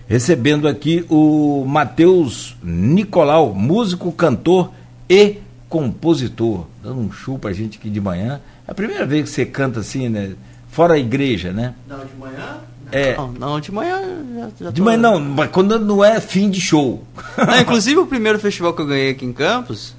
Recebendo 0.08 0.70
aqui 0.70 1.06
o 1.10 1.66
Matheus 1.68 2.56
Nicolau, 2.64 3.54
músico, 3.54 4.10
cantor 4.14 4.72
e 5.10 5.38
compositor, 5.68 6.66
dando 6.82 7.02
um 7.02 7.12
show 7.12 7.38
pra 7.38 7.52
gente 7.52 7.78
aqui 7.78 7.90
de 7.90 8.00
manhã. 8.00 8.40
É 8.66 8.72
a 8.72 8.74
primeira 8.74 9.06
vez 9.06 9.24
que 9.24 9.30
você 9.30 9.46
canta 9.46 9.82
assim, 9.82 10.08
né? 10.08 10.34
Fora 10.70 10.94
a 10.94 10.98
igreja, 10.98 11.52
né? 11.52 11.74
Não, 11.88 12.00
de 12.00 12.16
manhã? 12.16 12.58
É. 12.90 13.18
Não, 13.18 13.32
não, 13.34 13.60
de 13.60 13.70
manhã 13.70 14.02
já, 14.34 14.66
já 14.66 14.72
De 14.72 14.82
manhã 14.82 14.98
não, 14.98 15.20
mas 15.20 15.52
quando 15.52 15.78
não 15.78 16.04
é 16.04 16.22
fim 16.22 16.50
de 16.50 16.62
show. 16.62 17.04
Não, 17.38 17.60
inclusive 17.60 18.00
o 18.00 18.08
primeiro 18.08 18.40
festival 18.40 18.74
que 18.74 18.82
eu 18.82 18.88
ganhei 18.88 19.10
aqui 19.10 19.26
em 19.26 19.34
Campos, 19.34 19.94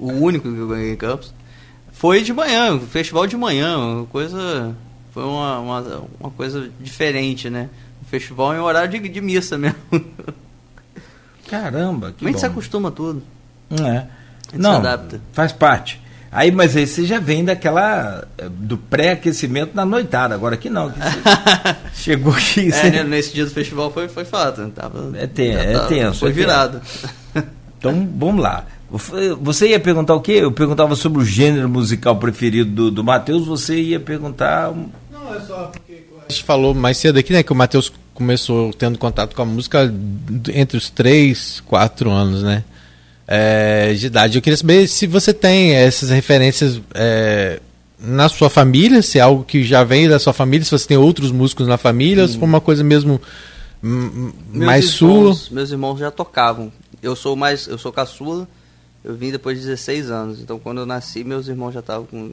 o 0.00 0.10
único 0.10 0.50
que 0.50 0.58
eu 0.58 0.66
ganhei 0.66 0.92
em 0.92 0.96
Campos, 0.96 1.32
foi 1.92 2.22
de 2.22 2.32
manhã, 2.32 2.76
festival 2.80 3.24
de 3.24 3.36
manhã, 3.36 3.78
uma 3.78 4.06
coisa. 4.06 4.74
Foi 5.12 5.22
uma, 5.22 5.60
uma, 5.60 6.04
uma 6.18 6.30
coisa 6.30 6.68
diferente, 6.80 7.48
né? 7.48 7.68
Festival 8.18 8.54
em 8.54 8.58
horário 8.60 8.90
de, 9.00 9.08
de 9.08 9.20
missa 9.20 9.58
mesmo. 9.58 9.76
Caramba, 11.48 12.12
que 12.16 12.24
a 12.24 12.28
gente 12.28 12.40
se 12.40 12.46
acostuma 12.46 12.90
tudo. 12.90 13.22
É. 13.72 14.06
gente 14.52 14.62
Não, 14.62 14.72
se 14.80 14.86
adapta. 14.86 15.20
faz 15.32 15.52
parte. 15.52 16.00
Aí, 16.30 16.50
mas 16.50 16.76
aí 16.76 16.86
você 16.86 17.04
já 17.04 17.18
vem 17.20 17.44
daquela. 17.44 18.26
eh, 18.38 18.48
do 18.48 18.76
pré-aquecimento 18.76 19.70
na 19.74 19.84
noitada. 19.84 20.34
Agora 20.34 20.54
aqui 20.54 20.68
não. 20.70 20.90
que 20.90 20.98
você 20.98 21.76
chegou 21.94 22.32
aqui. 22.32 22.68
É, 22.68 22.70
você- 22.72 22.90
né, 22.90 23.04
nesse 23.04 23.32
dia 23.34 23.44
do 23.44 23.50
festival 23.50 23.92
foi, 23.92 24.08
foi 24.08 24.24
fato. 24.24 24.68
Tava, 24.70 25.12
É 25.16 25.26
ten- 25.26 25.52
é 25.54 25.72
tava- 25.74 25.86
tenso, 25.88 26.20
Foi 26.20 26.30
é 26.30 26.32
tenso. 26.32 26.46
virado. 26.46 26.80
Então, 27.78 28.08
vamos 28.16 28.42
lá. 28.42 28.64
Você 29.42 29.68
ia 29.68 29.78
perguntar 29.78 30.14
o 30.14 30.20
quê? 30.22 30.38
Eu 30.40 30.50
perguntava 30.50 30.96
sobre 30.96 31.20
o 31.20 31.24
gênero 31.24 31.68
musical 31.68 32.16
preferido 32.16 32.70
do, 32.70 32.90
do 32.90 33.04
Matheus, 33.04 33.46
você 33.46 33.78
ia 33.78 34.00
perguntar. 34.00 34.72
Não, 35.12 35.34
é 35.34 35.40
só 35.40 35.70
a 36.28 36.32
gente 36.32 36.44
falou 36.44 36.74
mais 36.74 36.96
cedo 36.98 37.18
aqui, 37.18 37.32
né, 37.32 37.42
que 37.42 37.52
o 37.52 37.56
Matheus 37.56 37.92
começou 38.14 38.72
tendo 38.72 38.98
contato 38.98 39.34
com 39.34 39.42
a 39.42 39.44
música 39.44 39.92
entre 40.54 40.76
os 40.76 40.88
3, 40.90 41.60
4 41.66 42.10
anos, 42.10 42.42
né? 42.42 42.64
é, 43.26 43.92
de 43.94 44.06
idade. 44.06 44.38
Eu 44.38 44.42
queria 44.42 44.56
saber 44.56 44.86
se 44.86 45.06
você 45.06 45.32
tem 45.32 45.72
essas 45.72 46.10
referências 46.10 46.80
é, 46.94 47.60
na 47.98 48.28
sua 48.28 48.50
família, 48.50 49.02
se 49.02 49.18
é 49.18 49.22
algo 49.22 49.44
que 49.44 49.62
já 49.64 49.82
vem 49.82 50.08
da 50.08 50.18
sua 50.18 50.32
família, 50.32 50.64
se 50.64 50.70
você 50.70 50.86
tem 50.86 50.96
outros 50.96 51.30
músicos 51.32 51.66
na 51.66 51.76
família, 51.78 52.22
ou 52.22 52.28
se 52.28 52.38
for 52.38 52.44
uma 52.44 52.60
coisa 52.60 52.84
mesmo 52.84 53.20
hum, 53.82 54.32
Meus 54.52 54.66
mais 54.66 54.84
irmãos- 55.00 55.38
sua. 55.40 55.54
Meus 55.54 55.70
irmãos 55.70 55.98
já 55.98 56.10
tocavam. 56.10 56.70
Eu 57.02 57.16
sou 57.16 57.34
mais, 57.34 57.66
eu 57.66 57.78
sou 57.78 57.92
caçula. 57.92 58.46
Eu 59.02 59.14
vim 59.14 59.30
depois 59.30 59.58
de 59.58 59.64
16 59.66 60.10
anos. 60.10 60.40
Então 60.40 60.58
quando 60.58 60.78
eu 60.78 60.86
nasci, 60.86 61.24
meus 61.24 61.48
irmãos 61.48 61.72
já 61.72 61.80
estavam 61.80 62.06
com 62.06 62.32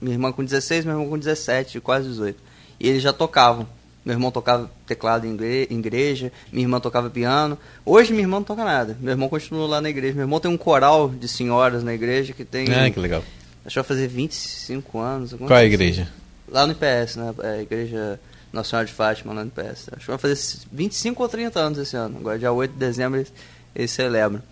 minha 0.00 0.14
irmã 0.14 0.30
com 0.32 0.44
16, 0.44 0.84
meu 0.84 0.94
irmão 0.94 1.08
com 1.08 1.18
17, 1.18 1.80
quase 1.80 2.08
18. 2.08 2.36
E 2.82 2.88
eles 2.88 3.02
já 3.02 3.12
tocavam. 3.12 3.66
Meu 4.04 4.14
irmão 4.14 4.32
tocava 4.32 4.68
teclado 4.84 5.24
em 5.26 5.34
igre- 5.34 5.68
em 5.70 5.78
igreja, 5.78 6.32
minha 6.52 6.64
irmã 6.64 6.80
tocava 6.80 7.08
piano. 7.08 7.56
Hoje 7.86 8.10
minha 8.12 8.24
irmã 8.24 8.38
não 8.38 8.44
toca 8.44 8.64
nada. 8.64 8.96
Meu 9.00 9.12
irmão 9.12 9.28
continua 9.28 9.66
lá 9.68 9.80
na 9.80 9.88
igreja. 9.88 10.14
Meu 10.14 10.24
irmão 10.24 10.40
tem 10.40 10.50
um 10.50 10.56
coral 10.58 11.08
de 11.08 11.28
senhoras 11.28 11.84
na 11.84 11.94
igreja 11.94 12.32
que 12.32 12.44
tem 12.44 12.66
Ah, 12.74 12.90
que 12.90 12.98
legal. 12.98 13.22
Acho 13.64 13.74
que 13.74 13.80
vai 13.80 13.84
fazer 13.84 14.08
25 14.08 14.98
anos. 14.98 15.30
Qual 15.32 15.40
é 15.42 15.44
a 15.44 15.48
coisa 15.48 15.54
assim. 15.64 15.66
igreja? 15.74 16.08
Lá 16.48 16.66
no 16.66 16.72
IPS, 16.72 17.14
né? 17.16 17.32
É 17.44 17.48
a 17.58 17.62
Igreja 17.62 18.20
Nossa 18.52 18.70
Senhora 18.70 18.86
de 18.86 18.92
Fátima, 18.92 19.32
lá 19.32 19.44
no 19.44 19.48
IPS. 19.56 19.88
Acho 19.92 20.00
que 20.00 20.06
vai 20.10 20.18
fazer 20.18 20.58
25 20.72 21.22
ou 21.22 21.28
30 21.28 21.60
anos 21.60 21.78
esse 21.78 21.96
ano. 21.96 22.18
Agora, 22.18 22.36
dia 22.38 22.50
8 22.52 22.72
de 22.72 22.78
dezembro, 22.78 23.20
eles, 23.20 23.32
eles 23.74 23.90
celebram. 23.92 24.42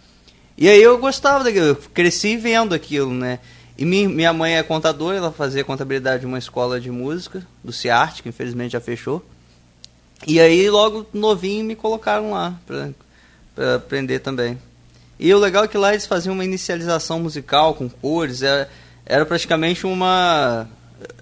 E 0.56 0.68
aí 0.68 0.80
eu 0.80 0.96
gostava 0.98 1.42
daquilo, 1.42 1.66
eu 1.66 1.76
cresci 1.76 2.36
vendo 2.36 2.72
aquilo, 2.74 3.12
né? 3.12 3.40
E 3.80 3.84
mi- 3.86 4.06
minha 4.06 4.30
mãe 4.32 4.58
é 4.58 4.62
contadora, 4.62 5.16
ela 5.16 5.32
fazia 5.32 5.64
contabilidade 5.64 6.20
de 6.20 6.26
uma 6.26 6.38
escola 6.38 6.78
de 6.78 6.90
música, 6.90 7.42
do 7.64 7.72
CIART, 7.72 8.20
que 8.22 8.28
infelizmente 8.28 8.72
já 8.72 8.80
fechou. 8.80 9.24
E 10.26 10.38
aí, 10.38 10.68
logo 10.68 11.06
novinho, 11.14 11.64
me 11.64 11.74
colocaram 11.74 12.32
lá 12.32 12.54
pra 12.66 13.76
aprender 13.76 14.18
também. 14.18 14.58
E 15.18 15.32
o 15.32 15.38
legal 15.38 15.64
é 15.64 15.68
que 15.68 15.78
lá 15.78 15.92
eles 15.92 16.04
faziam 16.04 16.34
uma 16.34 16.44
inicialização 16.44 17.18
musical 17.20 17.72
com 17.74 17.88
cores, 17.88 18.42
era, 18.42 18.68
era 19.06 19.24
praticamente 19.24 19.86
uma. 19.86 20.68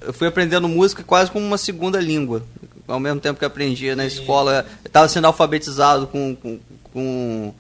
Eu 0.01 0.12
fui 0.12 0.26
aprendendo 0.26 0.68
música 0.68 1.05
quase 1.05 1.30
como 1.30 1.47
uma 1.47 1.59
segunda 1.59 2.01
língua. 2.01 2.43
Ao 2.89 2.98
mesmo 2.98 3.20
tempo 3.20 3.39
que 3.39 3.44
aprendia 3.44 3.94
na 3.94 4.05
escola, 4.06 4.66
estava 4.85 5.09
sendo 5.09 5.26
alfabetizado 5.26 6.09
com, 6.09 6.35
com, 6.35 6.59
com, 6.93 7.55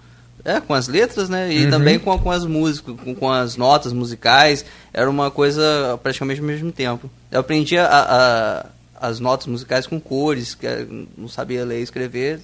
é, 0.48 0.60
com 0.60 0.72
as 0.74 0.88
letras, 0.88 1.28
né? 1.28 1.52
E 1.52 1.64
Uhum. 1.64 1.70
também 1.70 1.98
com, 1.98 2.18
com 2.18 2.30
as 2.30 2.44
músicas, 2.44 2.94
com, 3.04 3.14
com 3.14 3.30
as 3.30 3.56
notas 3.56 3.92
musicais. 3.92 4.64
Era 4.92 5.08
uma 5.10 5.30
coisa 5.30 5.98
praticamente 6.02 6.40
ao 6.40 6.46
mesmo 6.46 6.72
tempo. 6.72 7.10
Eu 7.30 7.40
aprendia 7.40 7.84
a- 7.84 8.16
a- 8.62 8.66
as 9.00 9.20
notas 9.20 9.46
musicais 9.46 9.86
com 9.86 10.00
cores, 10.00 10.54
que 10.56 10.66
eu 10.66 11.06
não 11.16 11.28
sabia 11.28 11.64
ler 11.64 11.78
e 11.80 11.82
escrever, 11.82 12.40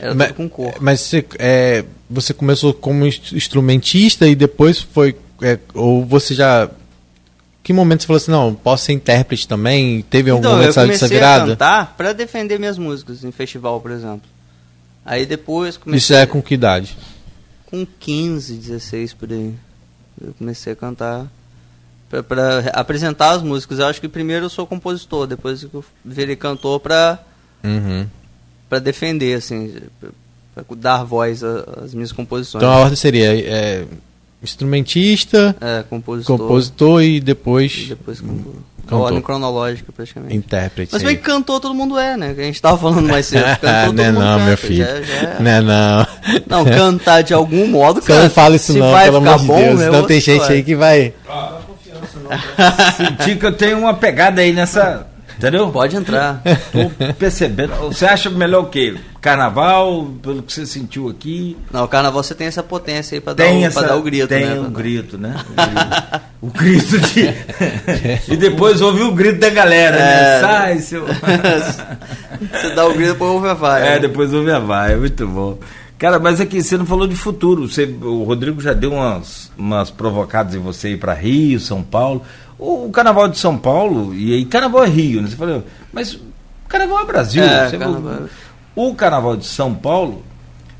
era 0.00 0.14
mas, 0.14 0.28
tudo 0.28 0.36
com 0.36 0.48
cor. 0.48 0.74
mas 0.80 1.00
você, 1.00 1.24
é, 1.38 1.84
você 2.08 2.32
começou 2.32 2.72
como 2.72 3.06
ins- 3.06 3.32
instrumentista 3.32 4.26
e 4.26 4.34
depois 4.34 4.80
foi. 4.80 5.14
é, 5.42 5.58
ou 5.74 6.04
você 6.04 6.32
já. 6.34 6.70
Que 7.62 7.72
momento 7.72 8.02
você 8.02 8.06
falou 8.06 8.16
assim, 8.18 8.30
não, 8.30 8.54
posso 8.54 8.84
ser 8.84 8.92
intérprete 8.92 9.48
também? 9.48 10.02
Teve 10.08 10.30
algum 10.30 10.40
Então, 10.40 10.52
momento 10.52 10.78
eu 10.78 10.86
dessa 10.86 11.04
a 11.06 11.08
virada? 11.08 11.46
cantar 11.52 11.94
para 11.96 12.12
defender 12.12 12.58
minhas 12.58 12.78
músicas 12.78 13.24
em 13.24 13.32
festival, 13.32 13.80
por 13.80 13.90
exemplo. 13.90 14.22
Aí 15.04 15.26
depois 15.26 15.76
comecei 15.76 15.98
Isso 15.98 16.14
é 16.14 16.24
com 16.26 16.40
que 16.40 16.54
idade? 16.54 16.96
Com 17.74 17.86
15, 17.98 18.54
16 18.54 19.14
por 19.14 19.32
aí. 19.32 19.52
Eu 20.20 20.32
comecei 20.38 20.72
a 20.72 20.76
cantar 20.76 21.26
para 22.28 22.70
apresentar 22.72 23.30
as 23.32 23.42
músicas. 23.42 23.80
Eu 23.80 23.86
acho 23.86 24.00
que 24.00 24.08
primeiro 24.08 24.44
eu 24.44 24.50
sou 24.50 24.64
compositor, 24.66 25.26
depois 25.26 25.64
que 25.64 25.74
eu 25.74 25.84
virei 26.04 26.36
cantor 26.36 26.78
para 26.78 27.18
Uhum. 27.64 28.06
para 28.68 28.78
defender 28.78 29.38
assim, 29.38 29.74
para 29.98 30.64
dar 30.76 31.02
voz 31.02 31.42
às 31.42 31.94
minhas 31.94 32.12
composições. 32.12 32.62
Então 32.62 32.70
a 32.74 32.80
ordem 32.80 32.94
seria 32.94 33.34
é, 33.34 33.86
instrumentista, 34.44 35.56
é, 35.60 35.82
compositor, 35.88 36.38
compositor 36.38 37.02
e 37.02 37.16
e 37.16 37.20
depois 37.20 37.86
depois 37.88 38.20
compo- 38.20 38.54
Cantor. 38.86 39.00
ordem 39.06 39.22
cronológica 39.22 39.90
praticamente. 39.92 40.36
intérprete. 40.36 40.92
Mas 40.92 41.02
bem 41.02 41.16
que 41.16 41.22
cantor 41.22 41.58
todo 41.58 41.72
mundo 41.74 41.98
é, 41.98 42.18
né? 42.18 42.34
A 42.36 42.42
gente 42.42 42.60
tava 42.60 42.76
falando 42.76 43.08
mais 43.08 43.24
cedo. 43.24 43.42
Cantor 43.58 43.86
todo 43.86 43.94
não 43.96 44.04
é 44.04 44.12
mundo 44.12 44.20
não, 44.20 44.32
canta, 44.36 44.44
meu 44.46 44.56
filho. 44.58 44.84
já- 44.84 45.00
já 45.02 45.14
é- 45.14 45.36
Não 45.40 45.50
é 45.50 45.60
não. 45.62 46.06
Não, 46.46 46.64
cantar 46.66 47.22
de 47.22 47.32
algum 47.32 47.66
modo, 47.66 48.02
cara. 48.02 48.24
não 48.24 48.30
fala 48.30 48.56
isso 48.56 48.72
Se 48.74 48.78
não, 48.78 48.90
vai 48.92 49.06
pelo 49.06 49.20
ficar 49.20 49.34
amor 49.36 49.56
de 49.56 49.62
bom, 49.64 49.68
Deus. 49.76 49.80
é 49.80 49.90
Não 49.90 50.02
tem 50.06 50.20
gente 50.20 50.52
aí 50.52 50.62
que 50.62 50.76
vai... 50.76 51.14
Senti 52.96 53.36
que 53.36 53.46
eu 53.46 53.52
tenho 53.56 53.78
uma 53.78 53.94
pegada 53.94 54.40
aí 54.42 54.52
nessa. 54.52 55.06
Entendeu? 55.36 55.68
Pode 55.70 55.96
entrar. 55.96 56.42
Tô 56.72 57.12
percebendo. 57.14 57.74
Você 57.88 58.04
acha 58.04 58.30
melhor 58.30 58.62
o 58.62 58.66
quê? 58.66 58.94
Carnaval, 59.20 60.10
pelo 60.22 60.42
que 60.42 60.52
você 60.52 60.66
sentiu 60.66 61.08
aqui? 61.08 61.56
Não, 61.72 61.84
o 61.84 61.88
carnaval 61.88 62.22
você 62.22 62.34
tem 62.34 62.46
essa 62.46 62.62
potência 62.62 63.16
aí 63.16 63.20
pra, 63.20 63.32
dar, 63.32 63.46
o, 63.46 63.64
essa, 63.64 63.82
dar 63.82 63.96
o 63.96 64.02
grito, 64.02 64.28
tem 64.28 64.44
né? 64.44 64.60
um 64.60 64.70
grito, 64.70 65.16
né? 65.16 65.34
O 66.42 66.50
grito, 66.50 66.98
o 66.98 66.98
grito 66.98 67.00
de. 67.00 67.34
e 68.32 68.36
depois 68.36 68.82
ouve 68.82 69.02
o 69.02 69.12
grito 69.12 69.38
da 69.38 69.48
galera, 69.48 69.96
né? 69.96 70.36
É. 70.36 70.40
Sai, 70.40 70.78
seu. 70.80 71.06
você 72.52 72.74
dá 72.74 72.86
o 72.86 72.92
grito, 72.92 73.12
depois 73.12 73.30
ouve 73.30 73.54
vai. 73.54 73.82
É, 73.82 73.90
né? 73.92 73.98
depois 74.00 74.32
ouve 74.34 74.50
a 74.50 74.58
vai, 74.58 74.92
é 74.92 74.96
muito 74.96 75.26
bom. 75.26 75.58
Cara, 75.96 76.18
mas 76.18 76.40
aqui 76.40 76.62
você 76.62 76.76
não 76.76 76.84
falou 76.84 77.06
de 77.06 77.16
futuro. 77.16 77.66
Você, 77.66 77.84
o 77.84 78.24
Rodrigo 78.24 78.60
já 78.60 78.74
deu 78.74 78.92
umas, 78.92 79.50
umas 79.56 79.90
provocadas 79.90 80.54
em 80.54 80.58
você 80.58 80.90
ir 80.90 80.98
para 80.98 81.14
Rio, 81.14 81.58
São 81.58 81.82
Paulo. 81.82 82.22
O, 82.58 82.86
o 82.86 82.90
Carnaval 82.90 83.28
de 83.28 83.38
São 83.38 83.56
Paulo, 83.58 84.14
e 84.14 84.32
aí 84.34 84.44
Carnaval 84.44 84.84
é 84.84 84.88
Rio, 84.88 85.20
né? 85.22 85.28
Você 85.28 85.36
falou, 85.36 85.64
mas 85.92 86.18
Carnaval 86.68 87.00
é 87.00 87.04
Brasil. 87.04 87.42
É, 87.42 87.68
Você- 87.68 87.78
Carnaval- 87.78 88.22
O 88.76 88.94
Carnaval 88.94 89.36
de 89.36 89.46
São 89.46 89.74
Paulo, 89.74 90.22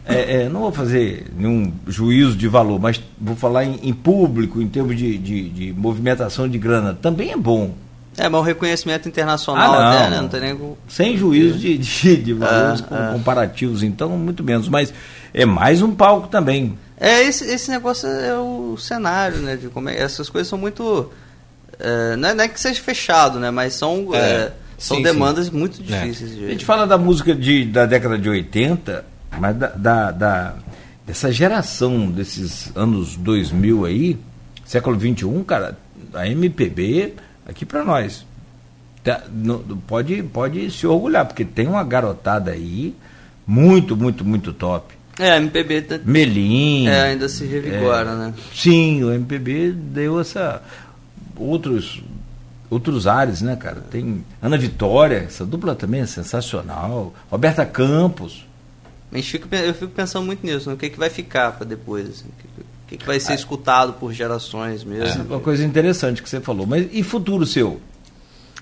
é, 0.06 0.42
é, 0.42 0.48
não 0.48 0.60
vou 0.60 0.72
fazer 0.72 1.26
nenhum 1.36 1.72
juízo 1.86 2.36
de 2.36 2.46
valor, 2.48 2.78
mas 2.80 3.00
vou 3.20 3.34
falar 3.36 3.64
em, 3.64 3.78
em 3.82 3.92
público, 3.92 4.60
em 4.60 4.68
termos 4.68 4.96
de, 4.96 5.16
de, 5.18 5.48
de 5.48 5.72
movimentação 5.72 6.48
de 6.48 6.58
grana, 6.58 6.94
também 7.00 7.30
é 7.32 7.36
bom. 7.36 7.72
É, 8.16 8.28
mas 8.28 8.40
o 8.40 8.44
reconhecimento 8.44 9.08
internacional 9.08 9.72
Ah, 9.74 9.80
não. 9.80 9.88
até, 9.88 10.10
né? 10.10 10.20
Não 10.20 10.28
tem 10.28 10.40
nem. 10.40 10.76
Sem 10.88 11.16
juízo 11.16 11.58
de, 11.58 11.76
de, 11.78 12.16
de 12.16 12.32
valores 12.32 12.80
Ah, 12.80 12.84
com- 12.84 12.94
ah. 12.94 13.10
comparativos, 13.14 13.82
então, 13.82 14.10
muito 14.10 14.44
menos. 14.44 14.68
Mas 14.68 14.94
é 15.32 15.44
mais 15.44 15.82
um 15.82 15.92
palco 15.92 16.28
também. 16.28 16.78
É, 17.00 17.22
esse, 17.24 17.44
esse 17.44 17.68
negócio 17.72 18.08
é 18.08 18.38
o 18.38 18.76
cenário, 18.78 19.38
né? 19.38 19.56
De 19.56 19.66
como 19.66 19.88
é- 19.88 19.98
essas 20.00 20.28
coisas 20.28 20.46
são 20.48 20.56
muito. 20.56 21.10
É, 21.78 22.16
não, 22.16 22.28
é, 22.28 22.34
não 22.34 22.44
é 22.44 22.48
que 22.48 22.58
seja 22.60 22.80
fechado, 22.80 23.38
né? 23.38 23.50
Mas 23.50 23.74
são, 23.74 24.14
É, 24.14 24.18
é, 24.18 24.52
são 24.78 24.96
sim, 24.98 25.02
demandas 25.02 25.50
muito 25.50 25.80
É. 25.80 25.84
difíceis 25.84 26.32
A 26.32 26.34
de. 26.34 26.48
gente 26.50 26.64
fala 26.64 26.86
da 26.86 26.98
música 26.98 27.34
de, 27.34 27.64
da 27.64 27.86
década 27.86 28.18
de 28.18 28.28
80, 28.28 29.04
mas 29.38 29.56
da, 29.56 29.66
da, 29.68 30.10
da- 30.10 30.54
dessa 31.06 31.30
geração 31.32 32.10
desses 32.10 32.70
anos 32.76 33.16
2000 33.16 33.84
aí, 33.84 34.18
século 34.64 34.96
21, 34.96 35.42
cara, 35.44 35.76
a 36.14 36.26
MPB 36.28 37.14
aqui 37.46 37.64
pra 37.66 37.84
nós. 37.84 38.24
Tá, 39.02 39.22
não- 39.30 39.58
pode, 39.86 40.22
pode 40.22 40.70
se 40.70 40.86
orgulhar, 40.86 41.26
porque 41.26 41.44
tem 41.44 41.66
uma 41.66 41.84
garotada 41.84 42.50
aí 42.52 42.94
muito, 43.46 43.94
muito, 43.94 44.24
muito 44.24 44.50
top. 44.52 44.94
É, 45.18 45.32
a 45.32 45.36
MPB 45.36 45.82
tá- 45.82 46.00
Melim. 46.04 46.88
é, 46.88 47.02
ainda 47.10 47.28
se 47.28 47.44
revigora, 47.44 48.10
É. 48.10 48.14
né? 48.16 48.34
Sim, 48.54 49.04
o 49.04 49.12
MPB 49.12 49.72
deu 49.72 50.18
essa 50.18 50.62
outros 51.36 52.02
outros 52.70 53.06
ares, 53.06 53.40
né, 53.40 53.56
cara? 53.56 53.80
Tem 53.90 54.24
Ana 54.42 54.58
Vitória, 54.58 55.18
essa 55.18 55.44
dupla 55.44 55.74
também 55.74 56.00
é 56.00 56.06
sensacional. 56.06 57.14
Roberta 57.30 57.64
Campos. 57.64 58.46
Gente 59.12 59.30
fica, 59.30 59.56
eu 59.56 59.74
fico 59.74 59.92
pensando 59.92 60.24
muito 60.26 60.44
nisso, 60.44 60.70
no 60.70 60.76
que, 60.76 60.90
que 60.90 60.98
vai 60.98 61.10
ficar 61.10 61.52
para 61.52 61.64
depois. 61.64 62.08
assim, 62.08 62.24
o 62.24 62.42
que, 62.42 62.46
o 62.46 62.64
que, 62.88 62.96
que 62.96 63.06
vai 63.06 63.20
ser 63.20 63.34
escutado 63.34 63.92
por 63.94 64.12
gerações 64.12 64.82
mesmo. 64.82 65.24
Uma 65.24 65.40
coisa 65.40 65.64
interessante 65.64 66.22
que 66.22 66.28
você 66.28 66.40
falou. 66.40 66.66
Mas 66.66 66.88
e 66.92 67.02
futuro 67.02 67.46
seu? 67.46 67.80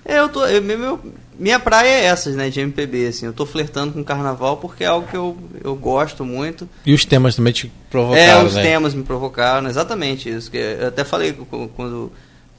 É, 0.05 0.19
eu 0.19 0.29
tô, 0.29 0.45
eu, 0.45 0.61
meu, 0.61 0.99
minha 1.39 1.59
praia 1.59 1.87
é 1.87 2.05
essas, 2.05 2.35
né, 2.35 2.49
de 2.49 2.59
MPB, 2.59 3.07
assim. 3.07 3.25
Eu 3.25 3.33
tô 3.33 3.45
flertando 3.45 3.93
com 3.93 4.03
carnaval 4.03 4.57
porque 4.57 4.83
é 4.83 4.87
algo 4.87 5.07
que 5.07 5.15
eu, 5.15 5.37
eu 5.63 5.75
gosto 5.75 6.25
muito. 6.25 6.69
E 6.85 6.93
os 6.93 7.05
temas 7.05 7.35
também 7.35 7.53
te 7.53 7.67
é, 7.67 7.69
provocaram, 7.89 8.45
os 8.45 8.53
né? 8.53 8.61
temas 8.61 8.93
me 8.93 9.03
provocaram, 9.03 9.67
exatamente 9.69 10.29
isso. 10.29 10.51
Que 10.51 10.57
eu 10.57 10.87
até 10.89 11.03
falei 11.03 11.33
quando, 11.75 12.11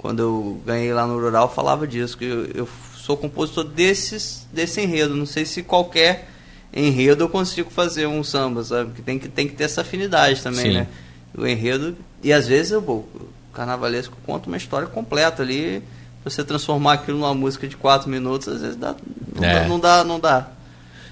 quando 0.04 0.20
eu 0.20 0.60
ganhei 0.66 0.92
lá 0.92 1.06
no 1.06 1.18
Rural, 1.18 1.50
falava 1.50 1.86
disso, 1.86 2.18
que 2.18 2.26
eu, 2.26 2.44
eu 2.54 2.68
sou 2.94 3.16
compositor 3.16 3.64
desses, 3.64 4.46
desse 4.52 4.82
enredo. 4.82 5.16
Não 5.16 5.24
sei 5.24 5.46
se 5.46 5.62
qualquer 5.62 6.28
enredo 6.74 7.24
eu 7.24 7.28
consigo 7.30 7.70
fazer 7.70 8.06
um 8.06 8.22
samba, 8.22 8.62
sabe? 8.62 8.92
Que 8.92 9.00
tem 9.00 9.18
que, 9.18 9.28
tem 9.30 9.48
que 9.48 9.54
ter 9.54 9.64
essa 9.64 9.80
afinidade 9.80 10.42
também, 10.42 10.60
Sim. 10.72 10.72
né? 10.74 10.86
o 11.34 11.46
enredo. 11.46 11.96
E 12.22 12.34
às 12.34 12.46
vezes 12.46 12.72
eu, 12.72 12.80
o 12.80 13.08
carnavalesco 13.54 14.14
conta 14.26 14.46
uma 14.46 14.58
história 14.58 14.86
completa 14.86 15.42
ali. 15.42 15.82
Você 16.22 16.44
transformar 16.44 16.92
aquilo 16.92 17.16
numa 17.20 17.32
música 17.32 17.66
de 17.66 17.74
quatro 17.74 18.10
minutos, 18.10 18.46
às 18.48 18.60
vezes 18.60 18.76
dá, 18.76 18.94
não, 19.34 19.42
É. 19.42 19.60
dá, 19.62 19.68
não 19.68 19.80
dá, 19.80 20.04
não 20.04 20.20
dá. 20.20 20.48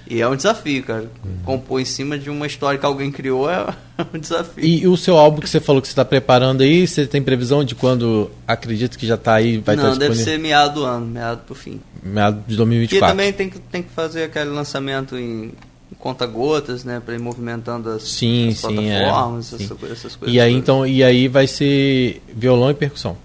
E 0.09 0.21
é 0.21 0.27
um 0.27 0.35
desafio, 0.35 0.83
cara. 0.83 1.09
Compor 1.45 1.79
em 1.79 1.85
cima 1.85 2.17
de 2.19 2.29
uma 2.29 2.45
história 2.45 2.77
que 2.77 2.85
alguém 2.85 3.09
criou 3.11 3.49
é 3.49 3.65
um 4.13 4.19
desafio. 4.19 4.63
E 4.63 4.85
o 4.87 4.97
seu 4.97 5.17
álbum 5.17 5.39
que 5.39 5.49
você 5.49 5.59
falou 5.61 5.81
que 5.81 5.87
você 5.87 5.93
está 5.93 6.03
preparando 6.03 6.61
aí, 6.61 6.85
você 6.85 7.07
tem 7.07 7.21
previsão 7.21 7.63
de 7.63 7.73
quando 7.73 8.29
acredito 8.47 8.97
que 8.99 9.07
já 9.07 9.15
está 9.15 9.35
aí, 9.35 9.57
vai 9.59 9.75
não, 9.75 9.85
estar 9.85 9.99
deve 9.99 10.13
disponível? 10.13 10.33
ser 10.33 10.39
meado 10.39 10.73
do 10.81 10.85
ano, 10.85 11.05
meado 11.05 11.39
pro 11.45 11.55
fim. 11.55 11.79
Meado 12.03 12.43
de 12.45 12.53
E 12.53 12.57
2024. 12.57 13.07
também 13.07 13.31
tem 13.31 13.49
que, 13.49 13.59
tem 13.59 13.81
que 13.81 13.89
fazer 13.91 14.23
aquele 14.23 14.49
lançamento 14.49 15.17
em, 15.17 15.45
em 15.91 15.95
conta-gotas, 15.97 16.83
né? 16.83 17.01
Pra 17.03 17.15
ir 17.15 17.19
movimentando 17.19 17.89
as, 17.89 18.03
Sim, 18.03 18.49
as 18.49 18.57
sim, 18.57 18.89
é. 18.89 18.99
plataformas, 18.99 19.45
Sim. 19.45 19.55
essas, 19.55 19.91
essas 19.91 20.15
coisas. 20.17 20.35
E 20.35 20.39
aí 20.41 20.51
todas. 20.51 20.63
então, 20.63 20.85
e 20.85 21.01
aí 21.01 21.27
vai 21.29 21.47
ser 21.47 22.21
violão 22.35 22.69
e 22.71 22.73
percussão. 22.73 23.15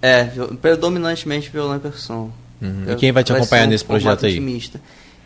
É, 0.00 0.24
predominantemente 0.60 1.50
violão 1.50 1.76
e 1.76 1.80
percussão. 1.80 2.32
Uhum. 2.60 2.84
É, 2.86 2.92
E 2.92 2.96
quem 2.96 3.10
vai 3.12 3.24
te 3.24 3.28
ser 3.32 3.36
acompanhar 3.38 3.66
um 3.66 3.70
nesse 3.70 3.84
projeto 3.84 4.24
aí? 4.26 4.32
intimista. 4.32 4.80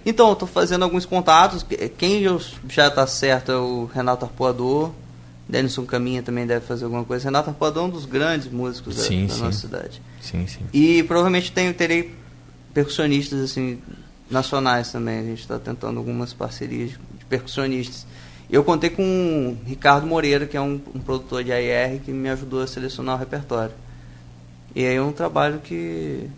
Então, 0.07 0.33
tô 0.37 0.47
fazendo 0.47 0.85
alguns 0.85 1.05
contatos. 1.05 1.65
Que- 1.65 1.89
Quem 1.89 2.23
já 2.69 2.89
tá 2.89 3.05
certo 3.09 3.51
é 3.51 3.57
o 3.57 3.91
Renato 3.93 4.25
Arpoador. 4.25 4.93
Denison 5.49 5.85
Caminha 5.85 6.23
também 6.23 6.47
deve 6.47 6.65
fazer 6.65 6.85
alguma 6.85 7.05
coisa. 7.05 7.25
Renato 7.25 7.51
Arpoador 7.51 7.83
é 7.85 7.87
um 7.87 7.91
dos 7.91 8.05
grandes 8.05 8.49
músicos 8.51 8.97
da, 8.97 9.03
Sim, 9.03 9.27
da 9.27 9.35
sim. 9.35 9.43
nossa 9.43 9.59
cidade. 9.59 10.01
Sim, 10.21 10.47
sim. 10.47 10.61
E 10.73 11.03
provavelmente 11.05 11.51
tenho, 11.53 11.75
terei 11.75 12.15
percussionistas 12.73 13.41
assim 13.41 13.79
nacionais 14.31 14.91
também. 14.93 15.19
A 15.19 15.23
gente 15.23 15.41
está 15.41 15.59
tentando 15.59 15.99
algumas 15.99 16.33
parcerias 16.33 16.91
de 16.91 17.25
percussionistas. 17.29 18.07
Eu 18.51 18.63
contei 18.63 18.91
com 18.91 19.03
o 19.63 19.69
Ricardo 19.69 20.07
Moreira, 20.07 20.47
que 20.47 20.57
é 20.57 20.61
um, 20.61 20.81
um 20.95 21.01
produtor 21.01 21.43
de 21.43 21.53
AR, 21.53 21.99
que 22.05 22.13
me 22.13 22.29
ajudou 22.29 22.63
a 22.63 22.67
selecionar 22.67 23.17
o 23.17 23.19
repertório. 23.19 23.73
E 24.75 24.85
aí 24.87 24.95
é 24.97 25.03
um 25.03 25.11
trabalho 25.13 25.59
que 25.61 26.29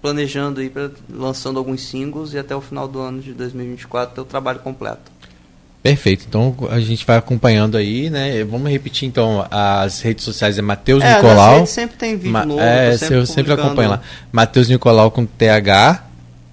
planejando 0.00 0.60
aí 0.60 0.68
para 0.70 0.90
lançando 1.12 1.58
alguns 1.58 1.82
singles 1.86 2.32
e 2.32 2.38
até 2.38 2.54
o 2.54 2.60
final 2.60 2.86
do 2.88 3.00
ano 3.00 3.20
de 3.20 3.32
2024 3.32 4.14
ter 4.14 4.20
o 4.20 4.24
trabalho 4.24 4.60
completo. 4.60 5.10
Perfeito. 5.82 6.24
Então 6.28 6.54
a 6.70 6.80
gente 6.80 7.06
vai 7.06 7.16
acompanhando 7.16 7.76
aí, 7.76 8.10
né? 8.10 8.42
Vamos 8.44 8.70
repetir 8.70 9.08
então 9.08 9.46
as 9.50 10.00
redes 10.00 10.24
sociais 10.24 10.58
é 10.58 10.62
Matheus 10.62 11.02
É, 11.02 11.14
Nicolau. 11.16 11.66
sempre 11.66 11.96
tem 11.96 12.16
vídeo 12.16 12.32
Ma- 12.32 12.44
novo, 12.44 12.60
é, 12.60 12.96
sempre 12.98 13.14
eu 13.16 13.26
sempre 13.26 13.52
acompanho 13.52 13.90
lá. 13.90 14.00
Matheus 14.32 14.68
Nicolau 14.68 15.10
com 15.10 15.24
TH. 15.24 16.04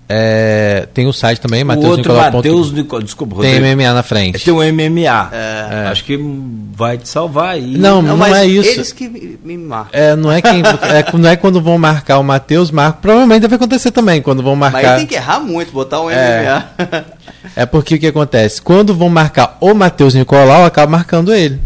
É, 0.08 0.88
tem 0.94 1.08
o 1.08 1.14
site 1.14 1.42
também, 1.42 1.64
o 1.64 1.66
Matheus 1.66 1.98
outro 1.98 2.14
Nicolau. 2.14 2.32
Matheus 2.32 2.72
Nicolau, 2.72 3.04
desculpa, 3.04 3.42
Tem 3.42 3.56
Rodrigo. 3.60 3.82
MMA 3.82 3.94
na 3.94 4.04
frente. 4.04 4.46
Tem 4.46 4.54
um 4.54 4.58
MMA. 4.62 5.30
É. 5.32 5.88
Acho 5.90 6.04
que 6.04 6.20
vai 6.74 6.98
te 6.98 7.10
salvar 7.10 7.56
aí. 7.56 7.76
Não, 7.78 8.02
não, 8.04 8.16
mas 8.16 8.36
é 8.36 8.46
isso. 8.46 8.70
Eles 8.70 8.92
que 8.92 9.40
me 9.44 9.58
marcam. 9.58 9.90
É, 10.00 10.16
não 10.16 10.32
é 10.32 10.42
quem, 10.42 10.62
é, 10.62 11.18
não 11.18 11.30
é 11.30 11.36
quando 11.36 11.60
vão 11.60 11.78
marcar 11.80 12.20
o 12.20 12.24
Matheus, 12.24 12.70
marco. 12.70 13.00
Provavelmente 13.02 13.42
deve 13.42 13.56
acontecer 13.56 13.92
também 13.92 14.22
quando 14.22 14.44
vão 14.44 14.56
Mas 14.56 14.76
aí 14.76 14.84
marcar. 14.84 14.98
tem 14.98 15.08
que 15.08 15.16
errar 15.16 15.40
muito, 15.40 15.72
botar 15.72 16.02
um 16.02 16.10
É. 16.12 16.44
MMA. 16.80 17.06
É 17.56 17.66
porque 17.66 17.96
o 17.96 18.00
que 18.00 18.08
acontece? 18.08 18.62
Quando 18.62 18.94
vão 18.94 19.10
marcar 19.10 19.58
o 19.60 19.74
Matheus 19.74 20.14
Nicolau, 20.14 20.66
acaba 20.66 20.92
marcando 20.92 21.34
ele. 21.34 21.60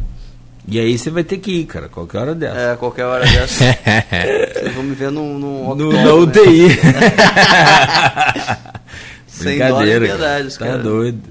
E 0.69 0.79
aí 0.79 0.95
você 0.97 1.09
vai 1.09 1.23
ter 1.23 1.37
que 1.39 1.51
ir, 1.61 1.65
cara, 1.65 1.89
qualquer 1.89 2.19
hora 2.19 2.35
dessa. 2.35 2.57
É, 2.59 2.75
qualquer 2.75 3.05
hora 3.05 3.25
dessa. 3.25 3.63
Vocês 4.53 4.73
vão 4.75 4.83
me 4.83 4.93
ver 4.93 5.09
num, 5.11 5.39
num 5.39 5.73
No, 5.75 5.91
na 5.91 6.03
né? 6.03 6.11
UTI. 6.11 6.67
Sem 9.27 9.57
dó 9.57 9.65
Brincadeira. 9.77 10.05
piedade, 10.05 10.47
os 10.47 10.57
tá 10.57 10.77
doido. 10.77 11.21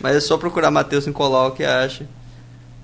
Mas 0.00 0.16
é 0.16 0.20
só 0.20 0.36
procurar 0.36 0.70
Matheus 0.70 1.06
Nicolau 1.06 1.52
que 1.52 1.64
acha. 1.64 2.06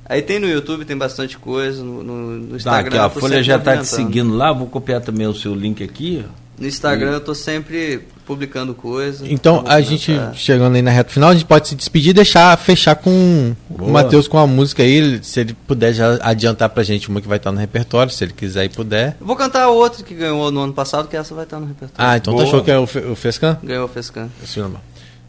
Aí 0.05 0.23
tem 0.23 0.39
no 0.39 0.49
YouTube, 0.49 0.85
tem 0.85 0.97
bastante 0.97 1.37
coisa. 1.39 1.83
No, 1.85 2.03
no, 2.03 2.17
no 2.39 2.49
Tá, 2.51 2.57
Instagram. 2.57 2.89
aqui, 2.89 2.99
ó, 2.99 3.05
a 3.05 3.11
Folha 3.11 3.43
já 3.43 3.59
tá 3.59 3.77
te 3.77 3.87
seguindo 3.87 4.35
lá, 4.35 4.53
vou 4.53 4.67
copiar 4.67 5.01
também 5.01 5.27
o 5.27 5.35
seu 5.35 5.55
link 5.55 5.83
aqui. 5.83 6.25
ó. 6.27 6.48
No 6.59 6.67
Instagram 6.67 7.13
eu 7.13 7.21
tô 7.21 7.35
sempre 7.35 8.01
publicando 8.27 8.75
coisa. 8.75 9.25
Então, 9.31 9.65
a 9.67 9.81
gente, 9.81 10.13
comentar. 10.13 10.35
chegando 10.35 10.75
aí 10.77 10.83
na 10.83 10.91
reta 10.91 11.11
final, 11.11 11.31
a 11.31 11.33
gente 11.33 11.45
pode 11.47 11.69
se 11.69 11.75
despedir 11.75 12.11
e 12.11 12.13
deixar, 12.13 12.57
fechar 12.59 12.95
com 12.97 13.55
o 13.71 13.75
Boa. 13.79 13.91
Matheus 13.93 14.27
com 14.29 14.37
a 14.39 14.47
música 14.47 14.83
aí, 14.83 15.21
se 15.23 15.41
ele 15.41 15.55
puder 15.67 15.93
já 15.95 16.19
adiantar 16.21 16.69
pra 16.69 16.83
gente 16.83 17.09
uma 17.09 17.21
que 17.21 17.29
vai 17.29 17.37
estar 17.39 17.53
no 17.53 17.59
repertório, 17.59 18.13
se 18.13 18.23
ele 18.25 18.33
quiser 18.33 18.65
e 18.65 18.69
puder. 18.69 19.17
Eu 19.21 19.27
vou 19.27 19.37
cantar 19.37 19.69
outra 19.69 20.03
que 20.05 20.15
ganhou 20.15 20.51
no 20.51 20.61
ano 20.61 20.73
passado, 20.73 21.09
que 21.09 21.17
essa 21.17 21.35
vai 21.35 21.45
estar 21.45 21.59
no 21.61 21.67
repertório. 21.67 21.95
Ah, 21.97 22.17
então 22.17 22.35
Boa. 22.35 22.45
tá 22.45 22.51
show 22.51 22.63
que 22.63 22.71
é 22.71 22.79
o, 22.79 22.87
Fe- 22.87 23.07
o 23.07 23.15
Fescan? 23.15 23.57
Ganhou 23.63 23.85
o 23.87 23.89
Fescan. 23.89 24.29
Esse 24.43 24.59
nome. 24.61 24.77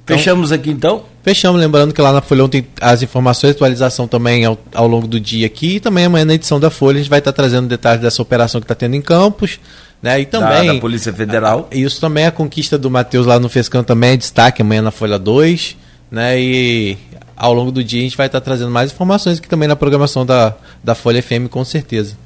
Fechamos 0.06 0.52
aqui 0.52 0.72
então? 0.72 1.04
Fechamos, 1.22 1.62
lembrando 1.62 1.94
que 1.94 2.02
lá 2.02 2.12
na 2.12 2.20
Folhão 2.22 2.50
tem 2.50 2.66
as 2.82 3.04
informações, 3.04 3.52
atualização 3.52 4.08
também 4.08 4.44
ao, 4.44 4.58
ao 4.74 4.88
longo 4.88 5.06
do 5.08 5.20
dia 5.20 5.46
aqui, 5.46 5.76
e 5.76 5.80
também 5.80 6.06
amanhã 6.06 6.26
na 6.26 6.34
edição 6.34 6.60
da 6.60 6.72
Folha 6.72 6.96
a 6.96 7.00
gente 7.02 7.10
vai 7.12 7.20
estar 7.20 7.32
trazendo 7.32 7.68
detalhes 7.68 8.02
dessa 8.02 8.20
operação 8.20 8.60
que 8.60 8.66
está 8.66 8.74
tendo 8.74 8.96
em 8.96 9.02
Campos, 9.04 9.60
né? 10.02 10.22
E 10.22 10.26
também 10.26 10.68
da, 10.68 10.74
da 10.74 10.80
Polícia 10.80 11.14
Federal. 11.14 11.68
Isso 11.72 12.00
também 12.00 12.24
é 12.24 12.28
a 12.28 12.32
conquista 12.32 12.78
do 12.78 12.90
Matheus 12.90 13.26
lá 13.26 13.40
no 13.40 13.50
Fescam 13.50 13.84
também 13.84 14.12
é 14.12 14.18
destaque 14.18 14.62
amanhã 14.62 14.82
na 14.82 14.92
Folha 14.92 15.20
2, 15.20 15.78
né? 16.10 16.40
E 16.40 16.98
ao 17.36 17.54
longo 17.54 17.72
do 17.72 17.84
dia 17.84 18.00
a 18.00 18.04
gente 18.04 18.18
vai 18.18 18.28
estar 18.28 18.42
trazendo 18.42 18.72
mais 18.72 18.92
informações 18.92 19.40
aqui 19.40 19.48
também 19.48 19.68
na 19.68 19.76
programação 19.76 20.26
da, 20.26 20.54
da 20.84 20.96
Folha 20.96 21.22
FM, 21.22 21.48
com 21.50 21.64
certeza. 21.64 22.18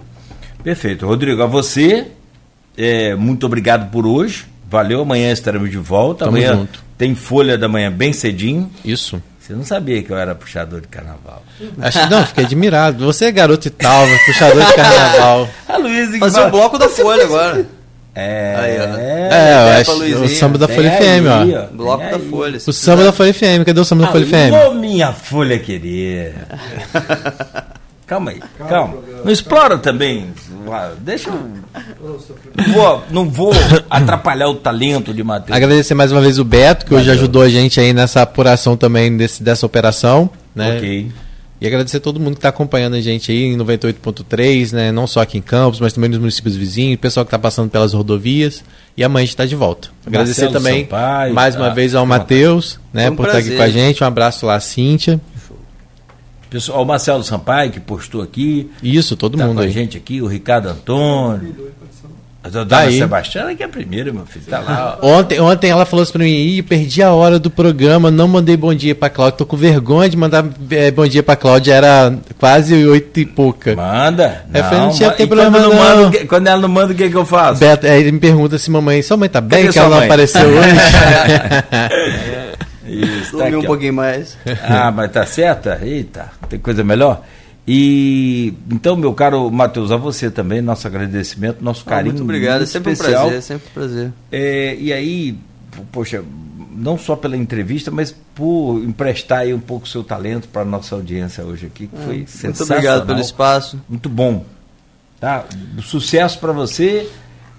Perfeito. 0.64 1.06
Rodrigo, 1.06 1.42
a 1.42 1.46
você, 1.46 2.08
é, 2.78 3.16
muito 3.16 3.46
obrigado 3.46 3.92
por 3.92 4.06
hoje. 4.06 4.46
Valeu, 4.70 5.02
amanhã 5.02 5.32
estaremos 5.32 5.70
de 5.70 5.78
volta. 5.78 6.26
Tamo 6.26 6.38
amanhã 6.38 6.56
junto. 6.56 6.84
tem 6.98 7.14
Folha 7.14 7.58
da 7.58 7.68
Manhã 7.68 7.92
bem 7.92 8.14
cedinho. 8.14 8.72
Isso. 8.84 9.22
Você 9.44 9.52
não 9.52 9.66
sabia 9.66 10.02
que 10.02 10.10
eu 10.10 10.18
era 10.18 10.34
puxador 10.34 10.80
de 10.80 10.88
carnaval. 10.88 11.44
Acho, 11.82 12.10
não, 12.10 12.26
fiquei 12.26 12.46
admirado. 12.46 13.04
Você 13.04 13.26
é 13.26 13.32
garoto 13.32 13.68
e 13.68 13.72
tal, 13.72 14.06
puxador 14.26 14.66
de 14.66 14.74
carnaval. 14.74 15.50
A 15.68 15.76
Luísa 15.76 16.18
Fazer 16.18 16.40
o 16.40 16.50
bloco 16.50 16.78
da 16.78 16.88
Folha 16.88 17.26
agora. 17.26 17.66
É, 18.16 18.56
Aí, 18.58 18.80
ó. 18.80 18.98
É, 18.98 19.84
pra 19.84 19.94
acho, 19.94 20.24
o 20.24 20.30
samba 20.30 20.58
da 20.58 20.68
Folha 20.70 20.92
aí, 20.92 20.98
FM, 20.98 21.26
ó. 21.28 21.64
ó. 21.64 21.76
Bloco 21.76 22.04
da 22.04 22.16
aí. 22.16 22.30
Folha. 22.30 22.58
O 22.66 22.72
samba 22.72 23.04
da 23.04 23.12
Folha 23.12 23.34
FM, 23.34 23.66
cadê 23.66 23.82
o 23.82 23.84
samba 23.84 24.06
da 24.06 24.12
Folha 24.14 24.26
FM? 24.26 24.80
Minha 24.80 25.12
folha 25.12 25.60
querida. 25.60 26.48
calma 28.06 28.32
aí, 28.32 28.42
calma. 28.70 28.98
Não 29.24 29.32
explora 29.32 29.78
também. 29.78 30.34
Deixa 31.00 31.30
eu. 31.30 31.36
Não 32.58 32.74
vou, 32.74 33.04
não 33.10 33.30
vou 33.30 33.52
atrapalhar 33.90 34.50
o 34.50 34.56
talento 34.56 35.14
de 35.14 35.24
Matheus. 35.24 35.56
Agradecer 35.56 35.94
mais 35.94 36.12
uma 36.12 36.22
vez 36.22 36.40
o 36.40 36.44
Beto, 36.44 36.86
que 36.86 36.94
hoje 36.94 37.10
ajudou 37.12 37.42
a 37.42 37.50
gente 37.50 37.80
aí 37.80 37.94
nessa 37.94 38.22
apuração 38.22 38.78
também 38.78 39.16
desse, 39.16 39.42
dessa 39.42 39.66
operação. 39.66 40.30
Né? 40.56 40.78
Ok. 40.78 41.12
E 41.64 41.68
agradecer 41.68 41.96
a 41.96 42.00
todo 42.02 42.20
mundo 42.20 42.34
que 42.34 42.40
está 42.40 42.50
acompanhando 42.50 42.96
a 42.96 43.02
gente 43.02 43.32
aí 43.32 43.46
em 43.46 43.58
98.3, 43.58 44.74
né? 44.74 44.92
não 44.92 45.08
só 45.08 45.22
aqui 45.22 45.38
em 45.38 45.42
Campos, 45.42 45.80
mas 45.80 45.94
também 45.94 46.10
nos 46.10 46.20
municípios 46.20 46.58
vizinhos, 46.58 46.96
o 46.96 47.00
pessoal 47.00 47.26
que 47.26 47.30
está 47.30 47.40
passando 47.40 47.70
pelas 47.70 47.94
rodovias. 47.94 48.62
E 48.98 49.04
amanhã 49.04 49.24
a 49.24 49.26
gente 49.26 49.34
está 49.34 49.46
de 49.46 49.56
volta. 49.56 49.88
Agradecer 50.06 50.42
Marcelo 50.42 50.62
também 50.62 50.84
Sampaio, 50.84 51.34
mais 51.34 51.56
uma 51.56 51.70
tá, 51.70 51.74
vez 51.74 51.96
ao 51.96 52.06
Matheus, 52.06 52.80
né, 52.92 53.10
um 53.10 53.16
por 53.16 53.26
estar 53.26 53.38
aqui 53.38 53.48
prazer. 53.48 53.58
com 53.58 53.64
a 53.64 53.82
gente. 53.82 54.04
Um 54.04 54.08
abraço 54.08 54.46
lá, 54.46 54.60
Cíntia. 54.60 55.22
Pessoal, 56.54 56.84
o 56.84 56.86
Marcelo 56.86 57.24
Sampaio, 57.24 57.72
que 57.72 57.80
postou 57.80 58.22
aqui. 58.22 58.70
Isso, 58.84 59.18
todo 59.18 59.38
tá 59.38 59.44
mundo 59.46 59.56
com 59.56 59.62
a 59.62 59.66
aí. 59.66 59.72
gente 59.72 59.98
aqui, 59.98 60.22
o 60.22 60.28
Ricardo 60.28 60.70
Antônio. 60.70 61.74
A 62.46 62.50
Dona 62.50 62.66
Daí. 62.66 62.98
Sebastiana, 63.00 63.56
que 63.56 63.64
é 63.64 63.66
a 63.66 63.70
primeira, 63.70 64.12
meu 64.12 64.26
filho. 64.26 64.44
Tá 64.50 64.60
lá. 64.60 65.00
Ontem, 65.02 65.40
ontem 65.40 65.70
ela 65.72 65.86
falou 65.86 66.04
assim 66.04 66.12
pra 66.12 66.24
mim, 66.26 66.30
Ih, 66.30 66.62
perdi 66.62 67.02
a 67.02 67.14
hora 67.14 67.40
do 67.40 67.50
programa, 67.50 68.12
não 68.12 68.28
mandei 68.28 68.58
bom 68.58 68.74
dia 68.74 68.94
pra 68.94 69.10
Cláudia, 69.10 69.38
tô 69.38 69.46
com 69.46 69.56
vergonha 69.56 70.10
de 70.10 70.18
mandar 70.18 70.46
eh, 70.70 70.92
bom 70.92 71.08
dia 71.08 71.24
pra 71.24 71.38
Cláudia, 71.38 71.74
era 71.74 72.14
quase 72.38 72.76
oito 72.86 73.18
e 73.22 73.26
pouca. 73.26 73.74
Manda. 73.78 74.44
Eu 74.54 74.62
falei, 74.66 74.80
não 74.80 74.92
tinha 74.92 75.08
ma- 75.10 75.16
tem 75.16 75.26
e 75.26 75.30
quando 75.30 75.40
problema 75.40 75.60
não 75.68 75.74
não. 75.74 76.04
manda, 76.04 76.26
quando 76.26 76.48
ela 76.48 76.62
não 76.62 76.68
manda, 76.70 76.92
o 76.92 76.96
que, 76.96 77.10
que 77.10 77.16
eu 77.16 77.26
faço? 77.26 77.62
Beto, 77.62 77.88
aí 77.88 78.02
ele 78.02 78.12
me 78.12 78.20
pergunta 78.20 78.58
se 78.58 78.70
mamãe, 78.70 79.02
sua 79.02 79.16
mãe 79.16 79.30
tá 79.30 79.40
bem, 79.40 79.62
Cadê 79.62 79.72
que 79.72 79.80
ela 79.80 79.88
sua 79.88 79.92
não 79.92 79.98
mãe? 80.00 80.08
apareceu 80.08 80.42
hoje. 80.52 80.70
Isso, 82.94 83.32
tá 83.38 83.44
Dormir 83.44 83.48
aqui, 83.48 83.56
um 83.56 83.60
ó. 83.60 83.66
pouquinho 83.66 83.94
mais. 83.94 84.38
Ah, 84.64 84.92
mas 84.92 85.12
tá 85.12 85.26
certa? 85.26 85.80
Eita, 85.84 86.32
tem 86.50 86.60
coisa 86.60 86.84
melhor? 86.84 87.24
E 87.68 88.54
então, 88.70 88.96
meu 88.96 89.14
caro 89.14 89.50
Matheus, 89.50 89.92
a 89.92 89.96
você 89.98 90.30
também, 90.30 90.62
nosso 90.62 90.86
agradecimento, 90.86 91.64
nosso 91.64 91.84
Ah, 91.88 91.90
carinho. 91.92 92.14
muito 92.14 92.24
obrigado, 92.24 92.56
é 92.56 92.58
muito 92.60 92.70
sempre 92.72 92.92
especial. 92.94 93.22
um 93.22 93.30
prazer, 93.30 93.38
é 93.38 93.42
sempre 93.42 93.68
um 93.70 93.74
prazer. 93.74 94.12
É, 94.32 94.76
e 94.78 94.92
aí, 94.92 95.38
poxa, 95.92 96.24
não 96.76 96.98
só 96.98 97.16
pela 97.16 97.38
entrevista, 97.38 97.90
mas 97.90 98.14
por 98.36 98.80
emprestar 98.84 99.40
aí 99.40 99.54
um 99.54 99.60
pouco 99.60 99.86
o 99.86 99.90
seu 99.90 100.04
talento 100.04 100.48
para 100.50 100.66
nossa 100.66 100.94
audiência 100.96 101.44
hoje 101.46 101.68
aqui, 101.68 101.88
que 101.88 101.98
foi 102.04 102.16
Muito 102.18 102.32
sensacional. 102.32 102.78
obrigado 102.80 103.06
pelo 103.08 103.20
espaço. 103.22 103.80
Muito 103.88 104.10
bom. 104.10 104.46
Tá? 105.20 105.46
Sucesso 105.82 106.40
para 106.40 106.52
você. 106.52 107.10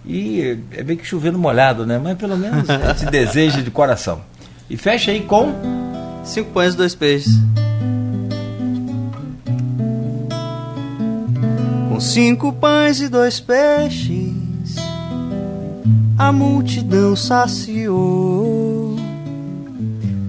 E 0.06 0.58
é 0.72 0.82
bem 0.82 0.98
que 0.98 1.06
chovendo 1.06 1.38
molhado, 1.38 1.86
né? 1.86 1.98
Mas 2.02 2.18
pelo 2.18 2.36
menos 2.36 2.68
esse 2.94 3.06
desejo 3.06 3.62
de 3.62 3.70
coração. 3.70 4.20
E 4.68 4.76
fecha 4.76 5.10
aí 5.10 5.20
com. 5.20 5.52
Cinco 6.24 6.50
pães 6.52 6.74
e 6.74 6.76
dois 6.76 6.94
peixes. 6.94 7.34
Com 11.90 12.00
cinco 12.00 12.52
pães 12.52 13.00
e 13.00 13.08
dois 13.08 13.38
peixes, 13.38 14.76
a 16.18 16.32
multidão 16.32 17.14
saciou. 17.14 18.96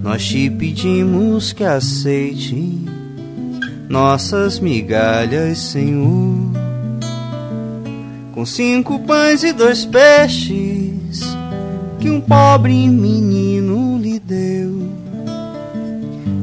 Nós 0.02 0.24
te 0.24 0.48
pedimos 0.50 1.52
que 1.52 1.64
aceite 1.64 2.84
nossas 3.88 4.60
migalhas, 4.60 5.58
Senhor. 5.58 6.52
Com 8.32 8.44
cinco 8.44 9.00
pães 9.00 9.42
e 9.42 9.52
dois 9.52 9.84
peixes 9.84 11.22
que 11.98 12.10
um 12.10 12.20
pobre 12.20 12.88
menino 12.88 13.55
deu. 14.18 14.88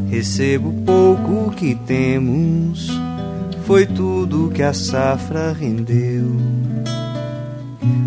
Recebo 0.09 0.73
pouco 0.85 1.51
que 1.55 1.75
temos, 1.75 2.87
foi 3.65 3.85
tudo 3.85 4.51
que 4.53 4.61
a 4.61 4.73
safra 4.73 5.53
rendeu. 5.53 6.35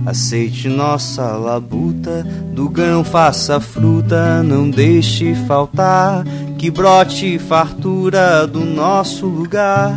Aceite 0.07 0.69
nossa 0.69 1.33
labuta, 1.37 2.25
do 2.53 2.69
grão 2.69 3.03
faça 3.03 3.59
fruta, 3.59 4.41
não 4.43 4.71
deixe 4.71 5.35
faltar, 5.47 6.25
que 6.57 6.71
brote 6.71 7.39
fartura 7.41 8.47
do 8.47 8.65
nosso 8.65 9.27
lugar. 9.27 9.93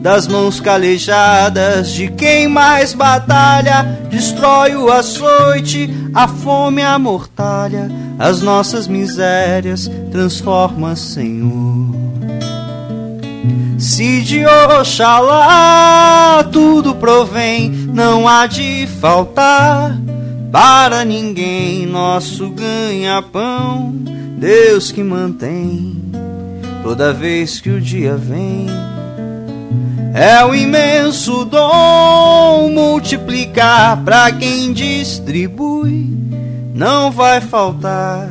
Das 0.00 0.26
mãos 0.26 0.60
calejadas 0.60 1.90
de 1.90 2.08
quem 2.08 2.48
mais 2.48 2.94
batalha, 2.94 3.82
destrói 4.10 4.74
o 4.74 4.90
açoite, 4.90 5.90
a 6.14 6.26
fome 6.26 6.82
a 6.82 6.98
mortalha, 6.98 7.90
as 8.18 8.40
nossas 8.40 8.88
misérias 8.88 9.90
transforma, 10.10 10.96
Senhor. 10.96 11.94
Se 13.78 14.22
de 14.22 14.44
Oxalá 14.78 16.44
tudo 16.50 16.94
provém, 16.94 17.70
não 17.70 18.26
há 18.26 18.46
de 18.46 18.86
faltar 19.00 19.98
para 20.50 21.04
ninguém 21.04 21.86
nosso 21.86 22.50
ganha-pão. 22.50 23.94
Deus 24.38 24.90
que 24.90 25.02
mantém 25.02 25.96
toda 26.82 27.12
vez 27.12 27.60
que 27.60 27.70
o 27.70 27.80
dia 27.80 28.16
vem. 28.16 28.66
É 30.12 30.44
o 30.44 30.54
imenso 30.54 31.44
dom 31.44 32.70
multiplicar 32.70 34.02
para 34.02 34.32
quem 34.32 34.72
distribui, 34.72 36.08
não 36.74 37.10
vai 37.10 37.40
faltar. 37.40 38.28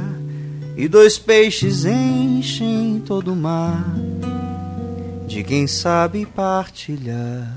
E 0.75 0.87
dois 0.87 1.17
peixes 1.17 1.85
enchem 1.85 3.01
todo 3.05 3.33
o 3.33 3.35
mar 3.35 3.85
de 5.27 5.43
quem 5.43 5.67
sabe 5.67 6.25
partilhar. 6.25 7.47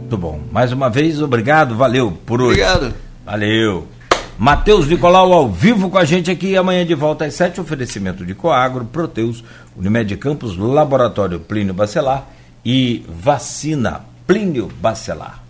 Muito 0.00 0.16
bom. 0.16 0.40
Mais 0.50 0.72
uma 0.72 0.88
vez, 0.88 1.20
obrigado, 1.20 1.76
valeu 1.76 2.12
por 2.26 2.40
hoje. 2.40 2.62
Obrigado. 2.62 2.94
Valeu. 3.24 3.86
Matheus 4.38 4.88
Nicolau 4.88 5.32
ao 5.32 5.48
vivo 5.48 5.90
com 5.90 5.98
a 5.98 6.04
gente 6.04 6.30
aqui, 6.30 6.56
amanhã 6.56 6.84
de 6.84 6.94
volta 6.94 7.24
às 7.24 7.34
sete, 7.34 7.60
oferecimento 7.60 8.24
de 8.24 8.34
Coagro, 8.34 8.84
Proteus, 8.84 9.44
Unimed 9.76 10.16
Campos, 10.16 10.56
Laboratório 10.56 11.38
Plínio 11.38 11.74
Bacelar 11.74 12.26
e 12.64 13.04
Vacina 13.08 14.00
Plínio 14.26 14.68
Bacelar. 14.80 15.41